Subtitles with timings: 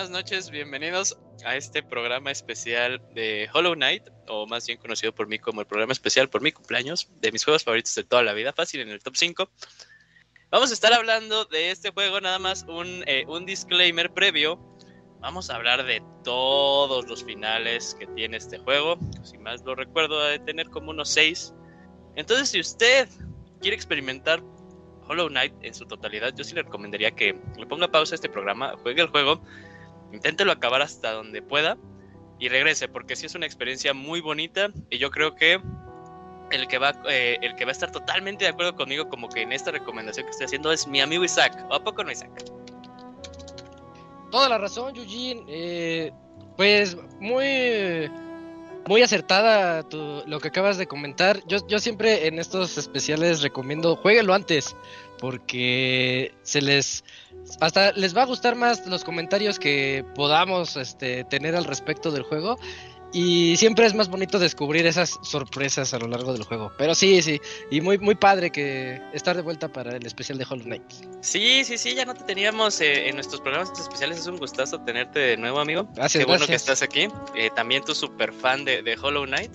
[0.00, 5.26] Buenas noches, bienvenidos a este programa especial de Hollow Knight, o más bien conocido por
[5.26, 8.32] mí como el programa especial por mi cumpleaños, de mis juegos favoritos de toda la
[8.32, 9.50] vida, fácil en el top 5.
[10.50, 14.58] Vamos a estar hablando de este juego, nada más un, eh, un disclaimer previo.
[15.20, 20.24] Vamos a hablar de todos los finales que tiene este juego, si más lo recuerdo,
[20.24, 21.52] de tener como unos 6.
[22.16, 23.06] Entonces, si usted
[23.60, 24.42] quiere experimentar
[25.06, 28.30] Hollow Knight en su totalidad, yo sí le recomendaría que le ponga pausa a este
[28.30, 29.42] programa, juegue el juego,
[30.12, 31.76] inténtelo acabar hasta donde pueda
[32.38, 35.60] y regrese, porque sí es una experiencia muy bonita y yo creo que
[36.50, 39.42] el que va eh, el que va a estar totalmente de acuerdo conmigo como que
[39.42, 41.66] en esta recomendación que estoy haciendo es mi amigo Isaac.
[41.70, 42.30] ¿O a poco no Isaac?
[44.30, 45.44] Toda la razón, Eugene.
[45.48, 46.12] Eh,
[46.56, 48.10] pues muy
[48.86, 49.84] muy acertada
[50.26, 51.40] lo que acabas de comentar.
[51.46, 54.74] Yo, yo siempre en estos especiales recomiendo jueguenlo antes,
[55.20, 57.04] porque se les
[57.60, 62.22] hasta les va a gustar más los comentarios que podamos este, tener al respecto del
[62.22, 62.58] juego
[63.12, 66.70] y siempre es más bonito descubrir esas sorpresas a lo largo del juego.
[66.78, 67.40] Pero sí, sí.
[67.70, 70.82] Y muy, muy padre que estar de vuelta para el especial de Hollow Knight.
[71.20, 71.94] Sí, sí, sí.
[71.94, 74.18] Ya no te teníamos eh, en nuestros programas especiales.
[74.18, 75.88] Es un gustazo tenerte de nuevo, amigo.
[75.94, 77.08] Gracias, Qué bueno que estás aquí.
[77.34, 79.50] Eh, también tu super fan de, de, Hollow Knight.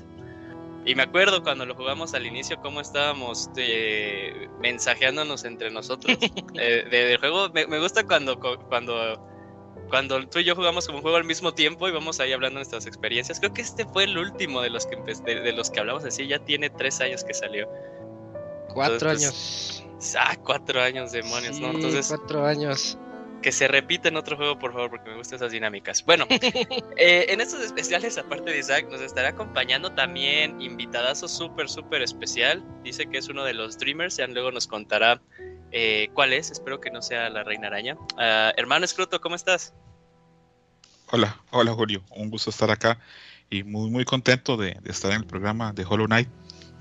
[0.85, 6.18] Y me acuerdo cuando lo jugamos al inicio, cómo estábamos eh, mensajeándonos entre nosotros
[6.53, 7.50] del juego.
[7.50, 9.19] Me, me gusta cuando, cuando
[9.90, 12.56] cuando tú y yo jugamos como un juego al mismo tiempo y vamos ahí hablando
[12.56, 13.40] de nuestras experiencias.
[13.40, 16.28] Creo que este fue el último de los que de, los que hablamos así.
[16.28, 17.67] Ya tiene tres años que salió.
[18.73, 19.85] Cuatro años.
[20.17, 21.72] ah, cuatro años, demonios, ¿no?
[21.72, 22.07] Entonces.
[22.07, 22.97] Cuatro años.
[23.41, 26.03] Que se repita en otro juego, por favor, porque me gustan esas dinámicas.
[26.03, 26.25] Bueno,
[26.97, 32.63] eh, en estos especiales, aparte de Isaac, nos estará acompañando también invitadazo súper, súper especial.
[32.84, 35.22] Dice que es uno de los Dreamers, ya luego nos contará
[35.72, 36.51] eh, cuál es.
[36.51, 37.96] Espero que no sea la Reina Araña.
[37.96, 39.73] Uh, hermano Escroto, ¿cómo estás?
[41.12, 43.00] Hola, hola Julio, un gusto estar acá
[43.50, 46.28] y muy muy contento de, estar en el programa de Hollow Knight,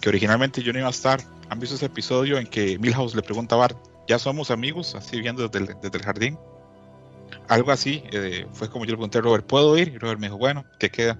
[0.01, 1.21] que originalmente yo no iba a estar.
[1.51, 4.95] ¿Han visto ese episodio en que Milhouse le pregunta a Bart, ¿ya somos amigos?
[4.95, 6.39] Así viendo desde el, jardín.
[7.49, 9.89] Algo así, eh, fue como yo le pregunté a Robert, ¿puedo ir?
[9.89, 11.19] Y Robert me dijo, bueno, ¿qué queda?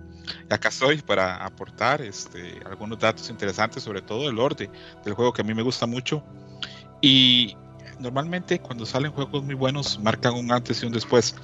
[0.49, 4.71] Y acá estoy para aportar este, algunos datos interesantes, sobre todo el orden
[5.05, 6.23] del juego que a mí me gusta mucho.
[7.01, 7.57] Y
[7.99, 11.35] normalmente cuando salen juegos muy buenos marcan un antes y un después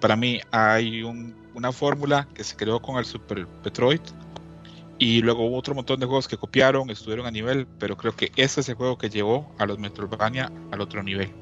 [0.00, 4.00] para mí hay una fórmula que se creó con el Super Metroid
[5.00, 8.30] y luego hubo otro montón de juegos que copiaron, estuvieron a nivel, pero creo que
[8.36, 11.32] ese es el juego que llevó a los Metroidvania al otro nivel.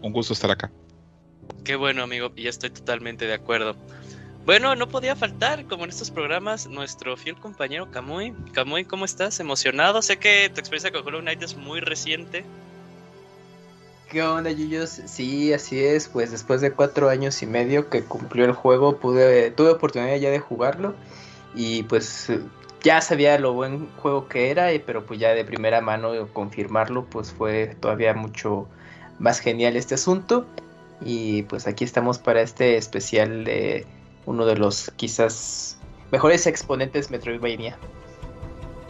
[0.00, 0.70] Un gusto estar acá.
[1.64, 3.74] Qué bueno, amigo, y estoy totalmente de acuerdo.
[4.46, 8.34] Bueno, no podía faltar, como en estos programas, nuestro fiel compañero Kamui.
[8.52, 9.40] Kamui, ¿cómo estás?
[9.40, 10.00] ¿Emocionado?
[10.00, 12.44] Sé que tu experiencia con Hollow Knight es muy reciente,
[14.12, 14.90] ¿Qué onda, Yuyos?
[15.06, 16.06] Sí, así es.
[16.06, 20.28] Pues después de cuatro años y medio que cumplió el juego, pude, tuve oportunidad ya
[20.28, 20.94] de jugarlo.
[21.54, 22.30] Y pues
[22.82, 27.32] ya sabía lo buen juego que era, pero pues ya de primera mano confirmarlo, pues
[27.32, 28.68] fue todavía mucho
[29.18, 30.46] más genial este asunto.
[31.04, 33.86] Y pues aquí estamos para este especial de
[34.26, 35.78] uno de los quizás
[36.10, 37.76] mejores exponentes Metroidvania.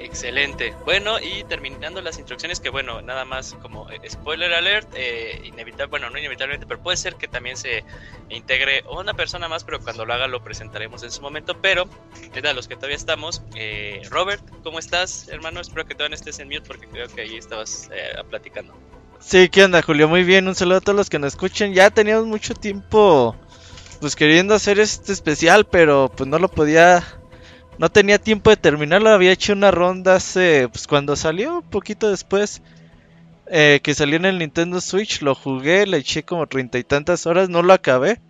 [0.04, 0.74] Excelente.
[0.84, 5.90] Bueno, y terminando las instrucciones, que bueno, nada más como eh, spoiler alert, eh, inevitable,
[5.90, 7.84] bueno, no inevitablemente, pero puede ser que también se
[8.28, 11.56] integre una persona más, pero cuando lo haga lo presentaremos en su momento.
[11.62, 11.88] Pero,
[12.32, 15.60] de los que todavía estamos, eh, Robert, ¿cómo estás, hermano?
[15.60, 17.88] Espero que todavía estés en mute porque creo que ahí estabas
[18.28, 18.74] platicando.
[19.20, 20.08] Sí, ¿qué onda, Julio?
[20.08, 21.74] Muy bien, un saludo a todos los que nos escuchen.
[21.74, 23.36] Ya teníamos mucho tiempo,
[24.00, 27.04] pues queriendo hacer este especial, pero pues no lo podía,
[27.82, 29.10] no tenía tiempo de terminarlo.
[29.10, 32.62] Había hecho una ronda hace, pues cuando salió, un poquito después,
[33.48, 37.26] eh, que salió en el Nintendo Switch, lo jugué, le eché como treinta y tantas
[37.26, 38.20] horas, no lo acabé.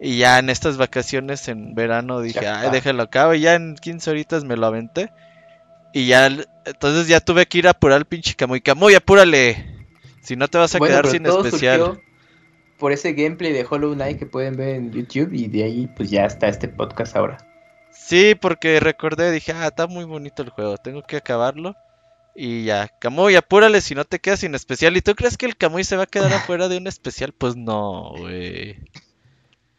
[0.00, 3.34] Y ya en estas vacaciones en verano dije, ay, déjalo acabo.
[3.34, 5.10] Y ya en 15 horitas me lo aventé.
[5.92, 6.28] Y ya,
[6.64, 8.60] entonces ya tuve que ir a apurar al pinche Camuy.
[8.60, 9.88] Camuy, apúrale.
[10.22, 12.00] Si no te vas a Bueno, quedar sin especial.
[12.78, 16.10] por ese gameplay de Hollow Knight que pueden ver en YouTube y de ahí pues
[16.10, 17.38] ya está este podcast ahora.
[18.06, 21.74] Sí, porque recordé, dije, ah, está muy bonito el juego, tengo que acabarlo.
[22.36, 24.96] Y ya, Camuy, apúrale si no te quedas sin especial.
[24.96, 27.32] ¿Y tú crees que el Camuy se va a quedar afuera de un especial?
[27.32, 28.76] Pues no, güey.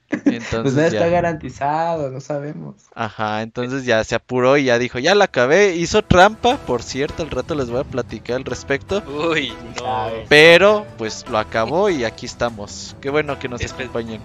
[0.09, 1.07] Entonces Pues nada está ya.
[1.09, 2.75] garantizado, no sabemos.
[2.93, 5.75] Ajá, entonces ya se apuró y ya dijo, ya la acabé.
[5.75, 9.03] Hizo trampa, por cierto, al rato les voy a platicar al respecto.
[9.07, 10.09] Uy, no.
[10.29, 12.95] Pero, pues lo acabó y aquí estamos.
[13.01, 14.21] Qué bueno que nos Espe- acompañen.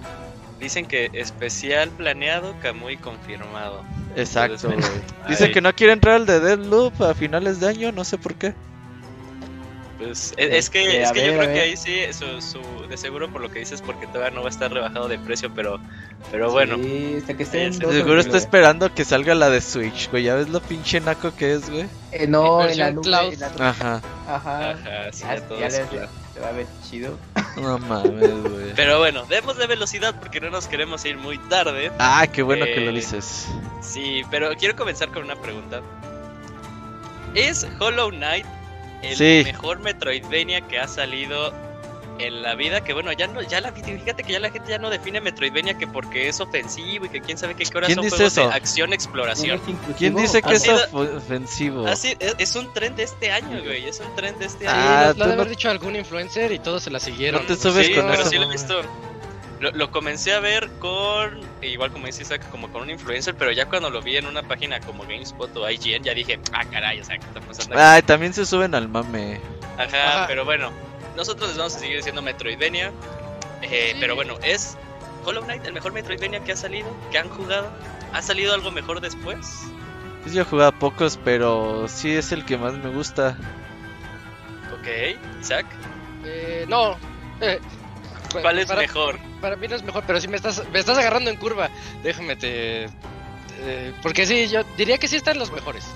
[0.60, 3.82] Dicen que especial planeado, Kamui confirmado.
[4.14, 4.78] Exacto, güey.
[5.28, 5.52] Dice ay.
[5.52, 8.52] que no quiere entrar al de Deadloop a finales de año, no sé por qué.
[9.98, 12.86] Pues es, es que, Este, es que yo ver, creo que ahí sí, su, su-
[12.88, 15.50] de seguro por lo que dices, porque todavía no va a estar rebajado de precio,
[15.54, 15.78] pero,
[16.30, 16.76] pero bueno.
[16.76, 20.24] Sí, hasta que Sí, dos Seguro está esperando que salga la de Switch, güey.
[20.24, 21.86] Ya ves lo pinche naco que es, güey.
[22.12, 23.02] Eh, no, en la nube.
[23.02, 23.32] cloud.
[23.34, 24.00] en la- Ajá.
[24.26, 24.70] Ajá.
[24.70, 26.08] Ajá, sí, Ya, ya todo ya es claro.
[26.40, 27.18] Se va a ver chido.
[27.56, 28.72] No mames, güey.
[28.74, 31.92] Pero bueno, demos de velocidad porque no nos queremos ir muy tarde.
[31.98, 33.46] Ah, qué bueno que lo Eh, dices.
[33.82, 35.80] Sí, pero quiero comenzar con una pregunta.
[37.34, 38.46] ¿Es Hollow Knight
[39.02, 39.42] el Sí.
[39.44, 41.52] mejor Metroidvania que ha salido
[42.24, 42.82] en la vida?
[42.82, 45.78] Que bueno, ya no, ya la fíjate que ya la gente ya no define Metroidvania
[45.78, 48.32] que porque es ofensivo y que quién sabe qué que ahora ¿Quién son dice juegos
[48.32, 48.48] eso?
[48.48, 49.60] de acción exploración.
[49.98, 51.86] ¿Quién dice que es ofensivo?
[51.86, 53.86] Así, es, es un tren de este año, güey.
[53.88, 54.76] Es un tren de este Sí, año.
[54.80, 57.00] Ah, lo, lo tú ha de no- haber dicho algún influencer y todos se la
[57.00, 57.42] siguieron.
[57.42, 58.56] No te subes sí, con pero eso, sí lo he güey.
[58.58, 58.80] visto.
[59.60, 63.52] Lo, lo comencé a ver con, igual como dice Isaac, como con un influencer, pero
[63.52, 66.98] ya cuando lo vi en una página como GameSpot o IGN, ya dije, ah, caray,
[66.98, 67.82] o sea, ¿qué está pasando aquí?
[67.84, 69.38] Ay, también se suben al mame.
[69.76, 70.26] Ajá, Ajá.
[70.26, 70.70] pero bueno,
[71.16, 72.92] nosotros les vamos a seguir diciendo Metroidvania.
[73.62, 73.98] eh, Sí.
[74.00, 74.76] Pero bueno, ¿es
[75.24, 76.88] Hollow Knight el mejor Metroidvania que ha salido?
[77.10, 77.70] ¿Que han jugado?
[78.12, 79.62] ¿Ha salido algo mejor después?
[80.22, 83.36] Pues yo he jugado pocos, pero sí es el que más me gusta.
[84.72, 85.66] Ok, Isaac,
[86.24, 86.96] Eh, no.
[87.42, 87.58] Eh,
[88.42, 89.18] ¿cuál es para, mejor?
[89.40, 91.70] Para mí no es mejor, pero si me estás, me estás agarrando en curva,
[92.02, 92.84] déjame te...
[92.84, 95.86] eh, porque sí, yo diría que sí están los mejores.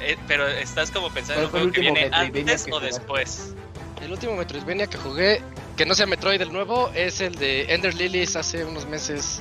[0.00, 2.72] Eh, pero estás como pensando en un ¿Cuál fue el juego que viene antes que
[2.72, 3.54] o después.
[4.04, 5.40] El último Metroidvania que jugué,
[5.78, 9.40] que no sea Metroid el nuevo, es el de Ender Lilies hace unos meses.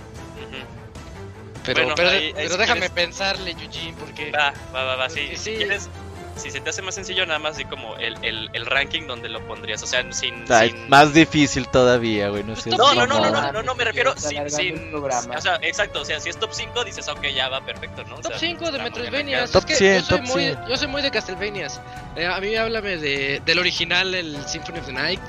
[1.65, 4.31] Pero, Bueno, pero, ahí- ahí pero si déjame quieres- pensarle, Eugene, porque...
[4.31, 5.31] Va, va, va, va, sí.
[5.35, 5.55] Sí.
[5.55, 5.89] quieres,
[6.35, 9.29] si se te hace más sencillo, nada más di como el, el, el ranking donde
[9.29, 9.81] lo pondrías.
[9.83, 10.45] O sea, sin.
[10.51, 12.43] Ay, sin- Más difícil todavía, güey.
[12.43, 14.49] No, Pues No, no, no, no, no, no, no, me refiero sin.
[14.49, 16.01] sin o sea, exacto.
[16.01, 18.15] O sea, si es top 5, dices, ok, ya va perfecto, ¿no?
[18.15, 18.89] O Top sea, 5 de acá.
[18.91, 20.59] Top es que 100, yo, soy top muy, 100.
[20.67, 21.81] yo soy muy de Castlevanias.
[22.15, 25.19] Eh, a mí háblame de, del original, el Symphony of the Night.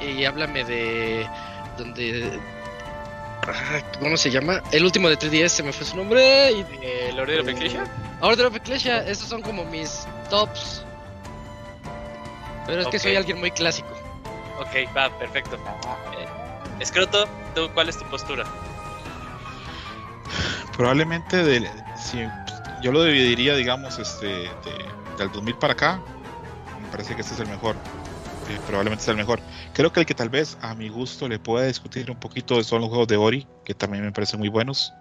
[0.00, 1.26] Y háblame de.
[1.78, 2.38] Donde.
[3.46, 4.62] ah, ¿Cómo se llama?
[4.72, 6.52] El último de 3DS, se me fue su nombre.
[6.52, 6.64] Y
[7.08, 7.84] ¿El Order of Ecclesia?
[8.20, 10.82] Order of Ecclesia, esos son como mis tops.
[12.66, 13.90] Pero es que soy alguien muy clásico.
[14.58, 15.58] Ok, va, perfecto.
[16.80, 18.44] Escroto, ¿tú cuál es tu postura?
[20.74, 22.26] Probablemente del- si
[22.80, 26.00] yo lo dividiría, digamos, este, de- del 2000 para acá,
[26.80, 27.76] me parece que este es el mejor.
[28.48, 29.38] eh, probablemente es el mejor.
[29.72, 32.80] Creo que el que tal vez a mi gusto le pueda discutir un poquito son
[32.80, 34.92] los juegos de Ori, que también me parecen muy buenos.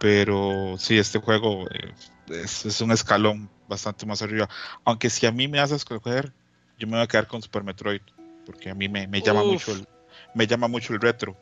[0.00, 1.92] Pero sí, este juego eh,
[2.30, 4.48] es, es un escalón bastante más arriba.
[4.84, 6.32] Aunque si a mí me haces escoger,
[6.78, 8.00] yo me voy a quedar con Super Metroid,
[8.46, 9.52] porque a mí me, me llama Uf.
[9.52, 9.86] mucho el,
[10.34, 11.36] me llama mucho el retro.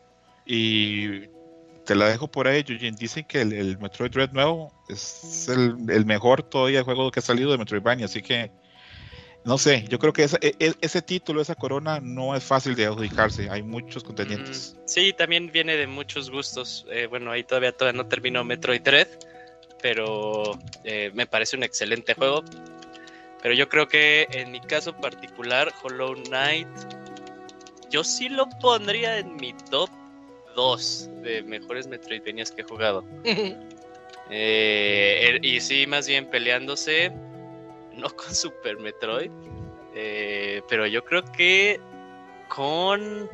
[0.44, 1.22] Y
[1.84, 2.96] te la dejo por ahí, Eugene.
[2.98, 7.22] Dicen que el, el Metroid Dread nuevo es el, el mejor todavía juego que ha
[7.22, 8.50] salido de Metroidvania, así que
[9.44, 12.74] no sé, yo creo que esa- e- e- ese título, esa corona, no es fácil
[12.74, 13.48] de adjudicarse.
[13.48, 14.74] Hay muchos contendientes.
[14.76, 16.84] Mm, sí, también viene de muchos gustos.
[16.90, 19.06] Eh, bueno, ahí todavía, todavía no terminó Metroid Dread,
[19.86, 22.42] pero eh, me parece un excelente juego.
[23.40, 26.66] Pero yo creo que en mi caso particular, Hollow Knight,
[27.88, 29.88] yo sí lo pondría en mi top
[30.56, 33.04] 2 de mejores Metroidvanias que he jugado.
[34.28, 37.12] Eh, er- y sí, más bien peleándose,
[37.94, 39.30] no con Super Metroid,
[39.94, 41.78] eh, pero yo creo que
[42.48, 43.30] con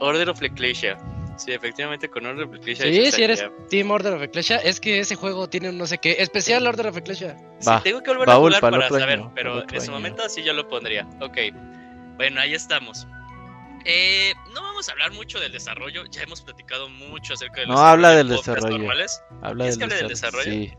[0.00, 0.96] Order of Ecclesia.
[1.36, 2.86] Sí, efectivamente con Order of Ecclesia.
[2.86, 5.98] Sí, si eres Team Order of Ecclesia, es que ese juego tiene un no sé
[5.98, 6.16] qué.
[6.18, 7.36] Especial Order of Ecclesia.
[7.60, 10.28] Sí, Va, tengo que volver a jugar para saber, año, para pero en su momento
[10.28, 11.08] sí yo lo pondría.
[11.20, 11.38] Ok.
[12.16, 13.06] Bueno, ahí estamos.
[13.84, 17.78] Eh, no vamos a hablar mucho del desarrollo, ya hemos platicado mucho acerca del No,
[17.78, 18.78] habla del desarrollo.
[18.78, 19.20] normales.
[19.42, 20.50] Habla ¿Quieres del, que hable del desarrollo.
[20.50, 20.72] Sí.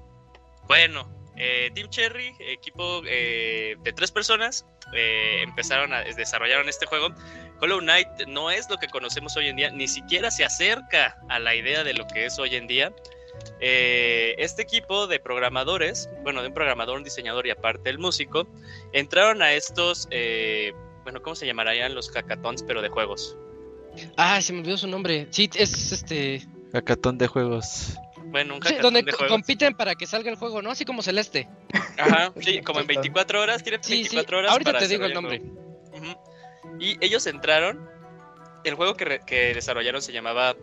[0.68, 7.10] Bueno, eh, Team Cherry, equipo eh, de tres personas, eh, empezaron a desarrollaron este juego.
[7.62, 11.40] Hollow Knight no es lo que conocemos hoy en día, ni siquiera se acerca a
[11.40, 12.94] la idea de lo que es hoy en día.
[13.60, 18.48] Eh, este equipo de programadores, bueno, de un programador, un diseñador y aparte el músico,
[18.94, 23.38] entraron a estos, eh, bueno, ¿cómo se llamarían los hackathons, pero de juegos?
[24.18, 25.28] Ah, se me olvidó su nombre.
[25.32, 26.46] Sí, es este.
[26.74, 27.94] Hackathon de juegos.
[28.26, 29.32] Bueno, un sí, hackathon donde de juegos.
[29.32, 30.72] compiten para que salga el juego, ¿no?
[30.72, 31.48] Así como Celeste.
[31.98, 34.16] Ajá, sí, como en 24 horas, tienen Sí, sí.
[34.16, 34.52] 24 horas.
[34.52, 35.42] Ahorita para te digo el nombre.
[36.80, 37.90] Y ellos entraron.
[38.64, 40.56] El juego que, que desarrollaron se llamaba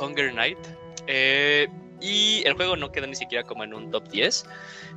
[0.00, 0.58] Hunger Night.
[1.06, 1.68] eh,
[2.02, 4.46] y el juego no quedó ni siquiera como en un top 10.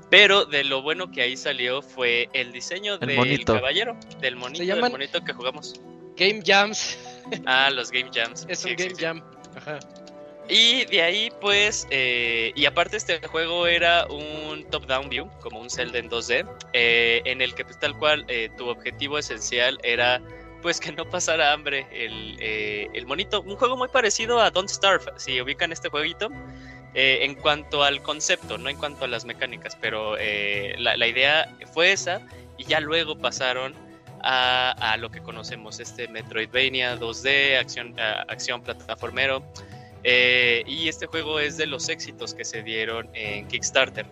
[0.10, 3.54] Pero de lo bueno que ahí salió fue el diseño El del monito.
[3.56, 5.74] caballero, del monito, del monito que jugamos.
[6.16, 6.98] Game Jams.
[7.46, 8.46] Ah, los Game Jams.
[8.48, 8.94] Es sí un Game.
[8.98, 9.24] Jam.
[9.56, 9.80] Ajá.
[10.50, 15.70] Y de ahí, pues, eh, y aparte este juego era un top-down view, como un
[15.70, 20.22] Zelda en 2D, eh, en el que pues, tal cual eh, tu objetivo esencial era
[20.62, 23.42] pues que no pasara hambre el, el monito.
[23.42, 26.30] Un juego muy parecido a Don't Starve, si ubican este jueguito,
[26.94, 31.92] en cuanto al concepto, no en cuanto a las mecánicas, pero la, la idea fue
[31.92, 32.22] esa
[32.58, 33.76] y ya luego pasaron
[34.22, 39.44] a, a lo que conocemos, este Metroidvania 2D, acción, acción plataformero.
[40.04, 44.06] Eh, y este juego es de los éxitos que se dieron en Kickstarter.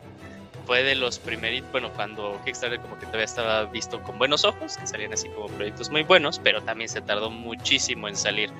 [0.65, 4.77] Fue de los primeritos, bueno, cuando Kickstarter como que todavía estaba visto con buenos ojos,
[4.77, 8.51] que salían así como proyectos muy buenos, pero también se tardó muchísimo en salir.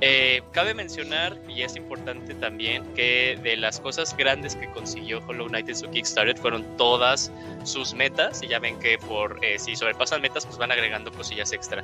[0.00, 5.48] Eh, cabe mencionar, y es importante también, que de las cosas grandes que consiguió Hollow
[5.48, 7.30] Knight en su Kickstarter fueron todas
[7.62, 11.52] sus metas, y ya ven que por eh, si sobrepasan metas, pues van agregando cosillas
[11.52, 11.82] extra.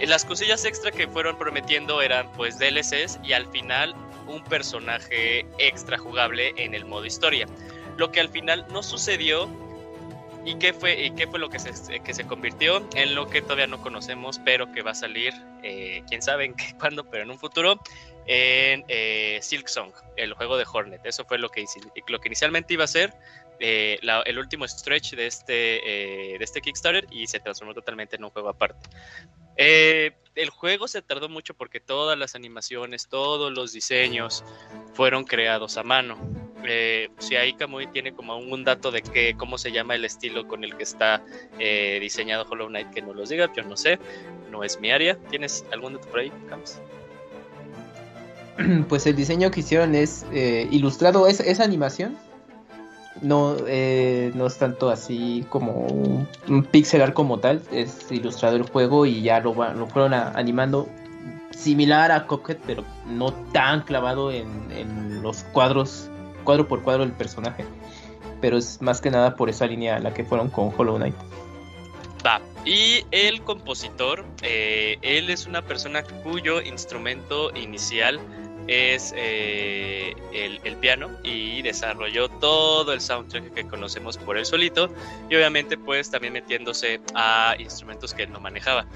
[0.00, 3.94] Eh, Las cosillas extra que fueron prometiendo eran pues DLCs y al final
[4.26, 7.46] un personaje extra jugable en el modo historia.
[7.96, 9.48] Lo que al final no sucedió
[10.44, 13.42] y qué fue, y qué fue lo que se, que se convirtió en lo que
[13.42, 15.32] todavía no conocemos, pero que va a salir,
[15.62, 17.80] eh, quién sabe en qué, cuándo, pero en un futuro,
[18.26, 21.04] en eh, Silk Song, el juego de Hornet.
[21.04, 21.64] Eso fue lo que,
[22.08, 23.14] lo que inicialmente iba a ser
[23.60, 28.24] eh, el último stretch de este, eh, de este Kickstarter y se transformó totalmente en
[28.24, 28.88] un juego aparte.
[30.34, 34.44] El juego se tardó mucho porque todas las animaciones, todos los diseños
[34.94, 36.18] fueron creados a mano.
[36.64, 40.46] Eh, si ahí Kamui tiene como un dato de que, cómo se llama el estilo
[40.46, 41.22] con el que está
[41.58, 43.98] eh, diseñado Hollow Knight, que nos los diga, yo no sé,
[44.50, 45.16] no es mi área.
[45.30, 46.76] ¿Tienes algún dato por ahí, Camus?
[48.88, 52.16] Pues el diseño que hicieron es eh, ilustrado, es, esa animación.
[53.20, 55.72] No, eh, no es tanto así como
[56.48, 60.88] un, pixel art como tal, es ilustrado el juego y ya lo, lo fueron animando
[61.56, 66.10] similar a Cuphead, pero no tan clavado en, en los cuadros,
[66.44, 67.64] cuadro por cuadro del personaje.
[68.40, 71.14] Pero es más que nada por esa línea la que fueron con Hollow Knight.
[72.26, 72.40] Va.
[72.64, 78.20] Y el compositor, eh, él es una persona cuyo instrumento inicial
[78.68, 84.90] es eh, el, piano y desarrolló todo el soundtrack que conocemos por él solito
[85.30, 88.86] y obviamente pues también metiéndose a instrumentos que él no manejaba.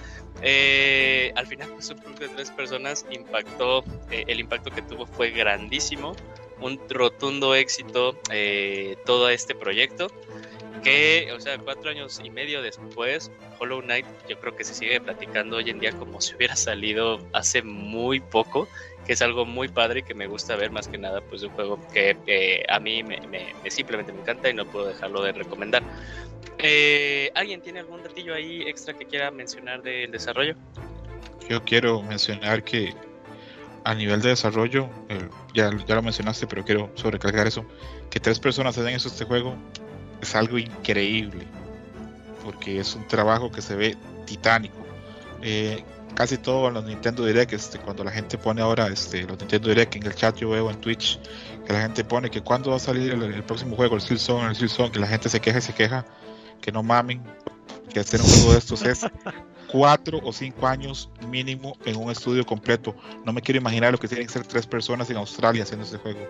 [0.43, 5.07] Eh, al final pues un grupo de tres personas impactó, eh, el impacto que tuvo
[5.07, 6.15] fue grandísimo,
[6.61, 10.09] un rotundo éxito eh, todo este proyecto
[10.83, 15.01] que, o sea, cuatro años y medio después, Hollow Knight yo creo que se sigue
[15.01, 18.69] platicando hoy en día como si hubiera salido hace muy poco,
[19.07, 21.81] que es algo muy padre que me gusta ver más que nada, pues un juego
[21.93, 25.33] que eh, a mí me, me- me simplemente me encanta y no puedo dejarlo de
[25.33, 25.83] recomendar.
[26.59, 30.57] Eh, ¿Alguien tiene algún datillo ahí extra que quiera mencionar del desarrollo?
[31.49, 32.95] Yo quiero mencionar que
[33.85, 37.65] a nivel de desarrollo, eh, ya, ya lo mencionaste, pero quiero sobrecargar eso,
[38.11, 39.57] que tres personas hayan hecho este juego
[40.21, 41.47] es algo increíble,
[42.43, 44.85] porque es un trabajo que se ve titánico.
[45.43, 45.85] Eh,
[46.17, 49.69] casi todo en los Nintendo Direct, este, cuando la gente pone ahora este, los Nintendo
[49.69, 51.21] Direct en el chat, yo veo en Twitch
[51.67, 54.47] que la gente pone que cuándo va a salir el, el próximo juego, el Silson,
[54.47, 56.07] el Silson, que la gente se queja y se queja,
[56.61, 57.23] que no mamen,
[57.93, 59.07] que hacer un juego de estos es
[59.71, 62.97] cuatro o cinco años mínimo en un estudio completo.
[63.25, 65.99] No me quiero imaginar lo que tienen que ser tres personas en Australia haciendo este
[65.99, 66.21] juego.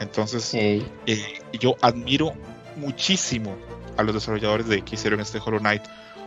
[0.00, 2.34] Entonces, Eh, eh, yo admiro
[2.76, 3.56] muchísimo
[3.96, 5.82] a los desarrolladores de que hicieron este Hollow Knight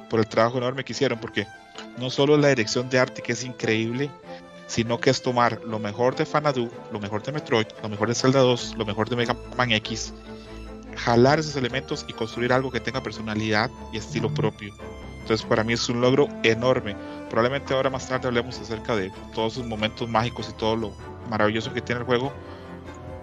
[0.10, 1.46] por el trabajo enorme que hicieron, porque
[1.98, 4.10] no solo la dirección de arte que es increíble,
[4.68, 8.16] sino que es tomar lo mejor de Fanadu, lo mejor de Metroid, lo mejor de
[8.16, 10.14] Zelda 2, lo mejor de Mega Man X,
[10.98, 14.74] jalar esos elementos y construir algo que tenga personalidad y estilo propio.
[15.22, 16.96] Entonces para mí es un logro enorme.
[17.30, 20.94] Probablemente ahora más tarde hablemos acerca de todos sus momentos mágicos y todo lo
[21.30, 22.32] maravilloso que tiene el juego.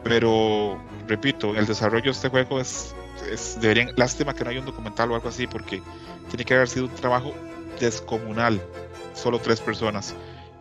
[0.02, 2.94] Pero repito, el desarrollo de este juego es,
[3.30, 5.82] es deberían, lástima que no haya un documental o algo así porque
[6.28, 7.32] tiene que haber sido un trabajo
[7.78, 8.60] descomunal,
[9.14, 10.14] solo tres personas.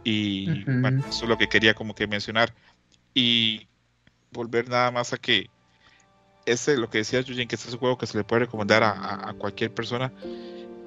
[0.04, 0.82] Y Ujú.
[0.82, 2.54] bueno, eso es lo que quería como que mencionar.
[3.14, 3.68] Y
[4.32, 5.50] volver nada más a que
[6.46, 8.84] ese, lo que decía Yujin, que este es un juego que se le puede recomendar
[8.84, 10.12] a, a- cualquier persona.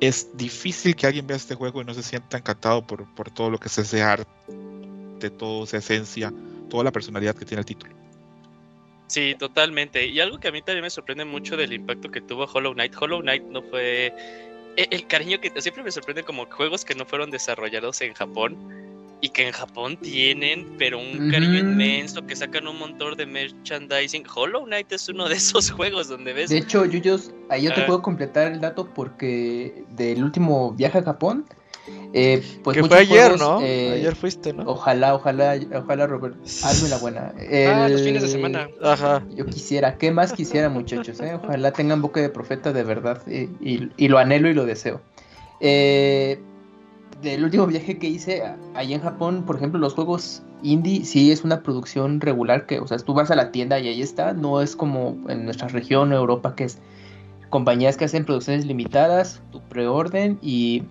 [0.00, 3.50] Es difícil que alguien vea este juego y no se sienta encantado por, por todo
[3.50, 4.26] lo que es ese arte,
[5.38, 6.32] todo esa esencia,
[6.68, 7.94] toda la personalidad que tiene el título.
[9.06, 10.06] Sí, totalmente.
[10.06, 12.94] Y algo que a mí también me sorprende mucho del impacto que tuvo Hollow Knight.
[13.00, 14.12] Hollow Knight no fue
[14.76, 18.56] el cariño que siempre me sorprende como juegos que no fueron desarrollados en Japón
[19.20, 24.24] y que en Japón tienen, pero un cariño inmenso, que sacan un montón de merchandising.
[24.32, 27.82] Hollow Knight es uno de esos juegos donde ves De hecho, Yuyos, ahí yo te
[27.82, 31.46] puedo completar el dato porque del último viaje a Japón,
[32.12, 33.60] eh, pues que fue ayer, juegos, ¿no?
[33.62, 34.64] eh, Ayer fuiste, ¿no?
[34.66, 37.32] Ojalá, ojalá, ojalá, Robert, hazme la buena.
[37.36, 38.68] Ah, los fines de semana.
[38.82, 39.24] Ajá.
[39.34, 41.20] Yo quisiera, ¿qué más quisiera, muchachos?
[41.20, 41.34] eh?
[41.42, 45.00] Ojalá tengan boca de profeta de verdad eh, y, y lo anhelo y lo deseo.
[45.60, 46.38] Eh,
[47.22, 51.30] del último viaje que hice a- allá en Japón, por ejemplo, los juegos indie sí
[51.32, 54.32] es una producción regular que, o sea, tú vas a la tienda y ahí está,
[54.34, 56.78] no es como en nuestra región, Europa, que es
[57.48, 60.82] compañías que hacen producciones limitadas, tu preorden y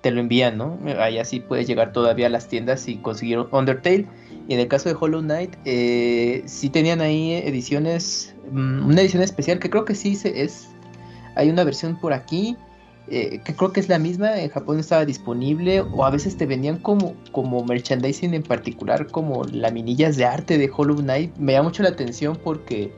[0.00, 0.78] te lo envían, ¿no?
[0.98, 4.06] Allá sí puedes llegar todavía a las tiendas y conseguir Undertale.
[4.48, 9.22] Y en el caso de Hollow Knight, eh, sí tenían ahí ediciones, mm, una edición
[9.22, 10.68] especial que creo que sí se es.
[11.36, 12.56] Hay una versión por aquí
[13.08, 14.40] eh, que creo que es la misma.
[14.40, 19.44] En Japón estaba disponible o a veces te vendían como, como merchandising en particular, como
[19.44, 21.36] laminillas de arte de Hollow Knight.
[21.36, 22.92] Me llama mucho la atención porque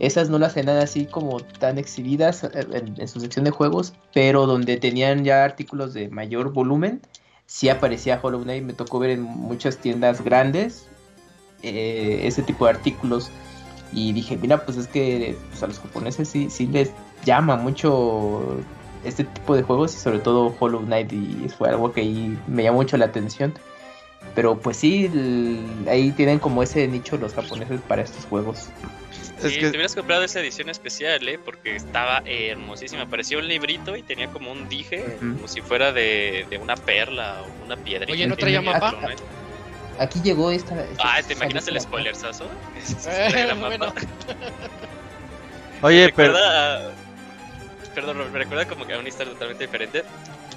[0.00, 4.46] esas no las tenían así como tan exhibidas eh, en, su sección de juegos, pero
[4.46, 7.02] donde tenían ya artículos de mayor volumen,
[7.46, 8.64] sí aparecía Hollow Knight.
[8.64, 10.86] Me tocó ver en muchas tiendas grandes
[11.62, 13.30] eh, ese tipo de artículos.
[13.92, 16.92] Y dije, mira, pues es que pues, a los japoneses sí, sí les
[17.26, 18.58] llama mucho
[19.04, 22.62] este tipo de juegos y sobre todo Hollow Knight y fue algo que ahí me
[22.62, 23.52] llamó mucho la atención.
[24.34, 25.10] Pero pues sí,
[25.88, 28.68] ahí tienen como ese nicho los japoneses para estos juegos.
[29.48, 31.38] Es que- te hubieras comprado esa edición especial, ¿eh?
[31.44, 33.06] Porque estaba hermosísima.
[33.06, 37.42] Parecía un librito y tenía como un dije, como si fuera de, de una perla
[37.42, 38.12] o una piedrita.
[38.12, 38.94] Oye, ¿no traía mapa?
[39.98, 40.80] Aquí llegó esta...
[40.82, 41.88] esta- Ah, ¿te imaginas el lista.
[41.88, 42.50] spoilersazo?
[43.06, 43.92] Eh, bueno.
[45.82, 46.34] Oye, me pero.
[47.94, 50.04] Perdón, me recuerda como que a una historia totalmente diferente.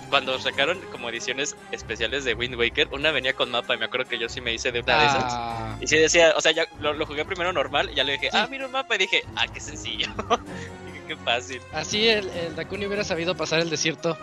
[0.10, 4.08] Cuando sacaron como ediciones especiales de Wind Waker, una venía con mapa y me acuerdo
[4.08, 5.24] que yo sí me hice de una de esas.
[5.28, 8.14] Ah, Y sí decía, o sea, ya lo, lo jugué primero normal y ya le
[8.14, 8.38] dije, Sí.
[8.40, 10.08] ah, mira un mapa y dije, ah, qué sencillo.
[10.86, 11.62] Dije, qué fácil.
[11.74, 14.18] así el, el Dakuni hubiera sabido pasar el desierto.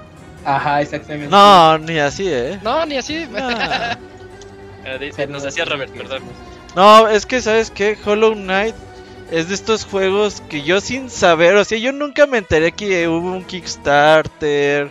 [0.44, 1.28] Ajá, exactamente.
[1.28, 2.58] No, ni así, ¿eh?
[2.62, 3.26] No, ni así.
[3.30, 3.96] Nah.
[4.98, 6.22] De- O sea, nos no, decía Robert, perdón.
[6.76, 7.98] No, es que, ¿sabes qué?
[8.04, 8.74] Hollow Knight
[9.30, 13.06] es de estos juegos que yo sin saber, o sea, yo nunca me enteré que
[13.08, 14.90] hubo un Kickstarter.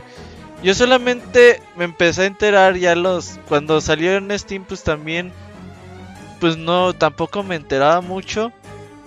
[0.63, 3.39] Yo solamente me empecé a enterar ya los...
[3.47, 5.31] Cuando salió en Steam, pues también...
[6.39, 8.51] Pues no, tampoco me enteraba mucho.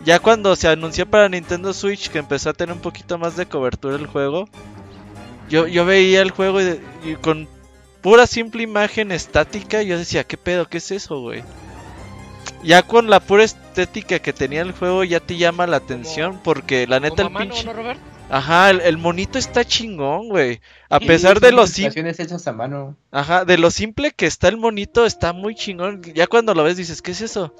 [0.04, 3.46] Ya cuando se anunció para Nintendo Switch, que empezó a tener un poquito más de
[3.46, 4.48] cobertura el juego.
[5.48, 7.48] Yo, yo veía el juego y, y con
[8.02, 10.66] pura simple imagen estática, yo decía, ¿qué pedo?
[10.66, 11.42] ¿Qué es eso, güey?
[12.64, 16.86] Ya con la pura estética que tenía el juego ya te llama la atención porque
[16.86, 17.64] la neta el pinche...
[17.64, 18.00] ¿no, Robert?
[18.32, 20.62] Ajá, el, el monito está chingón, güey.
[20.88, 22.08] A pesar de lo simple...
[22.08, 22.96] hechas a mano.
[23.10, 26.00] Ajá, de lo simple que está el monito, está muy chingón.
[26.14, 27.54] Ya cuando lo ves dices, ¿qué es eso?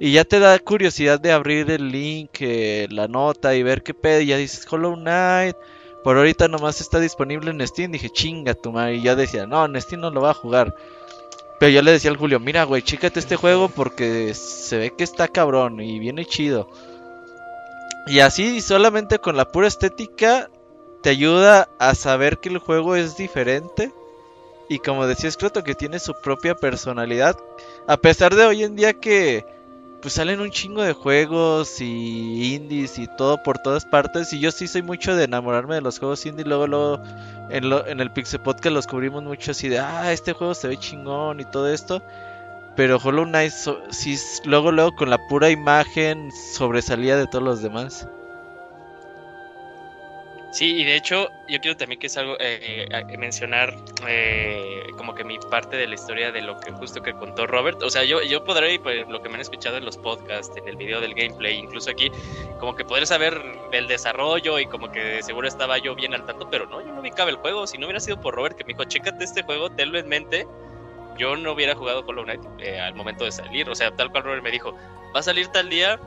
[0.00, 3.94] Y ya te da curiosidad de abrir el link, eh, la nota y ver qué
[3.94, 4.20] pedo.
[4.20, 5.54] Y ya dices, Hollow Knight.
[6.02, 7.92] Por ahorita nomás está disponible en Steam.
[7.92, 8.96] Dije, chinga tu madre.
[8.96, 10.74] Y ya decía, no, en Steam no lo va a jugar.
[11.60, 15.04] Pero yo le decía al Julio, mira, güey, chícate este juego porque se ve que
[15.04, 16.68] está cabrón y viene chido.
[18.06, 20.48] Y así, solamente con la pura estética,
[21.02, 23.92] te ayuda a saber que el juego es diferente.
[24.68, 27.36] Y como decía Scroto, que tiene su propia personalidad.
[27.86, 29.44] A pesar de hoy en día que
[30.02, 34.32] pues salen un chingo de juegos y indies y todo por todas partes.
[34.32, 36.44] Y yo sí soy mucho de enamorarme de los juegos indie.
[36.44, 37.02] Luego, luego
[37.50, 40.68] en, lo, en el Pixel Podcast los cubrimos mucho así de, ah, este juego se
[40.68, 42.02] ve chingón y todo esto.
[42.76, 47.62] Pero Hollow Knight so- sí, luego, luego con la pura imagen sobresalía de todos los
[47.62, 48.06] demás.
[50.52, 53.74] Sí, y de hecho yo quiero también que es algo eh, eh, mencionar
[54.08, 57.82] eh, como que mi parte de la historia de lo que justo que contó Robert.
[57.82, 60.66] O sea, yo, yo podré, pues, lo que me han escuchado en los podcasts, en
[60.66, 62.10] el video del gameplay, incluso aquí,
[62.58, 66.48] como que poder saber del desarrollo y como que seguro estaba yo bien al tanto,
[66.50, 67.66] pero no, yo no ubicaba el juego.
[67.66, 70.46] Si no hubiera sido por Robert que me dijo, chécate este juego, tenlo en mente,
[71.18, 72.42] yo no hubiera jugado Hollow Knight
[72.80, 73.68] al momento de salir.
[73.68, 74.76] O sea, tal cual Robert me dijo,
[75.14, 75.98] va a salir tal día,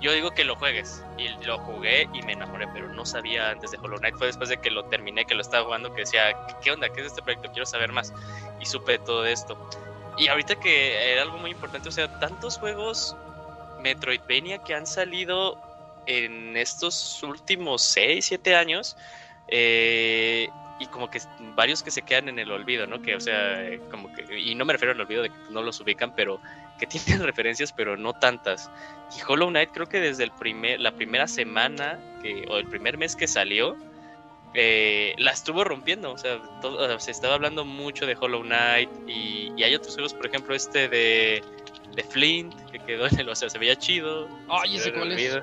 [0.00, 1.02] yo digo que lo juegues.
[1.16, 4.16] Y lo jugué y me enamoré, pero no sabía antes de Hollow Knight.
[4.16, 6.88] Fue después de que lo terminé, que lo estaba jugando, que decía, ¿qué onda?
[6.88, 7.50] ¿Qué es este proyecto?
[7.50, 8.12] Quiero saber más.
[8.60, 9.58] Y supe todo esto.
[10.16, 13.16] Y ahorita que era algo muy importante, o sea, tantos juegos
[13.80, 15.58] Metroidvania que han salido
[16.06, 18.96] en estos últimos 6, 7 años.
[19.48, 21.20] Eh, y como que
[21.56, 23.02] varios que se quedan en el olvido, ¿no?
[23.02, 23.58] Que, o sea,
[23.90, 26.40] como que, y no me refiero al olvido de que no los ubican, pero
[26.78, 28.70] que tienen referencias, pero no tantas.
[29.16, 32.98] Y Hollow Knight creo que desde el primer, la primera semana que, o el primer
[32.98, 33.76] mes que salió,
[34.54, 36.12] eh, la estuvo rompiendo.
[36.12, 36.38] O sea,
[36.98, 41.42] se estaba hablando mucho de Hollow Knight y, hay otros juegos, por ejemplo, este de,
[41.94, 44.28] de Flint, que quedó en el, o sea, se veía chido.
[44.48, 45.42] Ay, ese cuál es.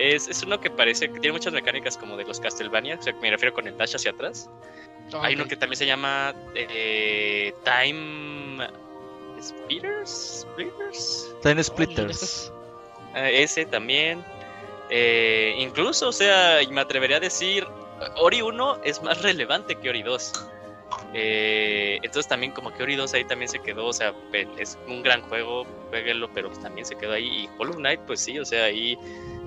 [0.00, 3.12] Es, es uno que parece que tiene muchas mecánicas como de los Castlevania, o sea,
[3.20, 4.48] me refiero con el dash hacia atrás.
[5.20, 8.66] Hay uno que también se llama eh, Time
[9.42, 10.46] Splitters.
[10.50, 11.34] Splitters.
[11.42, 12.52] Time Splitters.
[13.14, 14.24] Ah, ese también.
[14.88, 17.66] Eh, incluso, o sea, me atrevería a decir,
[18.16, 20.32] Ori 1 es más relevante que Ori 2.
[21.12, 24.14] Eh, entonces también como que Ori 2 ahí también se quedó, o sea,
[24.58, 27.26] es un gran juego, jueguenlo, pero también se quedó ahí.
[27.26, 28.96] Y Hollow Knight, pues sí, o sea, ahí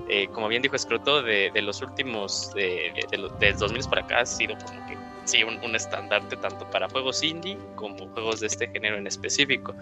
[0.08, 2.92] eh, como bien dijo Scroto, de, los últimos, de,
[3.40, 7.58] de, 2000 para acá, ha sido como que sí, un, estandarte tanto para juegos indie
[7.74, 9.74] como juegos de este género en específico.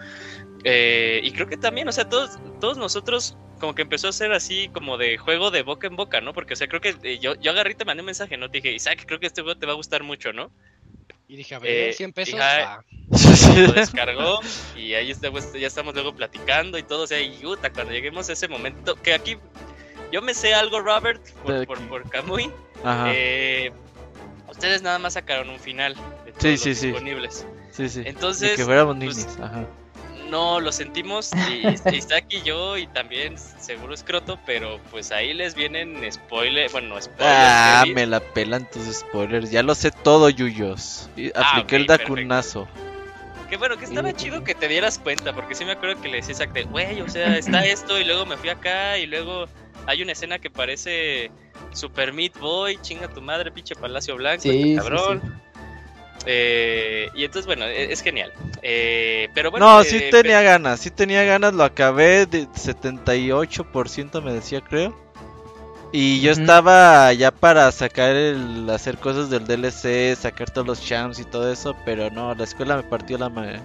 [0.64, 4.32] Eh, y creo que también, o sea, todos, todos nosotros como que empezó a ser
[4.32, 6.32] así como de juego de boca en boca, ¿no?
[6.32, 8.50] Porque, o sea, creo que eh, yo, yo agarré y te mandé un mensaje, ¿no?
[8.50, 10.50] Te dije, Isaac, creo que este juego te va a gustar mucho, ¿no?
[11.28, 12.40] Y dije, a ver, 100 pesos.
[12.42, 12.82] Ah.
[13.56, 14.40] Lo descargó
[14.76, 17.04] y ahí ya estamos luego platicando y todo.
[17.04, 19.36] O sea, y puta, cuando lleguemos a ese momento, que aquí
[20.12, 22.52] yo me sé algo, Robert, por, por, por Kamui.
[23.06, 23.72] Eh,
[24.48, 25.94] ustedes nada más sacaron un final
[26.24, 27.46] de todos sí, los sí, disponibles.
[27.72, 28.02] Sí, sí.
[28.04, 29.64] Entonces, que fuéramos pues, Ajá.
[30.28, 35.54] No, lo sentimos y, Isaac y yo y también seguro Escroto, pero pues ahí les
[35.54, 37.20] vienen spoilers, bueno, spoilers.
[37.20, 41.10] Ah, me la pelan tus spoilers, ya lo sé todo, Yuyos.
[41.34, 42.68] Ah, Apliqué el dacunazo.
[43.50, 46.16] Que bueno, que estaba chido que te dieras cuenta, porque sí me acuerdo que le
[46.16, 49.46] decía Isaac de, güey, o sea, está esto y luego me fui acá y luego
[49.86, 51.30] hay una escena que parece
[51.72, 55.42] Super Meat Boy, chinga tu madre, pinche Palacio Blanco, este cabrón.
[56.26, 58.32] Eh, y entonces, bueno, e-, es, genial.
[58.62, 64.22] Eh, pero bueno, no, sí eh, tenía ganas, sí tenía ganas, lo acabé de 78%,
[64.22, 64.96] me decía, creo.
[65.94, 71.18] Y yo estaba ya para sacar el hacer cosas del DLC, sacar todos los champs
[71.18, 73.60] y todo eso, pero no, la escuela me partió la madre.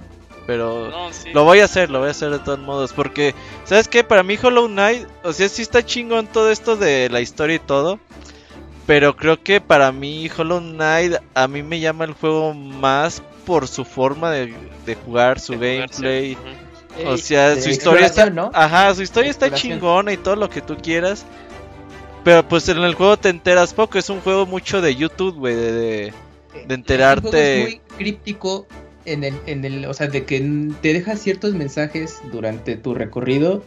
[0.47, 0.89] Pero
[1.33, 2.93] lo voy a hacer, lo voy a hacer de todos modos.
[2.93, 4.05] Porque, ¿sabes qué?
[4.05, 7.59] Para mí Hollow Knight, o sea, sí está chingón todo esto de la historia y
[7.59, 7.99] todo.
[8.87, 13.67] Pero creo que para mí Hollow Knight, a mí me llama el juego más por
[13.67, 14.55] su forma de,
[15.05, 16.37] jugar, su gameplay.
[17.05, 18.33] O sea, su historia está...
[18.53, 21.25] Ajá, su historia está chingona y todo lo que tú quieras.
[22.23, 25.55] Pero pues en el juego te enteras poco, es un juego mucho de YouTube, güey,
[25.55, 26.13] de, de,
[26.73, 27.63] enterarte.
[27.63, 28.67] Es muy críptico
[29.07, 30.39] en el, en el, o sea, de que
[30.81, 33.63] te deja ciertos mensajes durante tu recorrido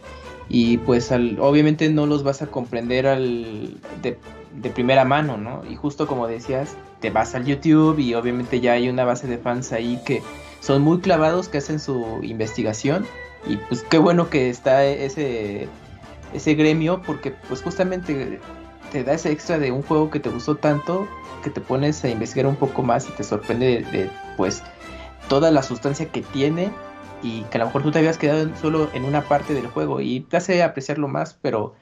[0.49, 4.19] y pues al, obviamente no los vas a comprender al, de,
[4.55, 5.63] de, primera mano, ¿no?
[5.69, 9.39] Y justo como decías, te vas al YouTube y obviamente ya hay una base de
[9.39, 10.23] fans ahí que
[10.61, 13.07] son muy clavados, que hacen su investigación
[13.47, 15.69] y pues qué bueno que está ese,
[16.35, 18.41] ese gremio porque pues justamente
[18.93, 21.09] te da ese extra de un juego que te gustó tanto
[21.43, 24.63] que te pones a investigar un poco más y te sorprende de pues
[25.31, 26.73] toda la sustancia que tiene
[27.23, 30.01] y que a lo mejor tú te habías quedado solo en una parte del juego
[30.01, 31.75] y te hace apreciarlo más, pero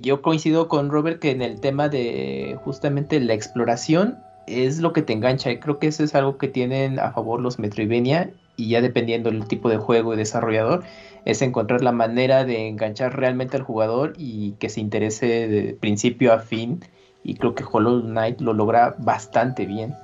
[0.00, 5.02] yo coincido con Robert que en el tema de justamente la exploración es lo que
[5.02, 8.68] te engancha y creo que eso es algo que tienen a favor los Metroidvania y
[8.68, 10.84] ya dependiendo del tipo de juego y desarrollador
[11.24, 16.32] es encontrar la manera de enganchar realmente al jugador y que se interese de principio
[16.32, 16.84] a fin
[17.24, 19.96] y creo que Hollow Knight lo logra bastante bien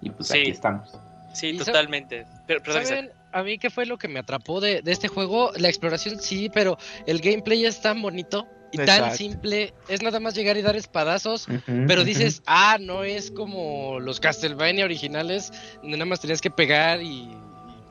[0.00, 0.98] y pues aquí estamos.
[1.38, 2.26] Sí, totalmente.
[2.46, 5.52] Pero, ¿saben a mí qué fue lo que me atrapó de, este juego?
[5.56, 9.72] La exploración sí, pero el gameplay es tan bonito y tan simple.
[9.88, 11.46] Es nada más llegar y dar espadazos,
[11.86, 17.02] pero dices, ah, no es como los Castlevania originales, donde nada más tenías que pegar
[17.02, 17.28] y,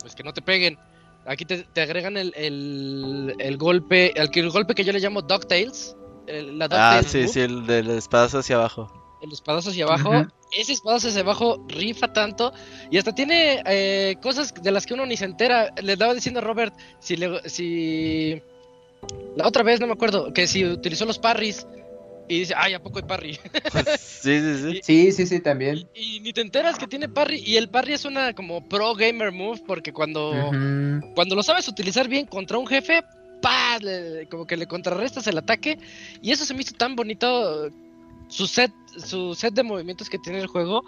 [0.02, 0.78] pues que no te peguen.
[1.26, 5.96] Aquí te, agregan el, el, golpe, el, el golpe que yo le llamo DuckTales.
[6.72, 8.97] ah, sí, sí, el del espadazo hacia abajo.
[9.22, 10.26] El espadazo hacia abajo.
[10.52, 12.54] Ese espadazo hacia abajo rifa tanto.
[12.90, 15.74] Y hasta tiene eh, cosas de las que uno ni se entera.
[15.82, 18.42] Le estaba diciendo a Robert si, le, si.
[19.36, 21.68] La otra vez, no me acuerdo, que si utilizó los parries.
[22.30, 23.40] Y dice, ay, ¿a poco hay parry?
[23.98, 24.80] Sí, sí, sí.
[24.84, 25.88] Sí, sí, sí, también.
[25.94, 27.42] y, y ni te enteras que tiene parry.
[27.46, 30.52] Y el parry es una como pro gamer move porque cuando.
[31.16, 33.02] Cuando lo sabes utilizar bien contra un jefe,
[33.42, 33.78] ¡pah!
[33.80, 35.78] Le- como que le contrarrestas el ataque.
[36.22, 37.70] Y eso se me hizo tan bonito.
[38.30, 40.84] Su set, su set de movimientos que tiene el juego.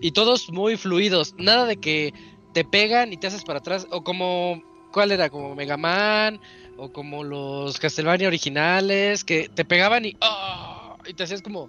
[0.00, 1.34] Y todos muy fluidos.
[1.38, 2.12] Nada de que
[2.52, 3.86] te pegan y te haces para atrás.
[3.90, 4.62] O como.
[4.92, 5.30] ¿Cuál era?
[5.30, 6.40] Como Mega Man.
[6.76, 9.24] O como los Castlevania originales.
[9.24, 10.16] Que te pegaban y.
[10.20, 10.96] ¡ah!
[11.06, 11.68] Y te hacías como.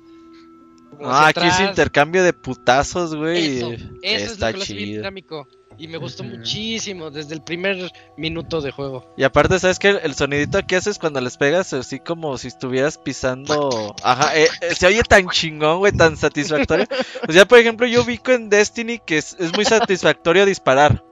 [0.98, 3.58] como Ah, aquí es intercambio de putazos, güey.
[3.58, 5.00] Eso, eso es lo Está que lo hace bien chido.
[5.02, 5.48] dinámico.
[5.78, 9.06] Y me gustó muchísimo desde el primer minuto de juego.
[9.18, 9.90] Y aparte, ¿sabes qué?
[9.90, 13.96] El sonidito que haces cuando les pegas, así como si estuvieras pisando.
[14.02, 16.86] Ajá, eh, eh, se oye tan chingón, güey, tan satisfactorio.
[17.28, 21.04] O sea, por ejemplo, yo ubico en Destiny que es, es muy satisfactorio disparar.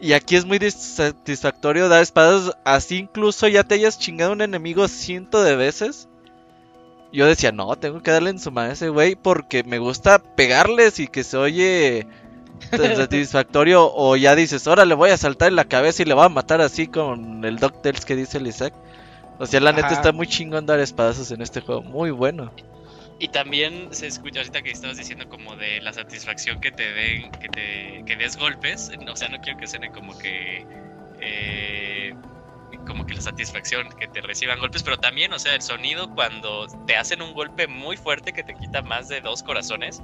[0.00, 4.42] Y aquí es muy satisfactorio dar espadas, así incluso ya te hayas chingado a un
[4.42, 6.08] enemigo ciento de veces.
[7.12, 10.18] Yo decía, no, tengo que darle en su madre a ese güey porque me gusta
[10.18, 12.06] pegarles y que se oye
[12.70, 13.92] satisfactorio.
[13.94, 16.28] O ya dices, ahora le voy a saltar en la cabeza y le voy a
[16.28, 18.74] matar así con el DuckTales que dice el Isaac.
[19.38, 22.52] O sea, la neta está muy chingón dar espadazos en este juego, muy bueno.
[23.18, 27.30] Y también se escucha ahorita que estabas diciendo como de la satisfacción que te den,
[27.32, 28.90] que te que des golpes.
[29.10, 30.66] O sea, no quiero que suene como que
[31.20, 32.14] eh,
[32.86, 36.66] como que la satisfacción que te reciban golpes, pero también, o sea, el sonido cuando
[36.86, 40.02] te hacen un golpe muy fuerte que te quita más de dos corazones.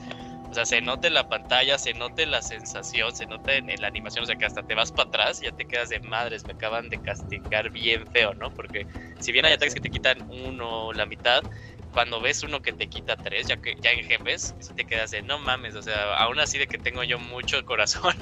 [0.50, 3.66] O sea, se nota en la pantalla, se nota en la sensación, se nota en,
[3.80, 6.00] la animación, o sea, que hasta te vas para atrás y ya te quedas de
[6.00, 8.52] madres, me acaban de castigar bien feo, ¿no?
[8.52, 8.86] Porque
[9.20, 11.44] si bien hay ataques que te quitan uno, la mitad,
[11.92, 15.10] cuando ves uno que te quita tres, ya que ya en jefes, sí te quedas
[15.12, 18.14] de no mames, o sea, aún así de que tengo yo mucho corazón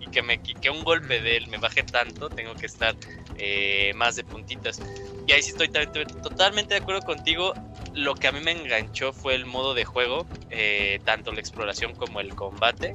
[0.00, 2.96] y que me que un golpe de él me baje tanto, tengo que estar
[3.38, 4.80] eh, más de puntitas.
[5.26, 7.54] Y ahí sí estoy to- to- totalmente de acuerdo contigo.
[7.96, 11.94] Lo que a mí me enganchó fue el modo de juego, eh, tanto la exploración
[11.94, 12.94] como el combate.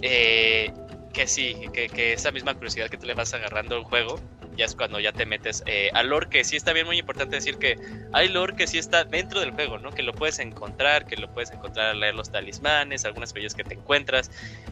[0.00, 0.72] Eh,
[1.12, 4.18] que sí, que, esa misma curiosidad que tú le vas agarrando al juego,
[4.56, 7.36] ya es cuando ya te metes eh, al lore, que sí está bien muy importante
[7.36, 7.76] decir que
[8.12, 9.92] hay lore que sí está dentro del juego, ¿no?
[9.92, 13.64] Que lo puedes encontrar, que lo puedes encontrar al leer los talismanes, algunas bellas que
[13.64, 14.30] te encuentras.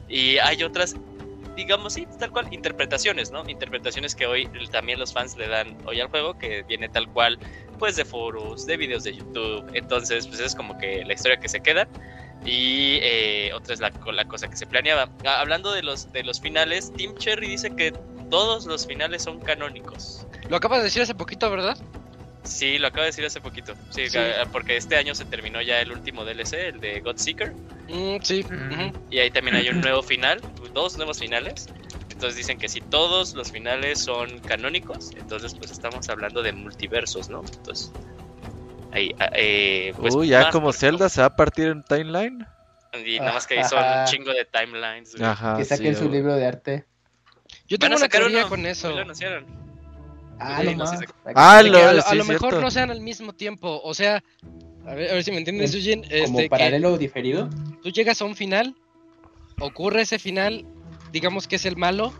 [0.08, 0.96] Y hay otras,
[1.60, 3.46] digamos, sí, tal cual, interpretaciones, ¿no?
[3.46, 7.38] Interpretaciones que hoy también los fans le dan hoy al juego, que viene tal cual,
[7.78, 9.70] pues de foros, de videos de YouTube.
[9.74, 11.86] Entonces, pues es como que la historia que se queda.
[12.46, 15.10] Y eh, otra es la, la cosa que se planeaba.
[15.26, 17.92] Ah, hablando de los, de los finales, Tim Cherry dice que
[18.30, 20.26] todos los finales son canónicos.
[20.48, 21.76] Lo acabas de decir hace poquito, ¿verdad?
[22.44, 23.74] Sí, lo acabo de decir hace poquito.
[23.90, 24.16] Sí, Sí.
[24.16, 27.52] ca- porque este año se terminó ya el último DLC, el de Godseeker.
[27.88, 28.44] Mm, sí.
[28.48, 28.92] Mm.
[29.10, 30.40] Y ahí también hay un nuevo final,
[30.72, 31.68] dos nuevos finales.
[32.10, 37.28] Entonces dicen que si todos los finales son canónicos, entonces pues estamos hablando de multiversos,
[37.30, 37.40] ¿no?
[37.40, 37.92] Entonces,
[38.92, 42.46] ahí, ah, eh, pues, Uy, ya como Zelda se va a partir en timeline.
[43.04, 45.14] Y nada más que ahí son un chingo de timelines.
[45.20, 45.56] Ajá.
[45.56, 46.12] que sí, saquen su güey.
[46.16, 46.84] libro de arte.
[47.68, 48.90] Yo tengo una teoría uno, con eso.
[48.90, 49.46] lo anunciaron.
[50.40, 52.60] Ah, no sé Ah, lo- que a lo, a sí, lo mejor cierto.
[52.62, 53.80] no sean al mismo tiempo.
[53.84, 54.22] O sea,
[54.86, 56.02] a ver, a ver si me entiendes, Eugene.
[56.02, 57.50] Como Este, que paralelo diferido.
[57.82, 58.74] tú llegas a un final,
[59.58, 60.64] ocurre ese final,
[61.12, 62.14] digamos que es el malo.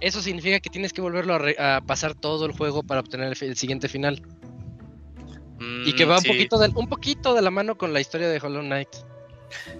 [0.00, 3.34] Eso significa que tienes que volverlo a, re- a pasar todo el juego para obtener
[3.40, 4.20] el, siguiente final.
[5.86, 8.28] Y que Mm, va un poquito, de, un poquito de la mano con la historia
[8.28, 8.88] de Hollow Knight.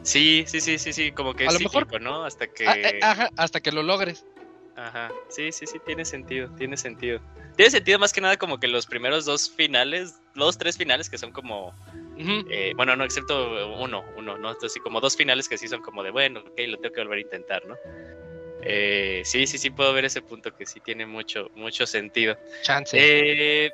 [0.02, 2.24] Sí, sí, sí, sí, sí, como que A es lo mejor- cíclico, ¿no?
[2.24, 2.66] Hasta que...
[2.66, 4.24] Ah, eh, ajá, hasta que lo logres.
[4.76, 7.20] Ajá, sí, sí, sí, tiene sentido, tiene sentido.
[7.56, 11.18] Tiene sentido más que nada como que los primeros dos finales, los tres finales que
[11.18, 11.72] son como,
[12.50, 14.50] eh, bueno, no, excepto uno, uno, ¿no?
[14.50, 17.18] Entonces, como dos finales que sí son como de, bueno, ok, lo tengo que volver
[17.18, 17.76] a intentar, ¿no?
[18.62, 22.36] Eh, sí, sí, sí, puedo ver ese punto que sí tiene mucho, mucho sentido.
[22.62, 22.96] Chance.
[22.98, 23.70] Eh,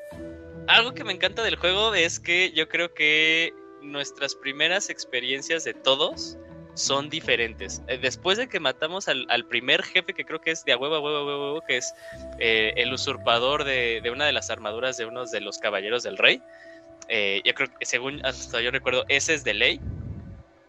[0.67, 5.75] algo que me encanta del juego es que yo creo que nuestras primeras experiencias de
[5.75, 6.37] todos
[6.81, 7.83] son diferentes.
[7.87, 10.97] Eh, después de que matamos al, primer jefe, que creo que es de a huevo,
[10.97, 11.95] a huevo, a huevo, que es
[12.39, 16.19] eh, el usurpador de, de una de las armaduras de unos de los caballeros del
[16.19, 16.43] rey.
[17.09, 19.81] eh, yo creo que, según hasta yo recuerdo, ese es de ley.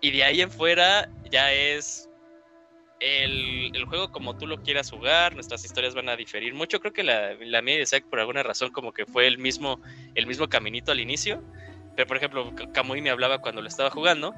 [0.02, 2.10] Y de ahí en fuera ya es
[3.00, 6.80] el, el juego como tú lo quieras jugar, nuestras historias van a diferir mucho.
[6.80, 9.82] Creo que la, la mía de Zack por alguna razón como que fue el mismo,
[10.16, 11.44] el mismo caminito al inicio.
[11.96, 14.34] Pero por ejemplo, Kamui me hablaba cuando lo estaba jugando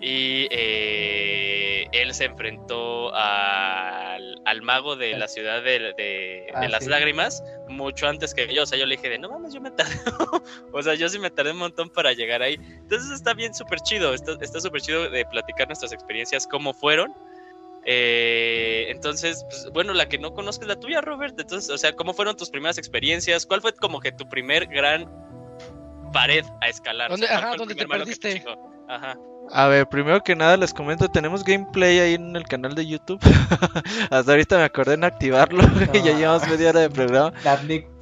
[0.00, 6.68] y eh, él se enfrentó al, al mago de la ciudad de, de- Ah, de
[6.68, 6.90] las sí.
[6.90, 8.62] lágrimas mucho antes que yo.
[8.64, 9.92] O sea, yo le dije de no mames, yo me tardé.
[10.72, 12.54] o sea, yo sí me tardé un montón para llegar ahí.
[12.54, 14.12] Entonces está bien súper chido.
[14.14, 17.12] Está está súper chido de platicar nuestras experiencias, cómo fueron.
[17.84, 21.38] Eh, entonces, pues, bueno, la que no conozco es la tuya, Robert.
[21.38, 23.44] Entonces, o sea, ¿cómo fueron tus primeras experiencias?
[23.46, 25.08] ¿Cuál fue como que tu primer gran
[26.12, 27.10] pared a escalar?
[27.10, 28.44] ¿Dónde- O sea, ¿cuál ajá, dónde te perdiste?
[28.88, 29.16] Ajá.
[29.50, 33.20] A ver, primero que nada les comento, tenemos gameplay ahí en el canal de YouTube.
[34.10, 36.18] Hasta ahorita me acordé en activarlo, y ya No.
[36.18, 37.32] llevamos media hora de programa,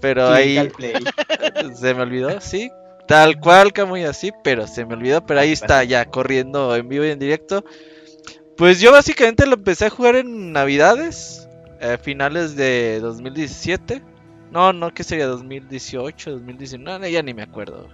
[0.00, 0.70] pero ahí
[1.80, 2.70] se me olvidó, sí.
[3.06, 7.04] Tal cual, muy así, pero se me olvidó, pero ahí está ya corriendo en vivo
[7.04, 7.64] y en directo.
[8.56, 11.48] Pues yo básicamente lo empecé a jugar en Navidades,
[11.80, 14.02] eh, finales de 2017.
[14.50, 15.26] No, no, ¿qué sería?
[15.26, 17.88] 2018, 2019, ya ni me acuerdo.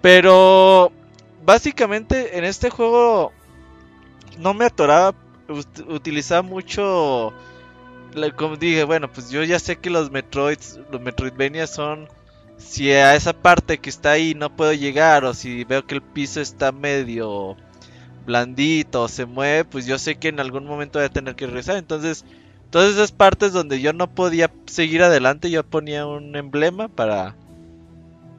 [0.00, 0.92] Pero
[1.44, 3.32] básicamente en este juego
[4.38, 5.14] no me atoraba,
[5.48, 7.34] ut- utilizaba mucho,
[8.36, 12.08] como dije, bueno, pues yo ya sé que los Metroids, los Metroidvania son,
[12.56, 16.02] si a esa parte que está ahí no puedo llegar o si veo que el
[16.02, 17.56] piso está medio
[18.26, 21.46] blandito o se mueve, pues yo sé que en algún momento voy a tener que
[21.46, 22.24] regresar, entonces
[22.74, 27.36] todas esas partes donde yo no podía seguir adelante, yo ponía un emblema para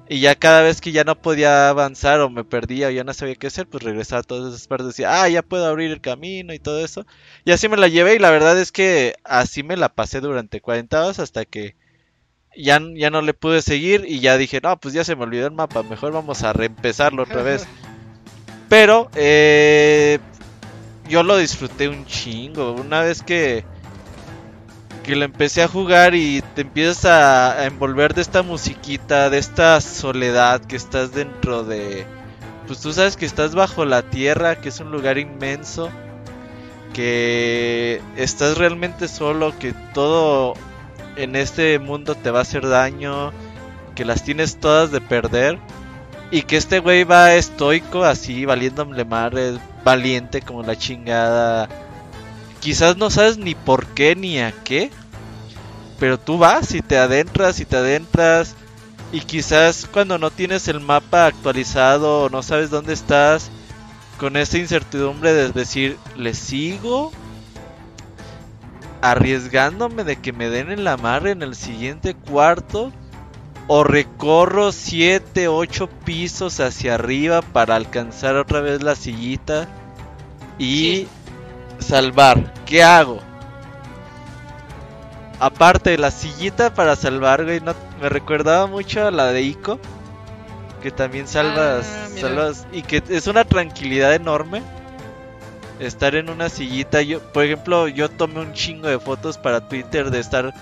[0.10, 3.14] y ya cada vez que ya no podía avanzar o me perdía o ya no
[3.14, 5.90] sabía qué hacer, pues regresaba a todas esas partes y decía, ah, ya puedo abrir
[5.90, 7.06] el camino y todo eso.
[7.46, 10.60] Y así me la llevé y la verdad es que así me la pasé durante
[10.60, 11.78] 40 horas hasta que
[12.58, 15.48] ya, ya no le pude seguir y ya dije, no, pues ya se me olvidó
[15.48, 17.66] el mapa, mejor vamos a reempezarlo otra vez.
[18.68, 20.20] Pero eh,
[21.08, 22.74] yo lo disfruté un chingo.
[22.74, 23.64] Una vez que,
[25.06, 29.80] que lo empecé a jugar y te empiezas a, envolver de esta musiquita, de esta
[29.80, 32.06] soledad que estás dentro de...
[32.66, 35.92] Pues tú sabes que estás bajo la tierra, que es un lugar inmenso,
[36.94, 40.56] que estás realmente solo, que todo
[41.16, 43.32] en este mundo te va a hacer daño,
[43.94, 45.60] que las tienes todas de perder.
[46.32, 51.70] Y que este güey va estoico, así, valiéndole madre, valiente como la chingada.
[52.66, 54.90] Quizás no sabes ni por qué ni a qué.
[56.00, 58.56] Pero tú vas y te adentras y te adentras.
[59.12, 63.52] Y quizás cuando no tienes el mapa actualizado o no sabes dónde estás,
[64.18, 67.12] con esa incertidumbre de decir, ¿le sigo?
[69.00, 72.92] Arriesgándome de que me den en la madre en el siguiente cuarto
[73.68, 79.68] o recorro 7, 8 pisos hacia arriba para alcanzar otra vez la sillita
[80.58, 81.06] y
[81.86, 82.54] salvar.
[82.66, 83.20] ¿Qué hago?
[85.40, 89.80] Aparte de la sillita para salvar, güey, no, me recordaba mucho a la de Ico.
[90.82, 94.62] Que también salvas, Ah, salvas y que es una tranquilidad enorme
[95.80, 97.02] estar en una sillita.
[97.02, 100.54] Yo, por ejemplo, yo tomé un chingo de fotos para Twitter de estar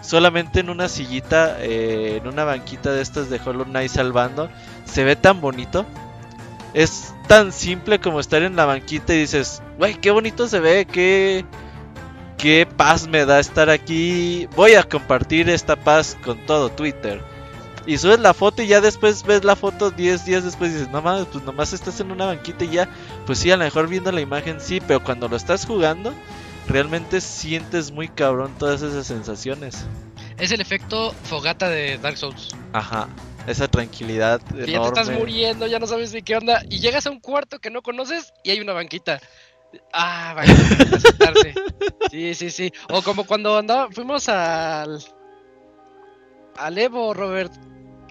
[0.00, 4.48] solamente en una sillita, eh, en una banquita de estas de Hollow Knight salvando.
[4.84, 5.84] Se ve tan bonito.
[6.74, 10.86] Es tan simple como estar en la banquita y dices, güey, qué bonito se ve,
[10.86, 11.44] qué,
[12.38, 14.48] qué paz me da estar aquí.
[14.56, 17.22] Voy a compartir esta paz con todo Twitter.
[17.84, 20.90] Y subes la foto y ya después ves la foto 10 días después y dices,
[20.90, 22.88] no mames, pues nomás estás en una banquita y ya.
[23.26, 26.12] Pues sí, a lo mejor viendo la imagen sí, pero cuando lo estás jugando,
[26.68, 29.84] realmente sientes muy cabrón todas esas sensaciones.
[30.38, 32.50] Es el efecto fogata de Dark Souls.
[32.72, 33.08] Ajá,
[33.46, 35.00] esa tranquilidad Que ya te enorme.
[35.00, 36.62] estás muriendo, ya no sabes ni qué onda.
[36.68, 39.20] Y llegas a un cuarto que no conoces y hay una banquita.
[39.92, 40.52] Ah, vaya,
[40.96, 41.54] a sentarse.
[42.10, 42.72] Sí, sí, sí.
[42.90, 45.02] O como cuando andaba, fuimos al.
[46.56, 47.52] Al Evo, Robert.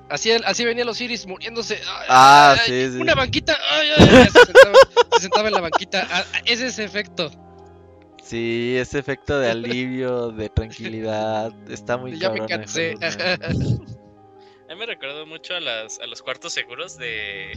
[0.09, 1.75] Así, así venían los Iris muriéndose.
[1.75, 2.97] Ay, Ah, ay, sí, ay, sí.
[2.99, 3.55] Una banquita.
[3.69, 4.73] Ay, ay, ay, se, sentaba,
[5.15, 6.07] se sentaba en la banquita.
[6.11, 7.31] Ah, es ese efecto.
[8.23, 12.95] Sí, ese efecto de alivio, de tranquilidad, está muy ya me cabrón cansé.
[14.71, 17.51] A mí me recordó mucho a, las, a los cuartos seguros de,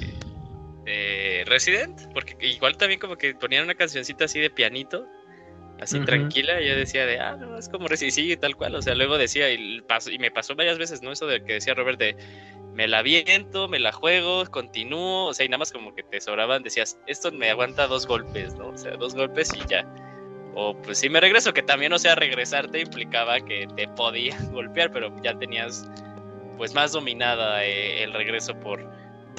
[0.82, 5.06] de Resident, porque igual también como que ponían una cancioncita así de pianito,
[5.80, 8.82] así tranquila, y yo decía de, ah, no, es como Resident, sí, tal cual, o
[8.82, 9.80] sea, luego decía, y,
[10.18, 11.12] me pasó varias veces, ¿no?
[11.12, 12.16] Eso de que decía Robert de,
[12.72, 16.20] me la viento, me la juego, continúo, o sea, y nada más como que te
[16.20, 18.70] sobraban, decías, esto me aguanta dos golpes, ¿no?
[18.70, 19.86] O sea, dos golpes y ya.
[20.56, 24.90] O pues sí me regreso, que también, o sea, regresarte implicaba que te podía golpear,
[24.90, 25.88] pero ya tenías
[26.56, 28.84] pues más dominada eh, el regreso por,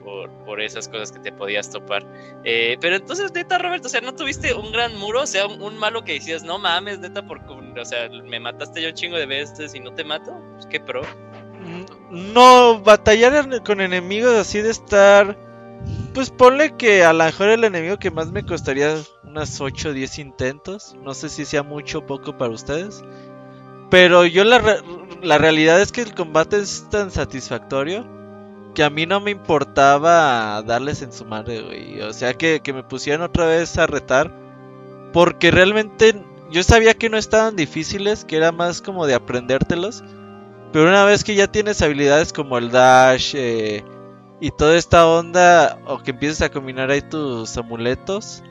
[0.03, 2.05] por, por esas cosas que te podías topar.
[2.43, 5.23] Eh, pero entonces, neta, Roberto, o sea, ¿no tuviste un gran muro?
[5.23, 8.89] O sea, un, malo que decías, no mames, neta, porque, o sea, me mataste yo
[8.89, 10.39] un chingo de veces y no te mato.
[10.55, 11.01] Pues qué pro.
[12.11, 15.35] No, batallar con enemigos así de estar
[16.13, 19.93] Pues ponle que a lo mejor el enemigo que más me costaría unas 8 o
[19.93, 20.95] 10 intentos.
[21.03, 23.03] No sé si sea mucho o poco para ustedes.
[23.89, 24.81] Pero yo la, re-
[25.21, 28.05] la realidad es que el combate es tan satisfactorio
[28.73, 32.01] que a mí no me importaba darles en su madre, güey.
[32.01, 34.31] O sea, que, que me pusieran otra vez a retar.
[35.13, 40.03] Porque realmente yo sabía que no estaban difíciles, que era más como de aprendértelos.
[40.73, 43.83] Pero una vez que ya tienes habilidades como el dash eh,
[44.41, 48.43] y toda esta onda, o que empiezas a combinar ahí tus amuletos,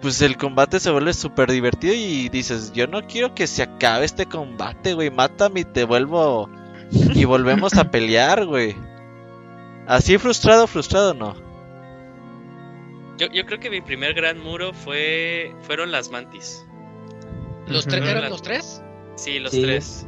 [0.00, 4.04] pues el combate se vuelve súper divertido y dices, yo no quiero que se acabe
[4.04, 6.48] este combate, güey, mátame y te vuelvo
[6.90, 8.76] y volvemos a pelear, güey.
[9.86, 11.34] Así frustrado, frustrado no.
[13.18, 16.64] Yo, yo creo que mi primer gran muro fue fueron las mantis.
[17.66, 18.82] ¿Los tres eran los tres?
[19.16, 19.62] Sí, los Sí.
[19.62, 20.06] tres.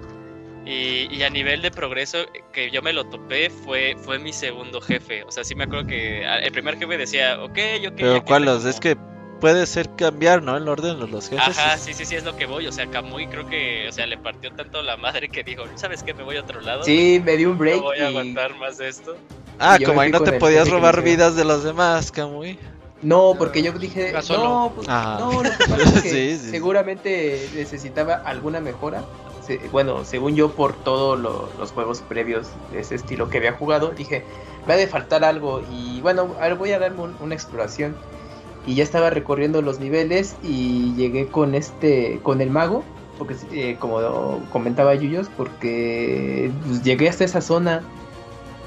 [0.64, 2.18] Y, y a nivel de progreso,
[2.52, 5.24] que yo me lo topé, fue, fue mi segundo jefe.
[5.24, 7.94] O sea, sí me acuerdo que el primer jefe decía, ok, ok.
[7.96, 8.96] Pero ya ¿cuál Es que
[9.40, 10.56] puede ser cambiar, ¿no?
[10.56, 11.58] El orden de los jefes.
[11.58, 12.66] Ajá, sí, sí, sí, es lo que voy.
[12.66, 16.02] O sea, Kamui creo que, o sea, le partió tanto la madre que dijo, ¿sabes
[16.02, 16.14] qué?
[16.14, 16.84] Me voy a otro lado.
[16.84, 18.06] Sí, me dio un break No voy a y...
[18.08, 19.16] aguantar más de esto.
[19.58, 22.58] Ah, como ahí no te podías robar vidas de los demás, Kamui.
[23.02, 24.44] No, porque yo dije, solo.
[24.44, 25.18] no, pues, Ajá.
[25.20, 26.50] no, lo que pasa es que Sí, sí.
[26.50, 29.04] seguramente necesitaba alguna mejora.
[29.46, 33.88] Se- bueno, según yo, por todos los juegos previos de ese estilo que había jugado,
[33.96, 34.22] dije,
[34.66, 35.62] me ha de faltar algo.
[35.72, 37.96] Y bueno, a ver, voy a darme un- una exploración.
[38.66, 42.84] Y ya estaba recorriendo los niveles y llegué con este, con el mago,
[43.18, 47.82] porque eh, como comentaba Yuyos, porque pues, llegué hasta esa zona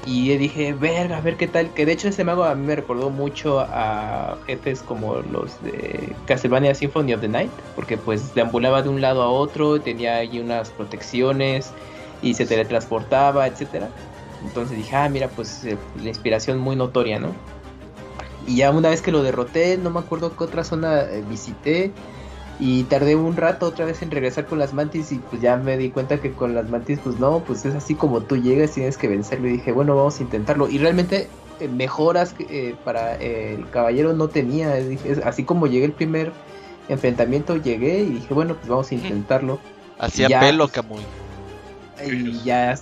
[0.06, 1.72] y dije, verga, a ver qué tal.
[1.72, 6.14] Que de hecho ese mago a mí me recordó mucho a jefes como los de
[6.26, 7.50] Castlevania Symphony of the Night.
[7.74, 11.72] Porque pues deambulaba de un lado a otro, tenía ahí unas protecciones
[12.22, 13.88] y se teletransportaba, etcétera.
[14.44, 17.28] Entonces dije, ah, mira, pues eh, la inspiración muy notoria, ¿no?
[18.46, 21.92] Y ya una vez que lo derroté, no me acuerdo qué otra zona eh, visité.
[22.60, 25.76] Y tardé un rato otra vez en regresar con las mantis y pues ya me
[25.76, 28.74] di cuenta que con las mantis pues no, pues es así como tú llegas y
[28.74, 30.68] tienes que vencerlo y dije, bueno, vamos a intentarlo.
[30.68, 31.28] Y realmente
[31.58, 36.32] eh, mejoras eh, para eh, el caballero no tenía, es- así como llegué el primer
[36.88, 39.58] enfrentamiento, llegué y dije, bueno, pues vamos a intentarlo.
[39.98, 41.02] Hacía pelo, pues, Kamui.
[42.06, 42.78] Y ya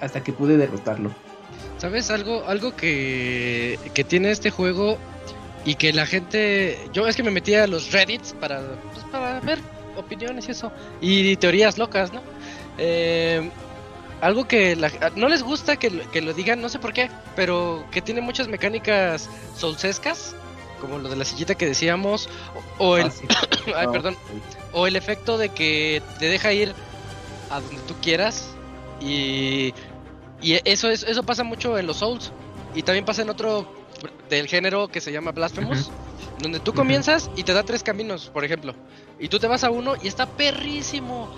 [0.00, 1.10] hasta que pude derrotarlo.
[1.78, 4.98] ¿Sabes algo, algo que, que tiene este juego
[5.64, 6.88] y que la gente...
[6.92, 8.60] Yo es que me metí a los Reddits para,
[8.94, 9.58] pues, para ver
[9.96, 10.72] opiniones y eso.
[11.00, 12.22] Y teorías locas, ¿no?
[12.78, 13.50] Eh,
[14.20, 17.10] algo que la- no les gusta que, lo- que lo digan, no sé por qué,
[17.34, 20.34] pero que tiene muchas mecánicas soulsescas,
[20.80, 22.28] como lo de la sillita que decíamos,
[22.78, 23.06] o, o el...
[23.06, 23.26] Ah, sí.
[23.74, 24.16] Ay, No, perdón.
[24.72, 26.74] O el efecto de que te deja ir
[27.50, 28.48] a donde tú quieras.
[29.00, 29.74] Y,
[30.40, 32.32] y eso, es, eso pasa mucho en los Souls.
[32.74, 33.66] Y también pasa en otro
[34.28, 35.90] del género que se llama Blasphemous.
[36.40, 38.74] Donde tú comienzas y te da tres caminos, por ejemplo.
[39.18, 41.28] Y tú te vas a uno y está perrísimo.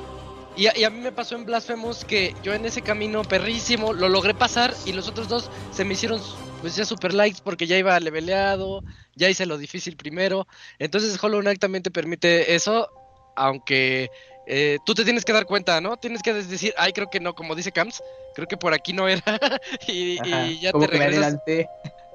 [0.57, 3.92] Y a, y a mí me pasó en Blasphemous que yo en ese camino perrísimo
[3.92, 6.20] lo logré pasar y los otros dos se me hicieron
[6.61, 8.82] pues ya super likes porque ya iba leveleado,
[9.14, 10.49] ya hice lo difícil primero.
[10.80, 12.88] Entonces Hollow Knight también te permite eso,
[13.36, 14.11] aunque
[14.49, 15.96] eh, tú te tienes que dar cuenta, ¿no?
[15.96, 18.03] Tienes que decir, ay, creo que no, como dice Camps,
[18.34, 19.22] creo que por aquí no era.
[19.86, 21.24] y, Ajá, y ya como te que me regresas.
[21.26, 21.68] adelanté.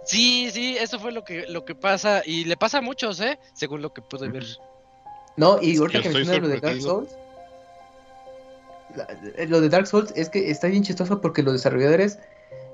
[0.06, 2.22] Sí, sí, eso fue lo que, lo que pasa.
[2.26, 3.40] Y le pasa a muchos, ¿eh?
[3.54, 4.44] Según lo que pude ver.
[5.38, 6.82] No, y ahorita que mencionas lo de Dark.
[6.82, 7.10] Souls.
[8.96, 9.08] la-
[9.38, 12.20] eh, Lo de Dark Souls es que está bien chistoso porque los desarrolladores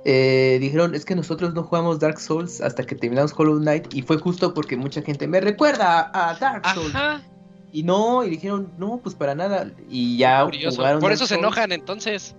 [0.06, 4.02] eh, dijeron es que nosotros no jugamos Dark Souls hasta que terminamos Hollow Knight y
[4.02, 7.22] fue justo porque mucha gente me recuerda a, a Dark Souls Ajá,
[7.72, 11.72] y no y dijeron no pues para nada y ya jugaron Por eso se enojan
[11.72, 12.36] entonces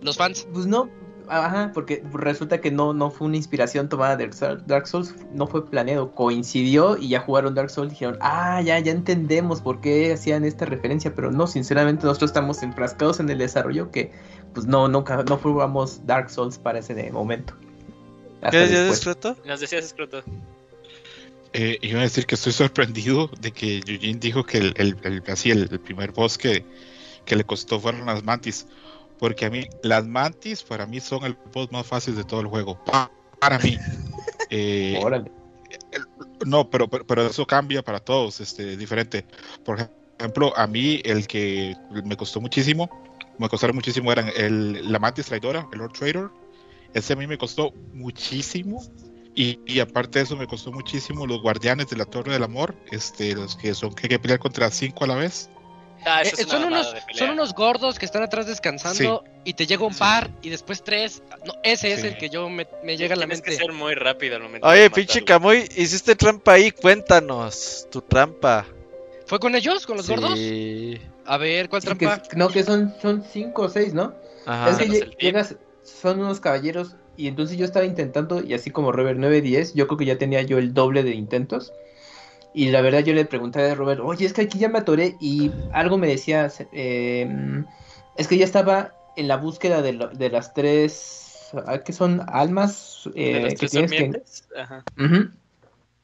[0.00, 0.46] los fans.
[0.52, 0.88] Pues no,
[1.28, 4.30] ajá, porque resulta que no, no fue una inspiración tomada de
[4.66, 8.78] Dark- Souls, no fue planeado, coincidió y ya jugaron Dark Souls y dijeron, ah, ya,
[8.78, 13.38] ya entendemos por qué hacían esta referencia, pero no, sinceramente nosotros estamos enfrascados en el
[13.38, 14.12] desarrollo que,
[14.54, 17.54] pues no, nunca, no jugamos Dark Souls para ese momento.
[18.36, 19.00] Hasta ¿Qué decías, después.
[19.00, 19.36] Scroto?
[19.44, 20.22] Nos decías, Scroto.
[21.52, 25.22] Eh, iba a decir que estoy sorprendido de que Eugene dijo que el, el- el-
[25.28, 26.64] así el, el primer boss que,
[27.24, 28.66] que le costó fueron las mantis.
[29.18, 32.46] Porque a mí, las mantis para mí son el boss más fácil de todo el
[32.46, 32.82] juego.
[32.84, 33.78] Pa- para mí.
[34.50, 35.30] Eh, Órale.
[36.46, 39.26] no, pero, pero, pero eso cambia para todos, este, diferente.
[39.62, 39.86] Por
[40.18, 42.88] ejemplo, a mí el que me costó muchísimo,
[43.38, 46.28] me costaron muchísimo eran el, la mantis traidora, el Lord Trader.
[46.94, 48.82] Ese a mí me costó muchísimo.
[49.40, 52.74] Y, y aparte de eso me costó muchísimo los guardianes de la Torre del Amor,
[52.90, 55.48] este, los que son que hay que pelear contra cinco a la vez.
[56.04, 59.84] Ah, Eh, es son, unos, son unos gordos que están atrás descansando y te llega
[59.84, 60.00] un Sí.
[60.00, 61.22] par y después tres.
[61.46, 62.06] No, ese es Sí.
[62.08, 63.64] el que yo me, me llega a la Tienes que mente.
[63.64, 68.66] ser muy rápido al momento Oye, pinche Camuy, hiciste trampa ahí, cuéntanos tu trampa.
[69.26, 70.36] ¿Fue con ellos, con los gordos?
[70.36, 70.98] Sí.
[71.26, 72.22] A ver, ¿cuál Sí, que- trampa?
[72.34, 74.14] no, que son, son cinco o seis, ¿no?
[74.46, 74.70] Ajá.
[74.70, 79.18] es que llegas, son unos caballeros y entonces yo estaba intentando y así como Robert
[79.18, 81.72] 9-10, yo creo que ya tenía yo el doble de intentos.
[82.54, 85.16] Y la verdad yo le pregunté a Robert, oye, es que aquí ya me atoré
[85.20, 87.64] y algo me decía, eh,
[88.16, 92.22] es que ya estaba en la búsqueda de, lo- de las tres, ah, que son
[92.28, 93.80] almas ¿De eh, los que tres que...
[93.80, 94.48] durmientes?
[94.56, 94.84] Ajá.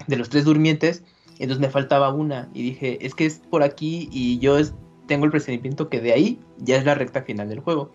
[0.07, 1.03] De los tres durmientes,
[1.39, 4.75] entonces me faltaba una y dije, es que es por aquí y yo es-
[5.07, 7.91] tengo el presentimiento que de ahí ya es la recta final del juego.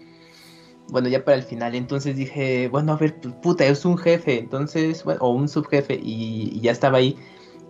[0.91, 4.39] Bueno, ya para el final, entonces dije, bueno, a ver, pues, puta, es un jefe,
[4.39, 7.15] entonces, bueno, o un subjefe y, y ya estaba ahí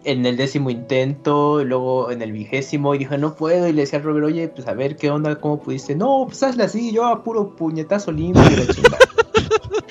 [0.03, 3.99] en el décimo intento, luego en el vigésimo y dije, no puedo y le decía
[3.99, 5.36] al Robert, oye, pues a ver, ¿qué onda?
[5.36, 5.95] ¿Cómo pudiste?
[5.95, 8.97] No, pues hazla así, yo a puro puñetazo limpio y la chingada.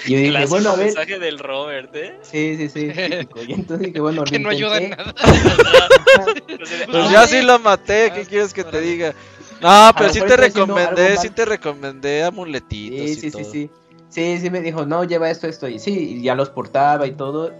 [0.06, 2.18] Y yo dije, Clásico bueno, a ver, mensaje del Robert, ¿eh?
[2.22, 3.42] sí, sí, sí, típico.
[3.42, 5.14] Y entonces dije, bueno, Que no ayuda en nada.
[6.46, 9.14] Entonces, Pues ya sí lo maté, ¿qué quieres que te diga?
[9.60, 13.44] No, pero sí te recomendé, sí te recomendé amuletitos Sí, y sí, todo.
[13.44, 13.70] sí, sí.
[14.10, 15.68] Sí, sí me dijo, no, lleva esto, esto.
[15.68, 17.52] Y sí, ya los portaba y todo.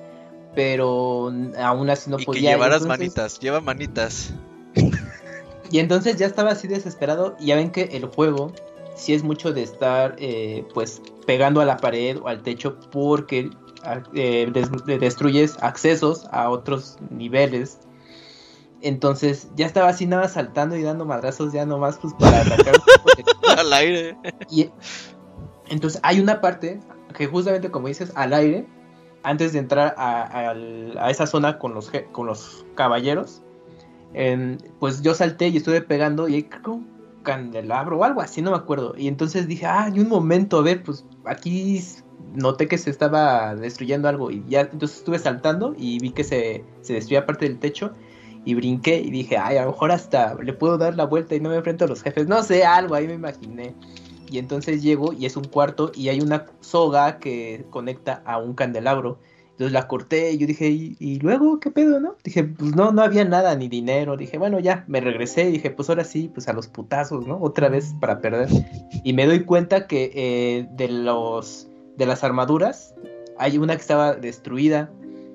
[0.55, 2.51] Pero aún así no y que podía.
[2.53, 4.33] llevaras entonces- manitas, lleva manitas.
[5.71, 7.37] Y entonces ya estaba así desesperado.
[7.39, 8.53] Y ya ven que el juego
[8.97, 13.51] sí es mucho de estar, eh, pues, pegando a la pared o al techo porque
[13.85, 17.81] ah, eh, des- destruyes accesos a otros niveles.
[18.81, 22.85] Entonces ya estaba así nada saltando y dando madrazos ya nomás pues para arrancar un
[23.03, 24.17] poco de- Al aire.
[24.51, 24.71] Y
[25.69, 26.81] entonces hay una parte
[27.17, 28.67] que justamente como dices, al aire,
[29.25, 33.43] antes de entrar a, a esa zona con los, con los caballeros,
[34.79, 36.89] pues yo salté y estuve pegando y hay un
[37.23, 38.95] candelabro o algo así, no me acuerdo.
[38.97, 41.83] Y entonces dije, ah, y un momento, a ver, pues aquí
[42.35, 46.65] noté que se estaba destruyendo algo y ya entonces estuve saltando y vi que se,
[46.83, 47.93] se destruía parte del techo.
[48.45, 51.41] Y brinqué y dije, ay, a lo mejor hasta le puedo dar la vuelta y
[51.41, 52.27] no me enfrento a los jefes.
[52.27, 53.75] No sé, algo ahí me imaginé.
[54.31, 58.55] Y entonces llego y es un cuarto y hay una soga que conecta a un
[58.55, 59.19] candelabro.
[59.59, 62.15] Entonces la corté y yo dije, ¿y, y luego qué pedo, no?
[62.23, 64.17] Dije, pues no, no había nada, ni dinero.
[64.17, 67.41] Dije, bueno, ya, me regresé y dije, pues ahora sí, pues a los putazos, ¿no?
[67.41, 68.49] Otra vez para perder.
[69.03, 72.95] Y me doy cuenta que eh, de los de las armaduras
[73.37, 74.91] hay una que estaba destruida.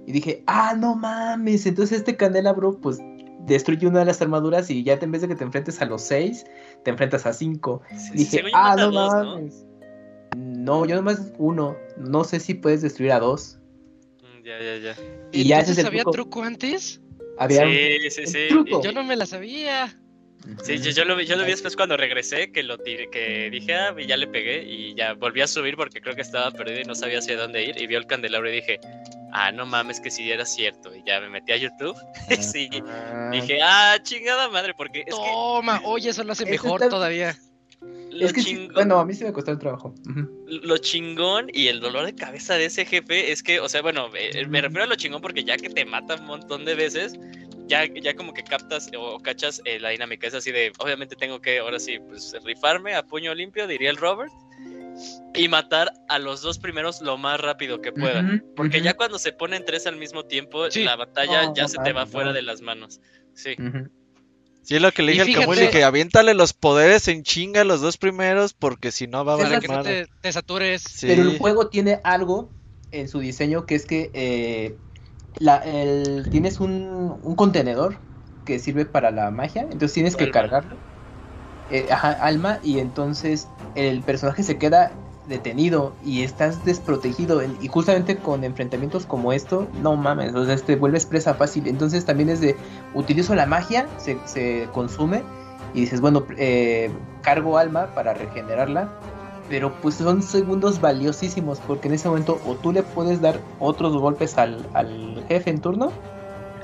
[0.05, 1.65] Y dije, ah, no mames.
[1.65, 2.99] Entonces este candelabro, pues
[3.45, 5.85] destruye una de las armaduras y ya te- en vez de que te enfrentes a
[5.85, 6.45] los seis,
[6.83, 7.81] te enfrentas a cinco.
[7.97, 9.65] sí, Dije, ah, no mames.
[10.33, 10.85] ¿no?
[10.85, 11.77] yo nomás uno.
[11.97, 13.59] No sé si puedes destruir a dos.
[14.21, 14.95] Mm, Ya, ya, ya.
[15.31, 16.11] Y ya ese es ¿Entonces el había truco.
[16.11, 17.01] truco antes?
[17.37, 18.39] Había Sí, sí, un sí.
[18.49, 18.81] truco.
[18.83, 19.97] Yo no me la sabía.
[20.63, 23.49] Sí, yo, yo lo vi, yo lo vi después cuando regresé, que lo tiré, que
[23.49, 26.51] dije, ah, y ya le pegué y ya volví a subir porque creo que estaba
[26.51, 28.79] perdido y no sabía hacia dónde ir y vi el candelabro y dije,
[29.33, 31.95] ah, no mames que sí era cierto y ya me metí a YouTube
[32.39, 32.69] sí,
[33.31, 37.35] dije, ah, chingada madre, porque es que Toma, oye, eso lo hace mejor está- todavía.
[37.81, 39.93] lo, es que sí, chingón, bueno, a mí sí me costó el trabajo.
[40.47, 44.09] Lo chingón y el dolor de cabeza de ese jefe es que, o sea, bueno,
[44.15, 47.17] eh, me refiero a lo chingón porque ya que te mata un montón de veces,
[47.67, 50.27] ya, ya como que captas o cachas eh, la dinámica.
[50.27, 53.97] Es así de, obviamente tengo que ahora sí, pues rifarme a puño limpio, diría el
[53.97, 54.31] Robert,
[55.35, 58.21] y matar a los dos primeros lo más rápido que pueda.
[58.21, 60.83] Ujú, Porque ya cuando se ponen tres al mismo tiempo, Sí.
[60.83, 62.33] la batalla No, ya no se te va fuera no.
[62.33, 62.99] de las manos.
[63.33, 63.55] Sí.
[64.61, 67.63] Sí, es lo que le Y dije al Camuy, dije, aviéntale los poderes en chinga
[67.65, 70.81] los dos primeros, porque si no va a valer que no te, te satures.
[70.83, 71.07] Sí.
[71.07, 72.49] Pero el juego tiene algo
[72.91, 74.77] en su diseño que es que eh,
[75.39, 77.97] la, el- tienes un, un contenedor
[78.45, 80.77] que sirve para la magia, entonces tienes que cargarlo.
[81.69, 84.91] Eh, ajá, alma, y entonces el personaje se queda
[85.27, 87.41] detenido y estás desprotegido.
[87.61, 91.67] Y justamente con enfrentamientos como esto, no mames, o sea, te vuelves presa fácil.
[91.67, 92.55] Entonces también es de
[92.93, 95.23] utilizo la magia, se, se consume
[95.73, 96.91] y dices, bueno, eh,
[97.21, 98.89] cargo alma para regenerarla.
[99.49, 103.95] Pero pues son segundos valiosísimos porque en ese momento o tú le puedes dar otros
[103.97, 105.91] golpes al, al jefe en turno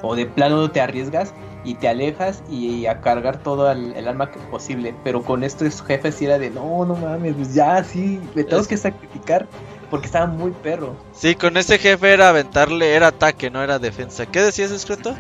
[0.02, 1.34] o de plano te arriesgas
[1.64, 4.96] y te alejas y a cargar todo el, el arma que posible.
[5.04, 8.62] Pero con estos jefes sí era de no, no mames, pues ya sí, me tengo
[8.62, 9.48] Es- que sacrificar
[9.90, 10.96] porque estaba muy perro.
[11.14, 14.26] Sí, con ese jefe era aventarle, era ataque, no era defensa.
[14.28, 15.16] ¿Qué decías, escrito?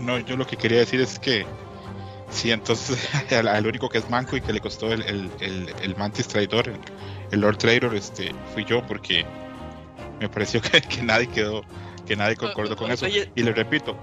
[0.00, 1.44] No, yo lo que quería decir es que
[2.30, 5.74] sí, entonces al, al único que es manco y que le costó el, el, el,
[5.82, 6.78] el mantis traidor, el,
[7.32, 9.24] el Lord Traidor, este, fui yo porque
[10.20, 11.62] me pareció que, que nadie quedó,
[12.10, 13.06] que nadie concordó con eso.
[13.06, 13.96] Y le repito,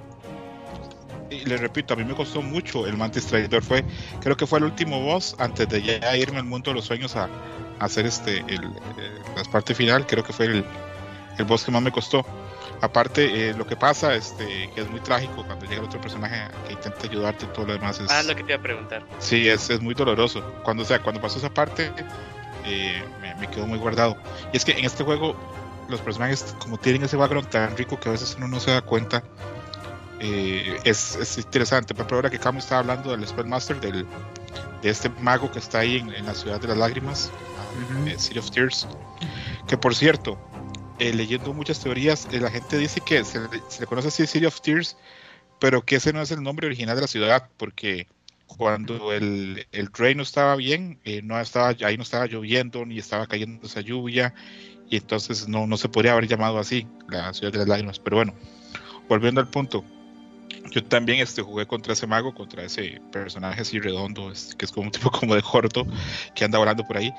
[1.29, 3.61] y le repito, a mí me costó mucho el Mantis Traidor.
[3.61, 3.83] Fue,
[4.21, 7.17] creo que fue el último boss antes de ya irme al mundo de los sueños
[7.17, 7.29] a, a
[7.79, 10.07] hacer este el, eh, la parte final.
[10.07, 10.63] Creo que fue el,
[11.37, 12.25] el boss que más me costó.
[12.79, 16.73] Aparte, eh, lo que pasa, este, que es muy trágico cuando llega otro personaje que
[16.73, 17.99] intenta ayudarte y todo lo demás.
[17.99, 19.03] Es, Ah, lo que te iba a preguntar.
[19.19, 20.41] Sí, es, es muy doloroso.
[20.63, 21.91] Cuando, o sea, cuando pasó esa parte,
[22.65, 24.15] eh, me, me quedó muy guardado.
[24.53, 25.35] Y es que en este juego,
[25.89, 28.81] los personajes, como tienen ese background tan rico que a veces uno no se da
[28.81, 29.23] cuenta,
[30.19, 31.93] eh, es, es interesante.
[31.93, 34.05] Por ejemplo, ahora que Camo estaba hablando del Spellmaster, del,
[34.81, 37.31] de este mago que está ahí en, en la ciudad de las lágrimas,
[38.05, 38.87] eh, City of Tears.
[39.67, 40.37] Que por cierto,
[40.99, 44.45] eh, leyendo muchas teorías, eh, la gente dice que se, se le conoce así City
[44.45, 44.97] of Tears,
[45.59, 48.07] pero que ese no es el nombre original de la ciudad, porque
[48.47, 52.97] cuando el, el rey no estaba bien, eh, no estaba, ahí no estaba lloviendo ni
[52.97, 54.33] estaba cayendo esa lluvia,
[54.89, 57.99] y entonces no, no se podría haber llamado así, la ciudad de las lágrimas.
[57.99, 58.33] Pero bueno,
[59.09, 59.83] volviendo al punto,
[60.71, 64.71] yo también este, jugué contra ese mago, contra ese personaje así redondo, este, que es
[64.71, 65.85] como un tipo como de corto,
[66.35, 67.13] que anda volando por ahí.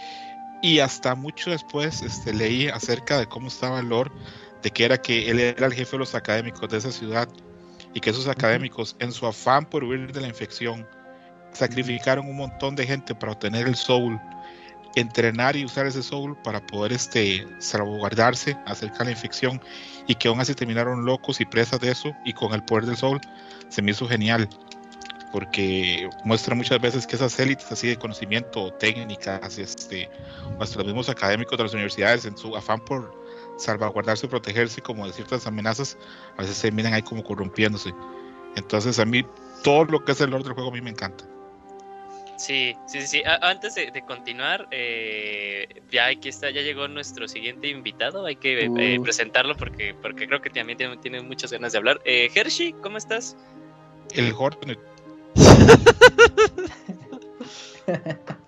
[0.62, 4.10] Y hasta mucho después este, leí acerca de cómo estaba el lore,
[4.62, 7.28] de que era que él era el jefe de los académicos de esa ciudad
[7.94, 10.86] y que esos académicos, en su afán por huir de la infección,
[11.52, 14.20] sacrificaron un montón de gente para obtener el soul,
[15.00, 19.60] entrenar y usar ese soul para poder este, salvaguardarse acerca de la infección
[20.06, 22.96] y que aún así terminaron locos y presas de eso y con el poder del
[22.96, 23.20] soul
[23.68, 24.48] se me hizo genial
[25.32, 30.08] porque muestra muchas veces que esas élites así de conocimiento, técnicas, este,
[30.58, 33.14] los mismos académicos de las universidades en su afán por
[33.58, 35.98] salvaguardarse y protegerse como de ciertas amenazas,
[36.36, 37.92] a veces se miran ahí como corrompiéndose.
[38.56, 39.24] Entonces a mí
[39.62, 41.24] todo lo que es el lore del juego a mí me encanta.
[42.38, 43.22] Sí, sí, sí.
[43.42, 48.24] antes de, de continuar, eh, ya aquí está, ya llegó nuestro siguiente invitado.
[48.26, 52.00] Hay que eh, presentarlo porque, porque creo que también tiene, tiene muchas ganas de hablar.
[52.04, 53.36] Eh, Hershey, ¿cómo estás?
[54.14, 54.78] El Hornet,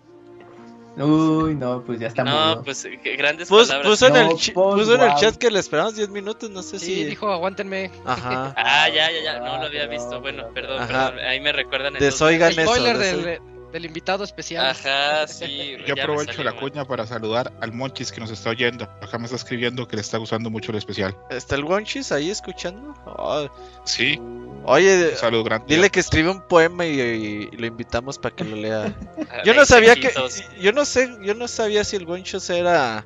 [0.97, 2.63] Uy, no, pues ya está no, murió.
[2.65, 2.87] pues
[3.17, 3.91] grandes Pus- palabras.
[3.91, 6.87] puso en, el, pues, en el chat que le esperamos 10 minutos, no sé Sí,
[6.97, 7.05] si...
[7.05, 7.91] dijo, aguántenme.
[8.05, 8.53] Ajá.
[8.57, 10.21] Ah, ya, ya, ya, no Ah, lo había perdón, visto.
[10.21, 10.79] Bueno, perdón.
[10.79, 11.11] perdón, Ajá.
[11.13, 11.27] perdón.
[11.27, 11.95] Ahí me recuerdan.
[11.95, 12.63] Desoigan eso.
[12.63, 13.41] Spoiler del,
[13.73, 14.67] del invitado especial.
[14.67, 15.77] Ajá, sí.
[15.87, 18.85] yo aprovecho la cuña para saludar al Monchis que nos está oyendo.
[19.03, 21.17] Acá me está escribiendo que le está gustando mucho el especial.
[21.31, 22.95] ¿Está el Wonchis ahí escuchando?
[23.07, 23.49] Oh,
[23.85, 24.21] Sí,
[24.65, 25.75] Oye, grande.
[25.75, 28.95] dile que escribe un poema y, y lo invitamos para que lo lea.
[29.45, 30.13] Yo no sabía que
[30.61, 33.05] yo no sé, yo no sabía si el Wonchos era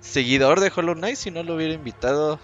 [0.00, 2.38] seguidor de Hollow Knight si no lo hubiera invitado.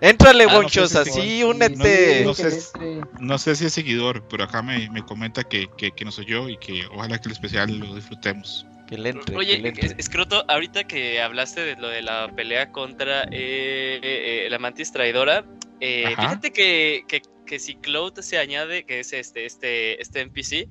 [0.00, 2.22] Éntrale, Ah, no, Wonchos, pues, así Sí, únete.
[2.24, 2.78] no que sé.
[2.78, 3.00] le.
[3.18, 6.56] No si es seguidor, pero acá me, me comenta que, que, que nos oyó y
[6.58, 8.64] que ojalá que el especial lo disfrutemos.
[8.86, 9.86] Que le entre, que Oye, le entre.
[9.86, 14.58] es- Escroto, ahorita que hablaste de lo de la pelea contra eh, eh, eh, la
[14.58, 15.44] mantis traidora,
[15.80, 20.68] eh, fíjate que, que, que si Cloud se añade, que es este, este, este NPC,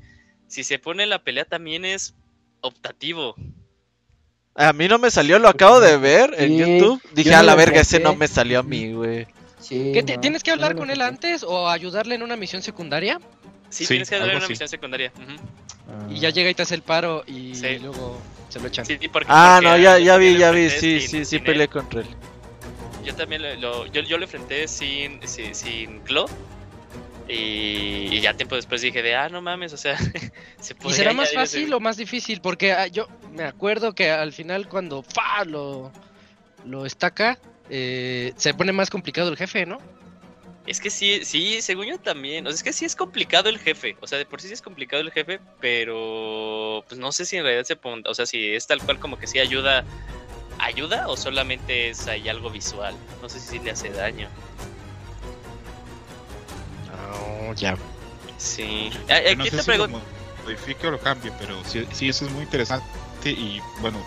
[0.48, 2.16] si se pone la pelea también es
[2.62, 3.36] optativo.
[4.58, 7.02] A mí no me salió, lo acabo de ver en Sí, YouTube.
[7.14, 9.28] Dije, yo a la verga, ese no me salió a mí, güey.
[9.60, 12.36] Sí, ¿Qué te- no, ¿Tienes que hablar no con él antes o ayudarle en una
[12.36, 13.20] misión secundaria?
[13.70, 14.54] Sí, Sí, tienes que darle algo una así.
[14.54, 15.12] misión secundaria.
[15.88, 16.08] Ah.
[16.10, 17.78] Y ya llega y te hace el paro y Sí.
[17.80, 18.86] luego se lo echan.
[18.86, 20.70] Sí, sí, porque- Ah, porque no, ya, ya vi, ya vi.
[20.70, 22.08] Sí, sí, sí, peleé contra él.
[23.06, 26.30] Yo también lo, lo- yo, yo lo enfrenté sin, sin, sin Cloud.
[27.30, 29.98] Y, y ya tiempo después dije de, ah, no mames, o sea,
[30.62, 32.40] se ¿Y podría será más ese- fácil o más difícil?
[32.42, 35.44] Porque ah, yo me acuerdo que al final cuando ¡fa!
[35.46, 35.92] lo,
[36.66, 37.38] lo estaca,
[37.70, 39.80] eh, se pone más complicado el jefe, ¿no?
[40.66, 42.46] Es que sí, sí, según yo también.
[42.46, 43.96] O sea, es que sí es complicado el jefe.
[44.02, 47.38] O sea, de por sí sí es complicado el jefe, pero pues no sé si
[47.38, 49.86] en realidad se pone, o sea, si es tal cual como que sí ayuda,
[50.60, 52.96] ayuda o solamente es ahí algo visual.
[53.22, 54.28] No sé si le hace daño.
[57.48, 57.78] No, ya.
[58.38, 58.90] Sí.
[59.10, 60.02] Ah, Yo no sé te si lo pregunto.
[60.44, 62.86] modifique o lo cambie, pero sí, sí, eso es muy interesante.
[63.26, 64.00] Y bueno,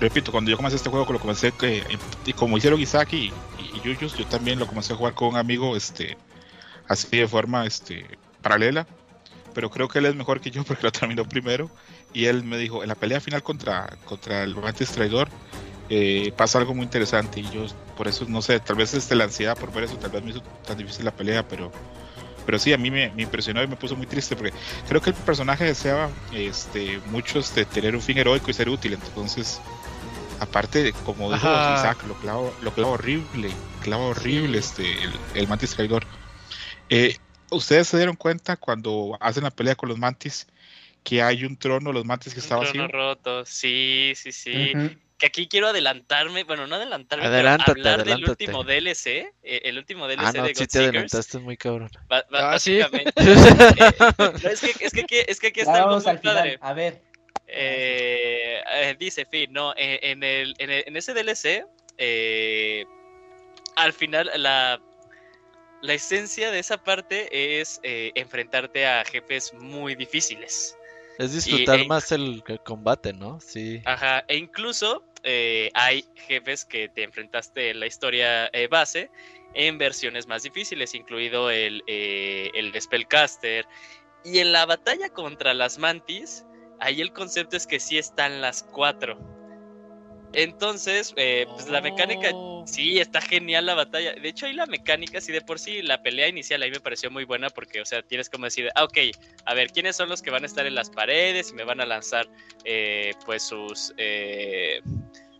[0.00, 1.84] repito, cuando yo comencé este juego, lo comencé, que,
[2.26, 3.32] y como hicieron Isaac y, y,
[3.76, 6.16] y Yuyos, yo también lo comencé a jugar con un amigo, este,
[6.88, 8.06] así de forma este,
[8.42, 8.86] paralela.
[9.54, 11.70] Pero creo que él es mejor que yo porque lo terminó primero.
[12.12, 15.28] Y él me dijo, en la pelea final contra, contra el antes traidor,
[15.88, 17.40] eh, pasa algo muy interesante.
[17.40, 17.66] Y yo,
[17.96, 20.30] por eso, no sé, tal vez este, la ansiedad por ver eso, tal vez me
[20.30, 21.70] hizo tan difícil la pelea, pero
[22.50, 24.52] pero sí, a mí me, me impresionó y me puso muy triste porque
[24.88, 28.94] creo que el personaje deseaba este, mucho este, tener un fin heroico y ser útil.
[28.94, 29.60] Entonces,
[30.40, 31.74] aparte, de- como dijo Ajá.
[31.74, 36.04] Isaac, lo clava, lo clava horrible, clava horrible este, el, el mantis traidor.
[36.88, 37.16] Eh,
[37.52, 40.48] Ustedes se dieron cuenta cuando hacen la pelea con los mantis
[41.04, 42.72] que hay un trono, los mantis que está Un vacío.
[42.88, 43.44] trono roto.
[43.46, 44.72] Sí, sí, sí.
[45.20, 49.06] Que aquí quiero adelantarme, bueno, no adelantarme, Adelántate, pero hablar del último DLC,
[49.42, 50.88] eh, el último DLC Ah, no, de sí God te Seekers.
[50.88, 51.90] adelantaste muy cabrón.
[52.08, 52.80] Ba- Ah, sí.
[52.92, 53.04] eh,
[54.18, 56.34] no, es, que, es, que, aquí- es que aquí está algo vamos muy al final.
[56.36, 56.58] padre.
[56.62, 57.00] A ver.
[57.46, 61.66] Eh, eh, dice Finn, no, eh, en, el, en, el- en ese DLC,
[61.98, 62.84] eh,
[63.76, 64.80] al final la,
[65.82, 70.76] la esencia de esa parte es eh, enfrentarte a jefes muy difíciles.
[71.18, 73.38] Es disfrutar eh, más el, el combate, ¿no?
[73.40, 73.82] Sí.
[73.84, 79.10] Ajá, e incluso eh, hay jefes que te enfrentaste en la historia eh, base
[79.54, 83.66] en versiones más difíciles, incluido el, eh, el Spellcaster.
[84.24, 86.44] Y en la batalla contra las mantis,
[86.78, 89.18] ahí el concepto es que sí están las cuatro.
[90.32, 92.64] Entonces, eh, pues la mecánica Oh.
[92.66, 94.12] Sí, está genial la batalla.
[94.14, 97.10] De hecho, ahí la mecánica, sí, de por sí, la pelea inicial ahí me pareció
[97.10, 98.98] muy buena porque, o sea, tienes como decir, ah, ok,
[99.46, 101.80] a ver, ¿quiénes son los que van a estar en las paredes y me van
[101.80, 102.28] a lanzar,
[102.64, 104.82] eh, pues, sus, eh,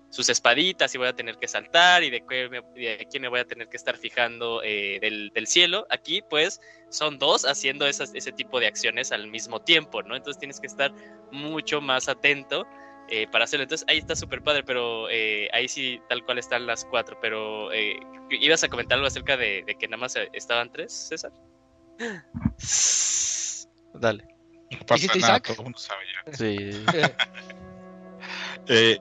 [0.09, 3.28] sus espaditas y voy a tener que saltar y de, qué me- de quién me
[3.28, 5.86] voy a tener que estar fijando eh, del, del cielo?
[5.91, 10.16] Aquí, pues, son dos haciendo esas, ese tipo de acciones al mismo tiempo, ¿no?
[10.16, 10.93] Entonces tienes que estar
[11.30, 12.66] mucho más atento
[13.11, 13.64] eh, para hacerlo.
[13.64, 17.18] Entonces ahí está súper padre, pero eh, ahí sí tal cual están las cuatro.
[17.20, 17.98] Pero eh,
[18.30, 21.32] ibas a comentar algo acerca de, de que nada más estaban tres, César.
[23.94, 24.24] Dale.
[24.70, 25.46] No pasa ¿Dijiste nada, Isaac?
[25.48, 26.32] todo el mundo sabe ya.
[26.36, 26.84] Sí.
[28.68, 29.00] Eh,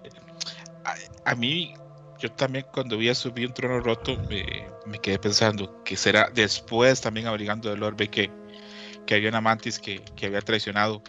[0.86, 1.74] a, a mí,
[2.18, 6.30] yo también cuando vi a subir un trono roto, me, me quedé pensando que será
[6.34, 8.32] después también averiguando del orbe que,
[9.06, 11.04] que había una mantis que, que había traicionado.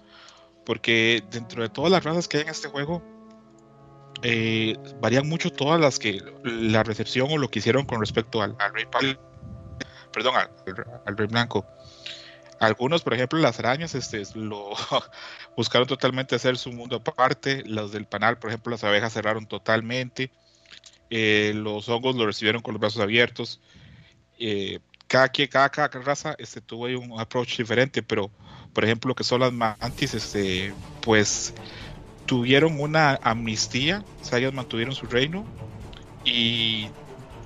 [0.65, 3.03] Porque dentro de todas las razas que hay en este juego,
[4.23, 8.57] eh, varían mucho todas las que la recepción o lo que hicieron con respecto al,
[8.75, 8.85] rey
[10.13, 10.51] perdón, al,
[11.07, 11.67] al rey blanco.
[12.61, 14.73] Algunos, por ejemplo, las arañas, este, lo
[15.57, 17.63] buscaron totalmente hacer su mundo aparte.
[17.65, 20.31] Los del panal, por ejemplo, las abejas cerraron totalmente.
[21.09, 23.61] Eh, los hongos lo recibieron con los brazos abiertos.
[24.39, 24.81] Eh,
[25.11, 28.31] cada, quien- cada, raza este, tuvo un approach diferente, pero
[28.73, 31.53] por ejemplo, lo que son las mantis, este, pues
[32.27, 35.45] tuvieron una amnistía, o sea, ellas mantuvieron su reino
[36.25, 36.89] y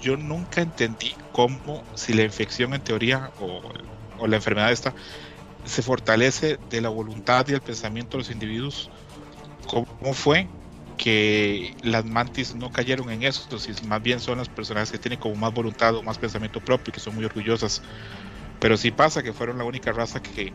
[0.02, 3.62] yo nunca entendí cómo si la infección en teoría o,
[4.18, 4.94] o la enfermedad esta
[5.64, 8.90] se fortalece de la voluntad y el pensamiento de los individuos,
[9.66, 10.48] cómo fue
[11.04, 15.18] que las mantis no cayeron en eso, si más bien son las personas que tienen
[15.20, 17.82] como más voluntad o más pensamiento propio, que son muy orgullosas.
[18.58, 20.50] Pero sí pasa que fueron la única raza que,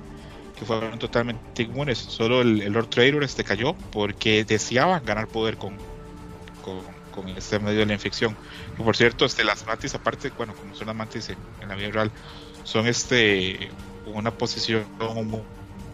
[0.57, 1.99] que fueron totalmente inmunes.
[1.99, 5.77] Solo el, el Lord Trader este cayó porque deseaba ganar poder con,
[6.63, 6.81] con,
[7.11, 8.35] con este medio de la infección.
[8.75, 11.75] Y por cierto, este, las mantis, aparte, bueno, como son las mantis en, en la
[11.75, 12.11] vida real,
[12.63, 13.69] son este
[14.07, 15.41] una posición muy,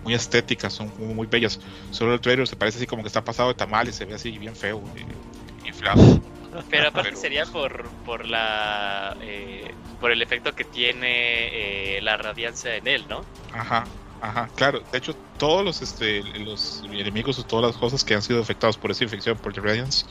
[0.05, 1.59] muy estética, son muy, muy bellas.
[1.91, 4.37] Solo el Trader se parece así como que está pasado de tamales, se ve así
[4.37, 6.21] bien feo, eh, inflado.
[6.69, 12.15] Pero aparte Pero- sería por, por la eh, por el efecto que tiene eh, la
[12.15, 13.25] radiancia en él, ¿no?
[13.51, 13.83] Ajá,
[14.21, 14.81] ajá, claro.
[14.91, 18.77] De hecho, todos los, este, los enemigos o todas las cosas que han sido afectados
[18.77, 20.05] por esa infección, por The Radiance,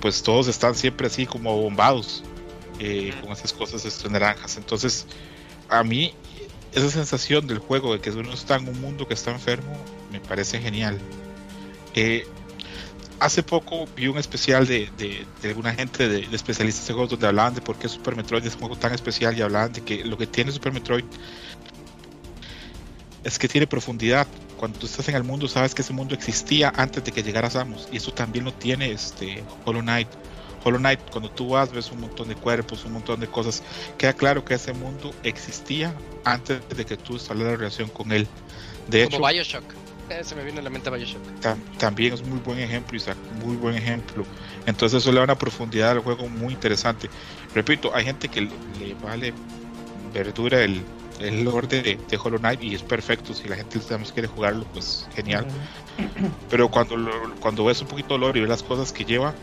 [0.00, 2.22] pues todos están siempre así como bombados
[2.78, 4.56] eh, con esas cosas este, naranjas.
[4.56, 5.06] Entonces,
[5.68, 6.14] a mí,
[6.74, 9.76] esa sensación del juego de que uno está en un mundo que está enfermo,
[10.10, 10.98] me parece genial.
[11.94, 12.26] Eh,
[13.20, 17.28] hace poco vi un especial de, de, alguna gente de, de especialistas en juegos donde
[17.28, 20.04] hablaban de por qué Super Metroid es un juego tan especial y hablaban de que
[20.04, 21.04] lo que tiene Super Metroid
[23.24, 24.26] es que tiene profundidad.
[24.58, 27.50] Cuando tú estás en el mundo, sabes que ese mundo existía antes de que llegara
[27.50, 27.88] Samus.
[27.90, 30.08] Y eso también lo tiene este Hollow Knight.
[30.64, 33.62] Hollow Knight, cuando tú vas, ves un montón de cuerpos, un montón de cosas.
[33.98, 35.94] Queda claro que ese mundo existía
[36.24, 38.26] antes de que tú establecieras la relación con él.
[38.88, 39.64] De hecho, Como Bioshock.
[40.10, 41.22] Eh, se me viene a la mente Bioshock.
[41.40, 44.24] tam- también es muy buen ejemplo, Isaac, muy buen ejemplo.
[44.66, 47.08] Entonces eso le da una profundidad al juego muy interesante.
[47.54, 49.32] Repito, hay gente que le, le vale
[50.12, 50.84] verdura el,
[51.20, 53.32] el lore de, de Hollow Knight y es perfecto.
[53.34, 55.46] Si la gente digamos, quiere jugarlo, pues genial.
[56.50, 59.34] Pero cuando, lo- cuando ves un poquito de lore y ves las cosas que lleva,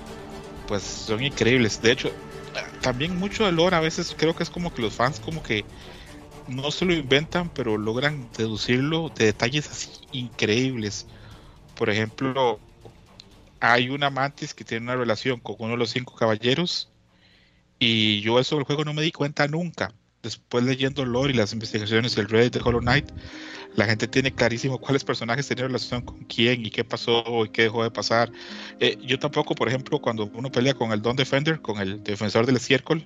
[0.71, 1.81] pues son increíbles.
[1.81, 2.13] De hecho,
[2.79, 5.65] también mucho de lore a veces creo que es como que los fans como que
[6.47, 11.07] no se lo inventan, pero logran deducirlo de detalles así increíbles.
[11.75, 12.57] Por ejemplo,
[13.59, 16.87] hay una mantis que tiene una relación con uno de los cinco caballeros
[17.77, 19.93] y yo eso del juego no me di cuenta nunca.
[20.23, 23.11] Después leyendo el lore y las investigaciones del Reddit de Hollow Knight,
[23.75, 27.63] la gente tiene clarísimo cuáles personajes tenían relación con quién y qué pasó y qué
[27.63, 28.31] dejó de pasar.
[28.79, 32.45] Eh, yo tampoco, por ejemplo, cuando uno pelea con el Don Defender, con el defensor
[32.45, 33.05] del estiércol,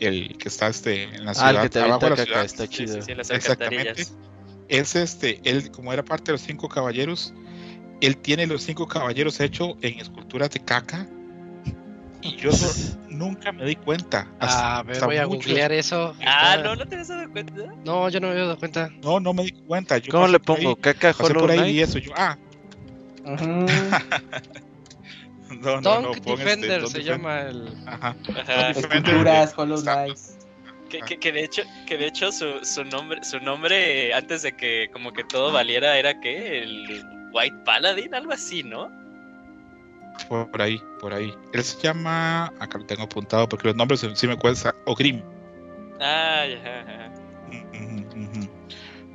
[0.00, 2.44] el que está este, en la Ah, ciudad, el que te abajo de la ciudad,
[2.44, 2.94] está chido.
[2.94, 4.06] sí, sí, las Exactamente.
[4.68, 7.34] es este, él como era parte de los cinco caballeros,
[8.00, 11.08] él tiene los cinco caballeros hechos en esculturas de caca
[12.24, 14.26] Y yo no- nunca me di cuenta.
[14.40, 16.14] hasta- A ver, hasta voy a googlear eso.
[16.26, 17.52] Ah, Está- no, no te habías dado cuenta.
[17.84, 18.90] No, yo no me había dado cuenta.
[19.02, 19.98] No, no me di cuenta.
[19.98, 20.76] Yo ¿Cómo le por ahí- pongo?
[20.76, 21.98] ¿Caca Hollow por ahí y eso.
[21.98, 22.36] Yo, ah,
[23.24, 23.66] Ujú.
[25.60, 26.22] no, no, Dunk no.
[26.22, 27.04] pon este, Defender se Defender.
[27.04, 27.68] llama el.
[27.86, 28.16] Ajá.
[28.40, 28.70] Ajá.
[28.70, 30.16] Esculturas, Hollow Knight.
[30.88, 34.42] Que, que, que de hecho, que de hecho su, su nombre, su nombre eh, antes
[34.42, 37.02] de que como que todo valiera era que el
[37.32, 38.90] White Paladin, algo así, ¿no?
[40.28, 41.34] Por ahí, por ahí.
[41.52, 42.46] Él se llama.
[42.58, 44.74] Acá lo tengo apuntado porque los nombres sí me cuesta.
[44.86, 45.22] Ogrim.
[46.00, 47.12] Ah, ya,
[47.50, 48.48] ujú.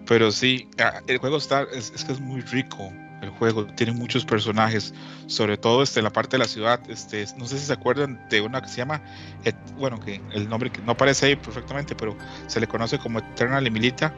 [0.06, 2.92] Pero sí, ah, el juego está, es, es que es muy rico.
[3.22, 4.94] El juego tiene muchos personajes,
[5.28, 6.80] sobre todo este, en la parte de la ciudad.
[6.90, 9.02] Este, no sé si se acuerdan de una que se llama,
[9.44, 13.20] Et- bueno, que el nombre que no aparece ahí perfectamente, pero se le conoce como
[13.20, 14.16] Eternal Emilita,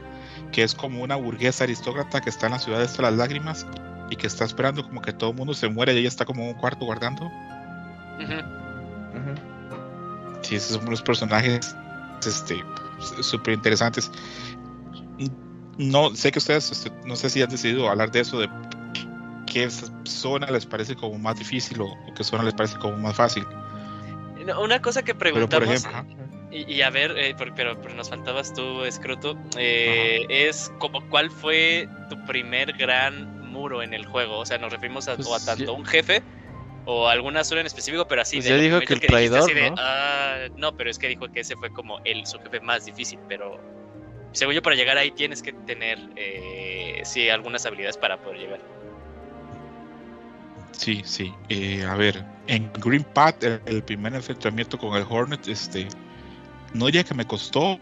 [0.51, 3.65] que es como una burguesa aristócrata que está en la ciudad de las lágrimas
[4.11, 6.43] y que está esperando como que todo el mundo se muere y ella está como
[6.43, 7.31] en un cuarto guardando.
[10.41, 11.75] Sí, esos son unos personajes
[12.25, 12.63] este
[13.21, 14.11] súper interesantes.
[15.77, 18.49] No sé que ustedes, este, no sé si han decidido hablar de eso, de
[19.47, 19.69] qué
[20.03, 23.45] zona les parece como más difícil o, o qué zona les parece como más fácil.
[24.45, 27.79] No, Una cosa que Pero por preguntamos, ejemplo, y, y a ver, eh, por- pero,
[27.81, 33.93] pero nos faltabas tú, Scroto, eh, es como cuál fue tu primer gran muro en
[33.93, 34.39] el juego.
[34.39, 36.23] O sea, nos referimos a, Pues o a tanto ya- un jefe
[36.85, 39.07] o a alguna zona en específico, pero así Pues de ya dijo que el dijiste,
[39.07, 39.75] traidor, así de, ¿no?
[39.77, 43.19] "Ah", no, pero es que dijo que ese fue como el su jefe más difícil,
[43.27, 43.59] pero
[44.33, 48.59] según yo para llegar ahí tienes que tener eh, sí algunas habilidades para poder llegar.
[50.71, 51.33] sí, sí.
[51.49, 55.87] Eh, a ver, en Green Path, el, el primer enfrentamiento con el Hornet, este,
[56.73, 57.79] no diría que me costó,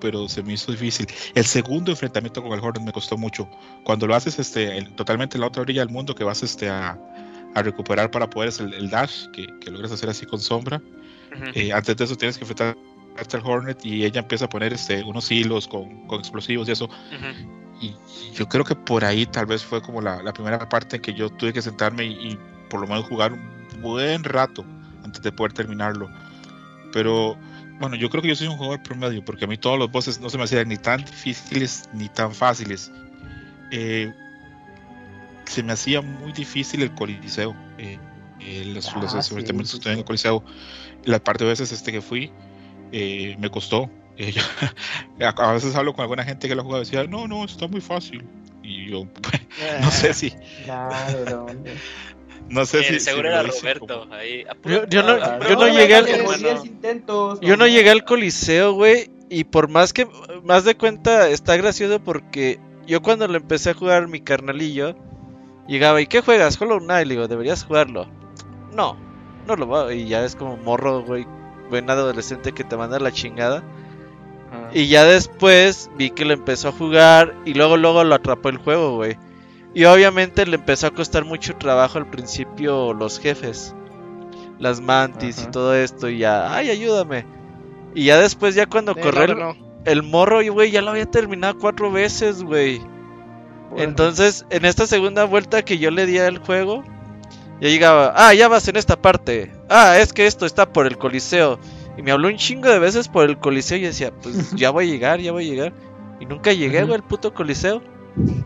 [0.00, 1.06] pero se me hizo difícil.
[1.34, 3.48] El segundo enfrentamiento con el Hornet me costó mucho.
[3.84, 6.68] Cuando lo haces este, en- totalmente en la otra orilla del mundo, que vas este,
[6.68, 6.98] a,
[7.54, 10.80] a recuperar para poder hacer el, el dash, que, que logras hacer así con sombra.
[11.34, 11.44] Ujú.
[11.54, 15.02] Eh, antes de eso tienes que enfrentarte al Hornet y ella empieza a poner este,
[15.04, 16.84] unos hilos con, con explosivos y eso.
[16.84, 17.64] Ujú.
[17.80, 17.94] Y
[18.34, 21.12] yo creo que por ahí tal vez fue como la, la primera parte en que
[21.12, 22.38] yo tuve que sentarme y, y
[22.70, 24.64] por lo menos jugar un buen rato
[25.04, 26.08] antes de poder terminarlo.
[26.92, 27.36] Pero
[27.84, 30.20] bueno, yo creo que yo soy un jugador promedio porque a mí todos los bosses
[30.20, 32.90] no se me hacían ni tan difíciles ni tan fáciles.
[33.70, 34.12] Eh,
[35.44, 37.54] se me hacía muy difícil el coliseo.
[37.78, 37.98] eh,
[38.40, 40.44] eh, los, Ah, los sí, en el coliseo.
[41.04, 42.32] La parte de veces este que fui
[42.92, 43.90] eh, me costó.
[44.16, 44.42] Eh, yo-
[45.26, 47.66] a, veces hablo con alguna gente que lo ha jugado y decía, no, no, está
[47.66, 48.24] muy fácil.
[48.62, 49.08] Y yo,
[49.82, 50.32] no sé si,
[50.64, 51.74] Nah, ¿de dónde?
[52.48, 53.00] No sé si.
[53.00, 53.86] seguro si era Roberto.
[53.86, 55.18] como- Ahí, Yo- yo no-
[55.48, 56.24] yo llegué al- hermano.
[56.32, 57.40] Como 10 intentos.
[57.40, 60.06] Yo no llegué al coliseo, güey, y por más que,
[60.44, 64.94] más de cuenta, está gracioso porque yo cuando lo empecé a jugar mi carnalillo,
[65.66, 66.60] llegaba, ¿y qué juegas?
[66.60, 68.06] Hollow Knight, le digo, deberías jugarlo.
[68.72, 68.96] No,
[69.46, 71.26] no lo va, y ya es como morro, güey,
[71.70, 73.62] buen adolescente que te manda la chingada.
[74.72, 78.58] Y ya después vi que lo empezó a jugar y luego luego lo atrapó el
[78.58, 79.16] juego, güey.
[79.74, 83.74] Y obviamente le empezó a costar mucho trabajo al principio los jefes.
[84.58, 87.26] Las mantis y todo esto y ya, ay, ayúdame.
[87.94, 89.56] Y ya después ya cuando Eh, corrió no, el, no.
[89.84, 92.78] el morro, y güey, ya lo había terminado cuatro veces, güey.
[93.70, 93.82] Bueno.
[93.82, 96.84] Entonces, en esta segunda vuelta que yo le di al juego,
[97.60, 99.52] ya llegaba, ah, ya vas en esta parte.
[99.68, 101.58] Ah, es que esto está por el coliseo.
[101.96, 104.88] Y me habló un chingo de veces por el coliseo y decía, pues ya voy
[104.88, 105.72] a llegar, ya voy a llegar.
[106.20, 107.82] Y nunca llegué, güey, al puto coliseo.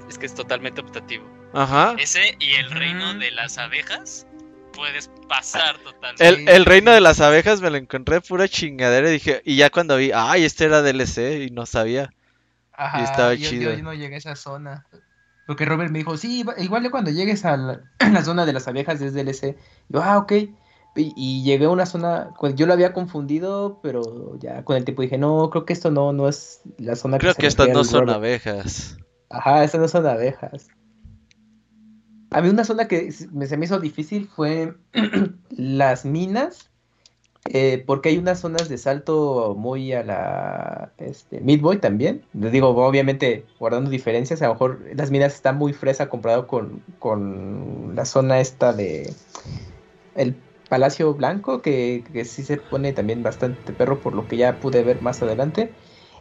[0.09, 1.25] Es que es totalmente optativo.
[1.53, 1.95] Ajá.
[1.99, 4.27] Ese y el reino de las abejas
[4.73, 6.27] puedes pasar totalmente.
[6.29, 9.71] El, el reino de las abejas me lo encontré pura chingadera y dije, y ya
[9.71, 12.11] cuando vi, ay, este era DLC y no sabía.
[12.73, 13.73] Ajá, y estaba yo, chido.
[13.75, 14.87] Yo, no llegué a esa zona.
[15.47, 18.53] Porque Robert me dijo, sí, iba- igual de cuando llegues a la, la zona de
[18.53, 19.57] las abejas es DLC.
[19.89, 20.33] Yo, ah, ok.
[20.97, 24.85] Y, y llegué a una zona, pues, yo lo había confundido, pero ya con el
[24.85, 27.69] tiempo dije, no, creo que esto no, no es la zona Creo se que estas
[27.69, 28.17] no son Robert".
[28.17, 28.97] abejas.
[29.31, 30.69] Ajá, estas no son abejas.
[32.31, 34.75] A mí una zona que se me hizo difícil fue
[35.51, 36.71] las minas,
[37.47, 42.23] eh, porque hay unas zonas de salto muy a la este, Midboy también.
[42.35, 46.83] Les digo, obviamente guardando diferencias, a lo mejor las minas están muy fresa comparado con,
[46.99, 49.11] con la zona esta de
[50.15, 50.37] el
[50.69, 54.83] Palacio Blanco, que, que sí se pone también bastante perro por lo que ya pude
[54.83, 55.73] ver más adelante.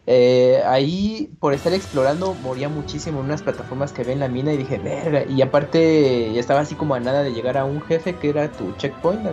[0.08, 4.54] Eh, ahí, por estar explorando, moría muchísimo en unas plataformas que había en la mina
[4.54, 5.26] y dije, verga.
[5.26, 8.52] Y aparte, ya estaba así como a nada de llegar a un jefe que era
[8.52, 9.28] tu checkpoint.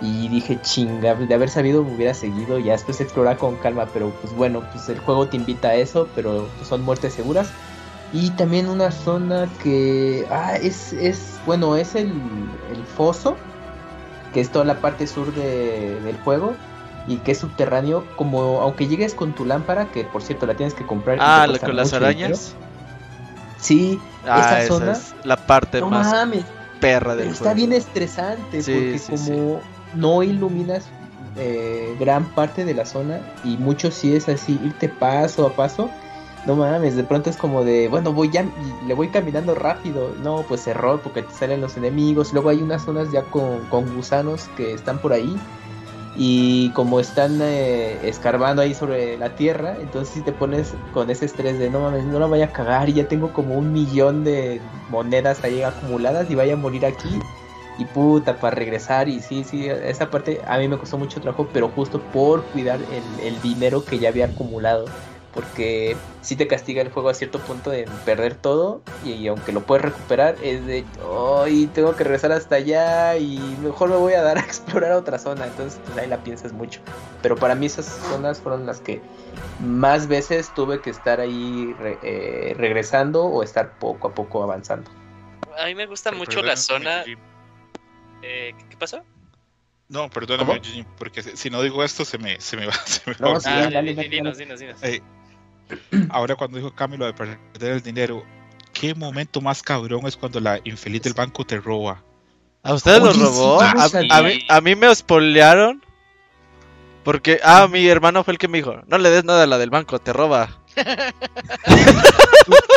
[0.00, 2.58] Y dije, chinga, de haber sabido me hubiera seguido.
[2.58, 6.08] Ya después explorar con calma, pero pues bueno, pues el juego te invita a eso,
[6.14, 7.54] pero pues, son muertes seguras.
[8.12, 13.38] Y también una zona que, ah, es, es bueno, es el, el foso.
[14.32, 16.56] que es toda la parte sur de, del juego
[17.06, 20.74] y que es subterráneo, como aunque llegues con tu lámpara, que por cierto la tienes
[20.74, 21.18] que comprar.
[21.20, 22.26] Ah, cuesta con las mucho dinero.
[22.26, 22.54] arañas.
[23.58, 24.92] Sí, Ah, esa esa zona.
[24.92, 26.44] es la parte no más mames,
[26.80, 27.54] perra del está juego.
[27.56, 29.60] bien estresante Sí, porque sí, como
[29.94, 30.84] no iluminas
[31.36, 35.90] eh, gran parte de la zona y mucho sí es así, irte paso a paso.
[36.44, 38.44] No mames, de pronto es como de, bueno, voy ya,
[38.84, 40.12] le voy caminando rápido.
[40.24, 42.32] No, pues error, porque te salen los enemigos.
[42.32, 45.36] Luego hay unas zonas ya con, con gusanos que están por ahí.
[46.14, 51.24] Y como están eh, escarbando ahí sobre la tierra, entonces si te pones con ese
[51.24, 54.60] estrés de no mames, no la vaya a cagar ya tengo como un millón de
[54.90, 57.18] monedas ahí acumuladas y vaya a morir aquí.
[57.78, 59.08] Y puta, para regresar.
[59.08, 62.80] Y sí, sí, esa parte a mí me costó mucho trabajo, pero justo por cuidar
[62.90, 64.84] el dinero que ya había acumulado.
[65.34, 68.82] Porque si te castiga el juego a cierto punto de perder todo.
[69.04, 70.84] Y, aunque lo puedes recuperar, es de,
[71.42, 73.16] ay, tengo que regresar hasta allá.
[73.16, 75.46] Y mejor me voy a dar a explorar otra zona.
[75.46, 76.80] Entonces, pues ahí la piensas mucho.
[77.22, 79.00] Pero para mí esas zonas fueron las que
[79.60, 84.90] más veces tuve que estar ahí re- eh, regresando o estar poco a poco avanzando.
[85.58, 87.04] A mí me gusta mucho la zona.
[88.22, 89.02] Eh, ¿Qué qué pasó?
[89.88, 90.86] No, perdóname, ¿Cómo?
[90.96, 92.72] Porque si no digo esto se me, se me va.
[92.86, 94.82] Se me No, va a sí, Ah, dinos, dinos, dinos.
[94.82, 95.02] Eh,
[96.10, 98.24] ahora cuando dijo Cami lo de perder el dinero,
[98.72, 102.02] qué momento más cabrón es cuando la infeliz del banco te roba.
[102.62, 103.60] ¿A ustedes sí, robó?
[103.60, 105.82] a, a mí, a mí me spoilearon.
[107.04, 109.58] Porque, ah, mi hermano fue el que me dijo, no le des nada a la
[109.58, 110.60] del banco, te roba.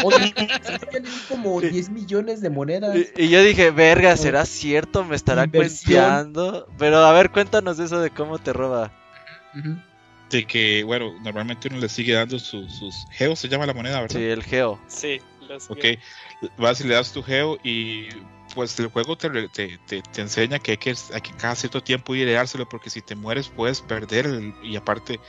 [0.04, 0.34] Oye,
[1.30, 2.96] como 10 millones de monedas.
[2.96, 5.04] Y, y yo dije, verga, ¿será cierto?
[5.04, 6.04] ¿Me estará Inversión.
[6.04, 6.68] cuenteando?
[6.78, 8.92] Pero a ver, cuéntanos eso de cómo te roba.
[9.58, 9.78] Ujú.
[10.30, 14.02] De que, bueno, normalmente uno le sigue dando su- sus geos, se llama la moneda,
[14.02, 14.16] ¿verdad?
[14.18, 14.82] Sí, el geo.
[14.88, 15.86] Sí, los Ok,
[16.58, 18.08] vas y le das tu geo y
[18.54, 21.82] pues el juego te, te, te- te enseña que hay, que hay que cada cierto
[21.82, 25.20] tiempo ir a dárselo porque si te mueres puedes perder el- y aparte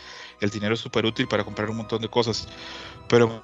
[0.41, 2.49] el dinero es súper útil para comprar un montón de cosas.
[3.09, 3.43] Pero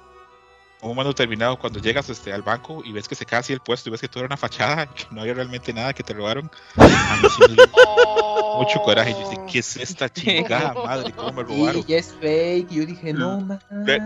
[0.89, 3.59] un momento determinado cuando llegas este, al banco y ves que se cae así el
[3.59, 6.13] puesto y ves que todo era una fachada, que no había realmente nada, que te
[6.13, 6.85] robaron, a
[7.21, 7.65] mí sí me dio
[8.57, 9.11] mucho coraje.
[9.11, 11.11] Yo dije, ¿qué es esta chingada madre?
[11.13, 11.83] ¿Cómo me robaron?
[11.87, 12.71] Y es fake.
[12.71, 14.01] Y yo dije, no mames.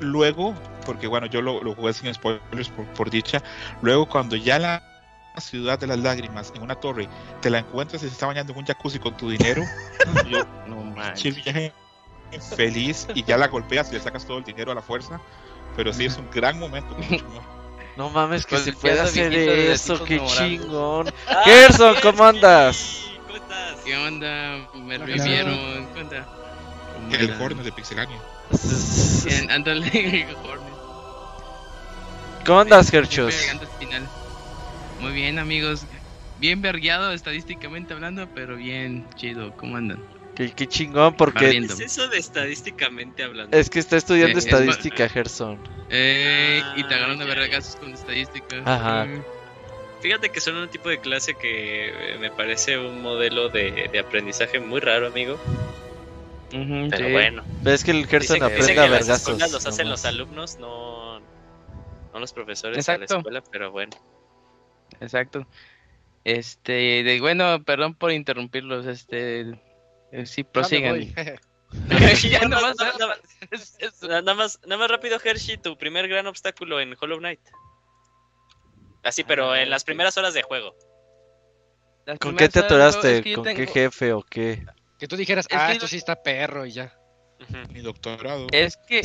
[0.00, 0.54] luego,
[0.86, 3.42] porque bueno, yo lo, lo jugué sin spoilers por, por dicha,
[3.82, 4.82] luego cuando ya la
[5.40, 7.08] ciudad de las lágrimas en una torre
[7.40, 9.62] te la encuentras y se está bañando en un jacuzzi con tu dinero,
[10.30, 11.72] yo, No viaje
[12.56, 15.20] feliz y ya la golpeas y le sacas todo el dinero a la fuerza,
[15.76, 16.96] pero sí es un gran momento.
[17.94, 21.12] No mames, que Pues, se ya puede hacer eso, qué chingón.
[21.44, 23.04] Gerson, ¿cómo andas?
[23.26, 23.76] ¿Cómo estás?
[23.84, 24.66] ¿Qué onda?
[24.74, 25.86] Me revivieron.
[25.92, 26.26] ¿Qué onda?
[26.94, 28.18] ¿Cómo El horno de Pixelania.
[29.26, 30.74] Bien, ándale, Hornet.
[32.46, 33.34] ¿Cómo andas, Gerchos?
[35.00, 35.84] Muy bien, amigos.
[36.38, 39.54] Bien vergueado estadísticamente hablando, pero bien chido.
[39.56, 40.02] ¿Cómo andan?
[40.34, 43.56] Qué, qué chingón, porque ¿Qué es eso de estadísticamente hablando?
[43.56, 45.62] es que está estudiando Sí, es estadística, Gerson.
[45.90, 48.62] Eh, y te Ah, agarran de vergazos con estadística.
[48.64, 49.04] Ajá.
[49.04, 49.22] Mm.
[50.00, 53.98] Fíjate que son un tipo de clase que eh, me parece un modelo de, de
[53.98, 55.34] aprendizaje muy raro, amigo.
[56.54, 57.12] Ujú, Pero sí.
[57.12, 57.44] bueno.
[57.62, 59.18] Ves que el Gerson Dicen, que- dicen aprende que a las vergazos.
[59.28, 60.02] escuelas los hacen nomás.
[60.04, 63.92] los alumnos, no, no los profesores a la escuela, pero bueno.
[65.00, 65.46] Exacto.
[66.24, 69.60] Este, de, bueno, perdón por interrumpirlos, este,
[70.24, 70.98] sí, prosigan.
[72.22, 76.80] Ya nada, más, nada, más, nada más- nada más rápido, Hershey, tu primer gran obstáculo
[76.80, 77.40] en Hollow Knight.
[79.02, 80.76] Así, pero en las primeras horas de juego.
[82.04, 83.16] Las ¿Con qué te atoraste?
[83.18, 84.64] Es que yo ¿Con qué jefe o qué?
[84.98, 86.94] Que tú dijeras, Es ah, que esto sí está perro y ya.
[87.70, 88.46] Mi doctorado.
[88.52, 89.02] Es que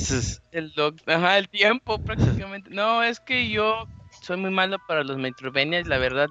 [0.51, 2.69] el doc- ajá, el tiempo prácticamente.
[2.69, 3.87] No, es que yo
[4.21, 6.27] soy muy malo para los Metrovenias, la verdad.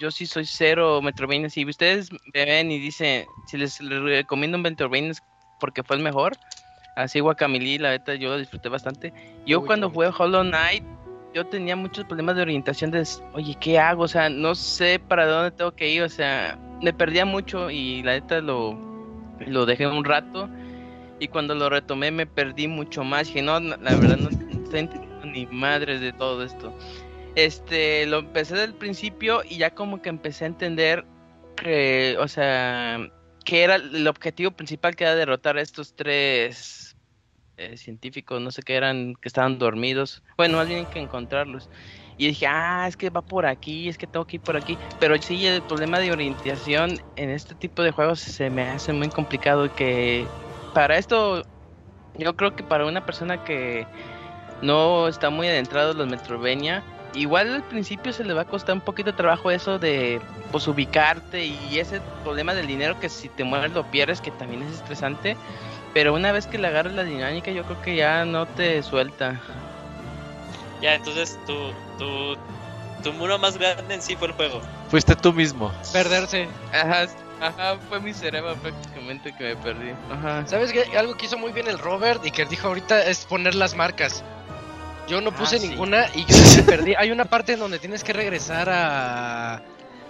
[0.00, 1.52] Yo sí soy cero Metrovenias.
[1.52, 5.22] Si ustedes me ven y dicen, si les, les recomiendo un Metrovenias
[5.60, 6.32] porque fue el mejor,
[6.96, 9.12] así Guacamili, la neta, yo lo disfruté bastante.
[9.46, 10.08] Yo Uy, cuando jugué.
[10.08, 10.82] Hollow Knight,
[11.34, 14.04] yo tenía muchos problemas de orientación de, oye, ¿qué hago?
[14.04, 18.02] O sea, no sé para dónde tengo que ir, o sea, me perdía mucho y
[18.02, 18.78] la neta lo,
[19.46, 20.48] lo dejé un rato.
[21.18, 23.26] Y cuando lo retomé me perdí mucho más.
[23.26, 26.74] Dije, no, no, la verdad no estoy entendiendo ni madres de todo esto.
[27.36, 31.04] Este, lo empecé del principio y ya como que empecé a entender
[31.56, 32.98] que, o sea,
[33.44, 36.96] que era el objetivo principal que era derrotar a estos tres
[37.56, 40.22] eh, científicos, no sé qué eran, que estaban dormidos.
[40.36, 41.68] Bueno, más bien que encontrarlos.
[42.16, 44.78] Y dije, ah, es que va por aquí, es que tengo que ir por aquí.
[44.98, 49.08] Pero sí, el problema de orientación en este tipo de juegos se me hace muy
[49.10, 50.26] complicado que
[50.74, 51.42] para esto,
[52.14, 53.86] yo creo que para una persona que
[54.62, 56.82] no está muy adentrado en los Metrovenia,
[57.14, 60.66] igual al principio se le va a costar un poquito de trabajo eso de pues
[60.68, 64.74] ubicarte y ese problema del dinero que si te mueres lo pierdes, que también es
[64.74, 65.36] estresante.
[65.92, 69.40] Pero una vez que le agarras la dinámica, yo creo que ya no te suelta.
[70.80, 72.36] Ya, entonces tu, tu,
[73.02, 74.60] tu muro más grande en sí fue el juego.
[74.88, 75.72] Fuiste tú mismo.
[75.92, 76.48] Perderse.
[76.72, 77.06] Ajá,
[77.40, 79.92] ajá, fue mi cerebro prácticamente que me perdí.
[80.10, 80.46] Ajá.
[80.46, 80.84] ¿Sabes qué?
[80.96, 84.22] Algo que hizo muy bien el Robert y que dijo ahorita es poner las marcas.
[85.10, 85.68] Yo no puse Ah, sí.
[85.68, 86.94] ninguna y yo me perdí.
[86.96, 89.56] Hay una parte en donde tienes que regresar a,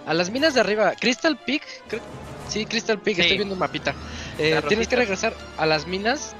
[0.05, 0.93] a las minas de arriba.
[0.99, 1.63] Crystal Peak.
[1.87, 2.01] creo-
[2.47, 3.21] Sí, Crystal Peak, Sí.
[3.21, 3.95] estoy viendo un mapita.
[4.37, 6.35] Eh, tienes que regresar a las minas.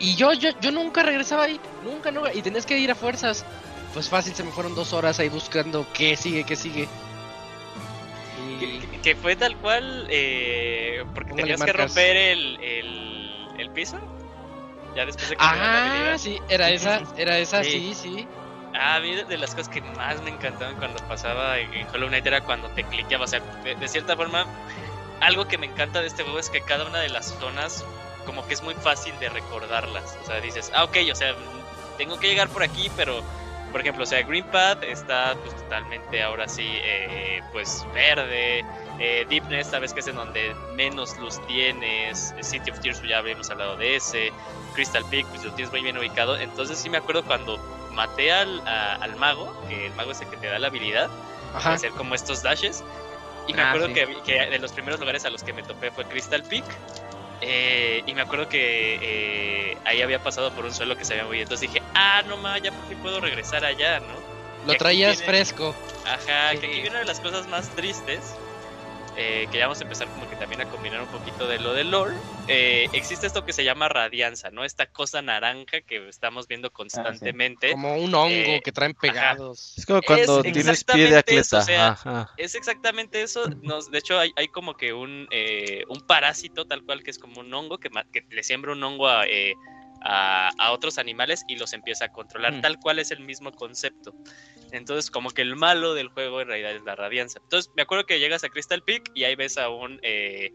[0.00, 1.60] Y yo, yo, yo nunca regresaba ahí.
[1.84, 2.32] Nunca, nunca.
[2.34, 3.44] Y tenías que ir a fuerzas.
[3.94, 6.88] Pues fácil, se me fueron dos horas ahí buscando qué sigue, qué sigue.
[8.46, 8.58] Y...
[8.58, 13.98] Que, que fue tal cual, eh, porque Póngale tenías que romper el, el, el piso.
[14.94, 17.70] Ya después de que la Ah, sí, era esa, era esa, Sí.
[17.70, 18.28] sí, sí.
[18.74, 21.86] Ah, a mí de- de las cosas que más me encantaban cuando pasaba en, en
[21.88, 23.24] Hollow Knight era cuando te cliqueaba.
[23.24, 24.46] O sea, de, de cierta forma,
[25.20, 27.84] algo que me encanta de este juego es que cada una de las zonas,
[28.26, 30.16] como que es muy fácil de recordarlas.
[30.22, 31.34] O sea, dices, ah, ok, o sea,
[31.96, 33.22] tengo que llegar por aquí, pero,
[33.72, 38.64] por ejemplo, o sea, Green Path está pues totalmente ahora sí, eh, pues verde.
[39.00, 42.34] Eh, Deepness, sabes que es en donde menos luz tienes.
[42.42, 44.30] City of Tears, ya habíamos hablado de ese.
[44.78, 46.38] Crystal Peak, pues lo tienes muy bien ubicado.
[46.38, 47.58] Entonces sí me acuerdo cuando
[47.92, 51.10] maté al, a- al mago, que el mago es el que te da la habilidad
[51.52, 51.72] Ajá.
[51.72, 52.84] hacer como estos dashes.
[53.48, 53.94] Y me Ah, acuerdo sí.
[53.94, 56.64] que, que de los primeros lugares a los que me topé fue Crystal Peak.
[57.40, 58.98] Eh, y me acuerdo que
[59.72, 61.42] eh, ahí había pasado por un suelo que se había movido.
[61.42, 64.14] Entonces dije, ah, no ma, ya por fin puedo regresar allá, ¿no?
[64.64, 65.74] Lo traías fresco.
[66.06, 68.36] Ajá, que aquí viene una de las cosas más tristes.
[69.18, 71.72] Eh, que ya vamos a empezar como que también a combinar un poquito de lo
[71.74, 72.14] del lore.
[72.46, 74.64] Eh, existe esto que se llama radianza, ¿no?
[74.64, 77.72] Esta cosa naranja que estamos viendo constantemente.
[77.72, 79.74] Como un hongo Eh, que traen pegados.
[79.76, 81.58] Es como cuando Es tienes pie de eso, atleta.
[81.58, 82.30] o sea, Ajá.
[82.36, 83.44] Es exactamente eso.
[83.62, 87.18] Nos, de hecho, hay, hay como que un, eh, un parásito tal cual que es
[87.18, 89.54] como un hongo que, que le siembra un hongo a, eh,
[90.02, 92.54] a, a otros animales y los empieza a controlar.
[92.54, 92.60] Mm.
[92.60, 94.14] Tal cual es el mismo concepto.
[94.72, 97.40] Entonces, como que el malo del juego en realidad es la radianza.
[97.42, 99.98] Entonces, me acuerdo que llegas a Crystal Peak y ahí ves a un.
[100.02, 100.52] eh,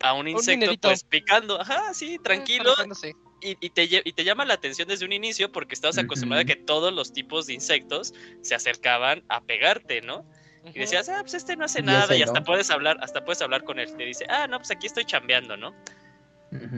[0.00, 3.16] a un insecto pues picando, ajá, sí, tranquilo, Alejándose.
[3.40, 6.44] y, y te, y te llama la atención desde un inicio porque estabas acostumbrado a
[6.44, 10.24] que todos los tipos de insectos se acercaban a pegarte, ¿no?
[10.72, 12.44] Y decías, ah, pues este no hace nada, y hasta no.
[12.46, 13.92] puedes hablar, hasta puedes hablar con él.
[13.96, 15.74] Te dice, ah, no, pues aquí estoy chambeando, ¿no?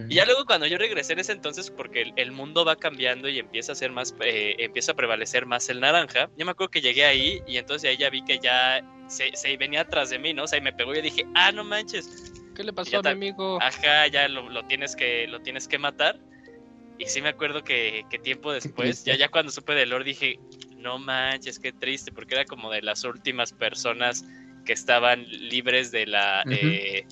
[0.09, 3.29] Y ya luego cuando yo regresé en ese entonces, porque el, el mundo va cambiando
[3.29, 6.71] y empieza a ser más, eh, empieza a prevalecer más el naranja, yo me acuerdo
[6.71, 10.19] que llegué ahí y entonces ahí ya vi que ya se, se venía atrás de
[10.19, 10.45] mí, ¿no?
[10.45, 13.03] O sea, y me pegó y yo dije, ah, no manches, ¿Qué le pasó a
[13.03, 13.59] mi amigo?
[13.63, 16.19] ajá, ya lo, lo tienes que, lo tienes que matar.
[16.99, 20.39] Y sí me acuerdo que, que tiempo después, ya, ya cuando supe de Lord dije,
[20.77, 24.25] no manches, qué triste, porque era como de las últimas personas
[24.65, 27.07] que estaban libres de la eh,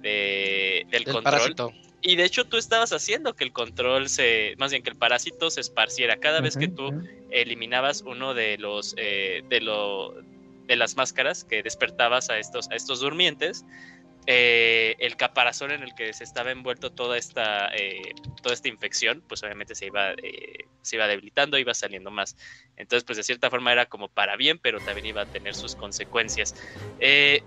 [0.00, 1.22] de- del El control.
[1.24, 1.72] parásito.
[2.06, 5.48] Y de hecho tú estabas haciendo que el control se, más bien que el parásito
[5.48, 6.18] se esparciera.
[6.18, 6.90] Cada vez que tú
[7.30, 10.14] eliminabas uno de los eh, de lo
[10.66, 13.64] de las máscaras que despertabas a estos a estos durmientes,
[14.26, 19.24] eh, el caparazón en el que se estaba envuelto toda esta eh, toda esta infección,
[19.26, 22.36] pues obviamente se iba eh, se iba debilitando, iba saliendo más.
[22.76, 25.74] Entonces, pues de cierta forma era como para bien, pero también iba a tener sus
[25.74, 26.54] consecuencias.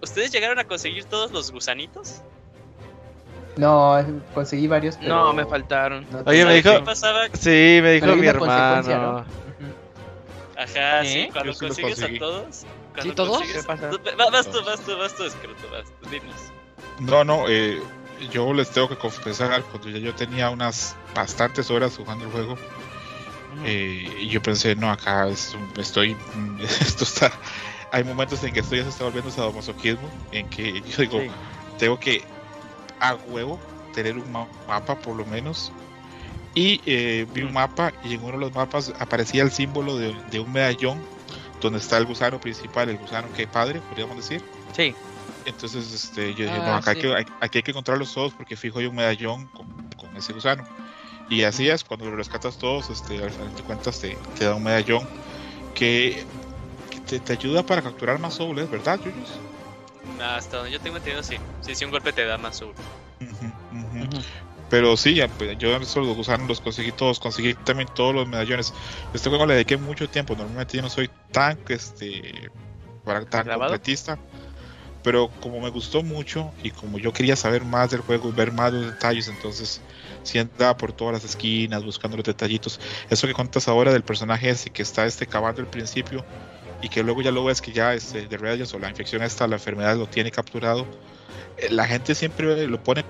[0.02, 2.24] ¿Ustedes llegaron a conseguir todos los gusanitos?
[3.58, 3.98] No,
[4.34, 5.16] conseguí varios, pero...
[5.16, 6.06] No, me faltaron.
[6.12, 7.20] no Oye, me ¿Sabes tengo- dijo- qué pasaba?
[7.34, 9.26] Sí, me dijo mi hermano.
[10.56, 11.30] Ajá, sí, ¿Eh?
[11.32, 12.66] cuando Yo sí lo consigues a todos.
[12.94, 13.38] cuando ¿Sí, todos?
[13.38, 13.90] consigues- ¿Qué pasa?
[13.92, 16.36] tú- va- Vas tú, vas tú, vas tú, escroto, vas tú, dinos.
[17.00, 17.80] No, no, eh,
[18.32, 22.58] yo les tengo que confesar, cuando ya yo tenía unas bastantes horas jugando el juego,
[23.66, 26.18] eh, y yo pensé, no, acá es- estoy,
[26.60, 27.32] esto está,
[27.92, 31.28] hay momentos en que esto ya se está volviendo sadomasoquismo, en que yo digo, Sí.
[31.78, 32.24] tengo que
[33.00, 33.60] a huevo
[33.94, 35.72] tener un ma- mapa por lo menos.
[36.54, 40.16] Y eh, vi un mapa y en uno de los mapas aparecía el símbolo de,
[40.32, 41.00] de un medallón
[41.62, 44.42] donde está el gusano principal, el gusano que padre, podríamos decir.
[44.76, 44.96] Sí.
[45.46, 47.08] Entonces este, yo dije, Ah, no, acá sí.
[47.08, 49.66] hay que, aquí hay que encontrarlos todos porque fijo hay un medallón con,
[49.96, 50.64] con ese gusano.
[51.30, 54.56] Y así es, cuando lo rescatas todos, este, al final de cuentas te, te da
[54.56, 55.08] un medallón
[55.76, 56.26] que,
[56.90, 59.40] que te, te ayuda para capturar más soles, ¿verdad, Yuyos?
[60.20, 61.38] Hasta donde yo tengo entendido, sí.
[61.62, 62.74] Sí, si un golpe te da más uno.
[64.70, 68.28] Pero sí, ya, pues, yo esos los gusanos los conseguí todos, conseguí también todos los
[68.28, 68.74] medallones.
[69.14, 72.50] Este juego le dediqué mucho tiempo, normalmente yo no soy tan este
[73.04, 74.20] para tan completista.
[75.04, 78.74] Pero como me gustó mucho y como yo quería saber más del juego, ver más
[78.74, 79.82] los detalles, entonces
[80.24, 82.78] sí andaba por todas las esquinas buscando los detallitos.
[83.10, 86.26] Eso que contas ahora del personaje ese que está este cavando al principio
[86.82, 89.48] y que luego ya lo ves que ya este, de Radiance o la infección esta,
[89.48, 90.86] la enfermedad lo tiene capturado.
[91.58, 93.04] eh, La gente siempre lo pone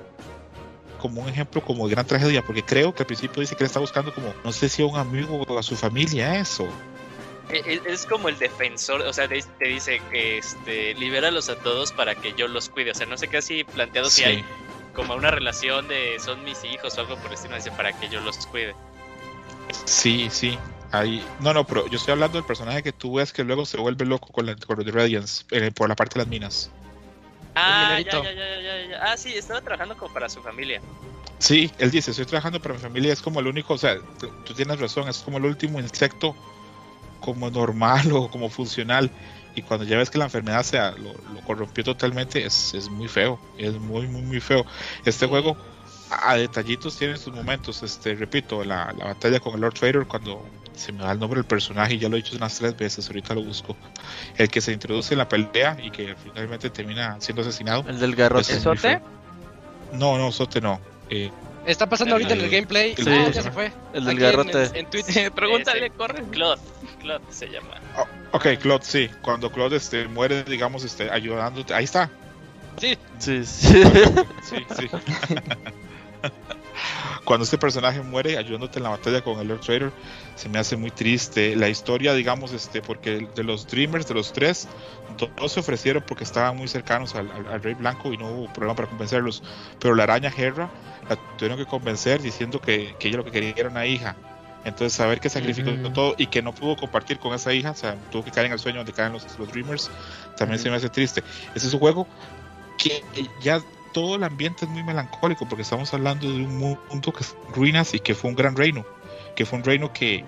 [1.00, 3.68] como un ejemplo como de gran tragedia, porque creo que al principio dice que le
[3.68, 6.68] está buscando como, no sé si a un amigo o a su familia, eso.
[7.50, 11.56] E- e- Es como el defensor, o sea, te te dice que este, libéralos a
[11.56, 12.92] todos para que yo los cuide.
[12.92, 14.28] O sea, no sé qué así planteado si Sí.
[14.28, 14.46] hay
[14.94, 18.10] como una relación de son mis hijos o algo por el estilo, dice para que
[18.10, 18.76] yo los cuide.
[19.86, 20.58] Sí, sí.
[20.92, 23.78] Ahí, no, no, pero yo estoy hablando del personaje que tú ves que luego se
[23.78, 26.72] vuelve loco con, la, con los de Radiance eh, por la parte de las minas.
[27.56, 29.04] Ah, ya, ya, ya, ya, ya.
[29.04, 30.80] Ah, sí, estaba trabajando como para su familia.
[31.40, 34.54] Sí, él dice, estoy trabajando para mi familia, es como el único, o sea, tú,
[34.54, 36.36] tienes razón, es como el último insecto
[37.20, 39.10] como normal o como funcional.
[39.56, 43.08] Y cuando ya ves que la enfermedad se lo, lo corrompió totalmente, es, es muy
[43.08, 44.66] feo, es muy, muy, muy feo.
[45.04, 45.58] Este juego
[46.12, 50.06] a, a detallitos tiene sus momentos, este, repito, la, la batalla con el Lord Vader
[50.06, 50.44] cuando
[50.78, 53.08] se me da el nombre del personaje, y ya lo he dicho unas tres veces,
[53.08, 53.76] ahorita lo busco.
[54.38, 57.86] El que se introduce en la pelea y que finalmente termina siendo asesinado.
[57.88, 58.42] El del garrote.
[58.52, 58.78] Es ¿Esote?
[58.80, 59.02] feo.
[59.94, 60.80] No, no, Sote no.
[61.10, 61.32] Eh,
[61.66, 62.96] Está pasando ahorita en el gameplay.
[62.96, 63.04] Sí.
[63.08, 63.72] Ah, ya se fue.
[63.94, 64.64] El del Aquí garrote.
[64.68, 65.32] En, en Twitch.
[65.34, 65.96] Pregúntale, Ese.
[65.98, 66.24] corre.
[66.32, 66.62] Claude,
[67.02, 67.72] Claude se llama.
[68.32, 69.10] Ok, Claude, sí.
[69.22, 71.74] Cuando Claude este, muere, digamos, este, ayudándote.
[71.74, 72.10] Ahí está.
[72.80, 73.84] Sí, Sí, sí.
[74.44, 74.88] Sí, sí.
[77.24, 79.92] Cuando este personaje muere ayudándote en la batalla con el Lord Trader,
[80.36, 81.56] se me hace muy triste.
[81.56, 84.68] La historia, digamos, este, porque de los Dreamers, de los tres,
[85.18, 88.52] todos se ofrecieron porque estaban muy cercanos al, al- al Rey Blanco y no hubo
[88.54, 89.44] problema para convencerlos.
[89.80, 90.72] Pero la araña Herra
[91.10, 94.16] la tuvieron que convencer diciendo que, que ella lo que quería era una hija.
[94.64, 97.96] Entonces, saber que sacrificó todo y que no pudo compartir con esa hija, o sea,
[98.12, 99.90] tuvo que caer en el sueño donde caen los, los Dreamers,
[100.36, 101.24] también se me hace triste.
[101.56, 102.08] Ese es un juego
[102.78, 103.02] que
[103.42, 103.62] ya
[103.98, 107.96] todo el ambiente es muy melancólico porque estamos hablando de un mundo que es ruinas
[107.96, 108.86] y que fue un gran reino,
[109.36, 110.24] que fue un reino que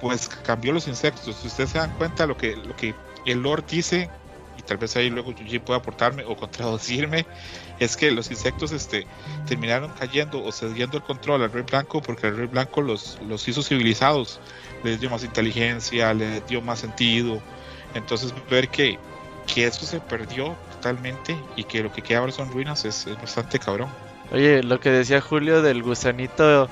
[0.00, 1.36] pues cambió los insectos.
[1.36, 2.94] Si ustedes se dan cuenta lo que lo que
[3.26, 4.08] el Lord dice
[4.56, 7.26] y tal vez ahí luego Yuji pueda aportarme o contradecirme
[7.78, 9.06] es que los insectos este
[9.46, 13.46] terminaron cayendo o cediendo el control al Rey Blanco porque el Rey Blanco los los
[13.46, 14.40] hizo civilizados,
[14.82, 17.42] les dio más inteligencia, les dio más sentido.
[17.92, 18.98] Entonces ver que
[19.46, 23.16] que eso se perdió totalmente y que lo que queda ahora son ruinas es, es
[23.20, 23.90] bastante cabrón.
[24.32, 26.68] Oye, lo que decía Julio del gusanito.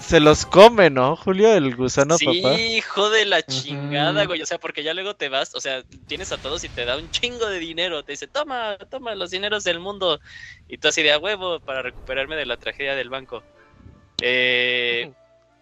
[0.00, 1.52] Se los come, ¿no, Julio?
[1.52, 2.58] El gusano sí, papá.
[2.58, 4.40] hijo de la chingada, güey.
[4.40, 6.96] O sea, porque ya luego te vas, o sea, tienes a todos y te da
[6.96, 8.02] un chingo de dinero.
[8.02, 10.18] Te dice, toma, toma los dineros del mundo.
[10.68, 13.42] Y tú así de a huevo para recuperarme de la tragedia del banco.
[14.22, 15.12] Eh,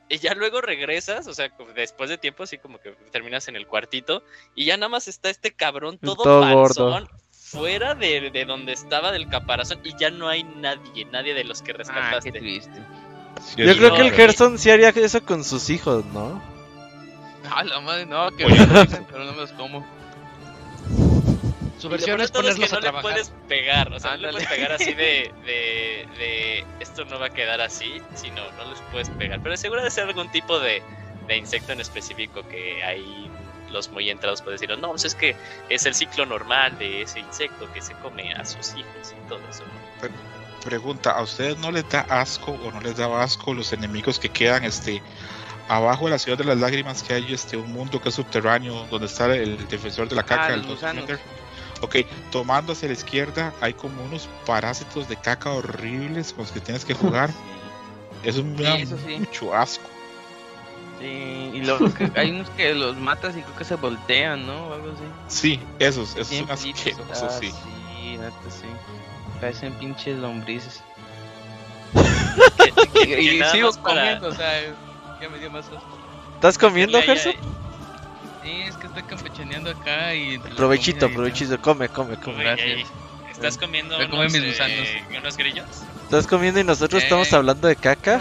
[0.08, 3.66] y ya luego regresas, o sea, después de tiempo, así como que terminas en el
[3.66, 4.22] cuartito.
[4.54, 7.08] Y ya nada más está este cabrón todo, Todo gordo.
[7.50, 11.62] Fuera de, de donde estaba del caparazón y ya no hay nadie, nadie de los
[11.62, 12.32] que Ah, qué rescataste.
[12.32, 12.80] triste.
[13.42, 16.42] Sí, Yo creo que el Gerson sí haría eso con sus hijos, ¿no?
[17.50, 19.86] Ah, la madre, no, que dicen, pero no me los como.
[21.78, 23.02] su versión es ponerlos que a no le trabajar.
[23.02, 27.26] puedes pegar, o sea, no le puedes pegar así de, de, de esto no va
[27.26, 29.40] a quedar así, sino no les puedes pegar.
[29.42, 30.82] Pero seguro de ser algún tipo de,
[31.28, 33.30] de insecto en específico que ahí
[33.70, 35.36] los muy entrados pueden decir, no, pues es que
[35.68, 39.40] es el ciclo normal de ese insecto que se come a sus hijos y todo
[39.50, 39.62] eso.
[40.64, 44.28] Pregunta, ¿a ustedes no les da asco o no les da asco los enemigos que
[44.28, 45.00] quedan este
[45.68, 48.86] abajo de la ciudad de las lágrimas que hay este un mundo que es subterráneo
[48.90, 50.82] donde está el defensor de la caca, Ah, el los?
[51.80, 51.96] Ok,
[52.32, 56.84] tomando hacia la izquierda hay como unos parásitos de caca horribles con los que tienes
[56.84, 57.30] que jugar.
[58.24, 59.16] Eso me da Sí, eso sí.
[59.18, 59.88] mucho asco.
[60.98, 64.66] Sí, y que hay unos que los matas y creo que se voltean, ¿no?
[64.68, 65.04] O algo así.
[65.28, 67.50] Sí, esos, esos son asquerosos, Ah, sí.
[67.50, 68.66] sí, neta, sí.
[69.40, 70.82] Parecen pinches lombrices.
[72.92, 74.52] Que- Y, que y sigo para- comiendo, o sea,
[75.20, 75.98] ya me dio más asco.
[76.34, 77.32] ¿Estás comiendo, Gerson?
[78.42, 80.38] Sí, es que estoy campechaneando acá y...
[80.38, 81.60] Provechito, y- provechito.
[81.60, 82.42] Come, come, come.
[82.42, 82.68] Gracias.
[82.68, 82.84] ahí.
[83.30, 85.66] ¿Estás comiendo a comer unos, mis eh, unos grillos?
[86.04, 87.04] ¿Estás comiendo y nosotros Eh.
[87.04, 88.20] estamos hablando de caca?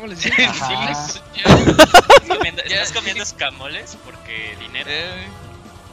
[0.00, 0.54] ¿Cómo les dicen?
[0.54, 2.76] sí, ¿Estás comiendo, Ya.
[2.82, 3.98] ¿estás comiendo escamoles?
[4.02, 4.88] Porque dinero.
[4.90, 5.28] eh,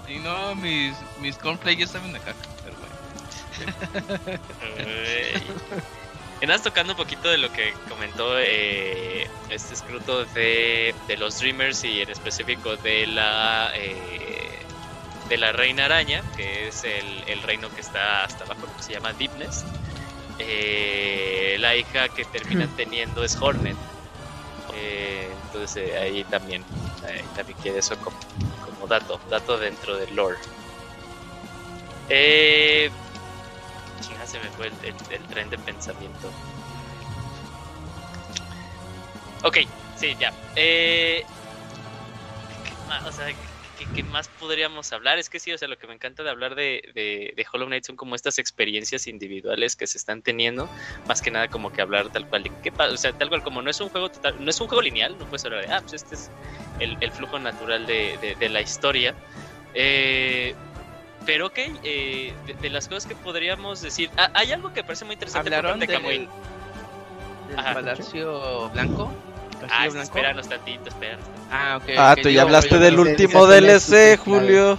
[0.07, 2.95] y no, mis, mis cornflakes ya saben de caca, pero bueno.
[6.63, 12.01] Tocando un poquito de lo que comentó eh, este escruto de, de los Dreamers y
[12.01, 14.59] en específico de la eh,
[15.29, 18.93] de la Reina Araña, que es el, el reino que está hasta abajo, que se
[18.93, 19.65] llama Deepness.
[20.39, 23.75] Eh, la hija que terminan teniendo es Hornet.
[24.79, 26.63] Eh, entonces eh, ahí también,
[27.03, 28.15] ahí también queda eso como,
[28.61, 30.37] como dato, dato dentro del lore.
[32.09, 32.91] Eh,
[34.01, 34.73] chingada se me fue el,
[35.09, 36.31] el- tren de pensamiento.
[39.43, 39.57] Ok,
[39.95, 40.31] sí, ya.
[40.55, 41.23] Eh,
[42.63, 43.25] ¿qué más, o sea,
[43.93, 45.17] ¿qué, más podríamos hablar?
[45.17, 47.67] Es que sí, o sea, lo que me encanta de hablar de, de, de Hollow
[47.67, 50.69] Knight son como estas experiencias individuales que se están teniendo,
[51.07, 53.41] más que nada como que hablar tal cual de qué pa- o sea, tal cual
[53.41, 55.73] como no es un juego total, no es un juego lineal, no puedes hablar de,
[55.73, 56.31] ah, pues este es
[56.79, 59.15] el, el flujo natural de, de- la historia.
[59.73, 60.55] Eh,
[61.25, 65.13] pero ok, eh, de, las cosas que podríamos decir, ah, hay algo que parece muy
[65.13, 66.29] interesante por ¿Hablaron parte de Kamui.
[67.47, 67.73] del Ajá.
[67.73, 69.13] Palacio Blanco?
[69.69, 71.25] Ah, espéranos tantito, espéranos.
[71.51, 71.89] Ah, ok.
[71.97, 74.17] Ah, ok, tú ya hablaste oye, del último DLC.
[74.17, 74.77] Julio.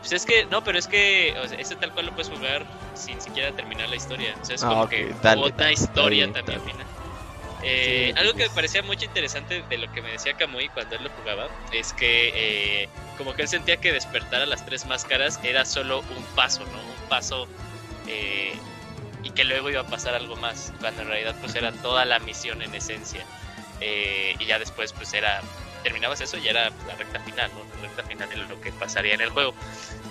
[0.00, 2.64] Pues es que, no, pero es que o sea, ese tal cual lo puedes jugar
[2.94, 4.34] sin siquiera terminar la historia.
[4.40, 6.86] O sea, es Ah, como que dale, otra dale, historia también final.
[7.62, 10.96] Eh, Sí, algo que me parecía mucho interesante de lo que me decía Kamui cuando
[10.96, 12.88] él lo jugaba es que eh,
[13.18, 16.78] como que él sentía que despertar a las tres máscaras era solo un paso, ¿no?
[16.78, 17.46] Un paso
[18.08, 18.54] eh,
[19.22, 22.18] y que luego iba a pasar algo más, cuando en realidad pues era toda la
[22.20, 23.26] misión en esencia.
[23.80, 25.40] Eh, y ya después pues era,
[25.82, 27.60] terminabas eso y era la recta final, ¿no?
[27.76, 29.54] La recta final de lo que pasaría en el juego.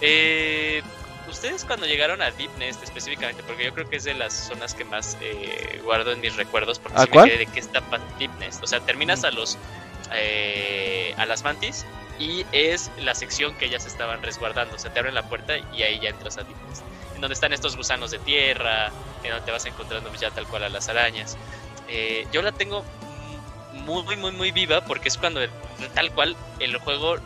[0.02, 0.82] Eh,
[1.30, 4.74] Ustedes cuando llegaron a Deep Nest específicamente, porque yo creo que es de las zonas
[4.74, 7.26] que más eh, guardo en mis recuerdos, porque ¿A sí cuál?
[7.26, 7.84] me quedé de qué está
[8.18, 8.64] Deep Nest.
[8.64, 9.58] O sea, terminas a los
[10.12, 11.86] eh, a las mantis
[12.18, 14.76] y es la sección que ellas estaban resguardando.
[14.76, 16.82] O sea, te abren la puerta y ahí ya entras a Deep Nest.
[17.14, 18.92] En donde están estos gusanos de tierra,
[19.24, 21.38] en donde te vas encontrando ya tal cual a las arañas.
[21.88, 22.84] Eh, yo la tengo
[23.74, 25.42] muy, muy, muy viva porque es cuando
[25.94, 27.18] tal cual el juego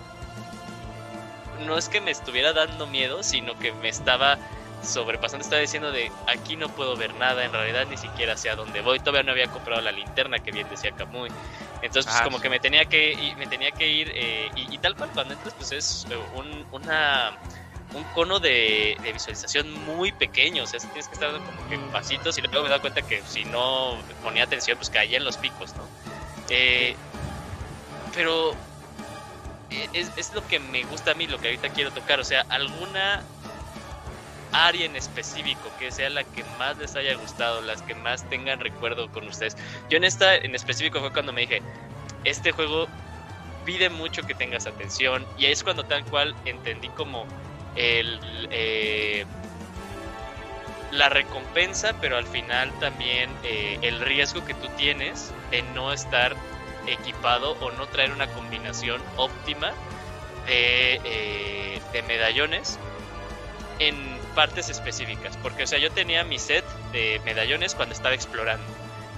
[1.65, 4.37] no es que me estuviera dando miedo, sino que me estaba
[4.81, 8.55] sobrepasando, estaba diciendo de aquí no puedo ver nada, en realidad ni siquiera sé a
[8.55, 11.29] dónde voy, todavía no había comprado la linterna que bien decía Kamui,
[11.81, 12.43] entonces pues Ah, como sí.
[12.43, 15.53] que me tenía que me tenía que ir eh, y, y tal cual cuando entras
[15.53, 17.31] pues es eh, un, una
[17.93, 22.37] un cono de, de visualización muy pequeño, o sea, tienes que estar como que pasitos
[22.37, 25.37] y luego me he dado cuenta que si no ponía atención pues caía en los
[25.37, 25.87] picos, ¿no?
[26.55, 26.95] Eh,
[28.13, 28.55] pero
[29.71, 32.19] eh, es, lo que me gusta a mí, lo que ahorita quiero tocar.
[32.19, 33.23] O sea, alguna
[34.51, 38.59] área en específico que sea la que más les haya gustado, las que más tengan
[38.59, 39.57] recuerdo con ustedes.
[39.89, 41.63] Yo en esta en específico fue cuando me dije,
[42.23, 42.87] este juego
[43.65, 47.25] pide mucho que tengas atención y ahí es cuando tal cual entendí como
[47.75, 48.19] el...
[48.51, 49.25] eh,
[50.91, 56.35] la recompensa, pero al final también eh, el riesgo que tú tienes de no estar
[56.87, 59.71] equipado o no traer una combinación óptima
[60.47, 62.79] de, eh, de medallones
[63.77, 63.95] en
[64.33, 65.37] partes específicas.
[65.37, 68.65] Porque, o sea, yo tenía mi set de medallones cuando estaba explorando.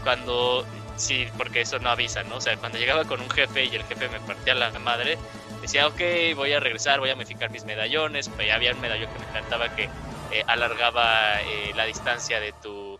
[0.03, 0.65] Cuando,
[0.97, 2.35] sí, porque eso no avisa, ¿no?
[2.35, 5.17] O sea, cuando llegaba con un jefe y el jefe me partía la madre,
[5.61, 6.01] decía, ok,
[6.35, 8.27] voy a regresar, voy a modificar mis medallones.
[8.27, 9.83] Pues había un medallón que me encantaba que
[10.31, 12.94] eh, alargaba eh, la distancia de tu...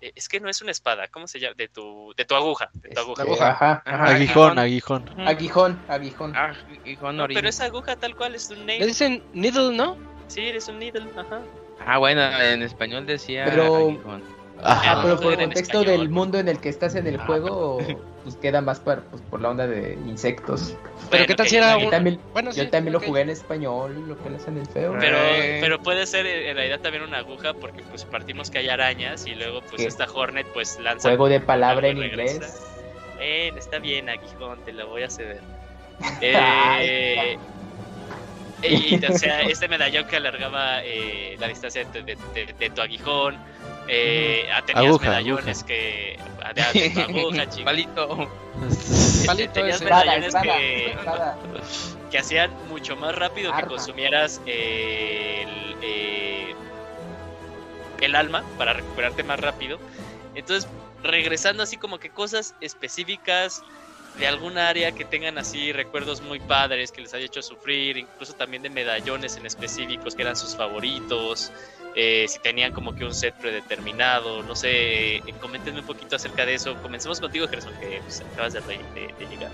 [0.00, 1.54] eh, es que no es una espada, ¿cómo se llama?
[1.56, 2.70] De tu, de tu aguja.
[2.74, 3.50] De tu Este, aguja.
[3.50, 4.04] Ajá, ajá.
[4.14, 5.04] Aguijón, aguijón.
[5.26, 6.32] Aguijón, aguijón.
[6.36, 6.52] Ah,
[6.82, 7.38] aguijón No, orilla.
[7.38, 8.86] pero esa aguja tal cual es un Le nail.
[8.86, 9.96] dicen Needle, ¿no?
[10.28, 11.40] Sí, eres un needle, ajá.
[11.86, 14.22] Ah, bueno, en español decía Pero- aguijón.
[14.62, 14.92] Ajá.
[14.92, 17.78] Ah, pero por el contexto del mundo en el que estás en el Ah, juego,
[18.26, 20.74] pues queda más por, pues, por la onda de insectos.
[20.82, 21.90] Pero Bueno, qué tal si era un...
[21.90, 24.96] también, Bueno, sí, yo también lo jugué en español, lo que le hacen el feo.
[24.98, 25.58] Pero, Eh.
[25.60, 29.36] pero puede ser en realidad también una aguja porque pues partimos que hay arañas y
[29.36, 29.86] luego pues ¿Qué?
[29.86, 31.08] esta Hornet pues lanza...
[31.10, 32.34] Juego de palabra en regresa.
[32.34, 32.62] inglés.
[33.20, 35.40] Eh, está bien, aguijón, te la voy a ceder.
[36.00, 36.18] Ay,
[36.82, 37.38] Eh,
[38.62, 42.80] y, o sea, este medallón que alargaba eh, la distancia de, de- de- de tu
[42.80, 43.36] aguijón.
[43.88, 46.18] Eh, ah, tenías Aguja, medallones que...
[46.42, 47.64] ah, de- de tu aguja, chico.
[47.64, 48.30] Palito.
[49.26, 51.38] Palito Tenías medallones espada, que, espada.
[52.10, 56.54] que hacían mucho más rápido que consumieras eh, el, eh,
[58.00, 59.78] el alma para recuperarte más rápido.
[60.34, 60.68] Entonces,
[61.02, 63.62] regresando así como que cosas específicas
[64.18, 68.32] de alguna área que tengan así recuerdos muy padres, que les haya hecho sufrir, incluso
[68.32, 71.52] también de medallones en específicos que eran sus favoritos,
[71.94, 76.46] eh, si tenían como que un set predeterminado, no sé, eh, coméntenme un poquito acerca
[76.46, 76.74] de eso.
[76.82, 79.50] Comencemos contigo, Gerson, que pues, acabas de, de- de llegar.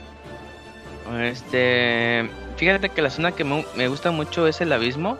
[1.20, 5.18] Este, fíjate que la zona que me, me gusta mucho es el abismo.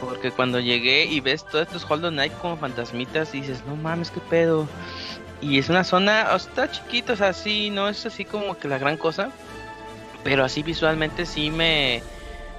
[0.00, 4.20] Porque cuando llegué y ves todos estos Hollow Knight como fantasmitas, dices, no mames, qué
[4.20, 4.66] pedo.
[5.44, 8.56] Y es una zona, o sea, está chiquito, o sea, sí, no es así como
[8.58, 9.30] que la gran cosa.
[10.22, 12.02] Pero así visualmente sí me,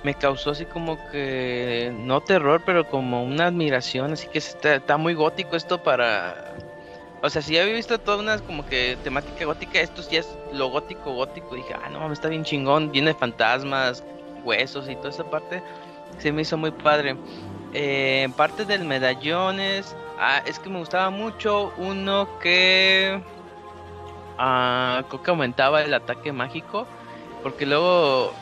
[0.03, 4.13] me causó así como que, no terror, pero como una admiración.
[4.13, 6.55] Así que está, está muy gótico esto para,
[7.23, 10.69] o sea, si había visto toda una como que temática gótica, esto ya es lo
[10.69, 11.55] gótico, gótico.
[11.55, 14.03] Dije, ah, no está bien chingón, viene fantasmas,
[14.43, 15.63] huesos y toda esa parte.
[16.19, 17.17] Se me hizo muy padre.
[17.73, 23.21] Eh, parte del medallones, ah, es que me gustaba mucho uno que
[24.37, 26.87] ah, creo que aumentaba el ataque mágico,
[27.43, 28.33] porque luego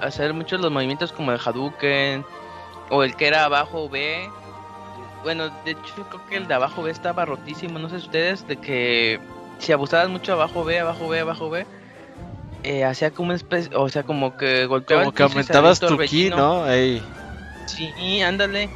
[0.00, 2.24] hacer muchos los movimientos como el Hadouken
[2.90, 4.28] o el que era abajo B.
[5.22, 8.56] Bueno, de hecho creo que el de abajo B estaba rotísimo, no sé ustedes, de
[8.56, 9.20] que
[9.58, 11.66] si abusabas mucho abajo B, abajo B, abajo B,
[12.62, 16.30] eh, hacía como una especie, o sea, como que golpeaba Como que aumentabas tu ki.
[16.30, 16.68] ¿no?
[16.68, 17.02] Ey.
[17.66, 18.68] Sí, ándale.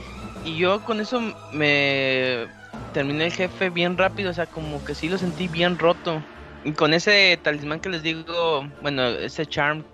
[0.45, 1.21] Y yo con eso
[1.53, 2.47] me
[2.93, 6.23] terminé el jefe bien rápido, o sea, como que sí lo sentí bien roto.
[6.65, 9.85] Y con ese talismán que les digo, bueno, ese charm,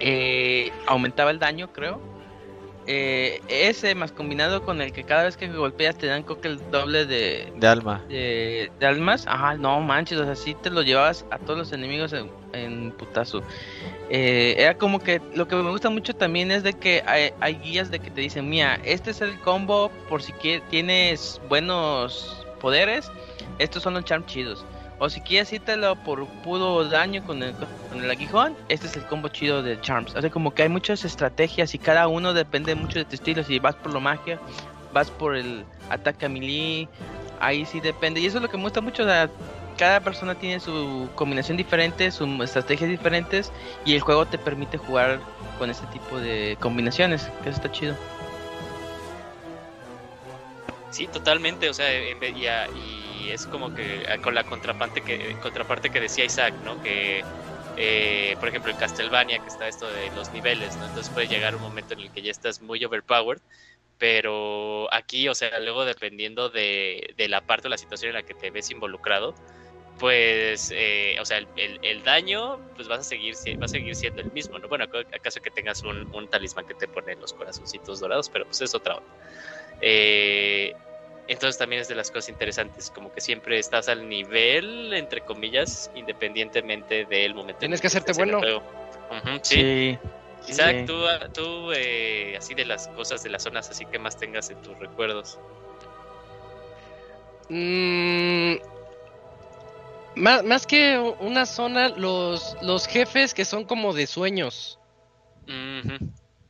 [0.00, 2.00] eh, aumentaba el daño, creo.
[2.90, 6.48] Eh, ese más combinado con el que cada vez que golpeas te dan creo que
[6.48, 8.02] el doble de, De alma.
[8.08, 11.72] de, de almas, ajá, no manches, o sea, sí te lo llevabas a todos los
[11.74, 13.42] enemigos en, en putazo.
[14.08, 17.56] Eh, era como que lo que me gusta mucho también es de que hay, hay
[17.56, 22.46] guías de que te dicen, mira, este es el combo por si quie- tienes buenos
[22.58, 23.10] poderes,
[23.58, 24.64] estos son los charms chidos.
[25.00, 27.54] O si quieres írtelo por puro daño con el,
[27.88, 30.14] con el aguijón, este es el combo chido de charms.
[30.16, 33.44] O sea, como que hay muchas estrategias y cada uno depende mucho de tu estilo.
[33.44, 34.40] Si vas por lo magia,
[34.92, 36.88] vas por el ataque a melee,
[37.38, 38.20] ahí sí depende.
[38.20, 39.04] Y eso es lo que me gusta mucho.
[39.76, 43.52] Cada persona tiene su combinación diferente, sus estrategias diferentes.
[43.84, 45.20] Y el juego te permite jugar
[45.60, 47.30] con este tipo de combinaciones.
[47.44, 47.94] Que eso está chido.
[50.90, 52.66] Sí, totalmente, o sea, en y, a-
[53.32, 56.78] es como que ah, con la contraparte que, contraparte que decía Isaac, ¿no?
[56.78, 57.26] Que,
[57.74, 60.86] eh, por ejemplo, en Castlevania, que está esto de los niveles, ¿no?
[60.86, 63.40] Entonces puede llegar un momento en el que ya estás muy overpowered,
[63.98, 68.22] pero aquí, o sea, luego dependiendo de, de la parte o la situación en la
[68.24, 69.36] que te ves involucrado,
[69.96, 73.96] pues, eh, o sea, el, el- el daño, pues vas a seguir, va a seguir
[73.96, 74.68] siendo el mismo, ¿no?
[74.68, 78.46] Bueno, ac- acaso que tengas un, un talismán que te pone los corazoncitos dorados, pero
[78.46, 79.10] pues es otra onda.
[79.80, 80.76] Eh,
[81.28, 85.90] entonces también es de las cosas interesantes, como que siempre estás al nivel, entre comillas,
[85.94, 87.58] independientemente del momento.
[87.58, 88.40] en Tienes que hacerte bueno.
[89.42, 89.98] sí.
[90.48, 90.86] Isaac, sí.
[90.86, 91.02] tú,
[91.34, 94.78] tú eh, así de las cosas de las zonas así que más tengas en tus
[94.78, 95.38] recuerdos.
[97.50, 98.54] Mm,
[100.14, 104.78] más, más que una zona, los, los jefes que son como de sueños.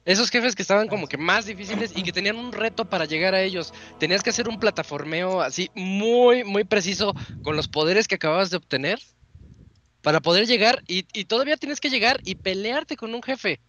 [0.09, 3.35] Esos jefes que estaban como que más difíciles y que tenían un reto para llegar
[3.35, 3.75] a ellos.
[3.99, 8.57] Tenías que hacer un plataformeo así muy, muy preciso con los poderes que acababas de
[8.57, 8.99] obtener
[10.01, 13.61] para poder llegar y, y todavía tienes que llegar y pelearte con un jefe.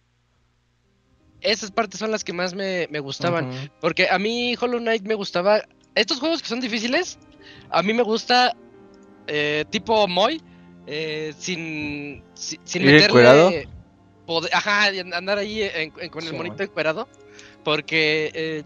[1.42, 3.50] Esas partes son las que más me, me gustaban.
[3.78, 5.62] Porque a mí Hollow Knight me gustaba.
[5.94, 7.18] Estos juegos que son difíciles,
[7.68, 8.56] a mí me gusta
[9.26, 10.42] eh, tipo Moy,
[10.86, 13.68] eh, sin, si- sin, ¿Ir meterle.
[14.30, 14.84] Poder- ajá,
[15.14, 16.68] andar ahí en- en- con el Sí, monito man.
[16.68, 17.08] encuerado.
[17.64, 18.62] Porque eh,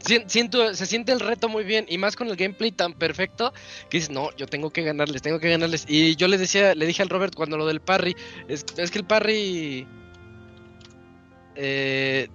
[0.00, 1.84] sien- siento, se siente el reto muy bien.
[1.88, 3.52] Y más con el gameplay tan perfecto
[3.90, 5.84] que dices, no, yo tengo que ganarles, tengo que ganarles.
[5.86, 8.16] Y yo le decía, le dije al Robert cuando lo del parry,
[8.48, 9.86] es, es que el parry.
[11.56, 12.28] eh,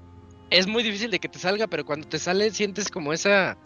[0.52, 3.58] es muy difícil de que te salga, pero cuando te sale sientes como esa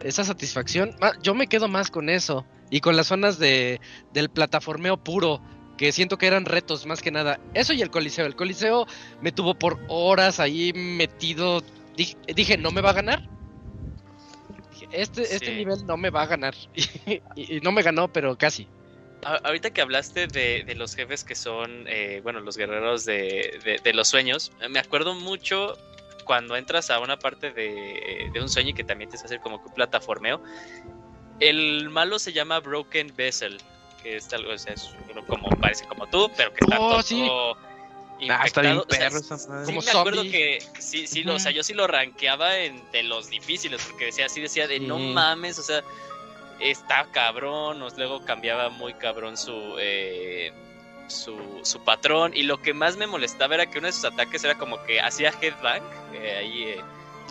[0.00, 0.96] esa satisfacción.
[1.22, 3.80] Yo me quedo más con eso y con las zonas de
[4.12, 5.40] del plataformeo puro
[5.76, 7.40] que siento que eran retos más que nada.
[7.54, 8.26] Eso y el coliseo.
[8.26, 8.86] El coliseo
[9.20, 11.62] me tuvo por horas ahí metido.
[11.96, 13.22] Dije, dije, no me va a ganar.
[14.70, 16.54] Dije, Este, este nivel no me va a ganar.
[17.36, 18.68] Y, y no me ganó, pero casi.
[19.24, 23.58] A- Ahorita que hablaste de, de los jefes que son, eh, bueno, los guerreros de,
[23.64, 25.76] de- de los sueños, eh, me acuerdo mucho
[26.24, 29.60] cuando entras a una parte de, de un sueño y que también te hace como
[29.60, 30.42] que un plataformeo.
[31.40, 33.58] El malo se llama Broken Vessel,
[34.04, 36.90] que es algo, o sea, es uno como parece como tú, pero que está Oh,
[36.90, 37.28] todo sí.
[38.30, 38.86] Ah, está bien infectado.
[38.88, 39.66] O sea, perro esa madre.
[39.66, 42.80] Sí, Como me acuerdo que sí, sí, lo- o sea, yo sí lo rankeaba en,
[42.92, 45.82] de los difíciles, porque decía así, decía de no mames, o sea,
[46.60, 50.52] está cabrón, o luego cambiaba muy cabrón su, eh,
[51.08, 54.44] su, su patrón, y lo que más me molestaba era que uno de sus ataques
[54.44, 55.82] era como que hacía headbang,
[56.14, 56.80] eh, ahí, eh,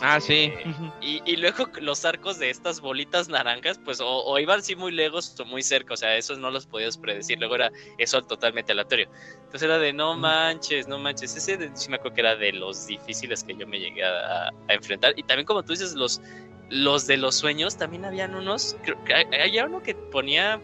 [0.01, 0.51] Ah, sí.
[0.53, 4.75] eh, y, y luego los arcos de estas bolitas naranjas, pues o, o iban sí
[4.75, 8.21] muy lejos o muy cerca, o sea, esos no los podías predecir, luego era eso
[8.21, 9.07] totalmente aleatorio.
[9.35, 12.53] Entonces era de no manches, no manches, ese de- sí me acuerdo que era de
[12.53, 15.13] los difíciles que yo me llegué a, a enfrentar.
[15.15, 16.21] Y también como tú dices, los,
[16.69, 20.59] los de los sueños, también habían unos, creo que hay- había uno que ponía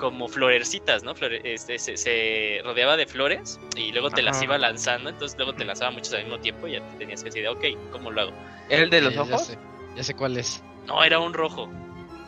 [0.00, 1.14] como florecitas, ¿no?
[1.14, 5.52] Flore- este, se, se rodeaba de flores y luego te las iba lanzando, entonces luego
[5.54, 8.22] te lanzaba muchos al mismo tiempo y ya te tenías que decir, ok, ¿cómo lo
[8.22, 8.32] hago?
[8.70, 9.46] ¿El de los Eh, ya ojos?
[9.46, 9.58] sé,
[9.94, 10.62] ya sé cuál es.
[10.86, 11.70] No, era un rojo.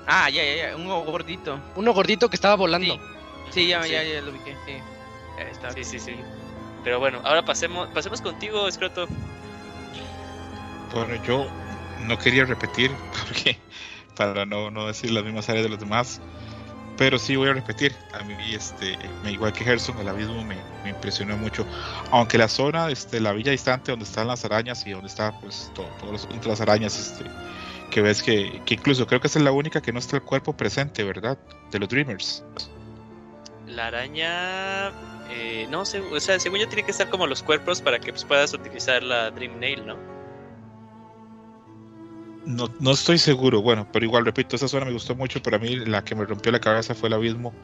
[0.06, 0.76] Ah, ya, ya, ya.
[0.76, 1.58] Un gordito.
[1.76, 2.94] Uno gordito que estaba volando.
[2.94, 3.00] Sí.
[3.52, 3.92] Sí, ya, Sí.
[3.92, 4.54] ya, ya lo ubiqué.
[4.66, 4.74] Sí.
[5.50, 5.70] Está.
[5.70, 6.14] Sí, sí, sí.
[6.84, 9.06] Pero bueno, ahora pasemos, pasemos contigo, Escroto.
[10.92, 11.46] Bueno, yo
[12.06, 12.90] no quería repetir
[13.26, 13.58] porque
[14.16, 16.20] para no, no decir las mismas áreas de los demás,
[16.96, 17.94] pero sí voy a repetir.
[18.12, 18.98] A mí, este,
[19.28, 21.66] igual que Gerson, el abismo me, me, impresionó mucho.
[22.10, 25.70] Aunque la zona, este, la villa distante donde están las arañas y donde está, pues,
[25.74, 27.24] todo, todas las arañas, este,
[27.90, 30.22] que ves que, que incluso creo que esa es la única que no está el
[30.22, 31.38] cuerpo presente, ¿verdad?
[31.70, 32.44] De los Dreamers.
[33.66, 34.88] La araña,
[35.30, 38.12] eh, no sé, o sea, según yo tiene que estar como los cuerpos para que
[38.12, 40.21] pues, puedas utilizar la Dream Nail, ¿no?
[42.44, 45.58] No, no estoy seguro, bueno, pero igual repito, esa zona me gustó mucho, pero a
[45.60, 47.54] mí la que me rompió la cabeza fue el abismo.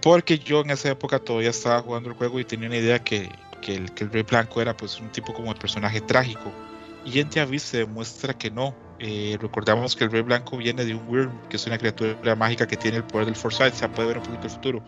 [0.00, 3.30] Porque yo en esa época todavía estaba jugando el juego y tenía una idea que,
[3.60, 6.52] que, el, que el Rey Blanco era pues un tipo como el personaje trágico.
[7.04, 8.74] Y en The Abyss se demuestra que no.
[8.98, 12.66] Eh, recordamos que el Rey Blanco viene de un Wyrm, que es una criatura mágica
[12.66, 14.84] que tiene el poder del Foresight, se puede ver un poquito el futuro.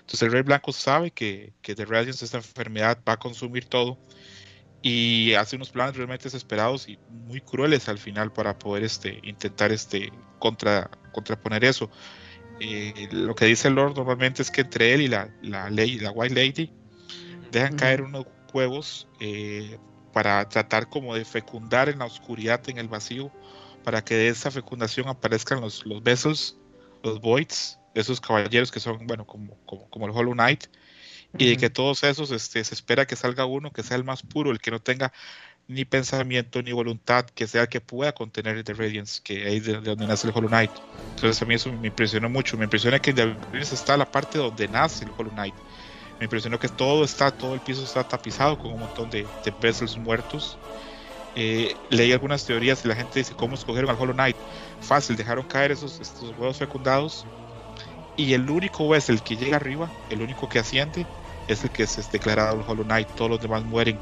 [0.00, 3.98] Entonces el Rey Blanco sabe que, que The Radiance, esta enfermedad, va a consumir todo
[4.82, 9.72] y hace unos planes realmente desesperados y muy crueles al final para poder este, intentar
[9.72, 11.90] este, contra, contraponer eso.
[12.60, 15.98] Eh, lo que dice el Lord normalmente es que entre él y la, la, ley,
[15.98, 16.72] la White Lady
[17.52, 19.78] dejan caer unos huevos eh,
[20.12, 23.30] para tratar como de fecundar en la oscuridad, en el vacío,
[23.84, 26.56] para que de esa fecundación aparezcan los, los vessels,
[27.02, 30.64] los voids, esos caballeros que son, bueno, como, como, como el Hollow Knight,
[31.36, 34.22] y de que todos esos este, se espera que salga uno que sea el más
[34.22, 35.12] puro, el que no tenga
[35.66, 39.58] ni pensamiento ni voluntad, que sea el que pueda contener el The Radiance, que ahí
[39.58, 40.70] es de, donde nace el Hollow Knight.
[41.16, 44.10] Entonces a mí eso me impresionó mucho, me impresiona que en The Radiance está la
[44.10, 45.54] parte donde nace el Hollow Knight.
[46.18, 49.54] Me impresionó que todo está, todo el piso está tapizado con un montón de, de
[49.60, 50.58] vessels muertos.
[51.36, 54.36] Eh, leí algunas teorías y la gente dice cómo escogieron al Hollow Knight.
[54.80, 57.26] Fácil, dejaron caer esos estos huevos fecundados
[58.18, 61.06] y el único vessel que llega arriba, el único que asciende,
[61.46, 63.98] es el que es declarado el Hollow Knight, todos los demás mueren.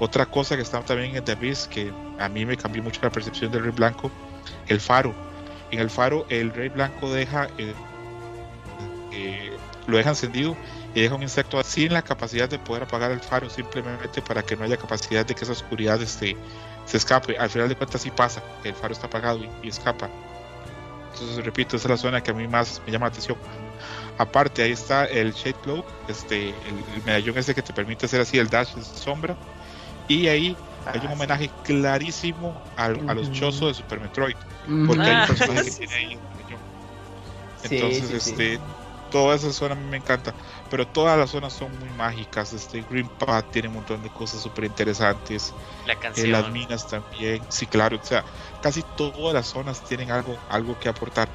[0.00, 3.10] Otra cosa que está también en The Abyss, que a mí me cambió mucho la
[3.10, 4.10] percepción del Rey Blanco,
[4.66, 5.14] el faro.
[5.70, 7.74] En el faro el Rey Blanco deja, eh,
[9.12, 9.52] eh,
[9.86, 10.56] lo deja encendido
[10.94, 14.56] y deja un insecto sin la capacidad de poder apagar el faro, simplemente para que
[14.56, 16.34] no haya capacidad de que esa oscuridad este,
[16.86, 17.36] se escape.
[17.36, 20.08] Al final de cuentas sí pasa, el faro está apagado y escapa.
[21.12, 23.36] Entonces, repito, esa es la zona que a mí más me llama la atención.
[24.18, 26.54] Aparte, ahí está el Shade Cloak, este, el,
[26.94, 29.36] el, medallón ese que te permite hacer así el dash de sombra.
[30.08, 30.56] Y ahí
[30.86, 31.50] ah, hay un homenaje sí.
[31.64, 33.10] clarísimo al, uh -huh.
[33.10, 34.36] a los Chozo de Super Metroid.
[34.86, 36.60] Porque ah, hay un personaje que tiene ahí un medallón.
[37.62, 38.60] Entonces, sí, sí, este,
[39.10, 40.34] toda esa zona a mí me encanta.
[40.70, 42.52] Pero todas las zonas son muy mágicas.
[42.52, 45.52] Este Green Path tiene un montón de cosas súper interesantes.
[45.86, 46.26] La canción.
[46.26, 47.42] Eh, las minas también.
[47.48, 47.98] Sí, claro.
[48.00, 48.24] O sea,
[48.62, 51.28] casi todas las zonas tienen algo, algo que aportar.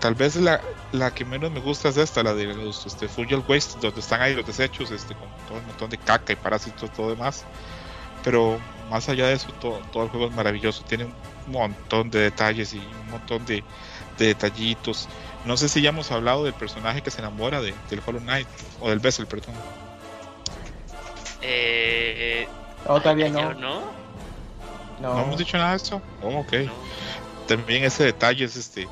[0.00, 3.44] Tal vez la, la que menos me gusta es esta, la de los este, Fungal
[3.46, 6.90] Waste, donde están ahí los desechos, este, con todo un montón de caca y parásitos
[6.90, 7.44] y todo demás.
[8.24, 8.58] Pero
[8.90, 10.82] más allá de eso, todo, todo el juego es maravilloso.
[10.84, 13.62] Tiene un montón de detalles y un montón de,
[14.18, 15.08] de detallitos.
[15.44, 18.48] No sé si ya hemos hablado del personaje que se enamora de, del Hollow Knight,
[18.80, 19.54] o del Vessel, perdón.
[21.42, 22.48] Eh,
[22.86, 23.54] oh, todavía no.
[23.54, 24.01] no.
[25.02, 25.14] No.
[25.14, 25.22] No.
[25.22, 26.00] hemos dicho nada de eso.
[26.22, 26.52] Oh, ok.
[27.46, 28.88] También ese detalle es este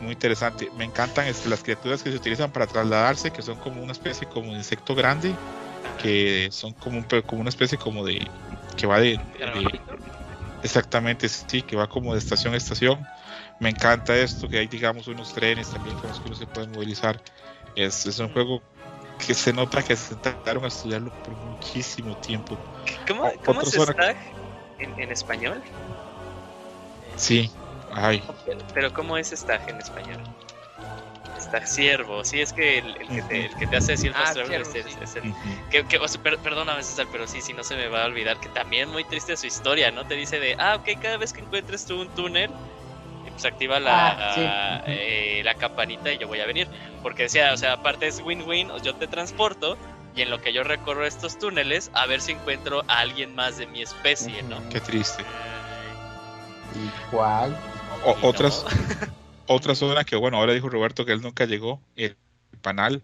[0.00, 0.70] muy interesante.
[0.76, 4.28] Me encantan este, las criaturas que se utilizan para trasladarse, que son como una especie
[4.28, 5.34] como de insecto grande,
[6.02, 8.26] que son como, un, como una especie como de
[8.76, 9.80] que va de, de
[10.62, 13.06] exactamente sí, que va como de estación a estación
[13.60, 16.66] me encanta esto, que hay digamos unos trenes también con los que uno se puede
[16.68, 17.20] movilizar.
[17.76, 18.62] Es, es un juego
[19.24, 22.58] que se nota que se sentaron a estudiarlo por muchísimo tiempo.
[23.06, 24.16] ¿Cómo, ¿cómo es Stag
[24.84, 25.62] en, en, español?
[27.16, 27.50] Sí,
[27.92, 28.22] ay.
[28.72, 30.20] Pero ¿cómo es Stag en español?
[31.40, 34.32] Stag siervo, sí, es que el, el, que, te, el que, te, hace decir ah,
[34.32, 35.68] es, es, es, es el, uh -huh.
[35.68, 38.06] que, que, o sea, per, perdóname César, pero sí, sí, no se me va a
[38.06, 40.06] olvidar que también muy triste su historia, ¿no?
[40.06, 42.50] Te dice de, ah, ok, cada vez que encuentres tú un túnel,
[43.34, 44.42] pues activa la, ah, sí.
[44.86, 46.68] eh, la campanita y yo voy a venir.
[47.02, 49.76] Porque decía, o sea, aparte es win-win, yo te transporto
[50.16, 53.58] y en lo que yo recorro estos túneles, a ver si encuentro a alguien más
[53.58, 54.56] de mi especie, ¿no?
[54.68, 55.24] Qué triste.
[57.08, 57.56] Igual.
[58.04, 58.64] O, otras,
[59.00, 59.14] no.
[59.54, 62.16] otra zona que, bueno, ahora dijo Roberto que él nunca llegó, el
[62.62, 63.02] panal.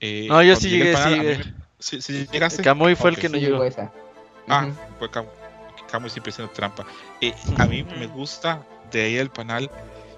[0.00, 1.54] Eh, no, yo sí llegué, panal, sí llegué.
[1.78, 2.62] ¿Sí, sí llegaste?
[2.62, 3.16] Camuy fue okay.
[3.16, 3.64] el que no sí, llegó.
[3.64, 3.92] Esa.
[4.48, 4.98] Ah, uh -huh.
[4.98, 5.30] fue Camuy.
[5.90, 6.84] Camuy siempre haciendo trampa.
[7.20, 9.70] Eh, a mí me gusta de ahí el panal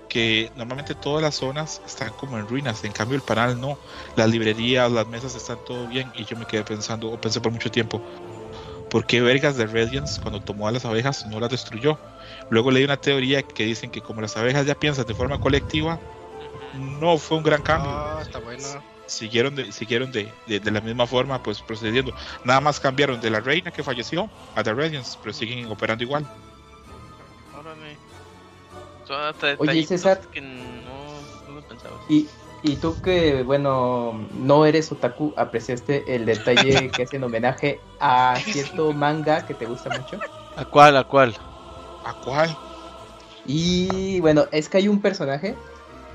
[0.08, 3.78] que normalmente todas las zonas están como en ruinas, en cambio el panal no,
[4.16, 7.52] las librerías, las mesas están todo bien y yo me quedé pensando, o pensé por
[7.52, 8.00] mucho tiempo,
[8.90, 11.98] ¿por qué Vergas de Radiance cuando tomó a las abejas no las destruyó?
[12.50, 15.98] Luego leí una teoría que dicen que como las abejas ya piensan de forma colectiva,
[17.00, 17.90] no fue un gran cambio.
[17.90, 18.62] Oh, está bueno.
[19.06, 22.12] Siguieron, de, siguieron de, de, de, la misma forma, pues procediendo.
[22.44, 26.26] Nada más cambiaron de la reina que falleció a The Radiance, pero siguen operando igual.
[29.06, 30.20] Son hasta Oye, César.
[30.32, 30.50] que no,
[31.48, 31.96] no lo pensaba.
[32.08, 32.26] Y,
[32.62, 38.92] y tú que, bueno, no eres otaku, apreciaste el detalle que hacen homenaje a cierto
[38.92, 40.18] manga que te gusta mucho.
[40.56, 40.96] ¿A cuál?
[40.96, 41.36] ¿A cuál?
[42.04, 42.56] ¿A cuál?
[43.46, 45.54] Y bueno, es que hay un personaje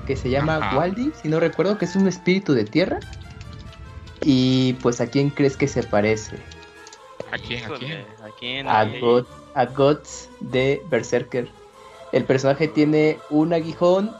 [0.06, 0.76] que se llama Ajá.
[0.76, 2.98] Waldi, si no recuerdo, que es un espíritu de tierra.
[4.24, 6.36] Y pues, ¿a quién crees que se parece?
[7.30, 7.64] ¿A quién?
[7.64, 8.06] ¿A quién?
[8.22, 8.68] ¿A quién?
[8.68, 9.24] A, God,
[9.54, 11.48] a Guts de Berserker.
[12.12, 14.14] El personaje tiene un aguijón,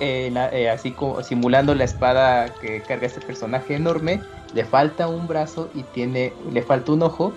[0.00, 4.22] eh, eh, así como simulando la espada que carga este personaje enorme.
[4.52, 7.34] Le falta un brazo y tiene, le falta un ojo.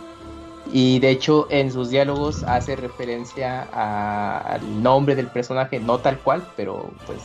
[0.65, 6.19] Y de hecho en sus diálogos hace referencia a- al nombre del personaje, no tal
[6.21, 7.23] cual, pero pues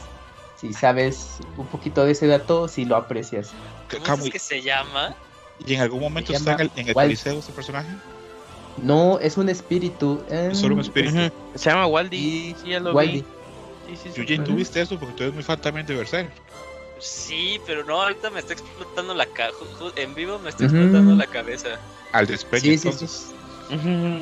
[0.54, 3.54] si sabes un poquito de ese dato, si lo aprecias.
[3.88, 5.14] ¿Qué- ¿Cómo es que se llama?
[5.58, 7.90] ¿Y en algún momento está en el, en el Wal- Coliseo este personaje?
[8.78, 10.22] No, es un espíritu.
[10.28, 11.16] eh, Es solo un espíritu.
[11.54, 12.16] Se llama Waldi.
[12.16, 13.20] Y Sí, ya lo Waldi.
[13.20, 13.24] vi.
[13.86, 14.20] Sí, sí, sí.
[14.20, 14.56] Yuji, ¿tú Ujú.
[14.56, 14.98] viste eso?
[14.98, 16.30] Porque tú eres muy fan también de Berserk.
[16.98, 19.58] Sí, pero no, ahorita me está explotando la cabeza.
[19.96, 21.68] En vivo me está explotando la cabeza.
[22.12, 23.34] Al despecho, Sí, sí, entonces.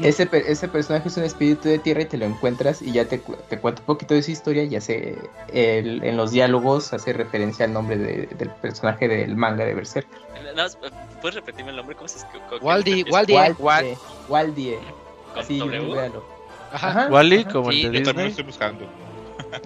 [0.03, 3.19] Ese, ese personaje es un espíritu de tierra y te lo encuentras y ya te,
[3.19, 5.17] te cuento un poquito de su historia y hace
[5.53, 10.09] el- en los diálogos hace referencia al nombre de- del personaje del manga de Berserk.
[10.43, 10.79] Nada más,
[11.21, 11.97] ¿Puedes repetirme el nombre?
[11.97, 12.45] ¿Cómo se escribe?
[12.49, 13.03] ¿Con qué Waldi?
[13.11, 13.33] Waldi.
[13.35, 13.99] Waldie, Wal-
[14.29, 14.79] Waldie,
[15.33, 15.95] ¿Con así, W?
[15.95, 16.25] véalo.
[16.71, 16.89] Ajá.
[16.89, 17.39] Ajá, ¿Wally?
[17.41, 17.51] ajá.
[17.53, 18.87] Como Sí, el de Yo también lo estoy buscando.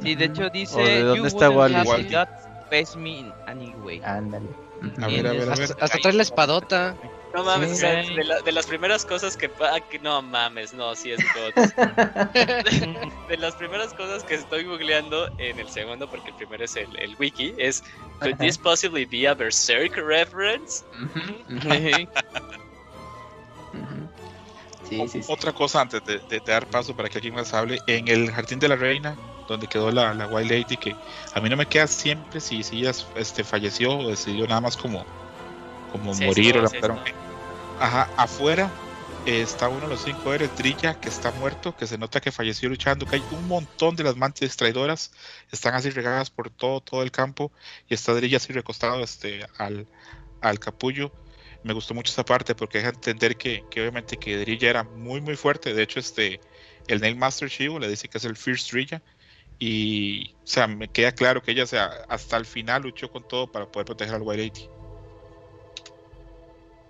[0.03, 0.77] Sí, de hecho dice.
[0.81, 1.75] ¿O de dónde "You está Wally?
[1.75, 2.09] have Wally.
[2.15, 2.29] got
[2.71, 4.01] best me in any way".
[4.05, 4.47] Ándale.
[5.03, 5.63] A ver, a ver, a ver.
[5.63, 6.97] Hasta, hasta trae la espadota.
[7.35, 7.75] No mames, Sí.
[7.75, 9.51] o sea, de, la- de las primeras cosas que,
[9.91, 11.53] que no mames, no, sí es God.
[13.29, 16.99] de las primeras cosas que estoy googleando en el segundo, porque el primero es el,
[16.99, 17.83] el wiki, es
[18.21, 18.45] Could Ajá.
[18.45, 20.83] this possibly be a Berserk reference?
[24.89, 25.33] Sí, sí, sí.
[25.33, 28.31] Otra cosa antes de, de- de dar paso para que alguien más hable, en el
[28.31, 30.95] Jardín de la Reina, donde quedó la, la Wild Lady, que
[31.35, 34.77] a mí no me queda siempre si, si ella este, falleció o decidió nada más
[34.79, 35.05] como,
[35.91, 36.79] como Sí, morir o la sí.
[37.81, 38.71] Ajá, afuera
[39.27, 42.33] eh, está uno de los cinco héroes, Drilla, que está muerto, que se nota que
[42.33, 45.13] falleció luchando, que hay un montón de las mantis traidoras,
[45.53, 47.53] están así regadas por todo, todo el campo,
[47.89, 49.87] y está Drilla así recostado este, al,
[50.41, 51.13] al capullo.
[51.63, 55.21] Me gustó mucho esa parte porque deja entender que, que obviamente que Drilla era muy
[55.21, 55.75] muy fuerte.
[55.75, 56.41] De hecho, este
[56.87, 59.03] el Nail Master Shivo le dice que es el First Drilla.
[59.59, 63.27] Y o sea, me queda claro que ella o sea, hasta el final luchó con
[63.27, 64.78] todo para poder proteger al White Lady.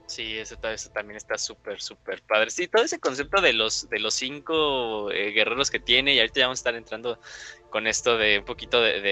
[0.08, 2.50] Sí, eso, ta- eso también está súper, súper padre.
[2.50, 6.40] Sí, todo ese concepto de los, de los cinco eh, guerreros que tiene, y ahorita
[6.40, 7.18] ya vamos a estar entrando
[7.68, 9.02] con esto de un poquito de,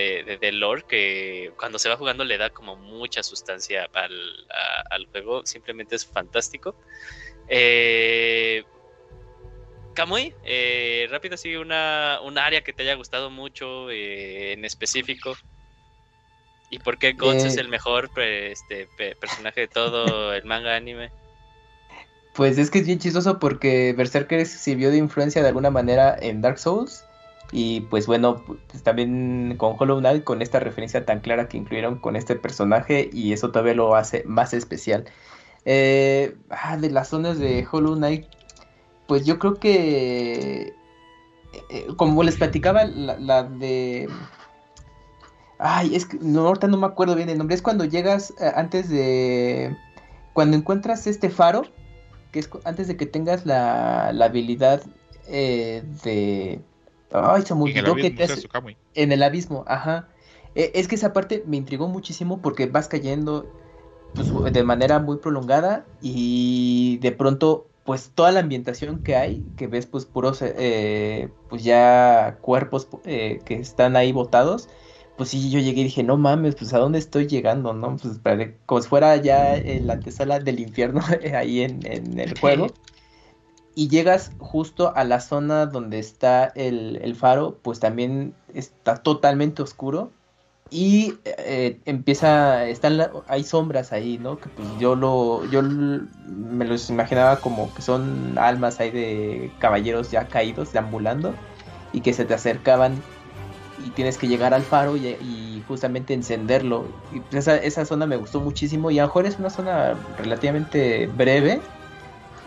[0.41, 4.49] de, lore, que cuando se va jugando le da como mucha sustancia al,
[4.91, 6.79] al juego, simplemente es fantástico.
[7.47, 8.65] Eh,
[10.43, 15.37] eh, rápido sigue una, un área que te haya gustado mucho eh, en específico.
[16.71, 20.75] ¿Y por qué Guts Eh, es el mejor este, pe- personaje de todo el manga
[20.77, 21.11] anime?
[22.35, 26.43] Pues es que es bien chistoso porque Berserker sirvió de influencia de alguna manera en
[26.43, 27.05] Dark Souls.
[27.53, 31.99] Y pues bueno, pues también con Hollow Knight, con esta referencia tan clara que incluyeron
[31.99, 35.05] con este personaje, y eso todavía lo hace más especial.
[35.65, 38.27] Eh, ah, de las zonas de Hollow Knight,
[39.07, 40.73] pues yo creo que,
[41.71, 44.09] eh, como les platicaba, la, la de...
[45.59, 47.55] Ay, es que no, ahorita no me acuerdo bien el nombre.
[47.55, 49.77] Es cuando llegas eh, antes de...
[50.33, 51.65] Cuando encuentras este faro,
[52.31, 54.83] que es antes de que tengas la, la habilidad
[55.29, 56.61] eh, de...
[57.11, 58.49] Ay, se me olvidó que te hace-
[58.95, 60.09] en el abismo, ajá.
[60.55, 63.47] Eh, es que esa parte me intrigó muchísimo porque vas cayendo
[64.15, 69.69] pues, de manera muy prolongada y de pronto pues toda la ambientación que hay, que
[69.69, 74.69] ves pues puros eh, pues ya cuerpos eh, que están ahí botados,
[75.17, 77.97] pues sí yo llegué y dije, no mames, pues a dónde estoy llegando, ¿no?
[77.97, 81.01] Pues pare- como si fuera ya en la antesala del infierno
[81.35, 82.79] ahí en, en el juego.
[83.75, 89.63] Y llegas justo a la zona donde está el, el faro, pues también está totalmente
[89.63, 90.15] oscuro.
[90.71, 94.41] Y eh, empieza, están la- hay sombras ahí, ¿no?
[94.41, 100.11] Que pues yo lo, yo me los imaginaba como que son almas ahí de caballeros
[100.11, 101.41] ya caídos, deambulando,
[101.93, 103.07] y que se te acercaban
[103.77, 106.99] y tienes que llegar al faro y, justamente encenderlo.
[107.11, 110.05] Y pues esa, esa zona me gustó muchísimo y a lo mejor es una zona
[110.15, 111.71] relativamente breve,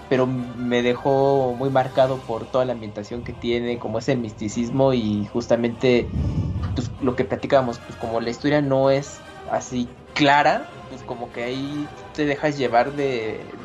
[0.07, 5.25] pero me dejó muy marcado por toda la ambientación que tiene, como ese misticismo y
[5.27, 6.13] justamente
[6.75, 11.43] pues, lo que platicábamos, pues como la historia no es así clara, pues como que
[11.43, 13.59] ahí te dejas llevar de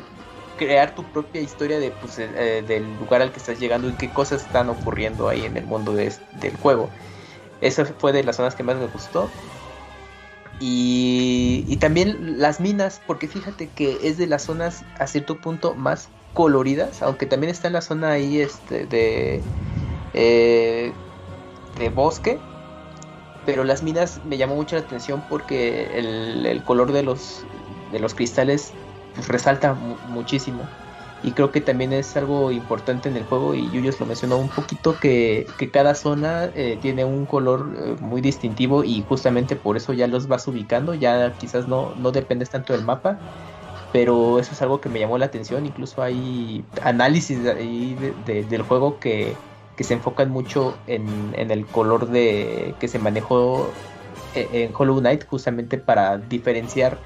[0.55, 4.13] crear tu propia historia de pues eh, del lugar al que estás llegando y qué
[4.13, 6.93] cosas están ocurriendo ahí en el mundo de- del juego.
[7.65, 9.37] Esa fue de las zonas que más me gustó.
[10.57, 15.75] Y, y también las minas, porque fíjate que es de las zonas a cierto punto
[15.75, 19.49] más coloridas, aunque también está en la zona ahí este, de,
[20.13, 21.01] eh,
[21.75, 22.47] de bosque.
[23.43, 28.15] Pero las minas me llamó mucho la atención porque el, color de los, de los
[28.15, 28.77] cristales
[29.13, 30.75] pues, resalta mu- muchísimo.
[31.25, 34.53] Y creo que también es algo importante en el juego y Yuyos lo mencionó un
[34.53, 39.75] poquito que, que cada zona eh, tiene un color eh, muy distintivo y justamente por
[39.77, 43.23] eso ya los vas ubicando, ya quizás no, no dependes tanto del mapa,
[43.91, 48.45] pero eso es algo que me llamó la atención, incluso hay análisis ahí de- de-
[48.45, 49.43] del juego que,
[49.75, 53.83] que se enfocan mucho en, en el color de que se manejó
[54.33, 57.05] eh, en Hollow Knight justamente para diferenciar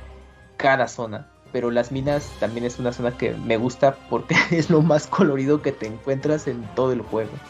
[0.58, 1.34] cada zona.
[1.52, 5.62] Pero las minas también es una zona que me gusta porque es lo más colorido
[5.62, 7.44] que te encuentras en todo el juego.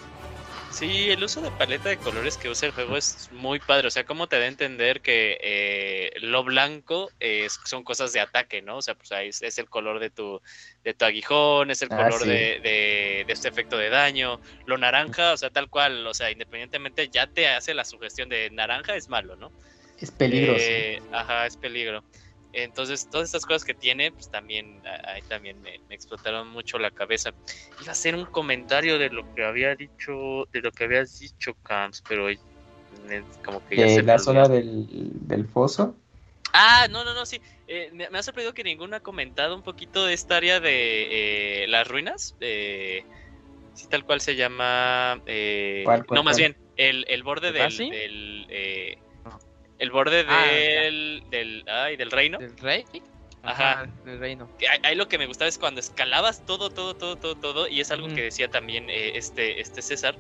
[0.67, 3.87] Sí, el uso de paleta de colores que usa el juego es muy padre.
[3.87, 8.19] O sea, como te da a entender que eh, lo blanco es, son cosas de
[8.19, 8.77] ataque, ¿no?
[8.77, 10.39] O sea, pues ahí es, es el color de tu,
[10.83, 12.27] de tu aguijón, es el Ah, color sí.
[12.27, 14.39] de, de, de este efecto de daño.
[14.65, 18.49] Lo naranja, o sea, tal cual, o sea, independientemente ya te hace la sugestión de
[18.51, 19.53] naranja es malo, ¿no?
[19.97, 20.71] Es peligroso.
[20.71, 22.05] Eh, ajá, es peligro.
[22.51, 26.89] Entonces, todas estas cosas que tiene, pues también, ahí también me, me explotaron mucho la
[26.89, 27.31] cabeza.
[27.81, 31.53] Iba a hacer un comentario de lo que había dicho, de lo que habías dicho,
[31.63, 32.37] Camps, pero eh,
[33.45, 34.87] como que ya se la zona del,
[35.27, 35.95] del foso.
[36.51, 37.39] Ah, no, no, no, sí.
[37.67, 41.63] Eh, me, me ha sorprendido que ninguno ha comentado un poquito de esta área de
[41.63, 42.35] eh, las ruinas.
[42.39, 43.03] Eh,
[43.75, 45.21] sí, tal cual se llama.
[45.27, 46.53] eh, ¿Cuál, cuál, no, más cuál?
[46.53, 47.77] bien, el, el borde del.
[47.77, 48.97] Del, eh,
[49.79, 52.37] el borde Ah, del, del, ay, del reino.
[52.37, 52.85] ¿Del rey?
[53.41, 53.87] Ajá.
[54.03, 54.51] del reino.
[54.59, 57.79] ahí- ahí lo que me gustaba es cuando escalabas todo, todo, todo, todo, todo, y
[57.79, 60.19] es algo que decía también eh, este, este César.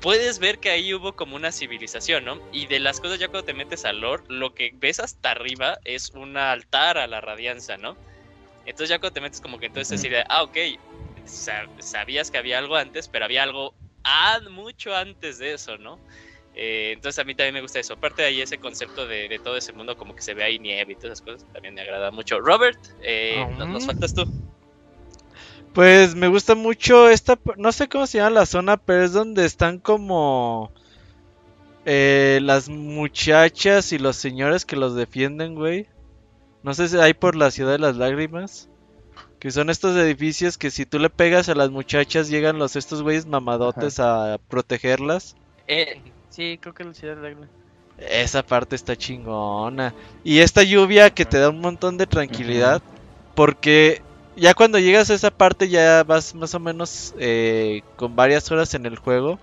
[0.00, 2.40] Puedes ver que ahí hubo como una civilización, ¿no?
[2.50, 5.78] Y de las cosas ya cuando te metes al lore, lo que ves hasta arriba
[5.84, 7.98] es un altar a la radianza, ¿no?
[8.64, 10.12] Entonces ya cuando te metes como que entonces es Ujú.
[10.12, 10.56] idea, ah, ok,
[11.24, 16.00] sa- sabías que había algo antes, pero había algo ah, mucho antes de eso, ¿no?
[16.54, 17.94] Eh, entonces a mí también me gusta eso.
[17.94, 20.58] Aparte de ahí ese concepto de, de todo ese mundo, como que se ve ahí
[20.58, 22.40] nieve y todas esas cosas, también me agrada mucho.
[22.40, 23.86] Robert, eh, nos, nos Ujú.
[23.86, 24.24] faltas tú.
[25.72, 29.46] Pues me gusta mucho esta, no sé cómo se llama la zona, pero es donde
[29.46, 30.70] están como
[31.86, 35.86] eh, las muchachas y los señores que los defienden, güey.
[36.62, 38.68] No sé si hay por la ciudad de las lágrimas.
[39.40, 43.02] Que son estos edificios que si tú le pegas a las muchachas llegan los estos
[43.02, 45.34] güeyes mamadotes a protegerlas.
[45.66, 46.00] Eh,
[46.32, 47.48] sí, creo que la ciudad de Lágrimas.
[47.98, 49.94] Esa parte está chingona.
[50.24, 52.82] Y esta lluvia que te da un montón de tranquilidad.
[53.34, 54.02] Porque
[54.36, 58.74] ya cuando llegas a esa parte ya vas más o menos eh, con varias horas
[58.74, 59.38] en el juego.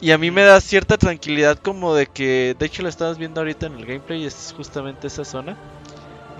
[0.00, 3.40] Y a mí me da cierta tranquilidad como de que, de hecho lo estamos viendo
[3.40, 5.56] ahorita en el gameplay, es justamente esa zona.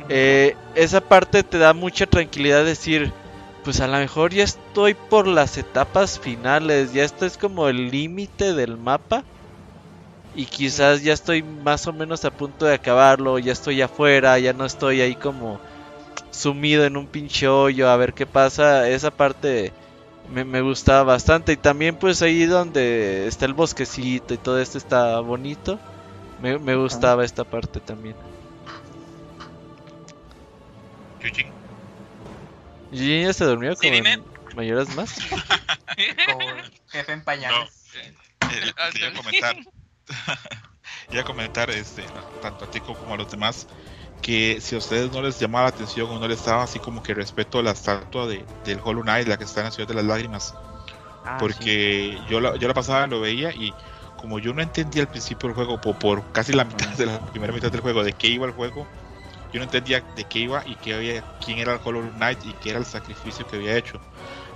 [0.09, 3.13] Eh, esa parte te da mucha tranquilidad decir,
[3.65, 7.91] pues a lo mejor ya estoy por las etapas finales, ya esto es como el
[7.91, 9.25] límite del mapa.
[10.39, 14.55] Y quizás ya estoy más o menos a punto de acabarlo, ya estoy afuera, ya
[14.55, 15.61] no estoy ahí como
[16.31, 18.89] sumido en un pinche hoyo a ver qué pasa.
[18.89, 19.75] Esa parte
[20.29, 21.53] me, me gustaba bastante.
[21.53, 25.81] Y también pues ahí donde está el bosquecito y todo esto está bonito.
[26.39, 28.17] Me, me gustaba esta parte también.
[31.21, 31.55] Yujin.
[32.91, 34.25] ¿Y ya se durmió Sí, con dime.
[34.55, 35.15] mayoras más?
[36.25, 37.91] Como jefe en pañales.
[38.49, 39.57] Eh, quería comentar,
[41.09, 42.05] quería comentar este,
[42.43, 43.67] tanto a Tico como a los demás
[44.23, 47.03] que si a ustedes no les llamaba la atención o no les daba así como
[47.03, 49.89] que respeto a la estatua de, del Hollow Knight, la que está en la ciudad
[49.89, 50.55] de las lágrimas,
[51.25, 53.73] Ah, porque yo, la, yo la pasaba, lo veía y
[54.17, 57.21] como yo no entendía al principio del juego, por, por casi la mitad de la
[57.21, 58.87] primera mitad del juego, de qué iba el juego,
[59.53, 62.53] yo no entendía de qué iba y qué había, quién era el Hollow Knight y
[62.55, 64.01] qué era el sacrificio que había hecho.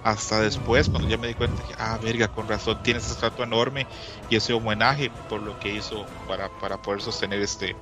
[0.05, 3.45] Hasta después, cuando ya me di cuenta que, ah, verga, con razón, tiene esa estatua
[3.45, 3.87] enorme
[4.29, 7.77] y ese homenaje por lo que hizo para, para poder sostener este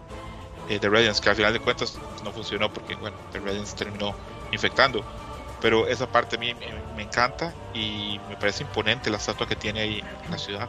[0.68, 4.14] eh, The Radiance, que al final de cuentas no funcionó porque, bueno, The Radiance terminó
[4.52, 5.02] infectando.
[5.60, 9.56] Pero esa parte a mí me, me encanta y me parece imponente la estatua que
[9.56, 10.68] tiene ahí en la ciudad.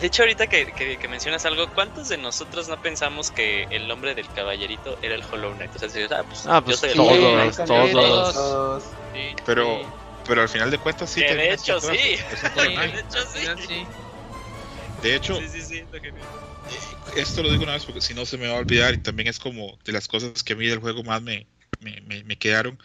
[0.00, 3.88] De hecho, ahorita que, que- que mencionas algo, ¿cuántos de nosotros no pensamos que el
[3.88, 5.74] nombre del caballerito era el Hollow Knight?
[5.74, 7.56] O sea, si, ah, pues, Ah, pues yo soy el todos, Hollow Knight.
[7.66, 7.90] todos.
[7.92, 8.34] todos.
[8.34, 8.82] Todos.
[9.12, 9.99] Sí, Pero, sí.
[10.30, 11.24] Pero al final de cuentas sí.
[11.24, 11.98] Que de hecho, sí.
[11.98, 13.56] De hecho, sí.
[13.56, 13.92] Sí.
[15.00, 15.34] De hecho,
[16.66, 18.98] Sí, esto lo digo una vez porque si no se me va a olvidar y
[18.98, 21.48] también es como de las cosas que a mí del juego más me,
[21.80, 22.78] me, me- me quedaron,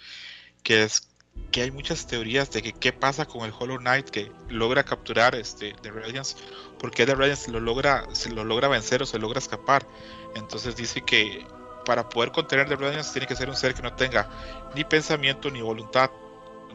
[0.64, 1.10] que es
[1.52, 5.36] que hay muchas teorías de que qué pasa con el Hollow Knight que logra capturar
[5.36, 6.38] este The Radiance,
[6.78, 9.90] porque The Radiance lo logra, se lo logra vencer o se logra escapar.
[10.34, 11.54] Entonces dice que
[11.86, 14.30] para poder contener The Radiance tiene que ser un ser que no tenga
[14.74, 16.12] ni pensamiento ni voluntad,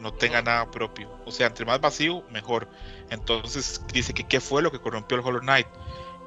[0.01, 1.09] no tenga nada propio.
[1.25, 2.67] O sea, entre más vacío, mejor.
[3.09, 5.67] Entonces dice que qué fue lo que corrompió el Hollow Knight.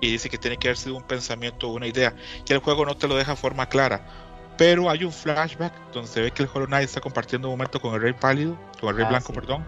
[0.01, 2.15] Y dice que tiene que haber sido un pensamiento o una idea.
[2.47, 4.07] Y el juego no te lo deja de forma clara
[4.57, 7.81] pero hay un flashback donde se ve que el Hollow Knight está compartiendo un momento
[7.81, 9.33] con el Rey Pálido, con el Rey Ah, Blanco, sí.
[9.33, 9.65] perdón.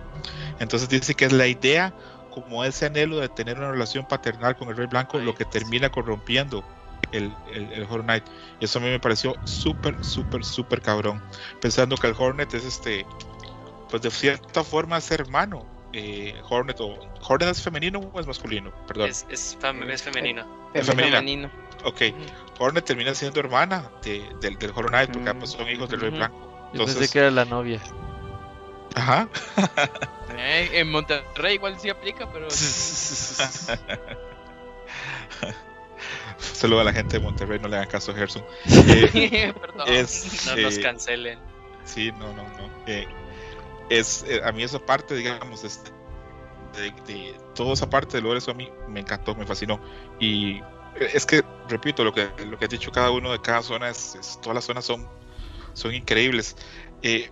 [0.61, 1.93] Entonces dice que es la idea,
[2.31, 5.91] como ese anhelo de tener una relación paternal con el Rey Blanco, lo que termina
[5.91, 6.65] corrompiendo
[7.13, 8.25] el, el, el Hollow Knight.
[8.61, 11.21] Y eso a mí me pareció súper, súper, súper cabrón.
[11.61, 13.05] Pensando que el Hornet es este,
[13.91, 15.65] pues de cierta forma es hermano.
[15.93, 16.95] Eh, Hornet, o,
[17.27, 18.71] ¿Hornet es femenino o es masculino?
[18.87, 19.09] Perdón.
[19.09, 20.45] Es, es, fam- es femenino.
[20.75, 21.17] Es femenina.
[21.19, 21.51] Femenino.
[21.85, 22.03] Ok,
[22.59, 25.29] Hornet termina siendo hermana de- del, del Hollow Knight porque Mm.
[25.37, 26.11] ambos son hijos del Rey.
[26.11, 26.37] Blanco.
[26.75, 27.81] Yo pensé Entonces, que era la novia.
[28.95, 29.29] ajá.
[30.37, 32.49] Eh, en Monterrey igual sí aplica, pero.
[36.39, 38.45] Saludo a la gente de Monterrey, no le hagan caso a Gerson.
[38.67, 39.87] Eh, Perdón.
[39.89, 41.39] es, No nos eh, cancelen.
[41.85, 42.71] sí, no, no, no.
[43.89, 45.91] Es, eh, a mí esa parte, digamos, este,
[46.75, 49.81] de, de toda esa parte de lo eso a mí me encantó, me fascinó.
[50.21, 50.61] Y
[51.01, 54.15] es que, repito, lo que, lo que ha dicho cada uno de cada zona, es,
[54.15, 55.07] es- todas las zonas son,
[55.75, 56.57] son increíbles.
[57.03, 57.31] Eh,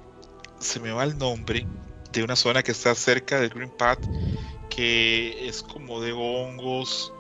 [0.59, 1.67] se me va el nombre
[2.13, 4.01] de una zona que está cerca del Green Path,
[4.71, 7.13] que es como de hongos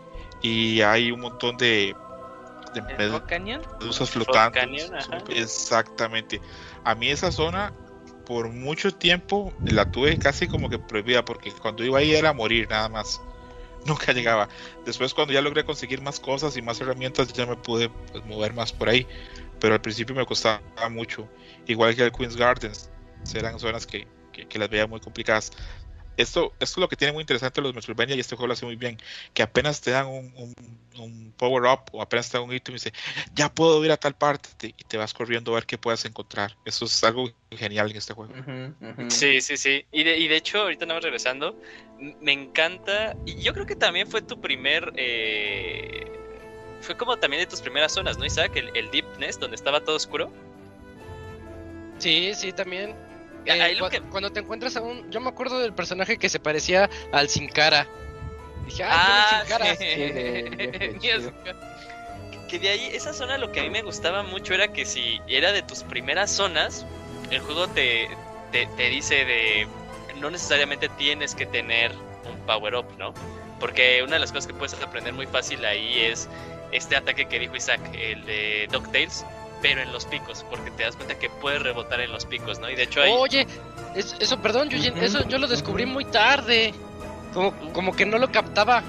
[0.43, 1.95] y hay un montón de,
[2.75, 4.63] de medusas flotantes.
[5.09, 5.31] Canyon.
[5.31, 6.41] Exactamente.
[6.85, 7.73] A mí esa zona
[8.27, 12.69] por mucho tiempo la tuve casi como que prohibida porque cuando iba ahí era morir
[12.71, 13.21] nada más.
[13.87, 14.49] Nunca llegaba.
[14.87, 18.55] Después cuando ya logré conseguir más cosas y más herramientas ya me pude pues, mover
[18.55, 19.07] más por ahí.
[19.61, 20.61] Pero al principio me costaba
[20.91, 21.29] mucho.
[21.67, 22.91] Igual que el Queen's Gardens.
[23.35, 25.53] Eran zonas que, que- que las veía muy complicadas.
[26.17, 28.67] Esto, esto es lo que tiene muy interesante los Metroidvania y este juego lo hace
[28.67, 28.99] muy bien.
[29.33, 30.55] Que apenas te dan un, un-
[30.97, 32.93] un power up o apenas te dan un ítem y dice,
[33.35, 36.05] ya puedo ir a tal parte te- y te vas corriendo a ver qué puedas
[36.05, 36.57] encontrar.
[36.65, 38.33] Eso es algo genial en este juego.
[39.09, 39.85] Sí, sí, sí.
[39.91, 41.61] Y de, y de hecho, ahorita nada más regresando,
[42.21, 43.17] me encanta.
[43.27, 44.93] Y yo creo que también fue tu primer.
[44.97, 46.07] eh,
[46.81, 48.53] fue como también de tus primeras zonas, ¿no, Isaac?
[48.57, 50.31] El, el Deep Nest, donde estaba todo oscuro.
[51.99, 52.95] Sí, sí, también.
[53.47, 55.11] Eh, que- Cuando te encuentras a un...
[55.11, 57.87] Yo me acuerdo del personaje que se parecía al Sin Cara.
[58.67, 59.77] Dije, ah, Ah, Sin Cara.
[59.77, 59.85] Sí.
[62.49, 65.21] Que de ahí, esa zona lo que a mí me gustaba mucho era que si
[65.27, 66.87] era de tus primeras zonas,
[67.31, 68.09] el juego te,
[68.53, 69.67] te, te dice de.
[70.21, 73.13] No necesariamente tienes que tener un power up, ¿no?
[73.59, 76.29] Porque una de las cosas que puedes aprender muy fácil ahí es
[76.71, 79.25] este ataque que dijo Isaac, el de DuckTales,
[79.65, 82.69] pero en los picos, porque te das cuenta que puedes rebotar en los picos, ¿no?
[82.69, 83.11] Y de hecho hay.
[83.11, 83.47] Oye,
[83.95, 86.75] es- eso, perdón, Yujin, eso yo lo descubrí muy tarde.
[87.33, 88.85] Como, como que no lo captaba.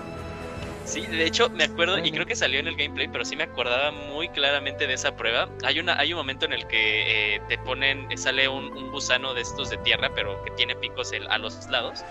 [0.84, 3.44] Sí, de hecho me acuerdo, y creo que salió en el gameplay, pero sí me
[3.44, 5.48] acordaba muy claramente de esa prueba.
[5.64, 9.34] Hay una, hay un momento en el que eh, te ponen, sale un, un gusano
[9.34, 12.04] de estos de tierra, pero que tiene picos el- a los lados.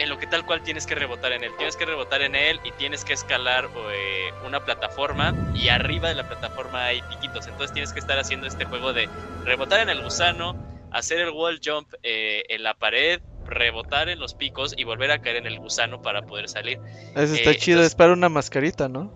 [0.00, 1.52] En lo que tal cual tienes que rebotar en él.
[1.56, 6.14] Tienes que rebotar en él y tienes que escalar eh, una plataforma y arriba de
[6.14, 7.46] la plataforma hay piquitos.
[7.46, 9.08] Entonces tienes que estar haciendo este juego de
[9.44, 10.56] rebotar en el gusano,
[10.90, 15.18] hacer el wall jump eh, en la pared, rebotar en los picos y volver a
[15.18, 16.78] caer en el gusano para poder salir.
[17.14, 19.12] Eso está Eh, chido, entonces- es para una mascarita, ¿no?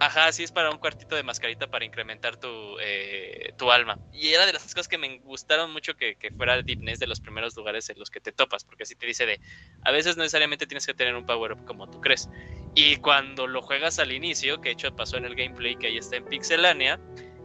[0.00, 2.48] Ajá, sí es para un cuartito de mascarita para incrementar tu,
[2.80, 3.98] eh, tu alma.
[4.12, 7.00] Y era de las cosas que me gustaron mucho que, que fuera el Deep Nest
[7.00, 9.40] de los primeros lugares en los que te topas, porque así te dice de,
[9.82, 12.28] a veces necesariamente tienes que tener un power up como tú crees.
[12.74, 15.98] Y cuando lo juegas al inicio, que de hecho pasó en el gameplay que ahí
[15.98, 16.98] está en Pixelania,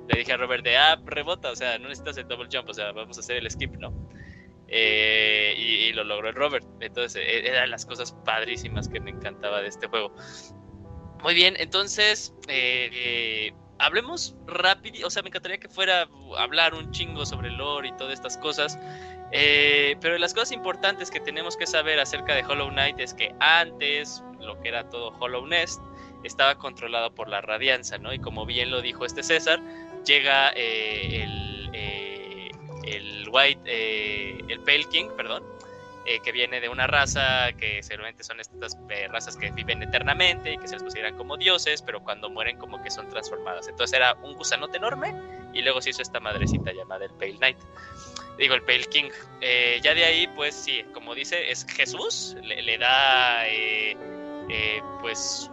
[0.08, 2.74] le dije a Robert de, ah, rebota, o sea, no necesitas el double jump, o
[2.74, 3.94] sea, vamos a hacer el skip, ¿no?
[4.68, 6.66] Eh, y, y lo logró el Robert.
[6.80, 10.16] Entonces, eh, eran las cosas padrísimas que me encantaba de este juego.
[11.22, 16.74] Muy bien, entonces, eh, eh, hablemos rápido, o sea, me encantaría que fuera a hablar
[16.74, 18.78] un chingo sobre lore y todas estas cosas,
[19.32, 23.34] eh, pero las cosas importantes que tenemos que saber acerca de Hollow Knight es que
[23.40, 25.82] antes, lo que era todo Hollow Nest,
[26.24, 28.14] estaba controlado por la radianza, ¿no?
[28.14, 29.62] Y como bien lo dijo este César,
[30.06, 32.52] llega eh, el, eh,
[32.86, 35.44] el White, el Pale King, perdón,
[36.10, 40.52] eh, que viene de una raza que seguramente son estas eh, razas que viven eternamente
[40.52, 43.68] y que se les consideran como dioses, pero cuando mueren como que son transformadas.
[43.68, 45.14] Entonces era un gusanote enorme
[45.54, 47.58] y luego se hizo esta madrecita llamada el Pale Knight.
[48.40, 49.12] Digo, el Pale King.
[49.42, 53.44] Eh, ya de ahí, pues sí, como dice, es Jesús, le, da,
[55.02, 55.52] pues,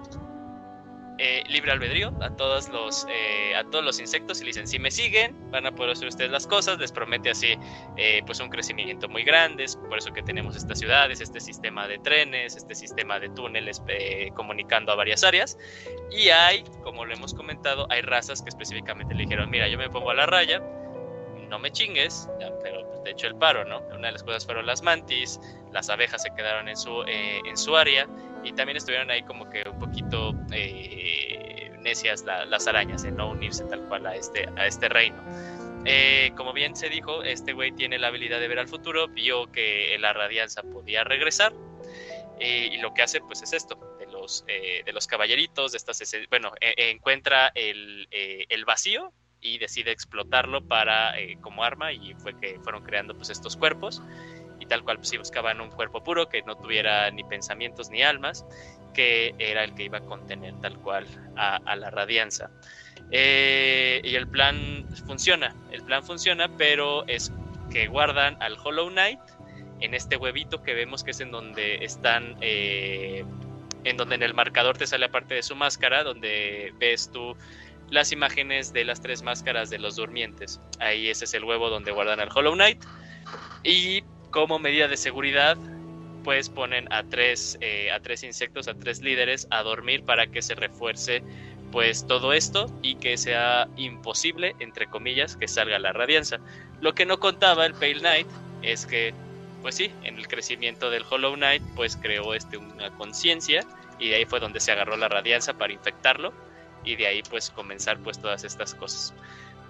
[1.18, 4.78] eh, libre albedrío a todos los eh, a todos los insectos y le dicen si
[4.78, 7.56] me siguen van a poder hacer ustedes las cosas les promete así
[7.97, 9.64] eh, pues un crecimiento muy grande.
[9.64, 13.82] Es por eso que tenemos estas ciudades este sistema de trenes este sistema de túneles
[14.34, 15.59] comunicando a varias áreas.
[16.10, 19.88] Y hay como lo hemos comentado hay razas que específicamente le dijeron mira yo me
[19.88, 20.62] pongo a la raya
[21.47, 22.28] no me chingues
[22.62, 25.40] pero pues, de hecho el paro no una de las cosas fueron las mantis
[25.73, 28.06] las abejas se quedaron en su en su área
[28.47, 33.64] y también estuvieron ahí como que un poquito eh, necias las arañas en no unirse
[33.64, 35.23] tal cual a este, a este reino.
[35.85, 39.51] Eh, como bien se dijo, este güey tiene la habilidad de ver al futuro, vio
[39.52, 41.52] que la radianza podía regresar
[42.40, 46.01] eh, y lo que hace pues es esto, de los, de los caballeritos, de estas,
[46.28, 49.12] bueno, encuentra el, el, vacío
[49.47, 54.02] y decide explotarlo para como arma y fue que fueron creando pues estos cuerpos
[54.60, 58.02] y tal cual pues sí buscaban un cuerpo puro que no tuviera ni pensamientos ni
[58.02, 58.44] almas,
[58.94, 61.06] que era el que iba a contener tal cual
[61.36, 62.51] a, la radianza.
[63.10, 67.32] Eh, y el plan funciona, el plan funciona, pero es
[67.70, 69.20] que guardan al Hollow Knight
[69.81, 73.24] en este huevito que vemos que es en donde están, eh,
[73.85, 77.36] en donde en el marcador te sale aparte de su máscara, donde ves tú
[77.90, 80.60] las imágenes de las tres máscaras de los durmientes.
[80.80, 82.82] Ahí ese es el huevo donde guardan al Hollow Knight.
[83.62, 85.56] Y como medida de seguridad,
[86.24, 90.42] pues ponen a tres, eh, a tres insectos, a tres líderes a dormir para que
[90.42, 91.22] se refuerce
[91.70, 96.38] pues todo esto y que sea imposible, entre comillas, que salga la radianza.
[96.80, 98.26] Lo que no contaba el Pale Knight
[98.62, 99.14] es que,
[99.62, 103.64] pues sí, en el crecimiento del Hollow Knight, pues creó este, una conciencia
[103.98, 106.32] y de ahí fue donde se agarró la radianza para infectarlo
[106.86, 109.12] y de ahí pues comenzar pues todas estas cosas.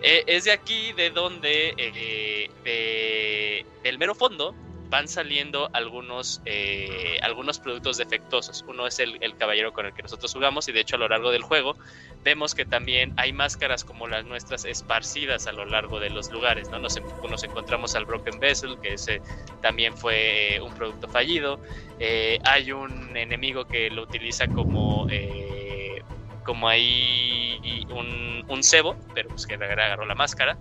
[0.02, 4.55] Eh, es de aquí de donde, eh, de, del mero fondo,
[4.88, 8.64] van saliendo algunos, eh, algunos productos defectuosos.
[8.68, 11.32] Uno es el, caballero con el que nosotros jugamos y de hecho a lo largo
[11.32, 11.76] del juego
[12.22, 16.70] vemos que también hay máscaras como las nuestras esparcidas a lo largo de los lugares.
[16.70, 16.78] ¿no?
[16.78, 16.97] Nos
[17.44, 19.22] encontramos al Broken Vessel, que ese
[19.60, 21.59] también fue un producto fallido.
[22.44, 25.09] hay un enemigo que lo utiliza como
[26.47, 30.56] como ahí un, un cebo, pero pues que agarró la máscara.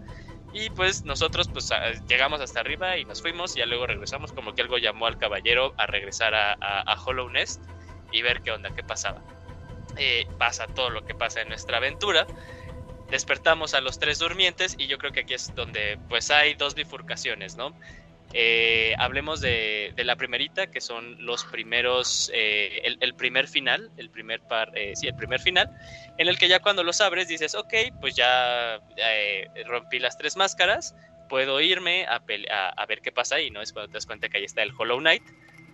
[0.51, 1.69] Y pues nosotros pues
[2.07, 5.17] llegamos hasta arriba y nos fuimos y ya luego regresamos como que algo llamó al
[5.17, 7.61] caballero a regresar a, Hollow Nest
[8.11, 9.21] y ver qué onda, qué pasaba.
[9.97, 12.25] Eh, pasa todo lo que pasa en nuestra aventura.
[13.09, 16.73] Despertamos a los tres durmientes y yo creo que aquí es donde pues hay dos
[16.73, 17.75] bifurcaciones, ¿no?
[18.33, 24.41] Eh, hablemos de, la primerita, que son los primeros, eh, el, primer final, el primer
[24.41, 25.69] par, eh, sí, el primer final,
[26.17, 28.81] en el que ya cuando los abres dices, ok, pues ya
[29.65, 30.95] rompí las tres máscaras,
[31.29, 32.21] puedo irme a,
[32.77, 33.61] a, ver qué pasa ahí, ¿no?
[33.61, 35.23] Es cuando te das cuenta que ahí está el Hollow Knight,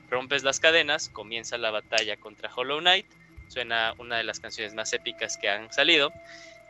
[0.10, 3.08] rompes las cadenas, comienza la batalla contra Hollow Knight,
[3.48, 6.12] suena una de las canciones más épicas que han salido,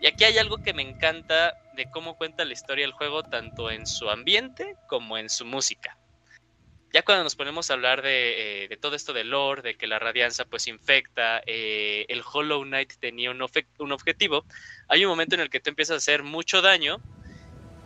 [0.02, 3.70] y aquí hay algo que me encanta de cómo cuenta la historia del juego, tanto
[3.70, 5.96] en su ambiente como en su música.
[6.92, 10.00] Ya cuando nos ponemos a hablar de, eh, todo esto de lore, de que la
[10.00, 13.46] radianza pues infecta, eh, el Hollow Knight tenía un,
[13.78, 14.46] un, objetivo,
[14.90, 16.98] hay un momento en el que tú empiezas a hacer mucho daño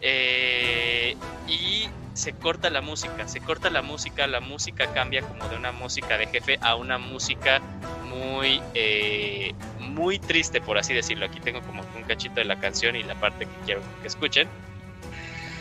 [0.02, 1.16] eh,
[1.48, 5.72] y se corta la música, se corta la música, la música cambia como de una
[5.72, 7.62] música de jefe a una música
[8.06, 11.26] muy, eh, muy triste, por así decirlo.
[11.26, 14.48] Aquí tengo como un cachito de la canción y la parte que quiero que escuchen.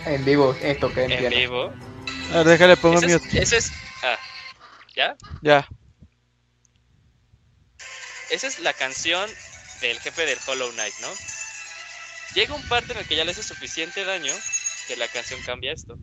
[0.07, 1.73] En vivo, esto que En vivo.
[2.33, 4.19] A ver, déjale pongo ese es, ese es ah,
[4.95, 5.17] ¿Ya?
[5.43, 5.69] Ya.
[8.31, 9.29] Esa es la canción
[9.81, 11.09] del jefe del Hollow Knight, ¿no?
[12.35, 14.33] Llega un parte en el que ya le hace suficiente daño
[14.89, 15.99] que la canción cambia esto.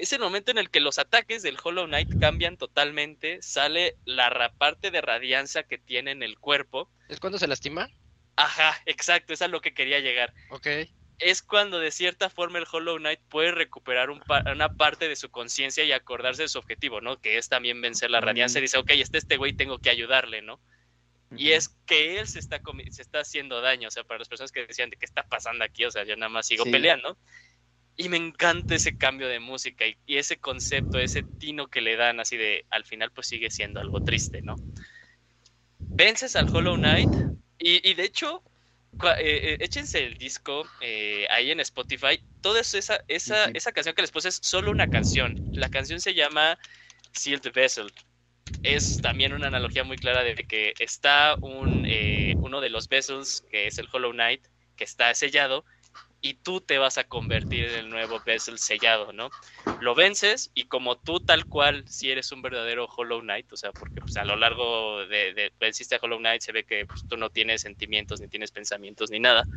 [0.00, 4.52] es el momento en el que los ataques del Hollow Knight cambian totalmente, sale la
[4.56, 6.90] parte de radianza que tiene en el cuerpo.
[7.08, 7.88] ¿Es cuando se lastima?
[8.36, 10.32] Ajá, exacto, es a lo que quería llegar.
[10.48, 10.66] Ok.
[11.20, 15.84] Es cuando de cierta forma el Hollow Knight puede recuperar una parte de su conciencia
[15.84, 17.20] y acordarse de su objetivo, ¿no?
[17.20, 20.40] Que es también vencer la radianza y dice, ok, este, este güey tengo que ayudarle,
[20.40, 20.60] ¿no?
[21.36, 22.60] Y es que él se está,
[22.90, 25.64] se está haciendo daño, o sea, para las personas que decían de qué está pasando
[25.64, 27.16] aquí, o sea, yo nada más sigo peleando.
[27.96, 32.18] Y me encanta ese cambio de música y, ese concepto, ese tino que le dan
[32.18, 34.56] así de al final pues sigue siendo algo triste, ¿no?
[35.78, 37.10] Vences al Hollow Knight
[37.58, 38.42] y, de hecho,
[39.18, 42.22] eh, eh, échense el disco eh, ahí en Spotify.
[42.40, 45.34] Toda esa, esa, esa canción que les puse es solo una canción.
[45.52, 46.58] La canción se llama
[47.12, 47.92] Sealed Vessel.
[48.62, 51.86] Es también una analogía muy clara de que está un,
[52.36, 54.46] uno de los vessels, que es el Hollow Knight,
[54.76, 55.64] que está sellado,
[56.22, 59.30] y tú te vas a convertir en el nuevo Vessel sellado, ¿no?
[59.78, 63.72] Lo vences y como tú tal cual, si eres un verdadero Hollow Knight, o sea,
[63.72, 67.04] porque pues, a lo largo de, de venciste a Hollow Knight se ve que pues,
[67.08, 69.48] tú no tienes sentimientos, ni tienes pensamientos, ni nada,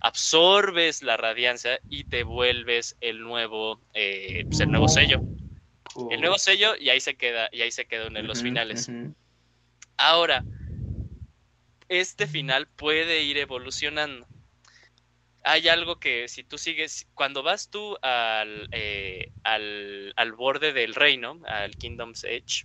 [0.00, 5.20] absorbes la radiancia y te vuelves el nuevo, eh, pues, el nuevo sello.
[6.10, 8.90] El nuevo sello y ahí se queda, y ahí se quedó en los finales.
[9.96, 10.44] Ahora,
[11.88, 14.28] este final puede ir evolucionando.
[15.48, 20.92] Hay algo que si tú sigues, cuando vas tú al, eh, al, al borde del
[20.92, 22.64] reino, al Kingdom's Edge,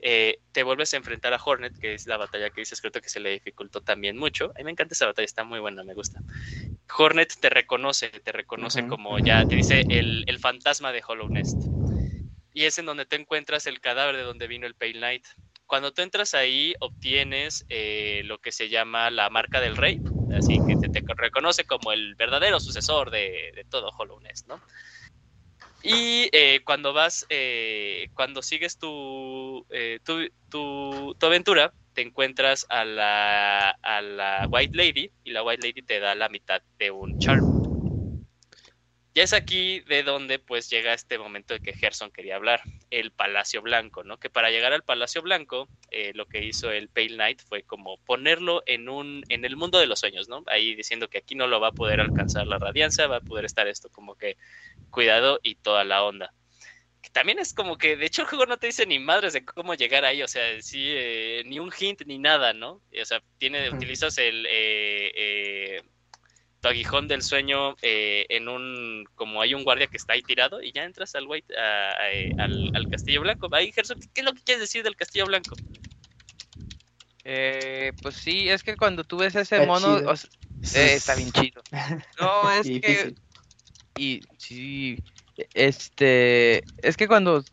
[0.00, 3.08] eh, te vuelves a enfrentar a Hornet, que es la batalla que dices, creo que
[3.08, 4.46] se le dificultó también mucho.
[4.56, 6.20] A mí me encanta esa batalla, está muy buena, me gusta.
[6.98, 11.56] Hornet te reconoce, te reconoce como ya, te dice el, el fantasma de Hollow Nest.
[12.52, 15.24] Y es en donde te encuentras el cadáver de donde vino el Pale Knight.
[15.66, 20.00] Cuando tú entras ahí, obtienes eh, lo que se llama la marca del rey,
[20.36, 24.60] así que te, reconoce como el verdadero sucesor de, todo Hollow ¿no?
[25.82, 32.66] Y eh, cuando vas, eh, cuando sigues tu, eh, tu, tu, tu aventura, te encuentras
[32.68, 36.90] a la, a la White Lady y la White Lady te da la mitad de
[36.90, 37.61] un charm.
[39.14, 43.10] Ya es aquí de donde pues llega este momento de que Gerson quería hablar, el
[43.10, 44.18] Palacio Blanco, ¿no?
[44.18, 47.98] Que para llegar al Palacio Blanco, eh, lo que hizo el Pale Knight fue como
[47.98, 50.44] ponerlo en un, en el mundo de los sueños, ¿no?
[50.46, 53.44] Ahí diciendo que aquí no lo va a poder alcanzar la radiancia, va a poder
[53.44, 54.36] estar esto como que
[54.90, 56.32] cuidado y toda la onda.
[57.02, 59.44] Que también es como que, de hecho, el juego no te dice ni madres de
[59.44, 62.80] cómo llegar ahí, o sea, sí, eh, ni un hint ni nada, ¿no?
[63.00, 65.82] O sea, tiene, utilizas el eh, eh,
[66.62, 70.62] tu aguijón del sueño eh, en un, como hay un guardia que está ahí tirado
[70.62, 73.48] y ya entras al, white, a- a- eh, al, al Castillo Blanco.
[73.52, 75.56] Ahí, Gerson, ¿qué es lo que quieres decir del Castillo Blanco?
[77.24, 80.10] Eh, pues sí, es que cuando tú ves ese Está mono, chido.
[80.10, 80.30] o sea,
[80.74, 81.62] eh, está bien chido.
[82.20, 83.18] No, es Y que difícil.
[83.96, 84.98] y sí,
[85.54, 87.44] este, es que cuando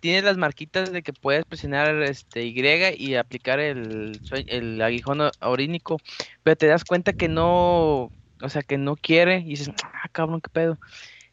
[0.00, 2.54] tienes las marquitas de que puedes presionar este Y
[2.98, 6.00] y aplicar el, el aguijón aurínico,
[6.42, 8.12] pero te das cuenta que no,
[8.42, 10.78] o sea, que no quiere y dices, ah, cabrón, qué pedo.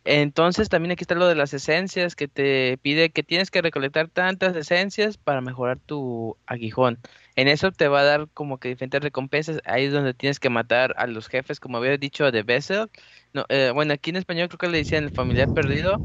[0.06, 4.10] Entonces también aquí está lo de las esencias que te pide que tienes que recolectar
[4.10, 7.00] tantas esencias para mejorar tu aguijón.
[7.36, 9.62] En eso te va a dar como que diferentes recompensas.
[9.66, 12.90] Ahí es donde tienes que matar a los jefes, como había dicho de Bessel.
[13.34, 16.04] No, eh, bueno, aquí en español creo que le decían el familiar perdido.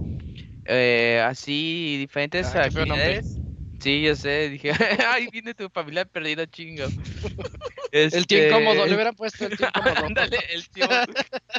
[0.67, 3.40] Eh, así diferentes Ah, actividades.
[3.81, 4.73] Sí, yo sé, dije,
[5.09, 6.93] ay, viene tu familiar perdido, chingo.
[8.11, 10.07] El tío Este, incómodo, le hubieran puesto el tío incómodo.
[10.07, 10.87] Ándale, el tío,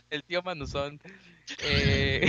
[0.10, 1.00] el tío Manuzón.
[1.60, 2.28] Eh,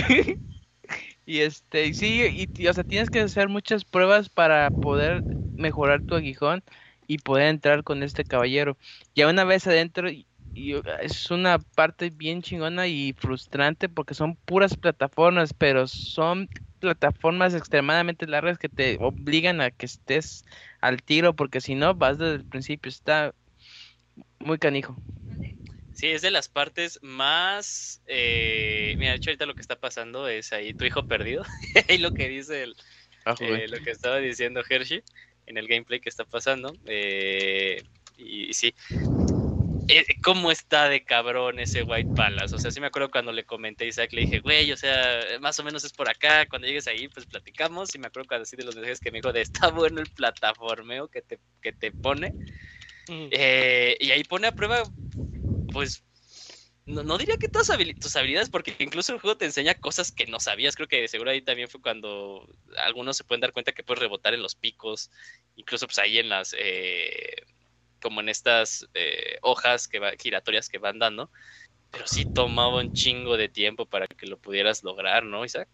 [1.25, 5.25] y este, y sí, y, y, o sea, tienes que hacer muchas pruebas para poder
[5.55, 6.63] mejorar tu aguijón
[7.07, 8.77] y poder entrar con este caballero.
[9.15, 10.09] Ya una vez adentro,
[10.53, 16.49] y, es una parte bien chingona y frustrante porque son puras plataformas, pero son
[16.79, 20.43] plataformas extremadamente largas que te obligan a que estés
[20.81, 22.89] al tiro porque si no vas desde el principio.
[22.89, 23.33] Está
[24.39, 24.99] muy canijo.
[25.93, 28.01] Sí, es de las partes más...
[28.07, 31.43] eh, mira, de hecho ahorita lo que está pasando es ahí tu hijo perdido.
[31.87, 32.75] y lo que dice el,
[33.25, 35.01] Ah, eh, lo que estaba diciendo Hershey
[35.45, 36.75] en el gameplay que está pasando.
[36.85, 37.81] eh,
[38.17, 38.73] y, y sí.
[39.87, 42.55] Eh, ¿Cómo está de cabrón ese White Palace?
[42.55, 45.19] O sea, sí me acuerdo cuando le comenté a Isaac, le dije, güey, o sea,
[45.41, 46.45] más o menos es por acá.
[46.47, 47.93] Cuando llegues ahí, pues platicamos.
[47.93, 50.07] Y me acuerdo cuando así de los mensajes que me dijo de está bueno el
[50.07, 52.33] plataformeo que te, que te pone.
[53.09, 53.27] Mm.
[53.31, 54.83] Eh, y ahí pone a prueba,
[55.67, 56.01] pues,
[56.85, 57.69] no, no diría que todas
[57.99, 60.75] tus habilidades, porque incluso el juego te enseña cosas que no sabías.
[60.75, 62.47] Creo que de seguro ahí también fue cuando
[62.77, 65.11] algunos se pueden dar cuenta que puedes rebotar en los picos,
[65.55, 67.35] incluso pues ahí en las, eh,
[68.03, 71.31] como en estas eh, hojas que va- giratorias que van dando.
[71.91, 75.69] Pero sí tomaba un chingo de tiempo para que lo pudieras lograr, ¿no, Isaac?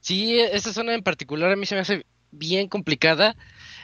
[0.00, 3.36] Sí, esa zona en particular a mí se me hace bien complicada.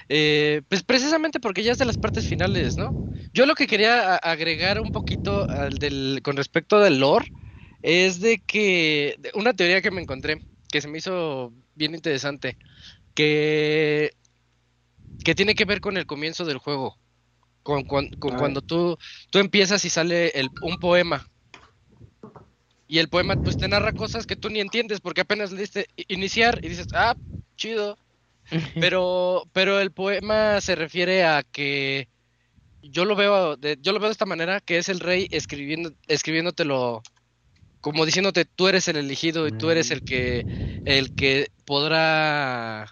[0.09, 2.97] eh, pues precisamente porque ya es de las partes finales, ¿no?
[3.35, 7.27] Yo lo que quería agregar un poquito al del, con respecto del lore
[7.83, 12.59] es de que una teoría que me encontré que se me hizo bien interesante
[13.15, 14.13] que
[15.25, 16.97] que tiene que ver con el comienzo del juego,
[17.63, 18.39] con, con A ver.
[18.39, 18.97] cuando tú
[19.31, 21.27] tú empiezas y sale el, un poema.
[22.87, 25.87] Y el poema pues te narra cosas que tú ni entiendes porque apenas le diste
[26.09, 27.17] iniciar y dices, ah,
[27.57, 27.99] chido.
[28.81, 32.09] Pero, pero el poema se refiere a que
[32.81, 35.93] yo lo veo de, yo lo veo de esta manera, que es el rey escribiendo,
[36.07, 37.03] escribiéndotelo
[37.81, 40.47] como diciéndote tú eres el elegido y tú eres el que
[40.85, 42.87] el que podrá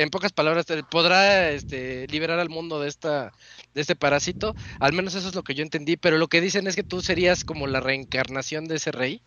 [0.00, 3.32] en pocas palabras, podrá este, liberar al mundo de esta
[3.74, 4.54] de este parásito.
[4.78, 5.96] Al menos eso es lo que yo entendí.
[5.96, 9.22] Pero lo que dicen es que tú serías como la reencarnación de ese rey.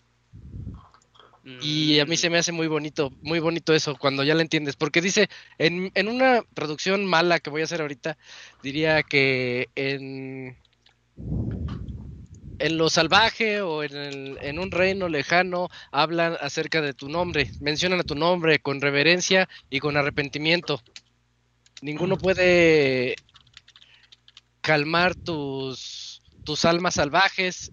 [1.61, 4.77] Y a mí se me hace muy bonito, muy bonito eso, cuando ya lo entiendes.
[4.77, 5.27] Porque dice,
[5.57, 8.17] en, en una traducción mala que voy a hacer ahorita,
[8.63, 10.55] diría que en,
[12.63, 17.51] en lo salvaje o en, el- en un reino lejano hablan acerca de tu nombre,
[17.59, 20.81] mencionan a tu nombre con reverencia y con arrepentimiento.
[21.81, 23.15] Ninguno puede
[24.61, 27.71] calmar tus, tus almas salvajes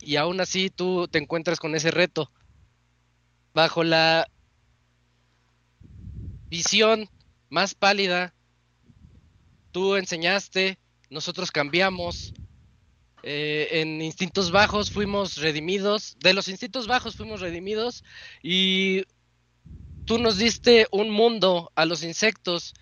[0.00, 2.32] y aún así tú te encuentras con ese reto.
[3.54, 4.26] Bajo la
[6.50, 7.08] visión
[7.50, 8.32] más pálida,
[9.72, 10.78] tú enseñaste,
[11.10, 12.32] nosotros cambiamos.
[13.22, 18.02] Eh, en instintos bajos fuimos redimidos, de los instintos bajos fuimos redimidos
[18.42, 19.04] y
[20.04, 22.74] tú nos diste un mundo a los insectos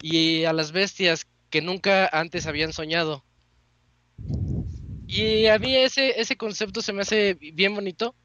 [0.00, 3.24] y a las bestias que nunca antes habían soñado.
[5.06, 8.16] Y a mí ese, ese concepto se me hace bien bonito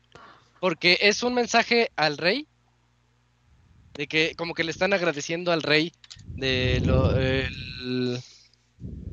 [0.60, 2.48] porque es un mensaje al rey
[3.96, 5.92] de que como que le están agradeciendo al rey
[6.36, 7.14] de lo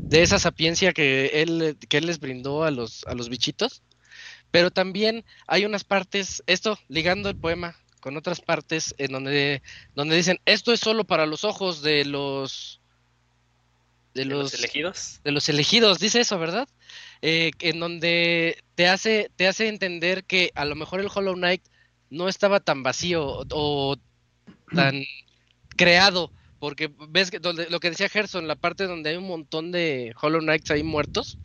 [0.08, 3.82] de esa sapiencia que él que él les brindó a los a los bichitos
[4.50, 9.62] pero también hay unas partes esto ligando el poema con otras partes en donde
[9.94, 12.80] donde dicen esto es solo para los ojos de los
[14.14, 15.20] de ¿De los los elegidos?
[15.22, 16.68] de los elegidos, dice eso, ¿verdad?
[17.22, 21.62] Eh, en donde te hace, te hace entender que a lo mejor el Hollow Knight
[22.10, 23.96] no estaba tan vacío o, o
[24.74, 25.04] tan
[25.76, 29.70] creado, porque ves que donde, lo que decía Gerson, la parte donde hay un montón
[29.72, 31.38] de Hollow Knights ahí muertos.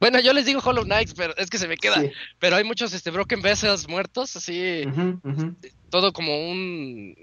[0.00, 2.00] Bueno, yo les digo Hollow Knights, pero es que se me queda.
[2.00, 2.10] Sí.
[2.38, 4.82] Pero hay muchos este, Broken Vessels muertos, así,
[5.90, 7.14] todo como un.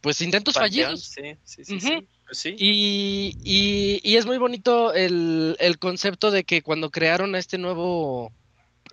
[0.00, 1.04] Pues intentos Panteón, fallidos.
[1.44, 2.08] Sí, sí, sí.
[2.26, 2.54] Pues sí.
[2.58, 7.58] Y, y- y es muy bonito el, el concepto de que cuando crearon a este
[7.58, 8.32] nuevo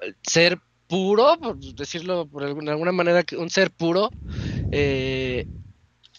[0.01, 4.09] eh, ser puro, por decirlo por alguna, alguna manera, que un ser puro,
[4.71, 5.45] eh,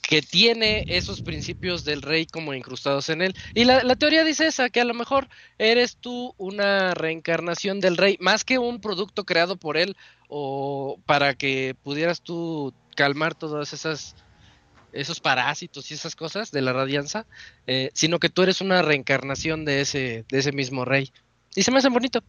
[0.09, 3.35] que tiene esos principios del rey como incrustados en él.
[3.53, 5.29] Y la, la teoría dice esa, que a lo mejor
[5.59, 11.35] eres tú una reencarnación del rey, más que un producto creado por él o para
[11.35, 14.17] que pudieras tú calmar esas
[14.95, 17.27] esos parásitos y esas cosas de la radianza,
[17.67, 21.13] eh, sino que tú eres una reencarnación de ese, de ese mismo rey.
[21.55, 22.25] Y se me hace bonito.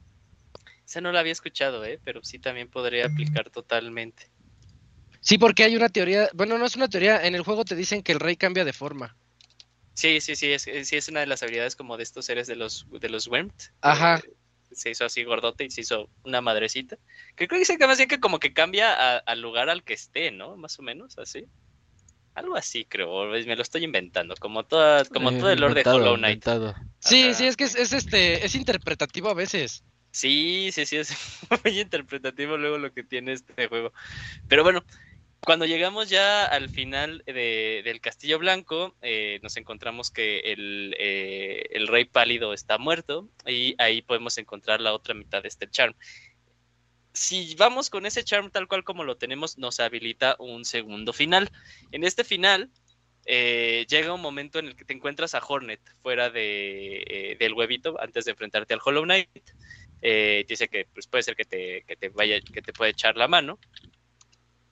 [0.85, 1.97] Esa no la había escuchado, ¿eh?
[2.03, 4.29] Pero sí también podría aplicar totalmente.
[5.21, 8.03] Sí, porque hay una teoría, bueno, no es una teoría, en el juego te dicen
[8.03, 9.17] que el rey cambia de forma.
[9.93, 12.47] Sí, sí, sí, es, es- sí es una de las habilidades como de estos seres
[12.47, 13.51] de los de los Wyrmed.
[13.81, 14.21] Ajá.
[14.25, 14.31] Eh,
[14.71, 16.95] se hizo así gordote y se hizo una madrecita.
[17.35, 19.83] Que creo que dice que más bien que como que cambia a- al lugar al
[19.83, 20.55] que esté, ¿no?
[20.55, 21.43] Más o menos, así.
[22.35, 23.09] Algo así, creo.
[23.11, 24.35] o Me lo estoy inventando.
[24.39, 26.45] Como toda, como todo el lore de Eh, Hollow Knight.
[26.99, 29.83] Sí, sí, es que es, es este, es interpretativo a veces.
[30.11, 31.09] Sí, sí, sí, es
[31.65, 33.91] muy interpretativo luego lo que tiene este juego.
[34.47, 34.85] Pero bueno,
[35.41, 41.63] cuando llegamos ya al final de- del Castillo Blanco, eh, nos encontramos que el, eh,
[41.71, 45.95] el Rey Pálido está muerto y ahí podemos encontrar la otra mitad de este charm.
[47.13, 51.49] Si vamos con ese charm tal cual como lo tenemos, nos habilita un segundo final.
[51.91, 52.69] En este final,
[53.25, 57.99] eh, llega un momento en el que te encuentras a Hornet fuera de, del huevito
[57.99, 59.29] antes de enfrentarte al Hollow Knight.
[60.01, 63.27] Dice que pues, puede ser que te, que te vaya, que te puede echar la
[63.27, 63.59] mano.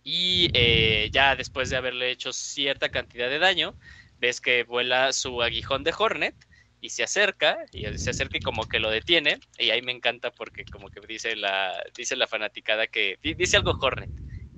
[0.09, 3.77] Y eh, ya después de haberle hecho cierta cantidad de daño,
[4.17, 6.35] ves que vuela su aguijón de Hornet
[6.79, 9.39] y se acerca, y se acerca y como que lo detiene.
[9.57, 13.57] Y ahí me encanta porque como que dice la, dice la fanaticada que di- dice
[13.57, 14.11] algo Hornet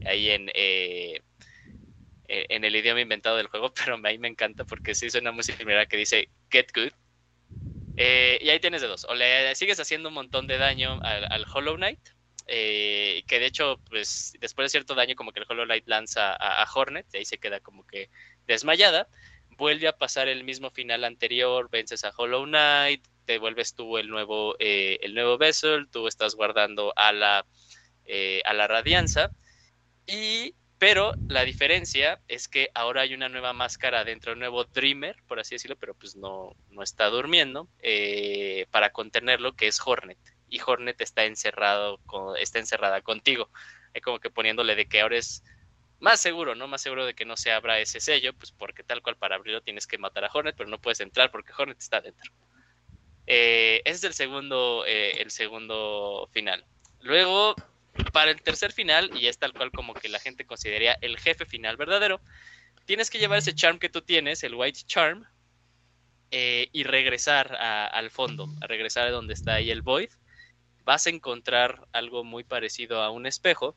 [0.05, 1.21] ahí en, eh,
[2.27, 5.43] eh, en el idioma inventado del juego, pero ahí me encanta porque sí suena muy
[5.43, 6.91] similar a que dice Get Good.
[7.97, 9.05] Y ahí tienes de dos.
[9.05, 11.99] O le sigues haciendo un montón de daño al Hollow Knight.
[12.51, 16.33] Eh, que de hecho, pues después de cierto daño, como que el Hollow Knight lanza
[16.33, 18.09] a, Hornet, y ahí se queda como que
[18.47, 19.07] desmayada.
[19.51, 24.09] Vuelve a pasar el mismo final anterior, vences a Hollow Knight, te vuelves tú el
[24.09, 27.45] nuevo, eh, el nuevo Vessel, tú estás guardando a la,
[28.05, 29.29] eh, a la Radianza.
[30.07, 35.17] Y, pero la diferencia es que ahora hay una nueva máscara dentro, un nuevo Dreamer,
[35.27, 37.67] por así decirlo, pero pues no, no está durmiendo,
[38.71, 40.17] para contenerlo, que es Hornet.
[40.49, 41.99] Y Hornet está encerrado,
[42.39, 43.49] está encerrada contigo.
[43.93, 45.43] Hay como que poniéndole de que ahora es
[45.99, 46.67] más seguro, ¿no?
[46.67, 49.61] Más seguro de que no se abra ese sello, pues porque tal cual para abrirlo
[49.61, 52.31] tienes que matar a Hornet, pero no puedes entrar porque Hornet está dentro.
[53.27, 56.65] Eh, ese es el segundo, eh, el segundo final.
[57.01, 57.55] Luego,
[58.11, 61.45] para el tercer final, y es tal cual como que la gente consideraría el jefe
[61.45, 62.21] final verdadero,
[62.85, 65.25] tienes que llevar ese charm que tú tienes, el White Charm,
[66.31, 70.09] eh, y regresar al fondo, a regresar a donde está ahí el Void.
[70.85, 73.75] Vas a encontrar algo muy parecido a un espejo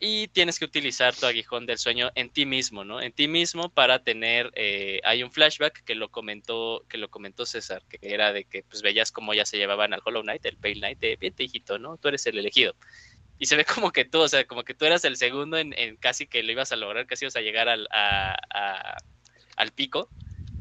[0.00, 3.00] y tienes que utilizar tu aguijón del sueño en ti mismo, ¿no?
[3.00, 7.44] En ti mismo para tener, eh, hay un flashback que lo comentó, que lo comentó
[7.46, 10.56] César, que era de que pues veías cómo ya se llevaban al Hollow Knight, el
[10.56, 11.96] Pale Knight, de bien hijito, ¿no?
[11.96, 12.74] Tú eres el elegido.
[13.40, 15.74] Y se ve como que tú, o sea, como que tú eras el segundo en,
[15.96, 20.08] casi que lo ibas a lograr, casi ibas a llegar al, al pico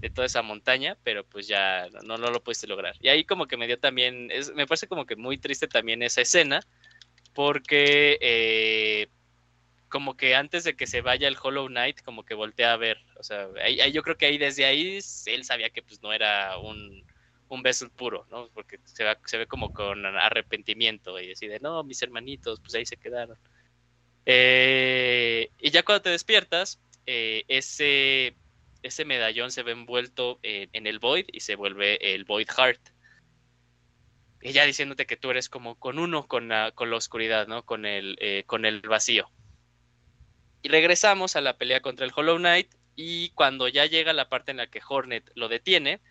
[0.02, 2.96] de toda esa montaña, pero pues ya no, no lo pudiste lograr.
[3.00, 6.04] Y ahí como que me dio también, es, me parece como que muy triste también
[6.04, 6.60] esa escena,
[7.34, 9.08] porque eh,
[9.90, 13.00] como que antes de que se vaya el Hollow Knight, como que voltea a ver,
[13.20, 16.58] o sea, ahí, yo creo que ahí desde ahí él sabía que pues no era
[16.58, 17.04] un,
[17.50, 18.50] un vessel puro, ¿no?
[18.54, 22.86] Porque se, se ve como con arrepentimiento y así de, no, mis hermanitos, pues ahí
[22.86, 23.38] se quedaron.
[24.26, 28.36] Eh, y ya cuando te despiertas, eh, ese,
[28.88, 32.82] ese medallón se ve envuelto en, el Void y se vuelve el Void Heart.
[34.42, 37.64] Ella diciéndote que tú eres como con uno con la, con la oscuridad, ¿no?
[37.64, 39.30] Con el, eh, con el vacío.
[40.62, 44.52] Y regresamos a la pelea contra el Hollow Knight y cuando ya llega la parte
[44.52, 46.02] en la que Hornet lo detiene,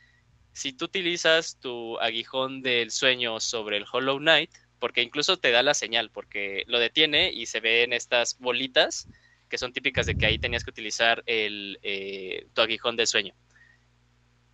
[0.53, 5.63] si tú utilizas tu aguijón del sueño sobre el Hollow Knight, porque incluso te da
[5.63, 9.09] la señal, porque lo detiene y se ven estas bolitas
[9.49, 13.35] que son típicas de que ahí tenías que utilizar el, eh, tu aguijón del sueño.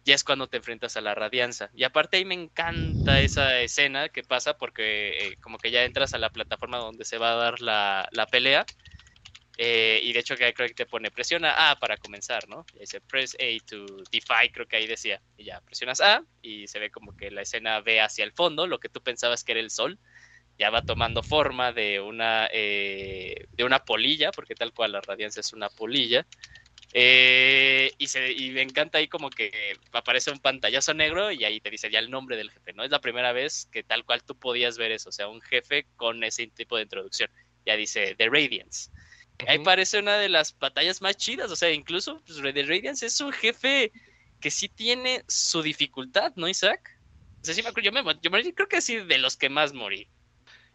[0.05, 1.70] Y es cuando te enfrentas a la radianza.
[1.74, 6.14] Y aparte ahí me encanta esa escena que pasa porque eh, como que ya entras
[6.14, 8.69] a la plataforma donde se va a dar la, la pelea
[9.59, 12.66] eh, y de hecho que creo que te pone presiona A para comenzar, ¿no?
[12.74, 15.23] Y dice press A to defy, creo que ahí decía.
[15.36, 18.66] Y ya presionas A y se ve como que la escena ve hacia el fondo,
[18.66, 19.98] lo que tú pensabas que era el sol,
[20.59, 25.41] ya va tomando forma de una, eh, de una polilla, porque tal cual la radiancia
[25.41, 26.27] es una polilla.
[26.95, 29.51] Eh, y, se, y me encanta ahí como que
[29.93, 32.85] aparece un pantallazo negro y ahí te dice ya el nombre del jefe, ¿no?
[32.85, 35.87] Es la primera vez que tal cual tú podías ver eso, o sea, un jefe
[35.97, 37.31] con ese tipo de introducción.
[37.65, 38.91] Ya dice The Radiance.
[39.47, 43.20] Ahí parece una de las batallas más chidas, o sea, incluso pues, The Radiance es
[43.20, 43.91] un jefe
[44.41, 47.01] que sí tiene su dificultad, ¿no, Isaac?
[47.41, 49.73] O sea, sí me acuerdo, yo, me, yo creo que sí de los que más
[49.73, 50.09] morí.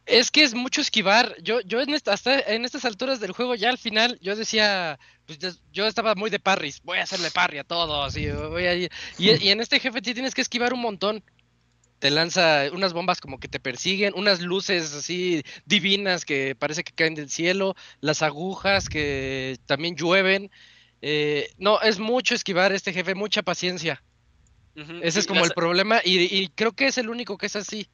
[0.07, 1.35] Es que es mucho esquivar.
[1.41, 5.39] Yo, yo en hasta en estas alturas del juego, ya al final, yo decía, pues
[5.71, 8.89] yo estaba muy de parries, voy a hacerle parry a todos, y, voy a, y,
[9.17, 11.23] y en este jefe sí tienes que esquivar un montón
[11.99, 16.93] te lanza unas bombas como que te persiguen, unas luces así divinas que parece que
[16.93, 20.51] caen del cielo, las agujas que también llueven.
[21.01, 24.03] Eh, no, es mucho esquivar este jefe, mucha paciencia.
[25.01, 27.87] Ese es como el problema y, creo que es el único que es así.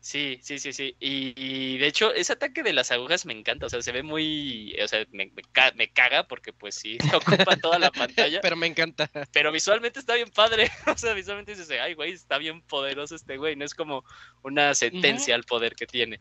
[0.00, 0.96] Sí, sí, sí, sí.
[0.98, 3.66] Y, de hecho, ese ataque de las agujas me encanta.
[3.66, 4.74] O sea, se ve muy.
[4.82, 5.30] O sea, me,
[5.92, 8.40] caga porque, pues sí, ocupa toda la pantalla.
[8.40, 9.10] Pero me encanta.
[9.30, 10.70] Pero visualmente está bien padre.
[10.86, 13.56] O sea, visualmente dices, ay, güey, está bien poderoso este güey.
[13.56, 14.04] No es como
[14.42, 16.20] una sentencia al poder que tiene.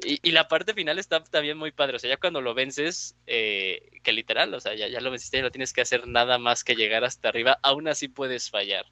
[0.00, 1.96] Y, la parte final está también muy padre.
[1.96, 5.42] O sea, ya cuando lo vences, eh, que literal, o sea, ya, ya lo venciste,
[5.42, 7.58] no tienes que hacer nada más que llegar hasta arriba.
[7.62, 8.86] Aún así puedes fallar.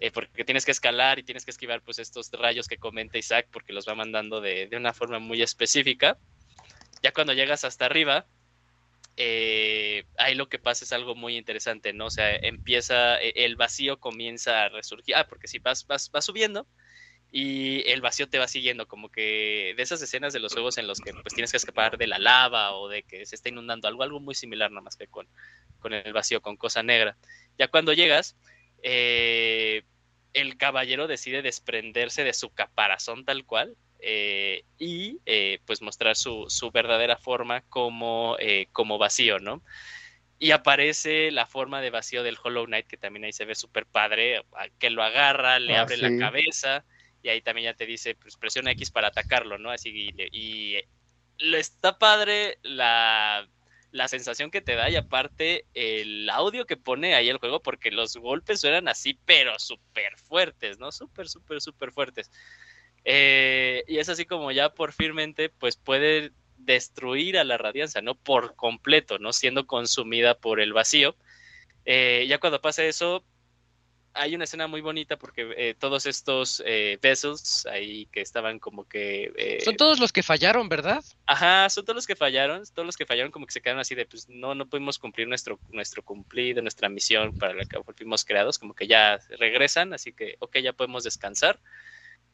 [0.00, 3.48] Eh, porque tienes que escalar y tienes que esquivar pues estos rayos que comenta Isaac
[3.52, 6.16] porque los va mandando de, una forma muy específica.
[7.02, 8.26] Ya cuando llegas hasta arriba,
[9.18, 12.06] eh, ahí lo que pasa es algo muy interesante, ¿no?
[12.06, 16.24] O sea, empieza, e, el vacío comienza a resurgir, ah, porque si vas, vas, vas
[16.24, 16.66] subiendo
[17.30, 20.86] y el vacío te va siguiendo, como que de esas escenas de los juegos en
[20.86, 23.86] los que pues tienes que escapar de la lava o de que se está inundando
[23.86, 25.28] algo, algo muy similar nada más que con,
[25.78, 27.18] con el vacío, con cosa negra.
[27.58, 28.36] Ya cuando llegas,
[28.82, 29.82] eh,
[30.32, 36.46] el caballero decide desprenderse de su caparazón tal cual eh, y eh, pues mostrar su,
[36.72, 38.36] verdadera forma como,
[38.72, 39.62] como vacío, ¿no?
[40.38, 43.84] Y aparece la forma de vacío del Hollow Knight, que también ahí se ve súper
[43.84, 44.42] padre,
[44.78, 46.82] que lo agarra, le ah, abre la cabeza,
[47.22, 49.70] y ahí también ya te dice, pues presiona X para atacarlo, ¿no?
[49.70, 50.82] Así, y, y
[51.40, 53.46] lo está padre la
[53.92, 57.90] la sensación que te da y aparte el audio que pone ahí el juego, porque
[57.90, 60.92] los golpes suenan así, pero súper fuertes, ¿no?
[60.92, 62.30] Súper, súper, súper fuertes.
[63.04, 68.14] Eh, y es así como ya por firmemente, pues puede destruir a la radianza, ¿no?
[68.14, 69.32] Por completo, ¿no?
[69.32, 71.16] Siendo consumida por el vacío.
[71.84, 73.24] Eh, ya cuando pasa eso,
[74.12, 78.88] hay una escena muy bonita porque eh, todos estos eh, vessels ahí que estaban como
[78.88, 79.32] que...
[79.36, 81.02] Eh, son todos los que fallaron, ¿verdad?
[81.26, 83.94] Ajá, son todos los que fallaron, todos los que fallaron como que se quedaron así
[83.94, 88.24] de, pues no, no pudimos cumplir nuestro, nuestro cumplido, nuestra misión para la que fuimos
[88.24, 91.60] creados, como que ya regresan, así que, ok, ya podemos descansar.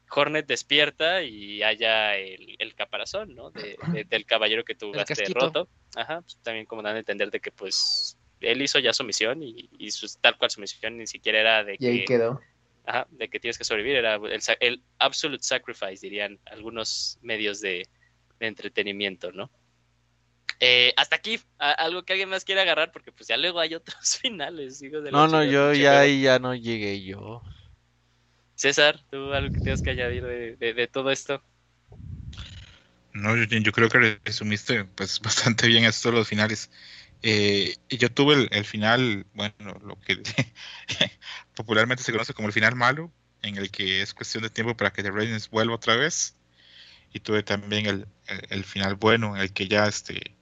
[0.09, 3.51] Hornet despierta y haya el, el caparazón, ¿no?
[3.51, 3.77] De,
[4.09, 5.69] del caballero que tú has roto.
[5.97, 9.43] Ajá, pues, también como dan a entender de que pues él hizo ya su misión
[9.43, 12.41] y, y su, tal cual su misión ni siquiera era de Y ahí que, quedó.
[12.85, 17.61] ajá, de que tienes que sobrevivir, era el, sa- el absolute sacrifice, dirían algunos medios
[17.61, 17.89] de,
[18.41, 19.51] de entretenimiento, ¿no?
[20.61, 23.75] Eh, hasta aquí, a- algo que alguien más quiera agarrar, porque pues ya luego hay
[23.75, 24.83] otros finales.
[24.83, 27.43] hijos de la No, no, yo ya ahí ya no llegué yo.
[28.55, 31.43] César, ¿tú algo que tengas que añadir de, de- de todo esto?
[33.13, 36.71] No, yo, yo creo que resumiste pues bastante bien esto de los finales.
[37.23, 40.23] Eh, y yo tuve el, el final, bueno, lo que
[41.55, 43.13] popularmente se conoce como el final malo,
[43.43, 46.37] en el que es cuestión de tiempo para que The Ravens vuelva otra vez.
[47.13, 48.09] Y tuve también el,
[48.51, 50.37] el- final bueno, en el que ya este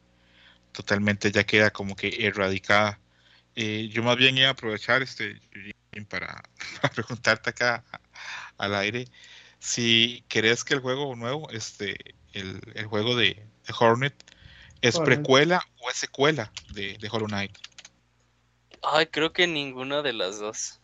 [0.73, 3.01] totalmente ya queda como que erradicada.
[3.57, 5.41] Eh, yo más bien iba a aprovechar este
[6.09, 6.43] para,
[6.83, 7.85] para preguntarte acá
[8.59, 9.07] al aire
[9.59, 11.97] si crees que el juego nuevo, este,
[12.35, 13.29] el, el juego de,
[13.67, 14.15] de Hornet,
[14.89, 17.57] es precuela o es secuela de, de Hollow Knight.
[18.83, 20.81] Ay, creo que ninguna de las dos.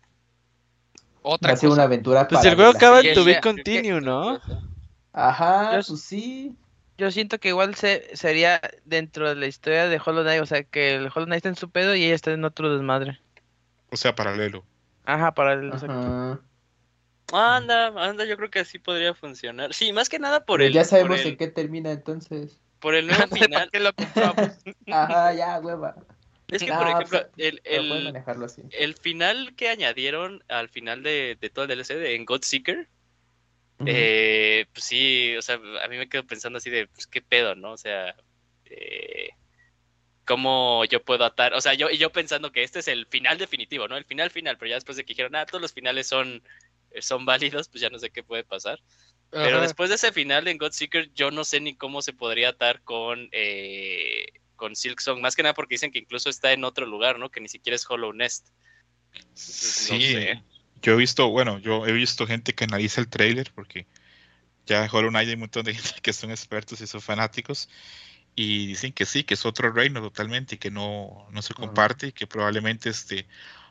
[1.22, 4.40] Otra Va a ser una aventura Pues el juego acaba en to be continue, ¿no?
[5.12, 6.56] Ajá, Yo- pues sí.
[6.96, 10.64] Yo siento que igual se, sería dentro de la historia de Hollow Knight, o sea,
[10.64, 13.18] que el Hollow Knight está en su pedo y ella está en otro desmadre.
[13.90, 14.64] O sea, paralelo.
[15.06, 15.72] Ajá, para el...
[15.72, 16.40] Ajá.
[17.32, 19.72] Anda, anda, yo creo que así podría funcionar.
[19.72, 22.59] Sí, más que nada por Pero el, ya sabemos por el, en qué termina entonces.
[22.80, 23.70] Por el nuevo ¿Para final.
[23.70, 24.50] qué lo compramos?
[24.90, 25.94] Ajá, ya, hueva.
[26.48, 28.62] Es que, No, por ejemplo, pues, el, pueden el, así.
[28.72, 32.88] el final que añadieron al final de, de todo el DLC de en Godseeker,
[33.86, 37.54] eh, pues sí, o sea, a mí me quedo pensando así de, pues qué pedo,
[37.54, 37.72] ¿no?
[37.72, 38.14] O sea,
[38.66, 39.30] eh,
[40.26, 41.54] ¿cómo yo puedo atar?
[41.54, 43.96] O sea, yo, y yo pensando que este es el final definitivo, ¿no?
[43.96, 46.42] El final final, pero ya después de que dijeron, ah, todos los finales son,
[47.00, 48.80] son válidos, pues ya no sé qué puede pasar.
[49.30, 49.60] Pero Ajá.
[49.62, 53.28] después de ese final en Godseeker, yo no sé ni cómo se podría atar con,
[53.32, 54.26] eh,
[54.56, 55.20] con Silksong.
[55.20, 57.30] Más que nada porque dicen que incluso está en otro lugar, ¿no?
[57.30, 58.48] Que ni siquiera es Hollow Nest.
[59.12, 60.42] Entonces, no Sí, sé.
[60.82, 63.86] yo he visto, bueno, yo he visto gente que analiza el trailer porque
[64.66, 67.68] ya en Hollow Knight hay un montón de gente que son expertos y son fanáticos
[68.34, 72.08] y dicen que sí, que es otro reino totalmente y que no, no se comparte
[72.08, 73.26] y que probablemente este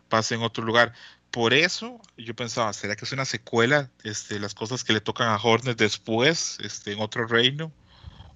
[0.09, 0.93] pase en otro lugar.
[1.31, 3.89] Por eso yo pensaba, ¿será que es una secuela?
[4.03, 7.71] Este, las cosas que le tocan a Hornet después, este, en otro reino,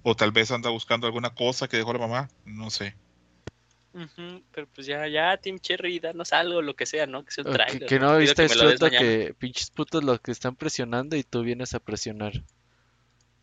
[0.02, 2.94] o tal vez anda buscando alguna cosa que dejó la mamá, no sé.
[4.50, 7.24] Pero pues ya, ya, Team Cherry, danos algo, lo que sea, ¿no?
[7.24, 7.80] Que sea un trailer.
[7.80, 11.74] Que, que no viste que que pinches putos los que están presionando y tú vienes
[11.74, 12.32] a presionar.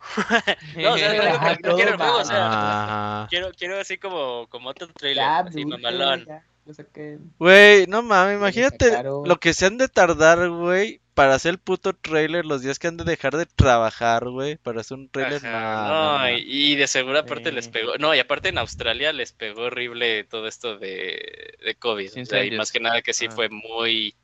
[0.76, 3.28] No, o sea, no, no, no, quiero el juego, o sea, Ajá.
[3.30, 6.26] quiero, quiero así como, como otro trailer, Ya, así mamalón.
[6.26, 7.32] ya, lo saquen.
[7.40, 11.58] Güey, no mames, lo imagínate lo que se han de tardar, güey, para hacer el
[11.58, 15.46] puto trailer, los días que han de dejar de trabajar, güey, para hacer un trailer.
[15.46, 17.56] Ajá, no, y, de seguro aparte Sí.
[17.56, 22.22] les pegó, no, y aparte en Australia les pegó horrible todo esto de, de COVID,
[22.22, 23.32] o sea, y más que nada que sí Ah.
[23.32, 24.16] fue muy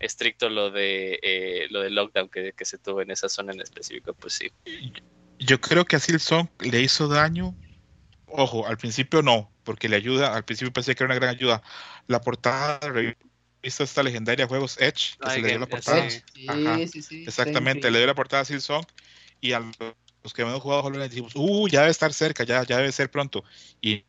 [0.00, 3.60] estricto lo de eh, lo del lockdown que, que se tuvo en esa zona en
[3.60, 4.50] específico, pues sí.
[5.38, 7.54] Yo creo que a Silsong le hizo daño.
[8.32, 10.34] Ojo, al principio no, porque le ayuda.
[10.34, 11.62] Al principio pensé que era una gran ayuda.
[12.06, 15.66] La portada de la revista esta legendaria Juegos Edge, que se Ay, le dio la
[15.66, 16.08] que- portada.
[16.10, 16.22] sí.
[16.34, 17.24] Sí, Ajá, sí, sí.
[17.26, 18.86] Exactamente, le dio la portada a Silsong
[19.40, 19.60] y a
[20.22, 22.92] los que hemos jugado Hollow Knight dijimos, uh, ya debe estar cerca, ya, ya debe
[22.92, 23.44] ser pronto.
[23.80, 24.04] Y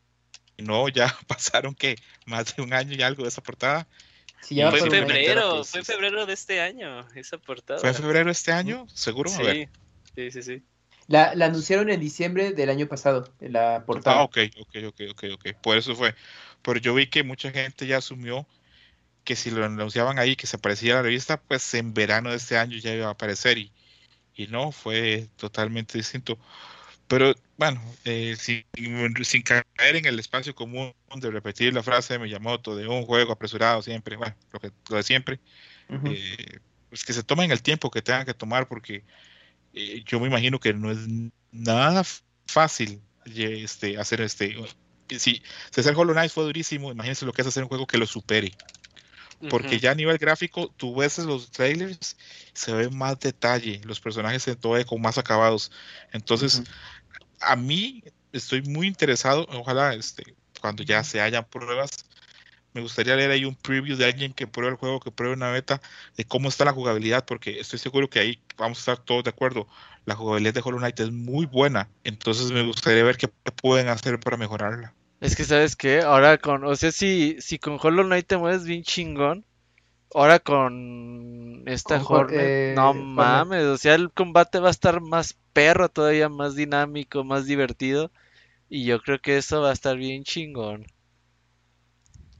[0.57, 1.95] no, ya pasaron que
[2.25, 3.87] más de un año y algo de esa portada.
[4.41, 5.91] Sí, ya va Fue en febrero, pues, fue en sí.
[5.91, 7.79] febrero de este año, esa portada.
[7.79, 8.87] ¿Fue en febrero de este año?
[8.93, 9.31] ¿Seguro?
[9.33, 9.69] A ver.
[10.15, 10.63] Sí, sí, sí, sí.
[11.11, 14.23] La, la anunciaron en diciembre del año pasado, de la Ah, portada.
[14.23, 15.61] ok, ok, ok, ok, ok.
[15.61, 16.15] Por eso fue.
[16.61, 18.47] Pero yo vi que mucha gente ya asumió
[19.23, 22.57] que si lo anunciaban ahí, que se aparecía la revista, pues en verano de este
[22.57, 23.71] año ya iba a aparecer y,
[24.35, 26.39] y no, fue totalmente distinto.
[27.07, 28.65] Pero bueno, eh, sin,
[29.23, 33.33] sin caer en el espacio común de repetir la frase de Miyamoto de un juego
[33.33, 35.39] apresurado siempre, bueno, lo, que, lo de siempre,
[35.89, 36.11] Ujú.
[36.13, 36.59] eh,
[36.89, 39.03] pues que se tomen el tiempo que tengan que tomar porque
[39.73, 40.99] eh, yo me imagino que no es
[41.51, 42.03] nada
[42.45, 44.57] fácil este, hacer este
[45.09, 45.41] si,
[45.77, 48.51] hacer Hollow Knight fue durísimo imagínense lo que es hacer un juego que lo supere.
[49.49, 52.15] Porque ya a nivel gráfico tú ves los trailers
[52.53, 55.71] se ve más detalle los personajes se todo con más acabados.
[56.11, 56.61] Entonces
[57.39, 61.89] a mí estoy muy interesado ojalá este cuando ya se hayan pruebas
[62.73, 65.51] me gustaría leer ahí un preview de alguien que pruebe el juego, que pruebe una
[65.51, 65.81] beta,
[66.17, 69.29] de cómo está la jugabilidad, porque estoy seguro que ahí vamos a estar todos de
[69.31, 69.67] acuerdo.
[70.05, 74.19] La jugabilidad de Hollow Knight es muy buena, entonces me gustaría ver qué pueden hacer
[74.19, 74.93] para mejorarla.
[75.21, 76.01] Es que, ¿sabes qué?
[76.01, 79.45] Ahora con, o sea, si, si con Hollow Knight te mueves bien chingón,
[80.15, 84.71] ahora con esta Con Hor- Hornet, eh, no mames, o sea, el combate va a
[84.71, 88.11] estar más perro todavía, más dinámico, más divertido,
[88.69, 90.87] y yo creo que eso va a estar bien chingón.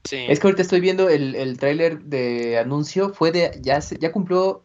[0.04, 0.18] Sí.
[0.26, 4.12] Es que ahorita estoy viendo el, el tráiler de anuncio, fue de, ya, se- ya
[4.12, 4.64] cumplió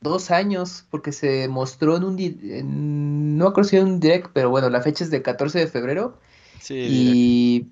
[0.00, 4.30] dos años, porque se mostró en un, di- en- no acuerdo si era un direct,
[4.32, 6.18] pero bueno, la fecha es de 14 de febrero,
[6.58, 7.68] Sí, y,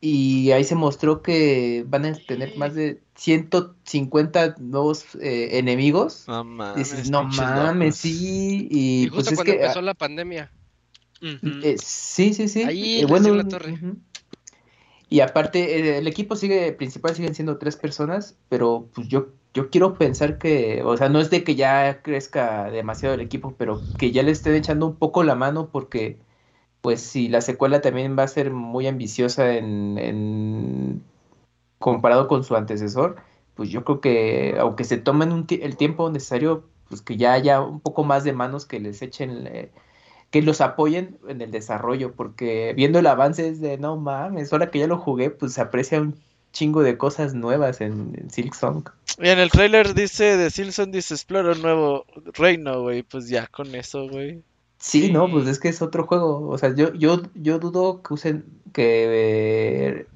[0.00, 6.28] y ahí se mostró que van a tener más de 150 nuevos eh, enemigos.
[6.28, 6.80] no Y mames.
[6.80, 7.98] dices, no mames, locos.
[7.98, 9.52] sí, Y, y, pues justo es cuando que...
[9.52, 10.52] empezó la pandemia.
[11.62, 12.62] Eh, sí, sí, sí.
[12.62, 13.78] Ahí Eh, bueno, la torre.
[15.08, 19.70] Y aparte, eh, el equipo sigue, principal siguen siendo tres personas, pero pues yo, yo
[19.70, 23.80] quiero pensar que, o sea, no es de que ya crezca demasiado el equipo, pero
[23.98, 26.18] que ya le estén echando un poco la mano porque,
[26.82, 31.04] pues si la secuela también va a ser muy ambiciosa en, en
[31.78, 33.16] comparado con su antecesor,
[33.54, 37.60] pues yo creo que aunque se tomen un el tiempo necesario, pues que ya haya
[37.60, 39.72] un poco más de manos que les echen, eh,
[40.36, 44.70] que los apoyen en el desarrollo, porque viendo el avance es de no mames, ahora
[44.70, 46.14] que ya lo jugué, pues se aprecia un
[46.52, 48.86] chingo de cosas nuevas en, en Silk Song.
[49.18, 52.04] Y en el trailer dice de Silson dice explora un nuevo
[52.34, 53.02] reino, güey.
[53.02, 54.42] Pues ya con eso, güey.
[54.78, 56.48] Sí, no, pues es que es otro juego.
[56.50, 58.44] O sea, yo, yo, yo dudo que usen,
[58.74, 60.06] que eh,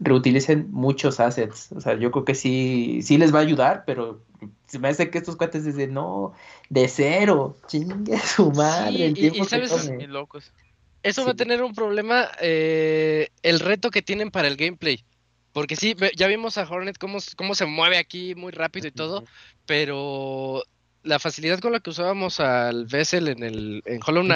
[0.00, 1.70] reutilicen muchos assets.
[1.72, 4.22] O sea, yo creo que sí, sí les va a ayudar, pero
[4.66, 6.32] se me hace que estos cuates desde no,
[6.68, 9.96] de cero, chingue su madre, Sí, el y- tiempo y que sabes-.
[9.96, 10.52] Bien locos.
[11.02, 11.38] Eso va a Sí.
[11.38, 15.04] tener un problema, eh, el reto que tienen para el gameplay.
[15.52, 19.24] Porque sí, ya vimos a Hornet cómo, cómo se mueve aquí muy rápido y todo,
[19.64, 20.62] pero
[21.02, 24.32] la facilidad con la que usábamos al Vessel en el en Hollow Ujú.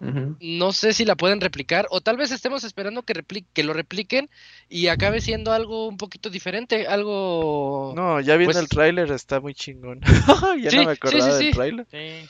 [0.00, 3.14] No sé si la pueden replicar, o tal vez estemos esperando que,
[3.52, 4.30] que lo repliquen
[4.68, 7.92] y acabe siendo algo un poquito diferente, algo...
[7.96, 10.00] No, ya viendo Pues- el trailer está muy chingón.
[10.62, 11.96] ya Sí, no me acordaba sí, del sí.
[12.22, 12.28] Sí.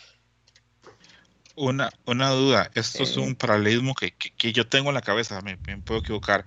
[1.56, 3.20] Una, una duda, esto es Eh.
[3.20, 6.44] un paralelismo que, que- que yo tengo en la cabeza, me, me puedo equivocar.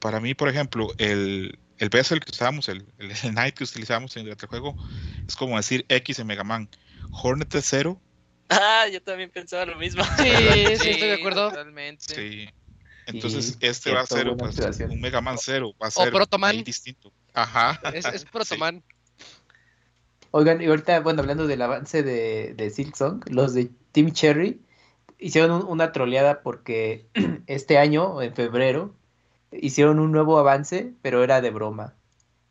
[0.00, 4.16] Para mí, por ejemplo, el, el Vessel que usábamos, el, el, el Knight que utilizamos
[4.16, 4.74] en el juego,
[5.28, 6.68] es como decir X en Mega Man.
[7.12, 8.00] Hornet es cero,
[8.60, 10.02] Ah, yo también pensaba lo mismo.
[10.16, 10.24] Sí,
[10.78, 11.48] sí, estoy de acuerdo.
[11.48, 12.14] Totalmente.
[12.14, 12.48] sí.
[13.06, 14.58] Entonces, Sí, este va a ser pues,
[14.88, 16.50] un Mega Man cero, va a O ser Protoman.
[16.50, 17.12] ahí distinto.
[17.34, 17.80] Ajá.
[17.92, 18.82] Es, es Protoman.
[20.30, 24.60] Oigan, y ahorita, bueno, hablando del avance de, de Silk Song, los de Team Cherry
[25.18, 27.06] hicieron un- una troleada porque
[27.46, 28.94] este año, en febrero,
[29.50, 31.94] hicieron un nuevo avance, pero era de broma.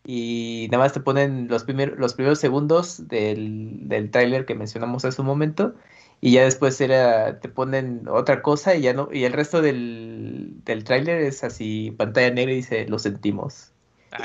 [0.06, 5.06] Y nada más te ponen los, primer- los primeros segundos del, del tráiler que mencionamos
[5.06, 5.76] hace un momento,
[6.22, 10.64] y ya después era, te ponen otra cosa y ya no, y el resto del,
[10.64, 13.72] del tráiler es así, pantalla negra y dice, lo sentimos.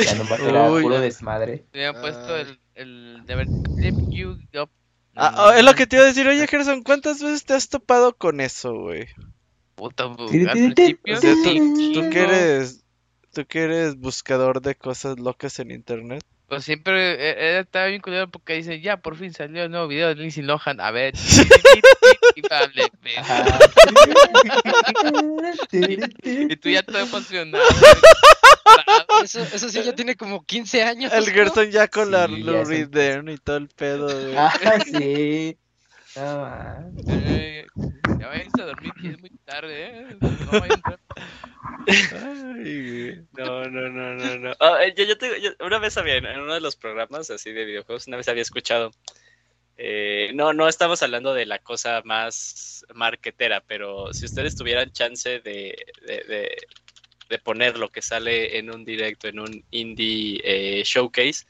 [0.04, 0.82] Ya nomás era Uy.
[0.82, 1.64] puro desmadre.
[1.72, 2.42] Le habían puesto Ay.
[2.42, 3.48] el, el de haber
[3.80, 4.68] Tip You Up.
[5.18, 6.28] Ah, ah, es lo que te iba a decir.
[6.28, 9.06] Oye, Gerson, ¿cuántas veces te has topado con eso, güey?
[9.76, 11.60] Puta, al principio O sea, sí,
[11.94, 12.84] tú, tú que eres,
[13.32, 16.22] tú que eres buscador de cosas locas en internet.
[16.48, 19.88] Pues siempre eh, eh, estaba bien culero porque dice, ya por fin salió el nuevo
[19.88, 20.80] video de Lindsay Lohan.
[20.80, 21.14] A ver,
[25.72, 27.64] y tú ya todo emocionado.
[29.22, 31.12] Eso, eso sí ya tiene como 15 años.
[31.12, 31.32] El ¿no?
[31.32, 32.86] Gerson ya con la Lou y
[33.38, 34.08] todo el pedo.
[34.36, 35.56] Ah, sí.
[36.16, 36.94] No, man.
[37.08, 37.66] Eh,
[38.18, 40.16] ya váyanse a dormir que es muy tarde, ¿eh?
[40.44, 41.00] No vayan a entrar.
[42.10, 43.26] Ay, güey.
[43.32, 44.52] No, no, no, no, no.
[44.60, 47.52] Ah, eh, yo, yo te- yo- una vez había, en uno de los programas así
[47.52, 48.90] de videojuegos, una vez había escuchado.
[49.78, 55.40] eh, no, no estamos hablando de la cosa más marquetera, pero si ustedes tuvieran chance
[55.40, 55.76] de,
[56.06, 56.56] de, de-
[57.28, 61.46] de poner lo que sale en un directo, en un indie eh, showcase,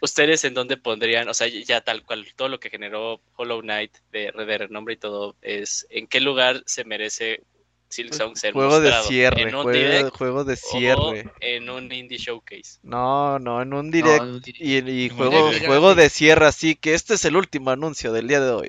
[0.00, 1.28] ¿ustedes en dónde pondrían?
[1.28, 4.98] O sea, ya tal cual, todo lo que generó Hollow Knight de, de renombre y
[4.98, 7.42] todo, es ¿en qué lugar se merece
[7.88, 11.30] Silksong ser Juego de cierre, ¿En un juego, direct juego de o cierre.
[11.40, 12.80] en un indie showcase.
[12.82, 14.18] No, no, en un direct.
[14.18, 14.78] No, no diría.
[14.80, 15.66] Y, y Un juego, direct.
[15.66, 18.68] juego de cierre, así que este es el último anuncio del día de hoy.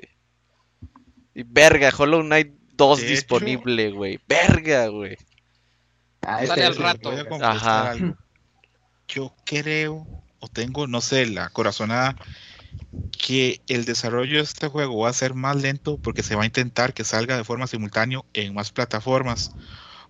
[1.34, 4.20] Y verga, Hollow Knight 2 De hecho- disponible, güey.
[4.28, 5.16] Verga, güey.
[6.22, 7.10] Ah, Sale este al es- rato.
[7.28, 7.90] Voy a Ajá.
[7.90, 8.16] algo.
[9.08, 10.06] Yo creo,
[10.40, 12.16] o tengo, no sé, la corazonada,
[13.10, 16.46] que el desarrollo de este juego va a ser más lento porque se va a
[16.46, 19.50] intentar que salga de forma simultánea en más plataformas.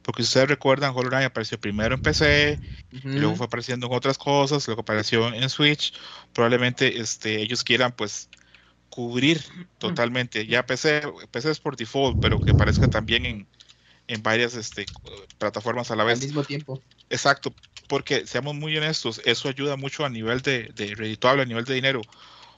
[0.02, 2.60] Porque si ustedes recuerdan, Hollow Knight apareció primero en PC,
[2.92, 5.92] y luego fue apareciendo en otras cosas, luego apareció en Switch.
[6.32, 8.28] Probablemente este, ellos quieran pues
[8.88, 9.42] cubrir
[9.78, 10.46] totalmente.
[10.46, 13.48] Ya PC, PC es por default, pero que aparezca también en,
[14.08, 14.86] en varias este,
[15.38, 16.22] plataformas a la al vez.
[16.22, 16.82] mismo tiempo.
[17.10, 17.54] Exacto,
[17.88, 21.74] porque seamos muy honestos, eso ayuda mucho a nivel de, de redituable, a nivel de
[21.74, 22.00] dinero.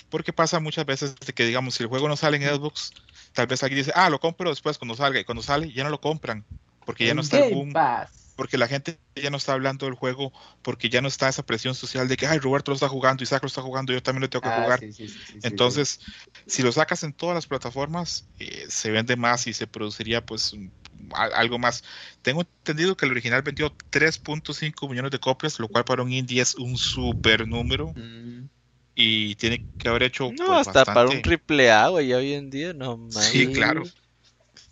[0.08, 2.92] Porque pasa muchas veces de que, digamos, si el juego no sale en Xbox,
[3.32, 5.90] tal vez alguien dice, ah, lo compro después cuando salga, y cuando sale ya no
[5.90, 6.44] lo compran,
[6.84, 8.19] porque ya no está el boom Pass.
[8.40, 11.74] Porque la gente ya no está hablando del juego, porque ya no está esa presión
[11.74, 14.30] social de que, ay, Roberto lo está jugando, Isaac lo está jugando, yo también lo
[14.30, 14.80] tengo que Ah, jugar.
[14.80, 16.00] sí, sí, sí, sí, sí, Entonces,
[16.46, 20.54] si lo sacas en todas las plataformas, eh, se vende más y se produciría pues
[20.54, 20.72] un-
[21.12, 21.84] a- algo más.
[22.22, 26.40] Tengo entendido que el original vendió 3.5 millones de copias, lo cual para un indie
[26.40, 27.94] es un super número.
[27.94, 28.48] Mm.
[28.94, 32.48] y tiene que haber hecho No, pues, hasta para un triple A, güey, hoy en
[32.48, 33.14] día, no mames.
[33.32, 33.84] Sí, claro.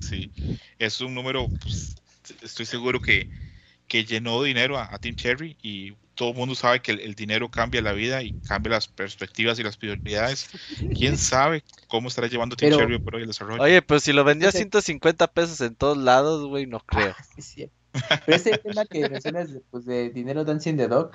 [0.00, 0.32] Sí,
[0.78, 1.94] es un número, pues,
[2.42, 3.28] estoy seguro que,
[3.88, 7.14] que llenó dinero a, a Team Cherry y todo el mundo sabe que el, el
[7.14, 10.48] dinero cambia la vida y cambia las perspectivas y las prioridades.
[10.98, 13.62] ¿Quién sabe cómo estará llevando Team Pero- Cherry por hoy el desarrollo?
[13.62, 17.14] Oye, pues si lo vendía a Ese- 150 pesos en todos lados, güey, no creo.
[17.18, 17.70] Ah, sí, sí.
[18.26, 21.12] Pero ese tema que mencionas de, pues, de dinero Dancing the Dog,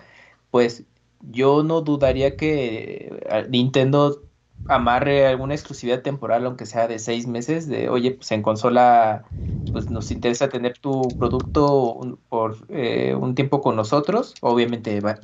[0.51, 0.83] pues
[1.21, 4.23] yo no dudaría que eh, Nintendo
[4.67, 9.25] amarre alguna exclusividad temporal, aunque sea de seis meses, de oye, pues en consola,
[9.71, 11.99] pues nos interesa tener tu producto
[12.29, 14.37] por eh, un tiempo con nosotros.
[14.41, 15.19] Obviamente va-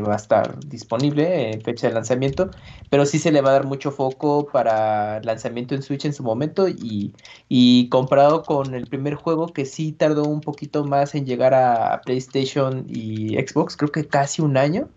[0.00, 2.50] va a estar disponible en fecha de lanzamiento,
[2.90, 6.22] pero sí se le va a dar mucho foco para lanzamiento en Switch en su
[6.22, 7.14] momento y
[7.48, 12.02] y comparado con el primer juego que sí tardó un poquito más en llegar a
[12.04, 14.90] PlayStation y Xbox, creo que casi un año,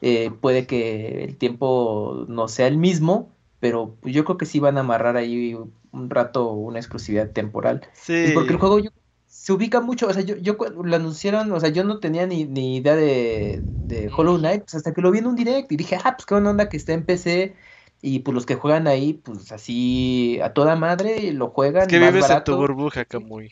[0.00, 4.76] eh, puede que el tiempo no sea el mismo, pero yo creo que sí van
[4.76, 5.54] a amarrar ahí
[5.92, 7.88] un rato una exclusividad temporal.
[7.92, 8.32] Sí.
[8.34, 8.90] Porque el juego yo-
[9.26, 10.34] se ubica mucho, o sea, yo,
[10.82, 14.74] lo anunciaron, o sea, yo no tenía ni, ni idea de, de Hollow Knight, pues
[14.76, 16.92] hasta que lo vi en un direct y dije, ah, pues qué onda que está
[16.94, 17.54] en PC.
[18.02, 21.98] Y pues los que juegan ahí, pues así a toda madre, lo juegan Es que
[21.98, 22.56] más vives en tu barato.
[22.56, 23.50] burbuja, Camuy.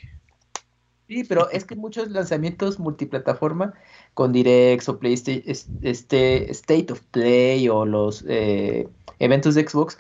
[1.07, 3.75] Sí, pero es que muchos lanzamientos multiplataforma
[4.15, 5.43] con Directs o PlayStation,
[5.83, 8.89] este State of Play o los eh,
[9.19, 9.99] eventos de Xbox,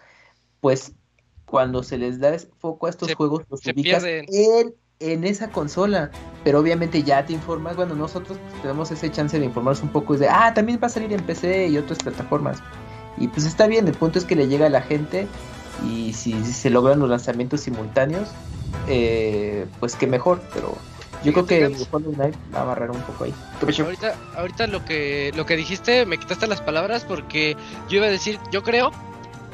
[0.60, 0.92] pues
[1.46, 6.10] cuando se les da foco a estos Se- juegos, los ubicas en, en esa consola.
[6.44, 10.16] Pero obviamente ya te informas, bueno, nosotros pues, tenemos ese chance de informarnos un poco,
[10.16, 12.58] de, ah, también va a salir en PC y otras plataformas.
[13.16, 15.26] Y pues está bien, el punto es que le llega a la gente
[15.88, 18.28] y si, si se logran los lanzamientos simultáneos,
[18.88, 20.76] eh, pues que mejor, pero
[21.24, 23.34] yo creo que Hollow Knight va a amarrar un poco ahí.
[23.84, 27.56] Ahorita, ahorita lo que lo que dijiste me quitaste las palabras porque
[27.88, 28.92] yo iba a decir, yo creo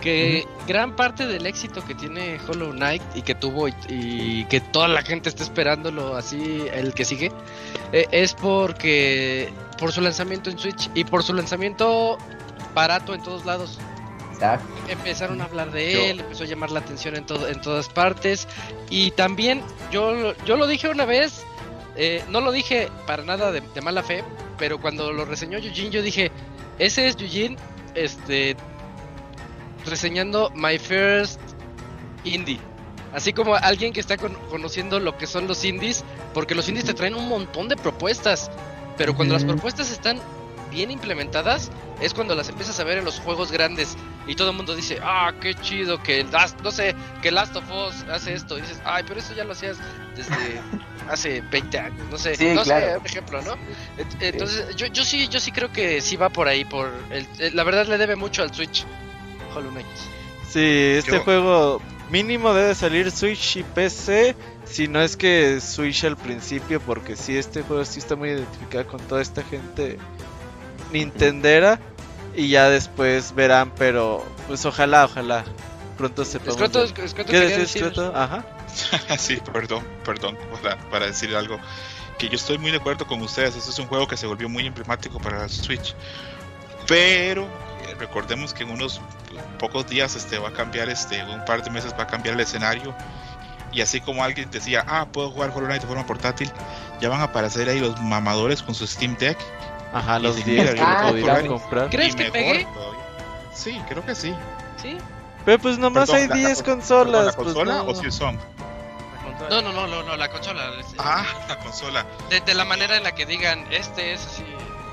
[0.01, 4.60] que gran parte del éxito que tiene Hollow Knight y que tuvo y, y que
[4.60, 7.30] toda la gente está esperándolo así el que sigue
[7.92, 12.16] eh, es porque por su lanzamiento en Switch y por su lanzamiento
[12.74, 13.78] barato en todos lados
[14.32, 14.66] Exacto.
[14.88, 17.90] empezaron a hablar de Yo- él, empezó a llamar la atención en, todo, en todas
[17.90, 18.48] partes.
[18.88, 19.60] Y también,
[19.92, 21.44] yo, yo lo dije una vez,
[22.02, 24.24] eh, no lo dije para nada de, de mala fe,
[24.59, 26.32] pero cuando lo reseñó Eugene, yo dije,
[26.78, 27.56] ese es Eugene,
[27.94, 28.56] este,
[29.86, 31.40] reseñando My First
[32.24, 32.59] Indie.
[33.12, 36.86] Así como alguien que está con- conociendo lo que son los indies, porque los indies
[36.86, 38.51] te traen un montón de propuestas,
[38.97, 40.20] pero cuando las propuestas están
[40.70, 41.70] bien implementadas,
[42.01, 43.96] es cuando las empiezas a ver en los juegos grandes
[44.29, 47.64] y todo el mundo dice, ah, qué chido que Last, no sé, que Last of
[47.70, 48.56] Us hace esto.
[48.56, 49.79] Y dices, ay, pero eso ya lo hacías
[50.14, 50.61] desde
[51.11, 53.55] hace 20 años, no sé, Sí, no sé, un ejemplo, ¿no?
[53.55, 57.27] Ent- Entonces, yo, yo sí, yo sí creo que sí va por ahí, por el,
[57.39, 58.85] el- la verdad le debe mucho al Switch,
[59.55, 59.87] Hollow Knight.
[60.48, 60.61] Sí,
[60.98, 64.35] este Yo- juego mínimo debe salir Switch y PC.
[64.64, 68.87] Si no es que Switch al principio, porque sí, este juego sí está muy identificado
[68.87, 69.98] con toda esta gente
[70.93, 71.79] Nintendera.
[72.35, 75.45] Y ya después verán, pero pues ojalá, ojalá
[75.98, 76.55] pronto sepamos.
[76.55, 76.85] Escroto.
[76.85, 78.16] Escroto ¿Qué quería decís, decir- Escroto?
[78.16, 78.45] Ajá.
[79.19, 81.59] sí, perdón, perdón para, para decir algo.
[82.19, 83.57] Que yo estoy muy de acuerdo con ustedes.
[83.57, 85.95] Este es un juego que se volvió muy emblemático para la Switch.
[86.87, 89.01] Pero eh, recordemos que en unos
[89.59, 92.40] pocos días este va a cambiar, este, un par de meses va a cambiar el
[92.40, 92.95] escenario.
[93.73, 96.51] Y así como alguien decía, ah, puedo jugar Hollow Knight de forma portátil,
[97.01, 99.39] ya van a aparecer ahí los mamadores con su Steam Deck.
[99.93, 101.89] Ajá, los si 10 que quieren, Ah.
[101.90, 103.01] ¿Crees y que mejor todavía.
[103.55, 104.35] Sí, creo que sí.
[104.81, 104.99] Sí.
[105.44, 107.24] Pero pues nomás Perdón, hay la- la 10 con- consolas.
[107.27, 107.85] ¿La pues, consola no.
[107.86, 108.38] o Silsong?
[109.48, 110.70] No, no, no, no, no, la consola.
[110.78, 112.06] es- Ah, la consola.
[112.28, 114.44] De, de la manera en la que digan, este es así.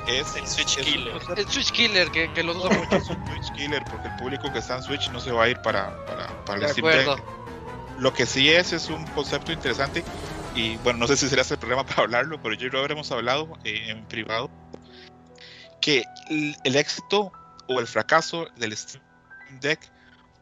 [0.07, 1.19] Es El Switch es- Killer.
[1.35, 2.95] El Switch Killer, que, que lo dudo mucho.
[2.95, 5.49] Es un Switch Killer porque el público que está en Switch no se va a
[5.49, 7.01] ir para, para, para el De Steam Deck.
[7.01, 7.23] acuerdo.
[7.99, 10.05] Lo que sí es, es un concepto interesante.
[10.55, 13.11] Y bueno, no sé si será este programa para hablarlo, pero yo y Robert hemos
[13.11, 14.49] hablado eh, en privado.
[15.81, 17.31] Que el, el éxito
[17.67, 19.03] o el fracaso del Steam
[19.59, 19.79] Deck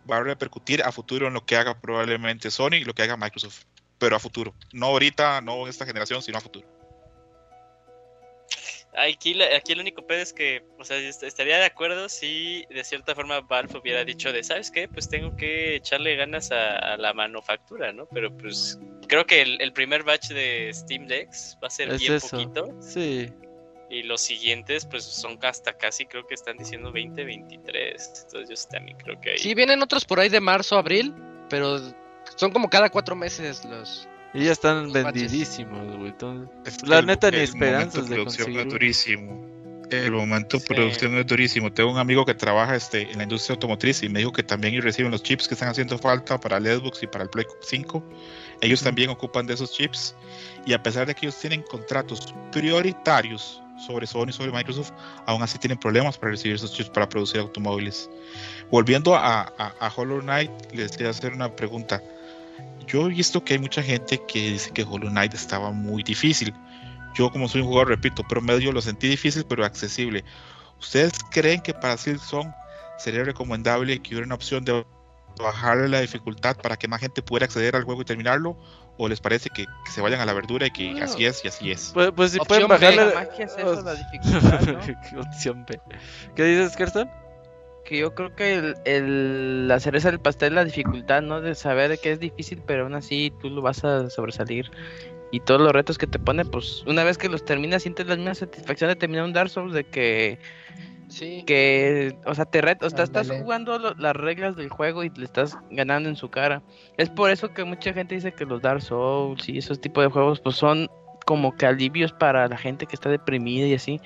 [0.09, 3.17] va a repercutir a futuro en lo que haga probablemente Sony y lo que haga
[3.17, 3.63] Microsoft.
[3.97, 4.53] Pero a futuro.
[4.73, 6.67] No ahorita, no en esta generación, sino a futuro.
[8.97, 12.65] Aquí, la- aquí el único pedo es que, o sea, est- estaría de acuerdo si
[12.69, 14.87] de cierta forma Valve hubiera dicho de, ¿sabes qué?
[14.87, 18.05] Pues tengo que echarle ganas a, a la manufactura, ¿no?
[18.13, 21.99] Pero pues creo que el, el primer batch de Steam Decks va a ser Es
[21.99, 22.29] bien eso.
[22.29, 22.69] poquito.
[22.81, 23.29] Sí.
[23.89, 28.25] Y los siguientes, pues son hasta casi, creo que están diciendo 2023.
[28.25, 29.37] Entonces yo también creo que ahí.
[29.37, 31.13] Sí, vienen otros por ahí de marzo, abril,
[31.49, 31.79] pero
[32.35, 34.07] son como cada cuatro meses los...
[34.33, 36.09] Y ya están Los vendidísimos, güey.
[36.09, 38.61] entonces- Es La el- neta, ni el esperanzas momento de producción conseguirlo.
[38.67, 39.55] es durísimo.
[39.91, 40.73] El momento de Sí.
[40.73, 41.71] producción es durísimo.
[41.71, 44.73] Tengo un amigo que trabaja este, en la industria automotriz y me dijo que también
[44.73, 47.45] ellos reciben los chips que están haciendo falta para el Xbox y para el Play
[47.61, 48.03] 5.
[48.61, 48.87] Ellos Ujú.
[48.89, 50.15] también ocupan de esos chips.
[50.65, 54.91] Y a pesar de que ellos tienen contratos prioritarios sobre Sony sobre Microsoft,
[55.25, 58.09] aún así tienen problemas para recibir esos chips para producir automóviles.
[58.71, 62.01] Volviendo a, a, Hollow Knight, les quería hacer una pregunta.
[62.87, 66.53] Yo he visto que hay mucha gente que dice que Hollow Knight estaba muy difícil.
[67.15, 70.23] Yo como soy un jugador, repito, promedio lo sentí difícil pero accesible.
[70.79, 72.53] ¿Ustedes creen que para Silksong
[72.97, 74.85] sería recomendable que hubiera una opción de
[75.37, 78.57] bajarle la dificultad para que más gente pudiera acceder al juego y terminarlo?
[78.97, 81.03] ¿O les parece que, que se vayan a la verdura y que No.
[81.03, 81.91] así es y así es?
[81.93, 82.85] Pues, pues si Opción pueden B.
[82.95, 83.13] bajarle.
[83.13, 84.61] La magia es eso, la dificultad,
[85.13, 85.19] ¿no?
[85.21, 85.79] Opción B.
[86.35, 87.09] ¿Qué dices, Kersten?
[87.83, 91.41] Que yo creo que el, el- la cereza del pastel es la dificultad, ¿no?
[91.41, 94.71] De saber que es difícil, pero aún así tú lo vas a sobresalir.
[95.31, 98.15] Y todos los retos que te pone, pues una vez que los terminas, sientes la
[98.15, 100.39] misma satisfacción de terminar un Dark Souls, de que,
[101.09, 101.43] Sí.
[101.45, 105.09] que o sea, te retas, o sea, estás jugando lo- las reglas del juego y
[105.15, 106.61] le estás ganando en su cara.
[106.97, 110.09] Es por eso que mucha gente dice que los Dark Souls y esos tipos de
[110.09, 110.89] juegos, pues son
[111.25, 113.99] como que alivios para la gente que está deprimida y así.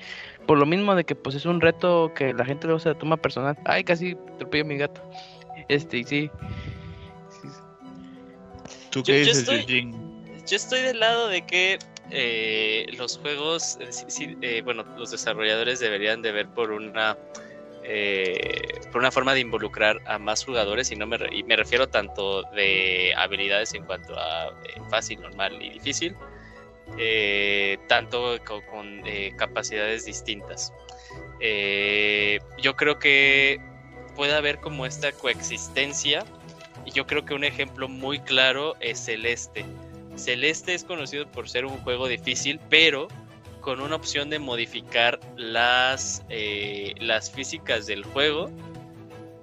[0.46, 3.18] Por lo mismo de que pues es un reto que la gente luego se toma
[3.18, 3.56] personal.
[3.66, 5.02] Ay, casi atropello a mi gato.
[5.68, 6.30] Este, y sí.
[7.28, 7.48] Sí,
[8.90, 10.09] ¿Tú Yo- qué yo dices, estoy- Eugene?
[10.50, 11.78] Yo estoy del lado de que
[12.10, 17.16] eh, los juegos, eh, eh, bueno, los desarrolladores deberían de ver por una
[18.92, 22.42] por una forma de involucrar a más jugadores y no me, y me refiero tanto
[22.50, 24.52] de habilidades en cuanto a
[24.90, 26.14] fácil, normal y difícil,
[27.88, 30.72] tanto co- con, eh, capacidades distintas.
[32.60, 33.60] Yo creo que
[34.16, 36.24] puede haber como esta coexistencia
[36.84, 39.64] y yo creo que un ejemplo muy claro es Celeste.
[40.16, 43.08] Celeste es conocido por ser un juego difícil, pero
[43.60, 48.50] con una opción de modificar las, eh, las físicas del juego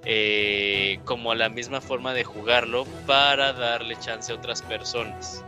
[0.04, 5.44] eh, como la misma forma de jugarlo para darle chance a otras personas.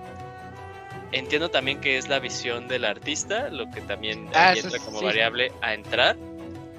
[1.12, 4.98] Entiendo también que es la visión del artista, lo que también Ah, entra es- como
[5.00, 5.04] sí.
[5.04, 6.16] variable a entrar.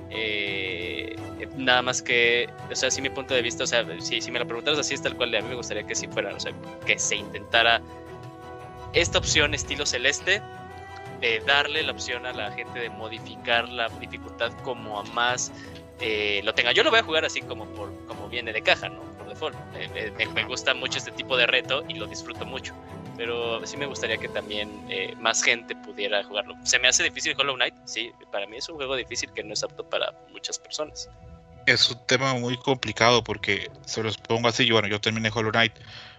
[0.09, 1.15] Eh,
[1.57, 4.39] nada más que, o sea, sí mi punto de vista, o sea, si, si me
[4.39, 6.51] lo preguntaras así es tal cual a mí me gustaría que sí fuera, o sea,
[6.85, 7.81] que se intentara
[8.93, 10.41] esta opción estilo celeste,
[11.19, 15.51] de darle la opción a la gente de modificar la dificultad como a más
[15.99, 16.71] eh, lo tenga.
[16.71, 19.01] Yo lo voy a jugar así como por como viene de caja, ¿no?
[19.17, 19.55] Por default.
[19.75, 22.73] Eh, eh, me, me gusta mucho este tipo de reto y lo disfruto mucho.
[23.17, 26.55] Pero sí me gustaría que también eh, más gente pudiera jugarlo.
[26.63, 27.75] ¿Se me hace difícil Hollow Knight?
[27.85, 31.07] Sí, para mí es un juego difícil que no es apto para muchas personas.
[31.67, 34.65] Es un tema muy complicado porque se los pongo así.
[34.65, 35.73] Yo, bueno, yo terminé Hollow Knight,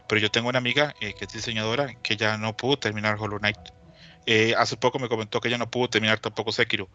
[0.07, 3.39] pero yo tengo una amiga eh, que es diseñadora que ya no pudo terminar Hollow
[3.39, 3.59] Knight.
[4.27, 6.89] Eh, hace poco me comentó que ya no pudo terminar tampoco Sekiro.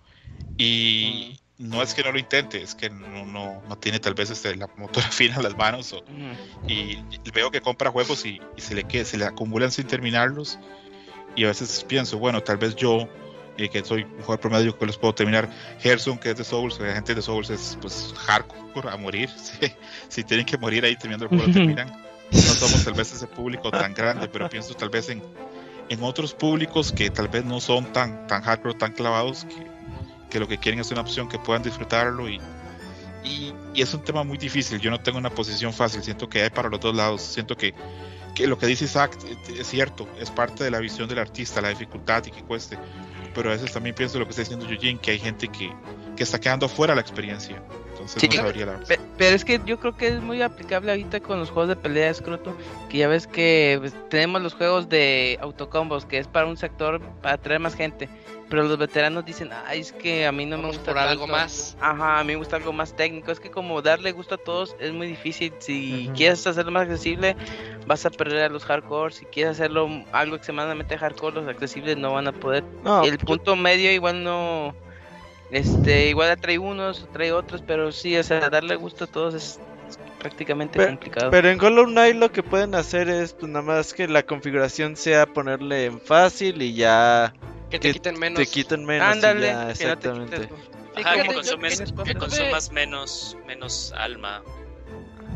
[0.57, 4.29] Y no es que no lo intente, es que no, no, no tiene tal vez
[4.29, 5.93] este, la motora fina en las manos.
[5.93, 6.37] o- Ujú.
[6.67, 6.97] y
[7.33, 10.57] veo que compra juegos y, y se, le, que- se le acumulan sin terminarlos.
[11.35, 13.07] Y a veces pienso, bueno, tal vez yo,
[13.57, 15.47] eh, que soy un jugador promedio, que los puedo terminar.
[15.79, 19.29] Gerson, que es de Souls, la gente de Souls es pues hardcore a morir.
[19.37, 19.71] Si,
[20.09, 22.06] si tienen que morir ahí terminando el juego, lo terminan.
[22.31, 25.23] No somos tal vez ese público tan grande, pero pienso tal vez en,
[25.89, 29.67] en otros públicos que tal vez no son tan, tan hardcore, tan clavados, que,
[30.29, 32.39] que lo que quieren es una opción que puedan disfrutarlo y,
[33.23, 34.79] y, es un tema muy difícil.
[34.79, 37.21] Yo no tengo una posición fácil, siento que hay para los dos lados.
[37.21, 37.73] Siento que,
[38.35, 41.61] que lo que dice Isaac eh, es cierto, es parte de la visión del artista,
[41.61, 42.77] la dificultad y que cueste.
[43.35, 45.71] Pero a veces también pienso lo que está diciendo Eugene, que hay gente que,
[46.15, 47.61] que está quedando fuera de la experiencia.
[48.07, 48.47] Entonces Sí, no claro.
[48.47, 51.49] sabría la Pe- Pero es que yo creo que es muy aplicable ahorita con los
[51.49, 52.55] juegos de pelea escroto,
[52.89, 57.01] que ya ves que pues, tenemos los juegos de autocombos, que es para un sector,
[57.21, 58.07] para atraer más gente,
[58.49, 61.33] pero los veteranos dicen, ay, es que a mí no me gusta por algo tanto".
[61.33, 61.75] más.
[61.81, 64.75] Ajá, a mí me gusta algo más técnico, es que como darle gusto a todos
[64.79, 67.35] es muy difícil, si quieres hacerlo más accesible,
[67.87, 72.13] vas a perder a los hardcore, si quieres hacerlo algo extremadamente hardcore, los accesibles no
[72.13, 74.73] van a poder No, el punto medio igual no
[75.51, 79.59] este igual atrae unos trae otros pero sí o sea darle gusto a todos es,
[79.87, 83.93] es prácticamente complicado Pero en Hollow Knight lo que pueden hacer es pues nada más
[83.93, 87.33] que la configuración sea ponerle en fácil y ya
[87.69, 88.39] Que te que quiten menos.
[88.39, 89.07] te quiten menos.
[89.07, 90.37] y ándale ya, que no te exactamente.
[90.41, 90.49] quites
[90.97, 94.41] Sí, Ajá, que, consumes, que consumas menos, menos alma.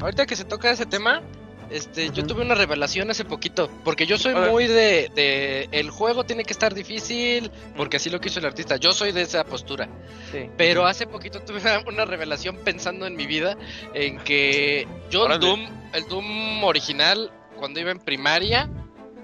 [0.02, 1.22] Ahorita que se toca ese tema,
[1.72, 6.25] este, yo tuve una revelación hace poquito, porque yo soy muy de, de el juego
[6.25, 8.75] tiene que estar difícil, porque así lo quiso el artista.
[8.75, 9.88] Yo soy de esa postura.
[10.32, 10.50] Sí.
[10.58, 13.58] Pero hace poquito tuve una, una revelación pensando en mi vida
[13.93, 15.40] en que yo el.
[15.40, 18.69] Doom, el Doom original, cuando iba en primaria,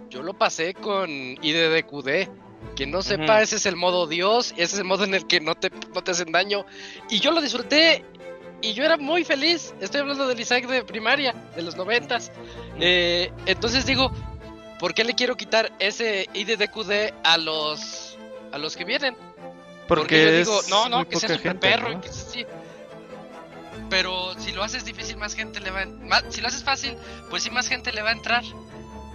[0.10, 2.30] yo lo pasé con IDDQD.
[2.76, 5.40] Quien no sepa, ese es el modo Dios, ese es el modo en el que
[5.40, 6.66] no te, no te hacen daño.
[7.10, 8.04] Y yo lo disfruté
[8.62, 9.74] y yo era muy feliz.
[9.80, 12.32] Estoy hablando del Isaac de primaria, de los noventas.
[12.80, 14.12] Eh, entonces digo,
[14.80, 18.18] ¿por qué le quiero quitar ese IDDQD a los,
[18.52, 19.16] a los que vienen?
[19.88, 21.98] Porque, yo es digo, no, no, que sea super gente, perro ¿no?
[21.98, 22.46] y que así.
[23.90, 26.32] Pero si lo haces difícil, más gente le va a...
[26.32, 26.98] si lo haces fácil,
[27.30, 28.44] pues sí, más gente le va a entrar.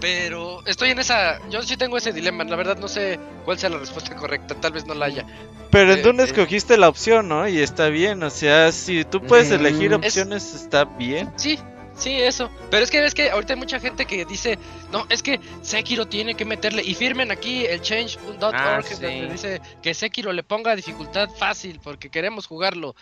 [0.02, 1.40] Pero estoy en esa...
[1.48, 4.72] Yo sí tengo ese dilema, la verdad no sé cuál sea la respuesta correcta, tal
[4.72, 5.24] vez no la haya.
[5.70, 6.26] Pero en Eh, Dune eh.
[6.26, 7.46] escogiste la opción, ¿no?
[7.48, 11.32] Y está bien, o sea, si tú puedes Mm, elegir es- opciones, está bien.
[11.36, 11.56] Sí,
[11.96, 12.50] sí, eso.
[12.68, 14.58] Pero es que ves que ahorita hay mucha gente que dice,
[14.90, 16.82] no, es que Sekiro tiene que meterle...
[16.84, 19.02] Y firmen aquí el change.org, Ah, que sí.
[19.02, 22.96] donde dice que Sekiro le ponga dificultad fácil porque queremos jugarlo.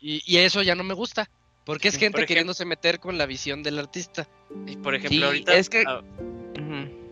[0.00, 1.28] Y, y eso ya no me gusta.
[1.64, 4.28] Porque es gente ejemplo- queriéndose meter con la visión del artista.
[4.66, 5.56] Y por ejemplo, Sí, ahorita.
[5.56, 6.02] es que- ah,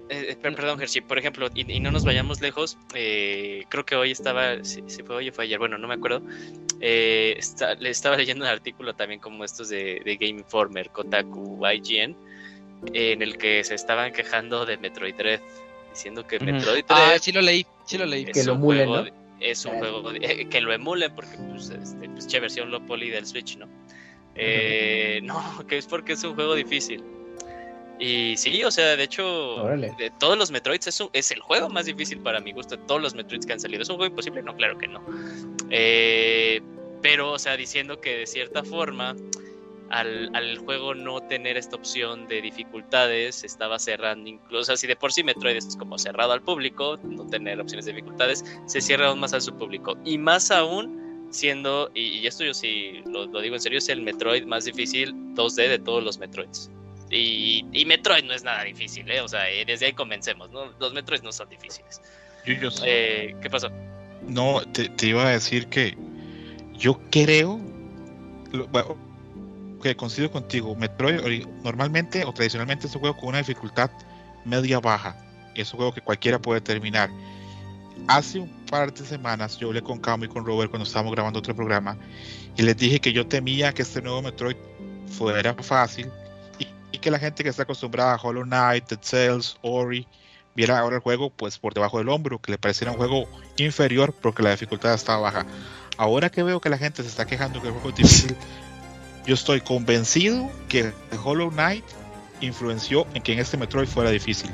[0.09, 3.85] eh, eh, per- perdón, Hershey, por ejemplo, y, y no nos vayamos lejos, eh, creo
[3.87, 6.23] que hoy estaba, si, si fue hoy o fue ayer, bueno, no me acuerdo,
[6.81, 11.59] eh, está- le estaba leyendo un artículo también como estos de, de Game Informer, Kotaku,
[11.67, 12.15] IGN,
[12.93, 15.41] en el que se estaban quejando de Metroid Dread,
[15.91, 16.39] diciendo que.
[16.41, 18.25] Metroid Ah, sí lo leí, sí lo leí.
[18.25, 18.57] es Que lo
[19.05, 22.71] de- es un juego de- eh, que lo emulen porque pues, este, pues, che versión
[22.71, 23.67] low poly del Switch, ¿no?
[24.35, 27.05] Eh, no, que es porque es un juego difícil.
[27.99, 29.95] Y sí, o sea, de hecho, Órale.
[29.97, 32.83] de todos los Metroids es, un- es el juego más difícil para mi gusto de
[32.87, 33.83] todos los Metroids que han salido.
[33.83, 34.43] ¿Es un juego imposible?
[34.43, 35.01] No, claro que no.
[35.71, 36.61] Eh,
[37.01, 39.15] pero, o sea, diciendo que de cierta forma,
[39.91, 44.87] al, al juego no tener esta opción de dificultades, estaba cerrando incluso, o sea, si
[44.87, 48.81] de por sí Metroid es como cerrado al público, no tener opciones de dificultades, se
[48.81, 49.97] cierra aún más a su público.
[50.05, 51.02] Y más aún
[51.33, 54.65] siendo, y, y esto yo sí lo, lo digo en serio, es el Metroid más
[54.65, 56.71] difícil 2D de todos los Metroids.
[57.11, 59.21] Y, y Metroid no es nada difícil, ¿eh?
[59.21, 60.73] O sea, eh, desde ahí comencemos, ¿no?
[60.81, 62.01] Los Metroids no son difíciles.
[62.47, 63.71] Yuyos, Eh, ¿Qué pasó?
[64.27, 65.97] no, te, te iba a decir que
[66.79, 67.61] yo creo,
[68.53, 68.97] lo- bueno,
[69.83, 73.91] que coincido contigo, Metroid normalmente o tradicionalmente es un juego con una dificultad
[74.45, 75.17] media baja,
[75.55, 77.11] es un juego que cualquiera puede terminar.
[78.09, 81.39] Hace un par de semanas yo hablé con Camo y con Robert cuando estábamos grabando
[81.39, 81.97] otro programa
[82.57, 84.57] y les dije que yo temía que este nuevo Metroid
[85.07, 86.11] fuera fácil
[86.59, 90.07] y, que la gente que está acostumbrada a Hollow Knight, Dead Cells, Ori,
[90.55, 94.15] viera ahora el juego pues por debajo del hombro, que le pareciera un juego inferior
[94.21, 95.47] porque la dificultad estaba baja.
[95.97, 98.37] Ahora que veo que la gente se está quejando que el juego es difícil,
[99.27, 100.93] yo estoy convencido que
[101.25, 101.85] Hollow Knight
[102.41, 104.51] influenció en que en este Metroid fuera difícil.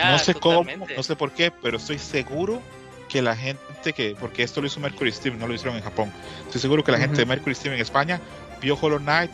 [0.00, 0.64] Ah, no sé cómo,
[0.96, 2.60] no sé por qué, pero estoy seguro
[3.08, 6.12] que la gente que, porque esto lo hizo Mercury Steam, no lo hicieron en Japón,
[6.46, 7.26] estoy seguro que la gente de.
[7.26, 8.20] Mercury Steam en España
[8.60, 9.30] vio Hollow Knight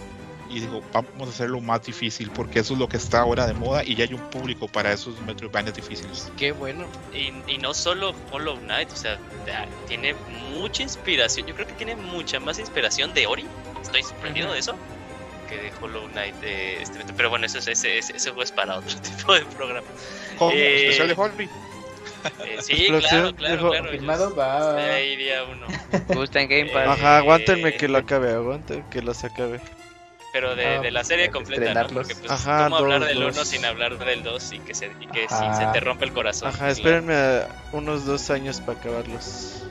[0.48, 3.52] y dijo, vamos a hacerlo más difícil, porque eso es lo que está ahora de
[3.54, 6.30] moda y ya hay un público para esos Metroidvania difíciles.
[6.38, 6.86] Qué bueno.
[7.12, 10.14] Y, y no solo Hollow Knight, o sea, da- tiene
[10.54, 11.48] mucha inspiración.
[11.48, 13.44] Yo creo que tiene mucha más inspiración de Ori.
[13.82, 14.76] Estoy sorprendido de eso.
[15.48, 16.36] Que de Hollow Knight.
[16.36, 19.44] de este, pero bueno, eso es, ese, ese, ese juego es para otro tipo de
[19.46, 19.86] programa.
[20.38, 21.44] Como Eh, especial de Holby.
[21.44, 23.84] Eh, sí, claro, claro, dijo- claro.
[23.84, 24.76] Confirmado, yo- va.
[24.94, 25.66] Ahí día uno.
[26.08, 26.86] Gusta en Game Pass.
[26.86, 29.60] Eh, Ajá, aguántenme que lo acabe, aguanten que los acabe.
[30.32, 31.86] Pero de, Ah, de la serie completa, ¿no?
[31.88, 33.36] Porque pues, Ajá, ¿cómo hablar dos, del dos.
[33.36, 36.48] 1 sin hablar del 2 y que, se, y que se te rompe el corazón?
[36.48, 39.62] Ajá, espérenme a unos dos años para acabarlos.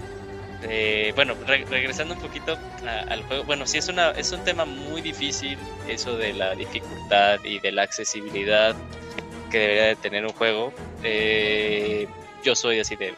[0.67, 4.43] Eh, bueno, re- regresando un poquito a- al juego, bueno, sí es una es un
[4.43, 8.75] tema muy difícil eso de la dificultad y de la accesibilidad
[9.49, 10.73] que debería de tener un juego.
[11.03, 12.07] Eh,
[12.43, 13.13] yo soy así de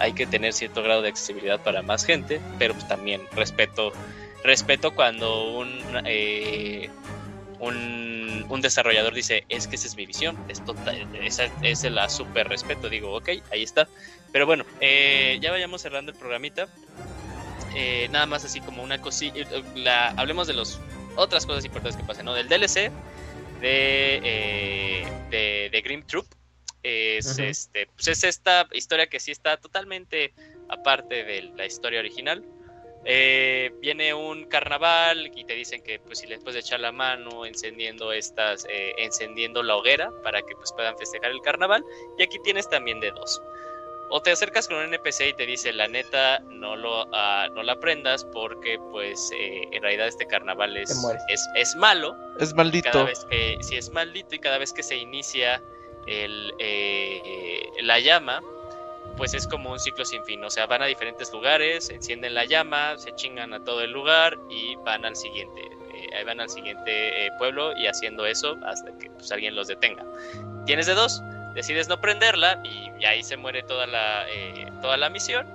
[0.00, 3.92] hay que tener cierto grado de accesibilidad para más gente, pero pues también respeto
[4.44, 5.68] respeto cuando un
[6.04, 6.88] eh,
[7.58, 12.08] un, un desarrollador dice es que esa es mi visión, es total, esa, esa la
[12.08, 13.88] super respeto, digo, ok, ahí está.
[14.32, 16.68] Pero bueno, eh, ya vayamos cerrando el programita.
[17.74, 20.80] Eh, nada más así como una cosilla, la, hablemos de los
[21.16, 22.34] otras cosas importantes que pasan, ¿no?
[22.34, 22.90] Del DLC
[23.60, 26.26] de, eh, de, de Grim Troop.
[26.82, 30.32] Es, este, pues es esta historia que sí está totalmente
[30.68, 32.44] aparte de la historia original.
[33.04, 37.46] Eh, viene un carnaval y te dicen que pues si les puedes echar la mano
[37.46, 41.84] encendiendo estas eh, encendiendo la hoguera para que pues puedan festejar el carnaval
[42.18, 43.40] y aquí tienes también de dos
[44.10, 47.62] O te acercas con un NPC y te dice, la neta, no lo ah, no
[47.62, 50.90] la aprendas porque, pues, eh, en realidad este carnaval es,
[51.28, 52.16] es, es malo.
[52.38, 53.04] Es Cada maldito.
[53.04, 55.62] vez que, si es maldito y cada vez que se inicia
[56.06, 58.40] el, eh, la llama,
[59.16, 60.42] pues es como un ciclo sin fin.
[60.44, 64.38] O sea, van a diferentes lugares, encienden la llama, se chingan a todo el lugar
[64.48, 65.60] y van al siguiente.
[65.92, 69.66] Eh, ahí van al siguiente eh, pueblo y haciendo eso hasta que pues, alguien los
[69.68, 70.04] detenga.
[70.64, 71.20] Tienes de dos,
[71.54, 75.46] decides no prenderla y, y ahí se muere toda la, eh, toda la misión.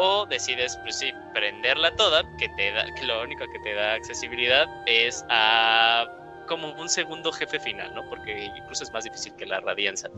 [0.00, 3.94] O decides, pues sí, prenderla toda, que te da, que lo único que te da
[3.94, 6.06] accesibilidad es a
[6.46, 8.08] como un segundo jefe final, ¿no?
[8.08, 10.08] Porque incluso es más difícil que la radianza,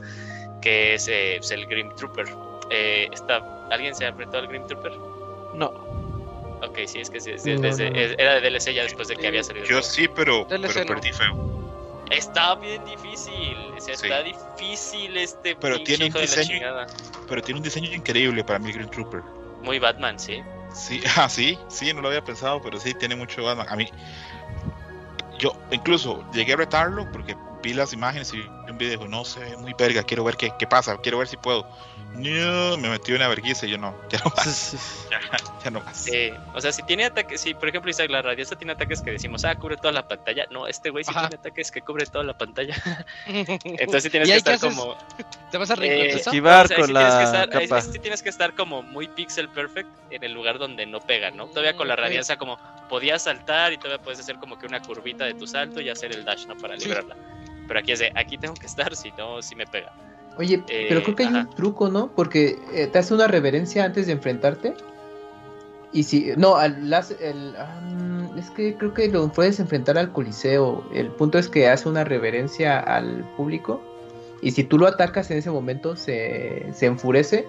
[0.61, 2.27] que es, eh, el Grim Trooper.
[2.71, 4.93] Eh, está, ¿Alguien se ha enfrentado al Grim Trooper?
[5.55, 5.69] No.
[6.63, 8.01] Ok, sí, es que sí, sí, No, desde- no, no.
[8.01, 9.65] es- era de DLC ya después de que había salido.
[9.65, 10.95] Yo sí, pero, DLC pero no.
[10.95, 11.70] perdí feo.
[12.11, 14.07] Está bien difícil, o sea, Sí.
[14.07, 16.87] está difícil este Pero tiene un hijo de la diseño- chingada.
[17.29, 19.23] Pero tiene un diseño increíble para mí, Green Trooper.
[19.63, 20.43] Muy Batman, sí.
[20.75, 23.67] Sí, ah, sí, sí, no lo había pensado, pero sí, tiene mucho Batman.
[23.69, 23.89] A mí,
[25.39, 29.57] yo incluso llegué a retarlo porque vi las imágenes y vi un video no ve
[29.57, 31.67] muy verga, quiero ver qué, qué pasa, quiero ver si puedo.
[32.15, 35.21] No, me metí una vergüenza y yo no, ya no más, ya,
[35.65, 35.97] ya no más.
[35.97, 39.13] Sí, o sea, si tiene ataques, si por ejemplo Isaac la radianza tiene ataques que
[39.13, 40.45] decimos, ah, cubre toda la pantalla.
[40.51, 41.29] No, este güey sí Ajá.
[41.29, 42.75] tiene ataques que cubre toda la pantalla.
[43.27, 44.97] Entonces sí tienes ¿Y que estar como.
[45.51, 46.13] ¿Te vas a Eh?
[46.17, 49.49] Esquivar o sea, con sí tienes la ahí sí tienes que estar como muy pixel
[49.49, 51.47] perfect en el lugar donde no pega, ¿no?
[51.47, 52.59] Todavía con la radianza como
[52.89, 56.13] podías saltar y todavía puedes hacer como que una curvita de tu salto y hacer
[56.13, 56.57] el dash, ¿no?
[56.57, 56.85] Para Sí.
[56.85, 57.17] librarla.
[57.69, 59.93] Pero aquí es de, aquí tengo que estar, si no, si me pega.
[60.37, 61.41] Oye, Eh, pero creo que hay ajá.
[61.49, 62.11] un truco, ¿no?
[62.15, 64.75] Porque eh, te hace una reverencia antes de enfrentarte.
[65.93, 66.33] Y si.
[66.37, 67.55] No, al, las- el,
[68.39, 70.85] es que creo que lo puedes enfrentar al Coliseo.
[70.95, 73.83] El punto es que hace una reverencia al público.
[74.41, 77.47] Y si tú lo atacas en ese momento, se, se enfurece.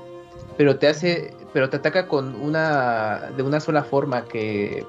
[0.58, 1.34] Pero te hace.
[1.54, 3.30] Pero te ataca con una.
[3.38, 4.86] de una sola forma que.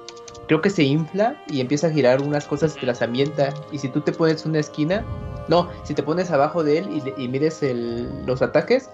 [0.49, 3.55] Creo que se infla y empieza a girar unas cosas y te las ambienta.
[3.71, 5.05] Y si tú te pones una esquina,
[5.49, 8.91] no, si te pones abajo de él y, y mides el- los ataques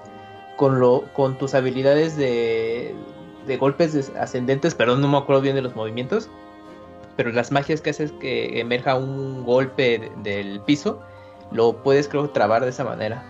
[0.56, 2.94] con lo con tus habilidades de,
[3.46, 6.28] de golpes ascendentes, perdón, no me acuerdo bien de los movimientos,
[7.16, 11.00] pero las magias que haces que emerja un golpe de- del piso,
[11.50, 13.24] lo puedes creo trabar de esa manera.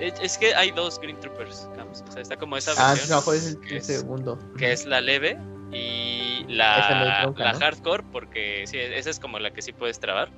[0.00, 2.02] Es, que hay dos Green Troopers, Cams.
[2.08, 3.10] O sea, está como esa Ah, versión.
[3.10, 4.38] no, mejor es el, que el es- segundo.
[4.56, 5.38] que es la leve
[5.72, 7.58] y la, bronca, la ¿no?
[7.58, 10.30] hardcore, porque sí, esa es como la que sí puedes trabar,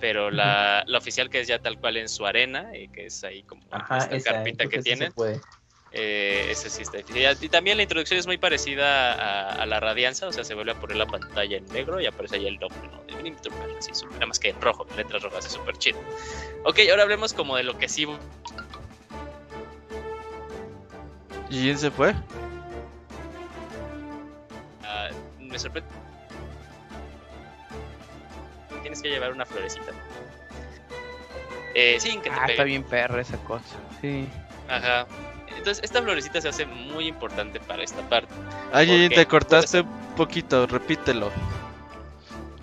[0.00, 3.22] pero la, la oficial que es ya tal cual en su arena, y que es
[3.24, 5.12] ahí como Ajá, esta esa, carpita que tiene,
[5.92, 7.24] eh, esa sí está difícil.
[7.40, 10.72] Y también la introducción es muy parecida a, a la radianza, o sea, se vuelve
[10.72, 12.68] a poner la pantalla en negro y aparece ahí el ¿no?
[13.04, 15.98] De Trooper, así, súper- nada más que en rojo, en letras rojas, es súper chido.
[16.64, 18.06] Ok, ahora hablemos como de lo que sí
[21.50, 22.14] ¿Y quién se fue?
[25.52, 25.88] Me sorprende.
[28.82, 29.92] Tienes que llevar una florecita.
[31.74, 32.52] Eh, sin que te Ah, pegue.
[32.52, 33.64] está bien perra esa cosa.
[34.00, 34.26] Sí.
[34.68, 35.06] Ajá.
[35.48, 38.32] Entonces, esta florecita se hace muy importante para esta parte.
[38.72, 41.30] Ay, te cortaste un poquito, repítelo.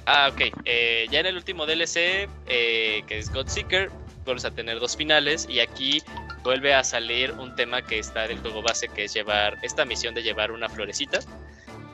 [0.05, 0.41] Ah, ok.
[0.65, 3.89] Eh, ya en el último DLC, eh, que es Godseeker,
[4.25, 5.47] vuelves a tener dos finales.
[5.49, 6.01] Y aquí
[6.43, 10.13] vuelve a salir un tema que está del juego base, que es llevar esta misión
[10.13, 11.19] de llevar una florecita.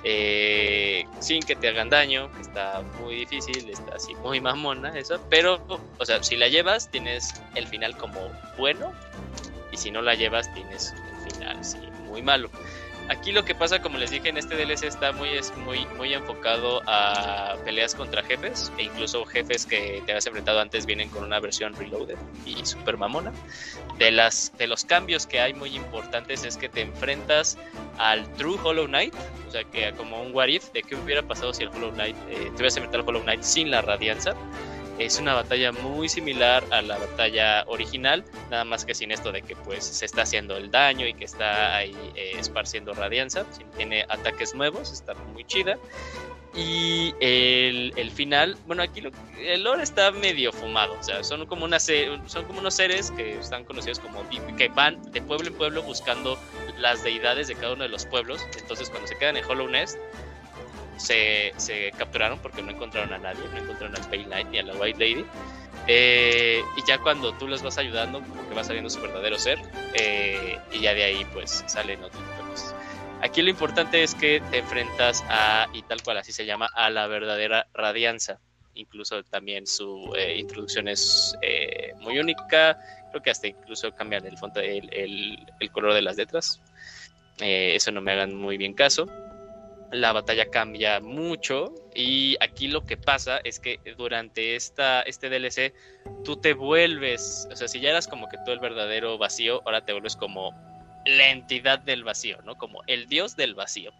[0.08, 5.59] Eh, sin que te hagan daño, está muy difícil, está así muy mamona eso, pero,
[5.98, 8.19] o sea, si la llevas tienes el final como
[8.56, 8.93] bueno,
[9.72, 12.51] y si no la llevas tienes un final sí, muy malo.
[13.08, 16.14] Aquí lo que pasa, como les dije, en este DLC está muy, es muy, muy
[16.14, 21.24] enfocado a peleas contra jefes, e incluso jefes que te has enfrentado antes vienen con
[21.24, 22.17] una versión reloaded
[22.48, 23.32] y super mamona.
[24.00, 27.58] De, las, de los cambios que hay muy importantes es que te enfrentas
[28.00, 29.14] al True Hollow Knight,
[29.48, 32.16] o sea, que como un what if de qué hubiera pasado si el Hollow Knight,
[32.30, 34.34] eh, te hubieras enfrentado al Hollow Knight sin la radianza.
[34.98, 39.42] Es una batalla muy similar a la batalla original, nada más que sin esto de
[39.42, 43.46] que pues se está haciendo el daño y que está ahí eh, esparciendo radianza.
[43.76, 45.78] Tiene ataques nuevos, está muy chida.
[46.58, 51.46] Y el, el final, bueno, aquí lo- el lore está medio fumado, o sea, son
[51.46, 54.24] como, una son como unos seres que están conocidos como
[54.58, 56.40] que van de pueblo en pueblo buscando
[56.78, 58.40] las deidades de cada uno de los pueblos.
[58.58, 59.98] Entonces, cuando se quedan en Hollow Nest,
[60.98, 61.54] se,
[61.98, 65.26] capturaron porque no encontraron a nadie, no encontraron al ni a la White Lady.
[65.88, 69.60] Eh, y ya cuando tú los vas ayudando, como que va saliendo su verdadero ser,
[69.94, 72.36] eh, y ya de ahí pues salen otro tipo.
[73.22, 76.90] Aquí lo importante es que te enfrentas a, y tal cual así se llama, a
[76.90, 78.40] la verdadera radianza.
[78.76, 81.36] incluso también su eh, introducción es
[82.02, 82.78] muy única,
[83.10, 84.36] creo que hasta incluso cambian el,
[84.92, 86.62] el, el, color de las letras,
[87.40, 89.08] eso no me hagan muy bien caso.
[89.96, 95.74] La batalla cambia mucho y aquí lo que pasa es que durante esta, este DLC
[96.26, 99.86] tú te vuelves, o sea, si ya eras como que tú el verdadero vacío, ahora
[99.86, 100.52] te vuelves como
[101.06, 102.58] la entidad del vacío, ¿no?
[102.58, 103.94] Como el dios del vacío.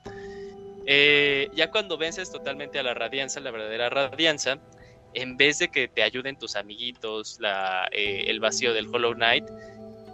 [0.86, 4.60] Eh, ya cuando vences totalmente a la radianza, la verdadera radianza,
[5.14, 9.46] en vez de que te ayuden tus amiguitos, la, eh, el vacío del Hollow Knight,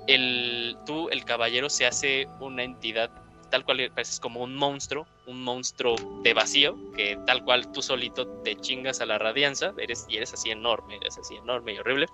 [0.07, 3.09] el, tú, el caballero, se hace una entidad
[3.51, 8.27] tal cual, es como un monstruo, un monstruo de vacío, que tal cual tú solito
[8.43, 12.07] te chingas a la radianza, eres, y eres así enorme, eres así enorme y horrible.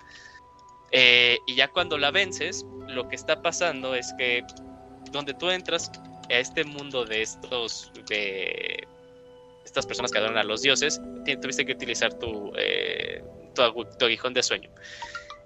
[0.90, 4.44] Eh, y ya cuando la vences, lo que está pasando es que
[5.12, 5.90] donde tú entras
[6.28, 8.86] a este mundo de estos de
[9.64, 11.00] estas personas que adoran a los dioses,
[11.40, 13.22] tuviste que utilizar tu, eh,
[13.54, 14.70] tu, tu, aguijón de sueño.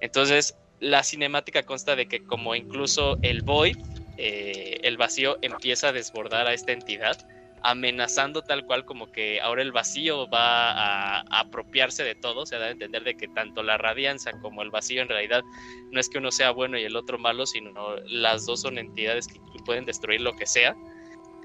[0.01, 3.77] Entonces, la cinemática consta de que como incluso el Void,
[4.25, 7.19] eh, el vacío, empieza a desbordar a esta entidad,
[7.65, 12.67] amenazando tal cual como que ahora el vacío va a, apropiarse de todo, se da
[12.67, 15.43] a entender de que tanto la radianza como el vacío en realidad
[15.91, 19.27] no es que uno sea bueno y el otro malo, sino las dos son entidades
[19.27, 20.77] que pueden destruir lo que sea.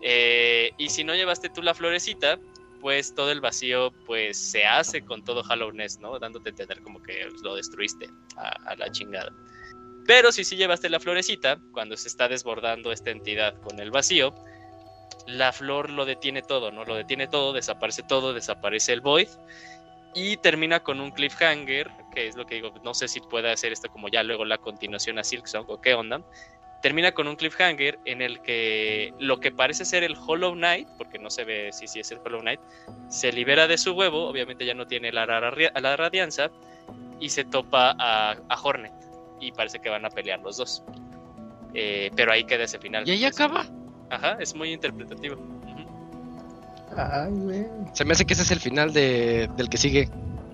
[0.04, 2.38] Eh, y si no llevaste tú la florecita,
[2.80, 6.20] pues todo el vacío pues se hace con todo Hallowness, ¿no?
[6.20, 9.34] Dándote a entender como que lo destruiste a, a, la chingada.
[10.08, 14.34] Pero si sí llevaste la florecita, cuando se está desbordando esta entidad con el vacío,
[15.27, 16.86] la flor lo detiene todo, ¿no?
[16.86, 19.27] Lo detiene todo, desaparece todo, desaparece el void
[20.16, 23.74] y termina con un cliffhanger, que es lo que digo, no sé si puede hacer
[23.74, 26.22] esto como ya luego la continuación a Silksong o qué onda.
[26.82, 31.19] Termina con un cliffhanger en el que lo que parece ser el Hollow Knight, porque
[31.19, 32.61] no se ve si, si es el Hollow Knight,
[33.10, 36.50] se libera de su huevo, obviamente ya no tiene la, la radianza,
[37.19, 38.94] y se topa a, Hornet.
[39.40, 40.83] Y parece que van a pelear los dos.
[41.74, 43.07] Eh, pero ahí queda ese final.
[43.07, 43.66] ¿Y ahí acaba?
[44.09, 45.38] Ajá, es muy interpretativo.
[46.95, 47.66] Ay, güey.
[47.93, 50.09] Se me hace que ese es el final de, del que sigue.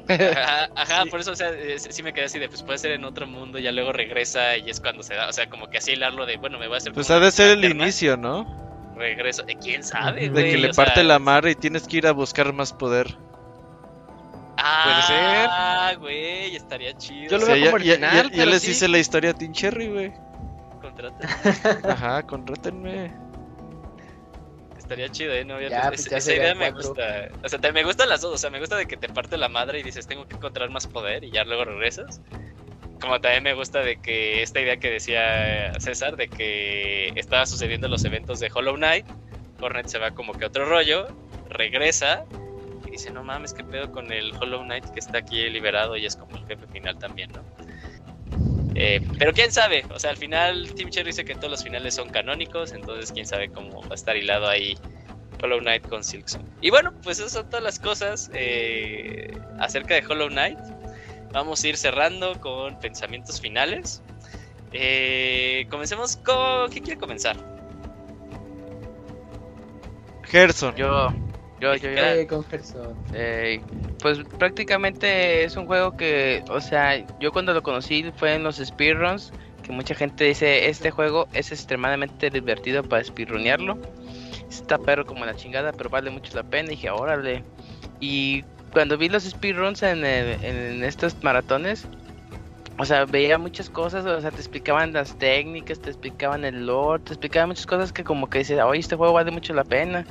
[0.10, 1.10] Ajá, ajá sí.
[1.10, 3.60] por eso, o sea, sí me quedé así de, pues puede ser en otro mundo,
[3.60, 6.26] y ya luego regresa y es cuando se da, o sea, como que así hilarlo
[6.26, 6.94] de, bueno, me voy a hacer.
[6.94, 8.46] Pues ha de ser el inicio, ¿no?
[8.98, 10.22] Regreso, ¿quién sabe?
[10.22, 10.52] De güey?
[10.52, 13.16] que le o parte sea, la madre y tienes que ir a buscar más poder.
[14.58, 15.48] Ah, Puede ser.
[15.50, 16.23] Ah, güey,
[16.74, 17.32] estaría chido.
[17.32, 18.72] Yo lo Sí, veo ya, como el ya- final, ya- ya pero les sí.
[18.72, 20.14] hice la historia a Team Cherry, güey.
[20.82, 21.28] Contrata.
[21.92, 23.14] Ajá, contrátenme.
[24.78, 25.46] Estaría chido, ¿eh?
[25.46, 26.90] No, Ya, esa, pues ya esa serían idea me cuatro.
[26.90, 27.30] gusta.
[27.44, 28.34] O sea, te- me gustan las dos.
[28.34, 30.70] O sea, me gusta de que te parte la madre y dices, tengo que encontrar
[30.70, 32.22] más poder y ya luego regresas.
[33.00, 37.88] Como también me gusta de que esta idea que decía César, de que estaba sucediendo
[37.88, 39.06] los eventos de Hollow Knight,
[39.62, 41.08] Hornet se va como que a otro rollo,
[41.50, 42.24] regresa
[42.94, 46.16] dice, no mames, qué pedo con el Hollow Knight que está aquí liberado y es
[46.16, 47.44] como el jefe final también, ¿no?
[48.76, 51.94] Eh, pero quién sabe, o sea, al final Team Cherry dice que todos los finales
[51.94, 54.78] son canónicos, entonces quién sabe cómo va a estar hilado ahí
[55.44, 56.44] Hollow Knight con Silksong.
[56.62, 60.60] Y bueno, pues esas son todas las cosas eh, acerca de Hollow Knight.
[61.32, 64.02] Vamos a ir cerrando con pensamientos finales.
[64.72, 66.70] Eh, comencemos con...
[66.72, 67.36] ¿Quién quiere comenzar?
[70.24, 70.76] Gerson.
[70.76, 71.14] Yo,
[71.72, 72.06] yo, yo.
[72.06, 72.46] Eh, con.
[73.14, 73.62] Eh,
[74.02, 78.58] pues prácticamente es un juego que, o sea, yo cuando lo conocí fue en los
[78.58, 83.78] speedruns, que mucha gente dice, este juego es extremadamente divertido para speedrunearlo.
[84.50, 86.68] Está perro como la chingada, pero vale mucho la pena.
[86.68, 87.44] Y dije, órale.
[88.00, 91.88] Y cuando vi los speedruns en, el- en estos maratones,
[92.78, 97.04] o sea, veía muchas cosas, o sea, te explicaban las técnicas, te explicaban el lore,
[97.04, 100.06] te explicaban muchas cosas que como que dices, oye, este juego vale mucho la pena.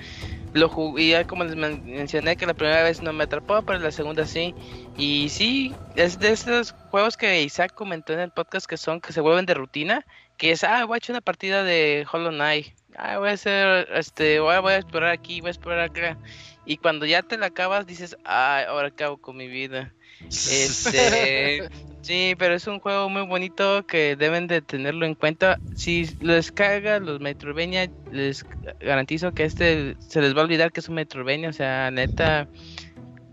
[0.52, 3.90] Lo jugué, como les men- mencioné que la primera vez no me atrapó, pero la
[3.90, 4.54] segunda sí.
[4.96, 9.12] Y sí, es de estos juegos que Isaac comentó en el podcast que son que
[9.12, 10.04] se vuelven de rutina,
[10.36, 12.74] que es, ah, voy a echar una partida de Hollow Knight.
[12.96, 16.18] Ah, voy a hacer, este, voy a, voy a explorar aquí, voy a explorar acá.
[16.66, 19.94] Y cuando ya te la acabas, dices, ah, ahora hago con mi vida.
[20.28, 21.68] Este,
[22.02, 25.58] sí, pero es un juego muy bonito que deben de tenerlo en cuenta.
[25.74, 28.44] Si lo descarga los Metroidvania, les
[28.80, 32.48] garantizo que este se les va a olvidar que es un Metroidvania, o sea, neta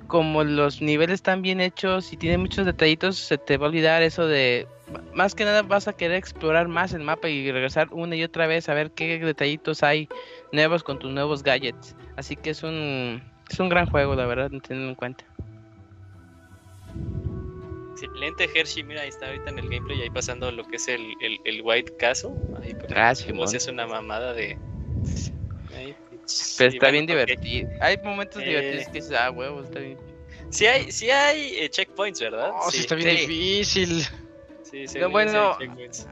[0.07, 4.01] como los niveles están bien hechos y tienen muchos detallitos, se te va a olvidar
[4.01, 4.67] eso de
[5.13, 8.47] más que nada vas a querer explorar más el mapa y regresar una y otra
[8.47, 10.09] vez a ver qué detallitos hay
[10.51, 11.95] nuevos con tus nuevos gadgets.
[12.17, 15.25] Así que es un es un gran juego, la verdad, teniendo en cuenta.
[18.05, 21.13] Excelente Hershey, mira, ahí está ahorita en el gameplay, ahí pasando lo que es el,
[21.21, 22.31] el, el White Castle.
[22.61, 24.57] Ahí por Gracias, como si es una mamada de...
[25.75, 25.95] Ahí,
[26.57, 27.69] Pero está bueno, bien divertido.
[27.81, 28.45] Hay momentos Eh.
[28.45, 29.97] divertidos que dices, ah, huevo, está bien.
[30.49, 32.51] Sí hay, sí hay eh, checkpoints, ¿verdad?
[32.53, 33.17] Oh, sí, está bien Sí.
[33.17, 34.03] Sí, difícil.
[34.63, 35.57] sí, sí, No, bueno,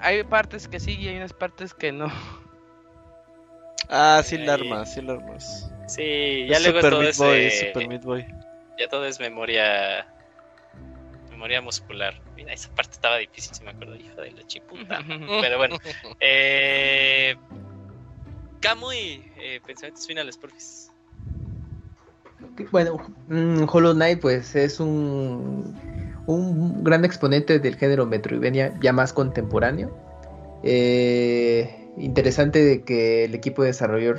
[0.01, 2.11] hay partes que sí y hay unas partes que no.
[3.90, 4.61] Ah, sí, la Ahí.
[4.61, 5.72] armas, sí, la armas.
[5.88, 8.25] Sí, ya Es luego Super todo Meat es, Boy, eh, es Super Meat Boy.
[8.77, 10.06] ya todo es memoria
[11.38, 12.16] memoria muscular.
[12.35, 15.06] Mira, esa parte estaba difícil, si me acuerdo, hijo de la chiputa.
[15.41, 15.77] Pero bueno,
[16.19, 17.35] eh,
[18.59, 20.91] Kamui, eh, pensamientos finales, porfis.
[22.72, 25.80] Bueno, mm, Hollow Knight pues es un,
[26.25, 29.91] un gran exponente del género Metroidvania ya más contemporáneo.
[30.64, 34.16] Eh, interesante de que el equipo de desarrollo,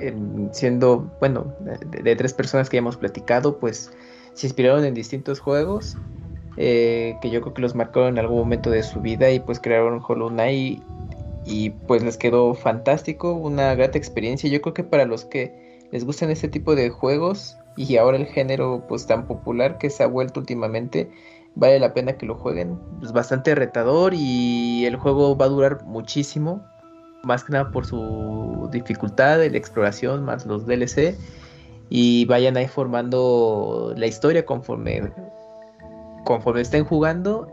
[0.00, 3.92] en- siendo, bueno, de, de tres personas que ya hemos platicado, pues
[4.34, 5.96] se inspiraron en distintos juegos
[6.56, 9.60] eh, que yo creo que los marcaron en algún momento de su vida y pues
[9.60, 10.82] crearon Hollow Knight
[11.44, 14.48] y, pues les quedó fantástico, una grata experiencia.
[14.48, 18.26] Yo creo que para los que les gustan este tipo de juegos y ahora el
[18.26, 21.10] género pues tan popular que se ha vuelto últimamente,
[21.54, 22.78] vale la pena que lo jueguen.
[23.02, 26.64] Es bastante retador y el juego va a durar muchísimo,
[27.24, 31.16] más que nada por su dificultad de la exploración más los DLC
[31.88, 35.12] y vayan ahí formando la historia conforme
[36.24, 37.48] conforme estén jugando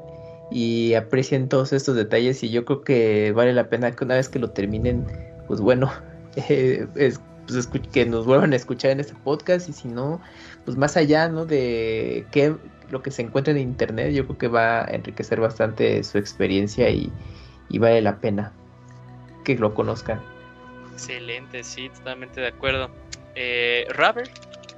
[0.51, 4.29] y aprecien todos estos detalles y yo creo que vale la pena que una vez
[4.29, 5.05] que lo terminen
[5.47, 5.91] pues bueno
[6.35, 10.21] eh, es, pues, que nos vuelvan a escuchar en este podcast y si no
[10.65, 12.55] pues más allá no de qué
[12.89, 16.89] lo que se encuentra en internet yo creo que va a enriquecer bastante su experiencia
[16.89, 17.11] y,
[17.69, 18.51] y vale la pena
[19.43, 20.19] que lo conozcan
[20.99, 22.89] Excelente, sí, totalmente de acuerdo.
[23.33, 24.29] Eh, Robert,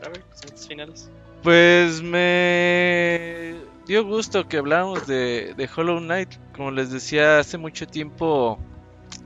[0.03, 0.23] Robert,
[0.67, 1.09] finales.
[1.41, 6.29] Pues me dio gusto que habláramos de, de Hollow Knight.
[6.55, 8.59] Como les decía hace mucho tiempo,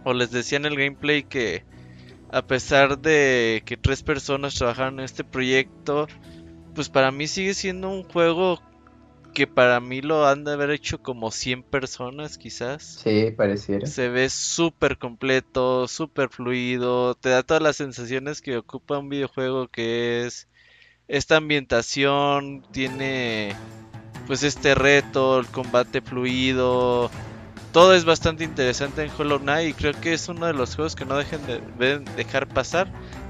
[0.03, 1.63] o les decía en el gameplay que
[2.31, 6.07] a pesar de que tres personas trabajaron en este proyecto,
[6.73, 8.61] pues para mí sigue siendo un juego
[9.33, 13.01] que para mí lo han de haber hecho como 100 personas quizás.
[13.03, 18.97] sí pareciera Se ve súper completo, súper fluido, te da todas las sensaciones que ocupa
[18.97, 20.47] un videojuego que es
[21.07, 23.55] esta ambientación, tiene
[24.27, 27.09] pues este reto, el combate fluido,
[27.75, 30.95] todo es bastante interesante en Hollow Knight y creo que es uno de los juegos
[30.95, 32.87] que no dejen de dejar pasar,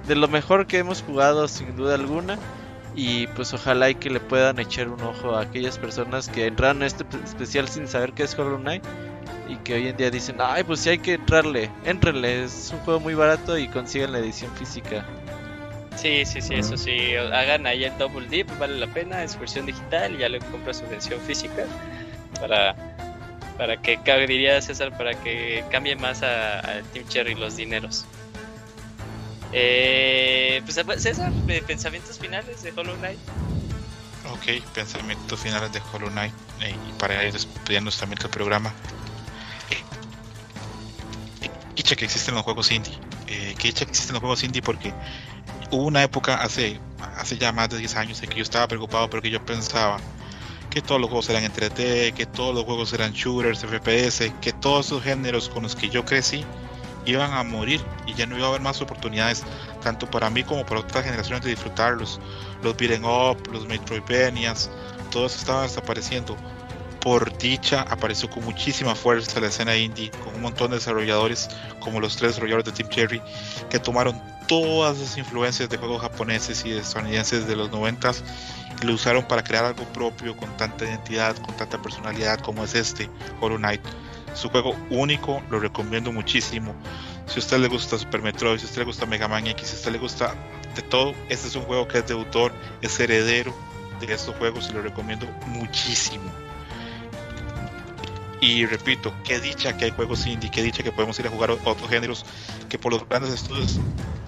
[0.08, 2.38] de lo mejor que hemos jugado sin duda alguna.
[2.96, 6.84] Y pues ojalá y que le puedan echar un ojo a aquellas personas que entraron
[6.84, 8.84] a este especial sin saber qué es Hollow Knight
[9.50, 12.80] y que hoy en día dicen, ay, pues sí hay que entrarle, entrenle, es un
[12.82, 15.04] juego muy barato y consigan la edición física.
[15.96, 17.16] Sí, sí, sí, eso sí.
[17.16, 20.78] Hagan ahí el Double Dip, vale la pena, es versión digital y ya le compras
[20.78, 21.66] su versión física
[22.40, 22.76] para,
[23.58, 28.06] para que, diría César, para que cambie más a, a Team Cherry los dineros.
[29.52, 33.20] Eh, pues César, eh, pensamientos finales de Hollow Knight.
[34.32, 38.74] Ok, pensamientos finales de Hollow Knight eh, y para ir despidiendo también el programa.
[41.76, 42.94] Dicha que existen los juegos indie.
[43.28, 44.94] Eh, que dicha que existen los juegos indie porque
[45.72, 46.80] hubo una época hace,
[47.18, 49.98] hace ya más de 10 años en que yo estaba preocupado porque yo pensaba
[50.70, 54.52] que todos los juegos eran en 3D, que todos los juegos eran shooters, FPS, que
[54.52, 56.44] todos esos géneros con los que yo crecí
[57.06, 59.44] iban a morir y ya no iba a haber más oportunidades
[59.82, 62.20] tanto para mí como para otras generaciones de disfrutarlos.
[62.64, 64.70] Los beat'em up, los Metroidvanias,
[65.12, 66.36] todos estaban desapareciendo.
[67.00, 72.00] Por dicha apareció con muchísima fuerza la escena indie, con un montón de desarrolladores como
[72.00, 73.22] los tres desarrolladores de Team Cherry
[73.70, 78.12] que tomaron todas esas influencias de juegos japoneses y estadounidenses de los 90
[78.82, 82.76] y lo usaron para crear algo propio con tanta identidad, con tanta personalidad como es
[82.76, 83.10] este
[83.40, 83.82] Hollow Knight.
[84.34, 86.76] Su juego único, lo recomiendo muchísimo.
[87.28, 89.68] Si a usted le gusta Super Metroid, si a usted le gusta Mega Man X,
[89.68, 90.36] si a usted le gusta
[90.76, 92.52] de todo, este es un juego que es de autor,
[92.82, 93.56] es heredero
[94.00, 96.45] de estos juegos y lo recomiendo muchísimo.
[98.46, 101.50] Y repito, qué dicha que hay juegos indie, qué dicha que podemos ir a jugar
[101.50, 102.24] otros géneros
[102.70, 103.80] que por los grandes estudios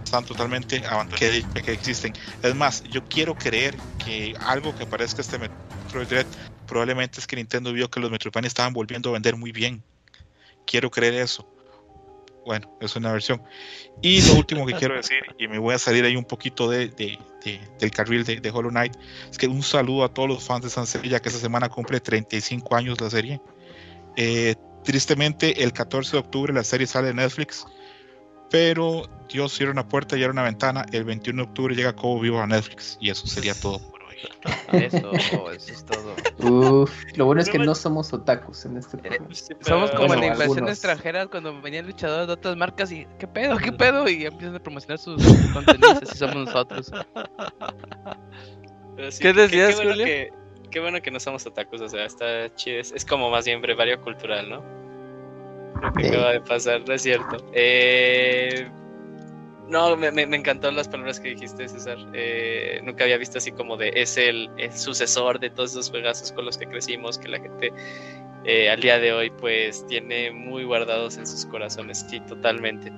[0.04, 2.14] están totalmente abandonados, qué dicha que existen.
[2.42, 6.26] Es más, yo quiero creer que algo que parezca este Metroid Dread
[6.66, 9.84] probablemente es que Nintendo vio que los Metroidvania estaban volviendo a vender muy bien.
[10.66, 11.48] Quiero creer eso.
[12.44, 13.44] Bueno, es una versión.
[14.02, 16.88] Y lo último que quiero decir, y me voy a salir ahí un poquito de,
[16.88, 18.96] de, de, del carril de, Hollow Knight,
[19.30, 22.76] es que un saludo a todos los fans de Sansevilla, que esta semana cumple 35
[22.76, 23.40] años la serie.
[24.18, 27.66] Eh, tristemente, el 14 de octubre la serie sale de Netflix,
[28.50, 30.86] pero Dios cierra una puerta y abre una ventana.
[30.92, 34.16] El 21 de octubre llega Cobo Vivo a Netflix, y eso sería todo por hoy.
[34.72, 36.82] Eso, eso es todo.
[36.82, 39.28] Uf, lo bueno es que no somos otakus en este programa.
[39.62, 40.72] Somos como en inversión algunos.
[40.72, 43.58] extranjera cuando venían luchadores de otras marcas y ¿qué pedo?
[43.58, 44.10] ¿Qué pedo?
[44.10, 45.24] Y empiezan a promocionar sus
[45.54, 46.92] contenidos así somos nosotros.
[49.12, 50.08] Sí, ¿Qué decías, bueno Julio?
[50.68, 52.80] Que- qué bueno que no somos otakus, o sea, está chido.
[52.80, 54.64] Es, como más bien brevario cultural, ¿no?
[55.82, 56.10] Lo que Sí.
[56.10, 57.38] acaba de pasar, no es cierto.
[57.54, 58.68] Eh,
[59.70, 61.98] no, me, me, me encantó las palabras que dijiste, César.
[62.14, 66.32] Eh, nunca había visto así como de es el, el sucesor de todos esos juegazos
[66.32, 67.72] con los que crecimos, que la gente
[68.46, 72.06] eh, al día de hoy pues tiene muy guardados en sus corazones.
[72.10, 72.92] Sí, totalmente.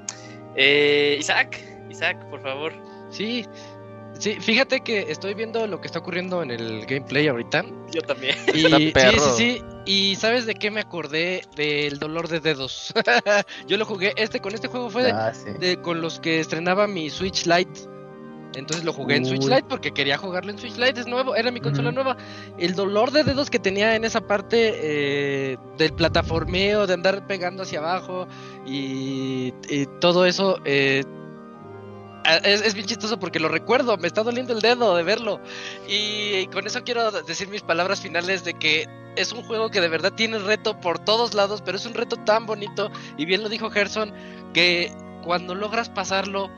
[0.55, 2.71] Eh, Isaac, Isaac, por favor.
[3.09, 3.45] Sí,
[4.19, 7.65] sí, fíjate que estoy viendo lo que está ocurriendo en el gameplay ahorita.
[7.91, 8.35] Yo también.
[8.53, 9.61] Y sí, sí, sí.
[9.85, 12.93] Y sabes de qué me acordé del dolor de dedos.
[13.67, 15.49] Yo lo jugué, este con este juego fue de, Ah, sí.
[15.59, 17.79] de- con los que estrenaba mi Switch Lite.
[18.55, 19.43] Entonces lo jugué en Switch.
[19.45, 22.17] Lite porque quería jugarlo en Switch Lite, es nuevo, era mi consola nueva.
[22.57, 24.71] El dolor de dedos que tenía en esa parte
[25.53, 28.27] eh, del plataformeo, de andar pegando hacia abajo
[28.65, 31.03] y, y todo eso, eh,
[32.25, 35.39] es, es bien chistoso porque lo recuerdo, me está doliendo el dedo de verlo.
[35.87, 39.89] Y, con eso quiero decir mis palabras finales de que es un juego que de
[39.89, 42.91] verdad tiene reto por todos lados, pero es un reto tan bonito.
[43.17, 44.13] Y bien lo dijo Gerson,
[44.53, 44.91] que
[45.23, 46.49] cuando logras pasarlo,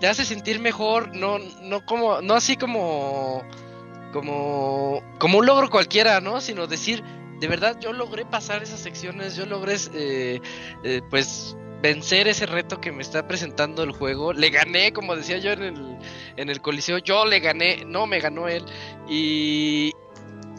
[0.00, 3.42] te hace sentir mejor, no, no como, no así como,
[4.12, 6.40] como, como un logro cualquiera, ¿no?
[6.40, 7.02] Sino decir,
[7.40, 10.40] de verdad, yo logré pasar esas secciones, yo logré, eh,
[10.84, 11.56] eh, pues,
[11.86, 14.32] vencer ese reto que me está presentando el juego.
[14.32, 15.98] Le gané, como decía yo en el,
[16.36, 18.64] en el coliseo, yo le gané, no me ganó él.
[19.08, 19.92] Y,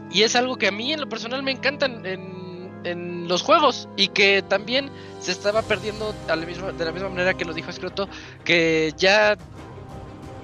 [0.09, 3.89] y es algo que a mí en lo personal me encantan en, en los juegos
[3.97, 4.89] y que también
[5.19, 8.07] se estaba perdiendo de la misma manera que lo dijo Escroto,
[8.45, 9.35] que ya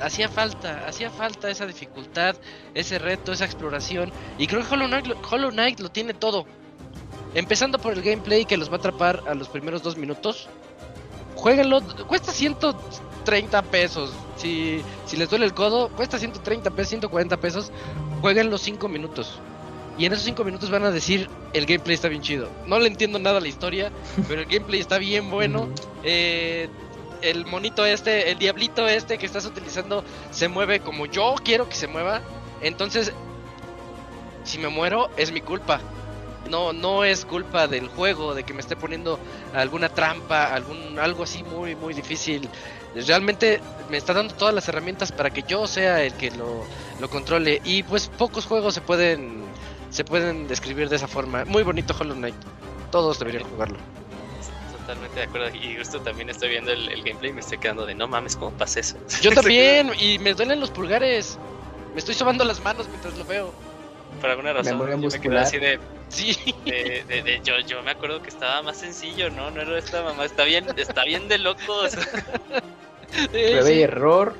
[0.01, 2.35] hacía falta, hacía falta esa dificultad,
[2.73, 4.11] ese reto, esa exploración.
[4.37, 6.45] Y creo que Hollow Knight, lo- Hollow Knight lo tiene todo.
[7.35, 10.49] Empezando por el gameplay que los va a atrapar a los primeros dos minutos.
[11.43, 14.13] Jueguenlo, cuesta 130 pesos.
[14.37, 17.69] Si, si les duele el codo, cuesta 130 pesos, 140 pesos.
[18.21, 19.39] Jueguen los 5 minutos.
[19.97, 22.47] Y en esos 5 minutos van a decir, el gameplay está bien chido.
[22.65, 23.91] No le entiendo nada a la historia,
[24.29, 25.67] pero el gameplay está bien bueno.
[26.05, 26.69] Eh,
[27.21, 31.75] el monito este, el diablito este que estás utilizando se mueve como yo quiero que
[31.75, 32.21] se mueva.
[32.61, 33.11] Entonces,
[34.45, 35.81] si me muero, es mi culpa.
[36.49, 39.19] No, no es culpa del juego, de que me esté poniendo
[39.53, 42.49] alguna trampa, algún, algo así muy, muy difícil.
[42.95, 46.65] Realmente me está dando todas las herramientas para que yo sea el que lo,
[46.99, 47.61] lo controle.
[47.63, 49.43] Y pues pocos juegos se pueden,
[49.89, 51.45] se pueden describir de esa forma.
[51.45, 52.35] Muy bonito Hollow Knight.
[52.91, 53.77] Todos deberían jugarlo.
[54.79, 55.55] Totalmente de acuerdo.
[55.55, 58.35] Y justo también estoy viendo el, el gameplay y me estoy quedando de no mames,
[58.35, 58.97] ¿cómo pasa eso?
[59.21, 61.39] Yo también, y me duelen los pulgares.
[61.93, 63.53] Me estoy sobando las manos mientras lo veo.
[64.21, 64.73] Por alguna razón.
[64.73, 66.37] Memoria yo me quedé así de, Sí.
[66.65, 69.51] de- de- de- yo, yo me acuerdo que estaba más sencillo, ¿no?
[69.51, 70.25] No era esta mamá.
[70.25, 71.91] Está bien, está bien de locos.
[73.31, 74.35] Prueba y error.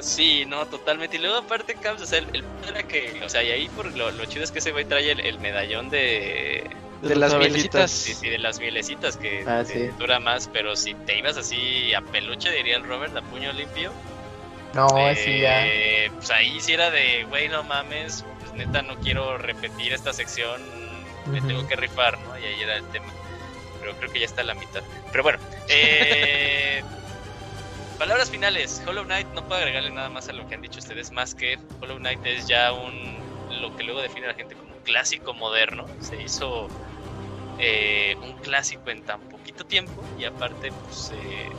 [0.00, 1.16] Sí, no, totalmente.
[1.16, 3.68] Y luego aparte, Caps, o sea, el, el punto era que, o sea, y ahí
[3.70, 6.64] por lo, lo chido es que ese güey trae el, el medallón de,
[7.02, 7.90] De las mielecitas.
[7.90, 9.64] sí, sí, de las mielecitas que Ah,
[9.98, 13.90] dura más, pero si te ibas así a peluche, diría el Robert, a puño limpio,
[14.72, 15.66] No, así ya.
[15.66, 18.24] eh, pues ahí sí era de, güey, no mames,
[18.58, 20.60] neta no quiero repetir esta sección,
[21.26, 22.38] me tengo que rifar, ¿no?
[22.38, 23.06] Y ahí era el tema.
[23.80, 24.82] Pero creo que ya está a la mitad.
[25.10, 25.38] Pero bueno,
[25.68, 26.82] eh,
[27.98, 28.82] palabras finales.
[28.86, 31.58] Hollow Knight no puedo agregarle nada más a lo que han dicho ustedes, más que
[31.80, 33.18] Hollow Knight es ya un,
[33.60, 35.86] lo que luego define a la gente como un clásico moderno.
[36.00, 36.68] Se hizo
[37.58, 41.50] eh, un clásico en tan poquito tiempo y aparte, pues eh,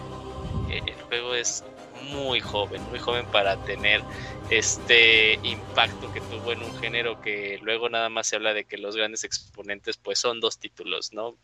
[0.85, 1.63] el juego es
[1.99, 4.03] muy joven, muy joven para tener
[4.49, 8.77] este impacto que tuvo en un género que luego nada más se habla de que
[8.77, 11.37] los grandes exponentes pues son dos títulos, ¿no?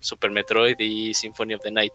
[0.00, 1.92] Super Metroid y Symphony of the Night.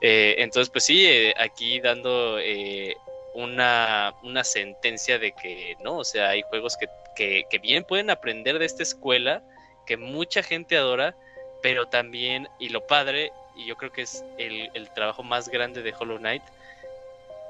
[0.00, 2.96] Eh, entonces pues sí, eh, aquí dando eh,
[3.34, 8.58] una, una sentencia de que no, o sea, hay juegos que, que, bien pueden aprender
[8.58, 9.42] de esta escuela,
[9.86, 11.14] que mucha gente adora,
[11.62, 15.92] pero también, y lo padre, y yo creo que es el trabajo más grande de
[15.98, 16.42] Hollow Knight,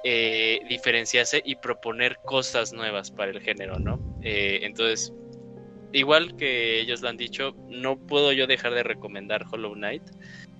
[0.05, 3.99] eh, diferenciarse y proponer cosas nuevas para el género, ¿no?
[4.23, 5.13] Eh, entonces,
[5.93, 10.03] igual que ellos lo han dicho, no puedo yo dejar de recomendar Hollow Knight.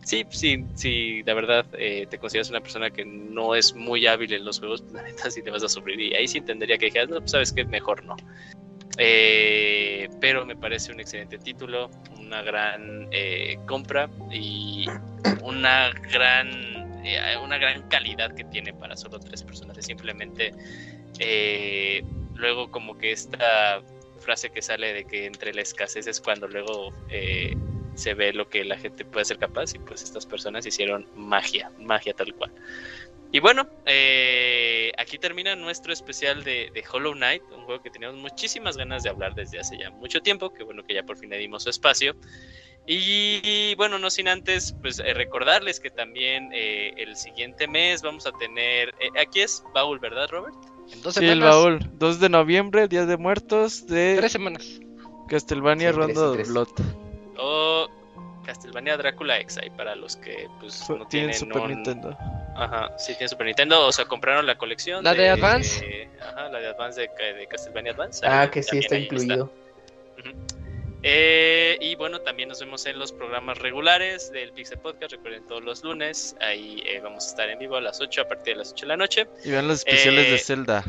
[0.05, 4.33] Sí, sí, sí, la verdad, eh, te consideras una persona que no es muy hábil
[4.33, 6.01] en los juegos, la neta sí te vas a sufrir.
[6.01, 8.17] Y ahí sí entendería que dijeras, no, pues sabes que mejor no.
[8.99, 14.87] Eh, pero me parece un excelente título, una gran eh, compra y
[15.43, 19.87] una gran, eh, una gran calidad que tiene para solo tres personajes.
[19.87, 20.53] Simplemente
[21.19, 22.05] eh,
[22.35, 23.83] luego como que esta
[24.21, 27.57] frase que sale de que entre la escasez es cuando luego eh,
[28.01, 31.71] se ve lo que la gente puede ser capaz y pues estas personas hicieron magia,
[31.79, 32.53] magia tal cual.
[33.33, 38.19] Y bueno, eh, aquí termina nuestro especial de, de, Hollow Knight, un juego que teníamos
[38.19, 41.31] muchísimas ganas de hablar desde hace ya mucho tiempo, que bueno que ya por fin
[41.31, 42.17] le dimos su espacio.
[42.87, 48.27] Y, bueno, no sin antes, pues eh, recordarles que también eh, el siguiente mes vamos
[48.27, 50.57] a tener, eh, aquí es Baúl, ¿verdad Robert?
[50.93, 51.15] En dos semanas.
[51.15, 54.17] Sí, el Baúl, 2 de noviembre, Día de Muertos de...
[54.17, 54.81] Tres semanas.
[55.29, 56.69] Castlevania sí, Rondo de Blood.
[57.41, 57.89] O
[58.45, 61.69] Castlevania Drácula X, ahí para los que pues no tienen, Super un...
[61.69, 62.17] Nintendo.
[62.57, 65.05] Ajá, sí tienen Super Nintendo, o sea, compraron la colección.
[65.05, 65.85] ¿La de, de Advance?
[65.85, 68.27] Eh, ajá, la de Advance de, de Castlevania Advance.
[68.27, 69.53] Ah, ahí, que sí está incluido.
[70.17, 70.29] Está.
[70.31, 70.35] Uh -huh.
[71.03, 75.13] eh, y bueno, también nos vemos en los programas regulares del Pixel Podcast.
[75.13, 76.37] Recuerden todos los lunes.
[76.41, 78.85] Ahí eh, vamos a estar en vivo a las 8, a partir de las 8
[78.85, 79.27] de la noche.
[79.45, 80.85] Y vean los especiales Eh, de Zelda.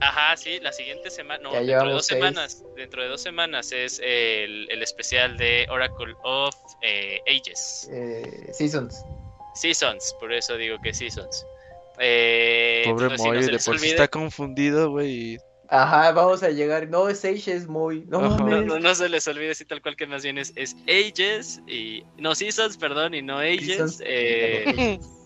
[0.00, 2.18] Ajá, sí, la siguiente semana, no, Ya dentro de dos seis.
[2.20, 7.88] semanas, dentro de dos semanas es el, el especial de Oracle of eh, Ages.
[7.92, 9.04] Eh, Seasons.
[9.54, 11.44] Seasons, por eso digo que Seasons.
[11.98, 15.38] Eh, Pobre entonces, sí, Moy, no se de por sí olvide- está confundido, güey.
[15.70, 16.88] Ajá, vamos a llegar.
[16.88, 18.04] No, es Sage, es muy.
[18.06, 18.20] No.
[18.22, 18.64] No, mames.
[18.66, 22.04] no, no se les olvide así tal cual que más bien es, es Ages y
[22.16, 23.66] no Seasons, perdón, y no Ages.
[23.66, 24.02] Seasons.
[24.06, 24.98] Eh,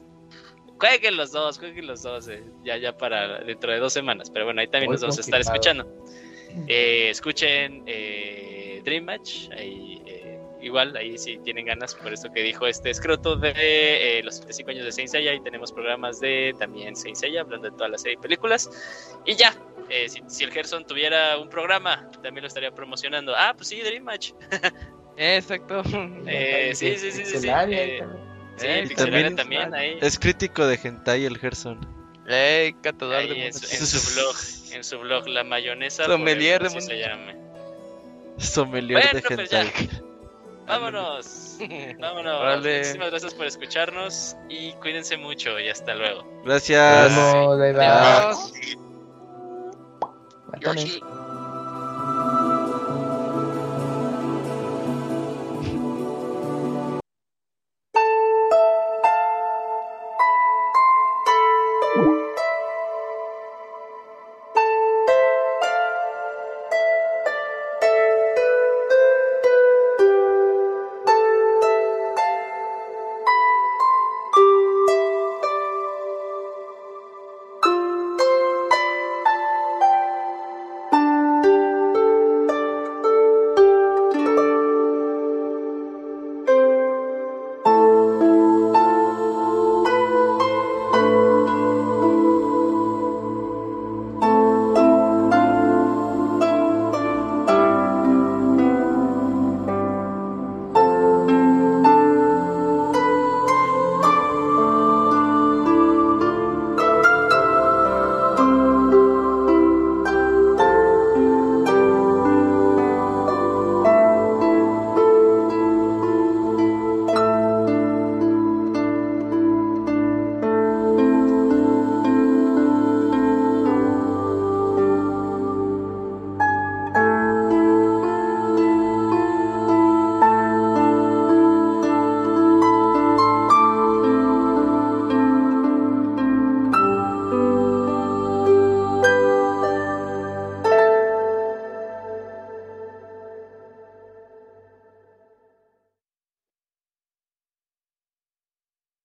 [0.82, 4.28] jueguen los dos, jueguen los dos, eh, ya ya para dentro de dos semanas.
[4.30, 5.86] Pero bueno, ahí también Muy nos vamos a estar escuchando.
[6.66, 12.42] Eh, escuchen eh, Dream Match, ahí, eh, igual ahí si tienen ganas, por eso que
[12.42, 16.52] dijo este escroto de eh, los 75 años de Saint Seiya y tenemos programas de
[16.58, 18.68] también Saint Seiya, hablando de toda la serie de películas.
[19.24, 19.54] Y ya,
[19.88, 23.34] eh, si, si el Gerson tuviera un programa, también lo estaría promocionando.
[23.36, 24.32] Ah, pues sí, Dream Match.
[25.16, 25.82] Exacto.
[26.26, 28.31] Eh, sí, sí, sí, sí, sí, eh, también.
[28.56, 29.98] Sí, Eh, Pixelania también- también ahí.
[30.00, 31.86] Es crítico de hentai el Gerson.
[32.28, 33.72] Ey, catador Ahí de en, su, mundos.
[33.72, 34.36] en su blog,
[34.76, 36.04] en su blog, la mayonesa.
[36.04, 37.36] Sommelier de así se llame.
[38.38, 39.62] Sommelier Bueno, de pues ya.
[39.62, 39.88] hentai.
[40.66, 41.58] Vámonos,
[41.98, 42.58] vámonos.
[42.64, 46.24] Muchísimas gracias por escucharnos y cuídense mucho y hasta luego.
[46.44, 47.12] Gracias.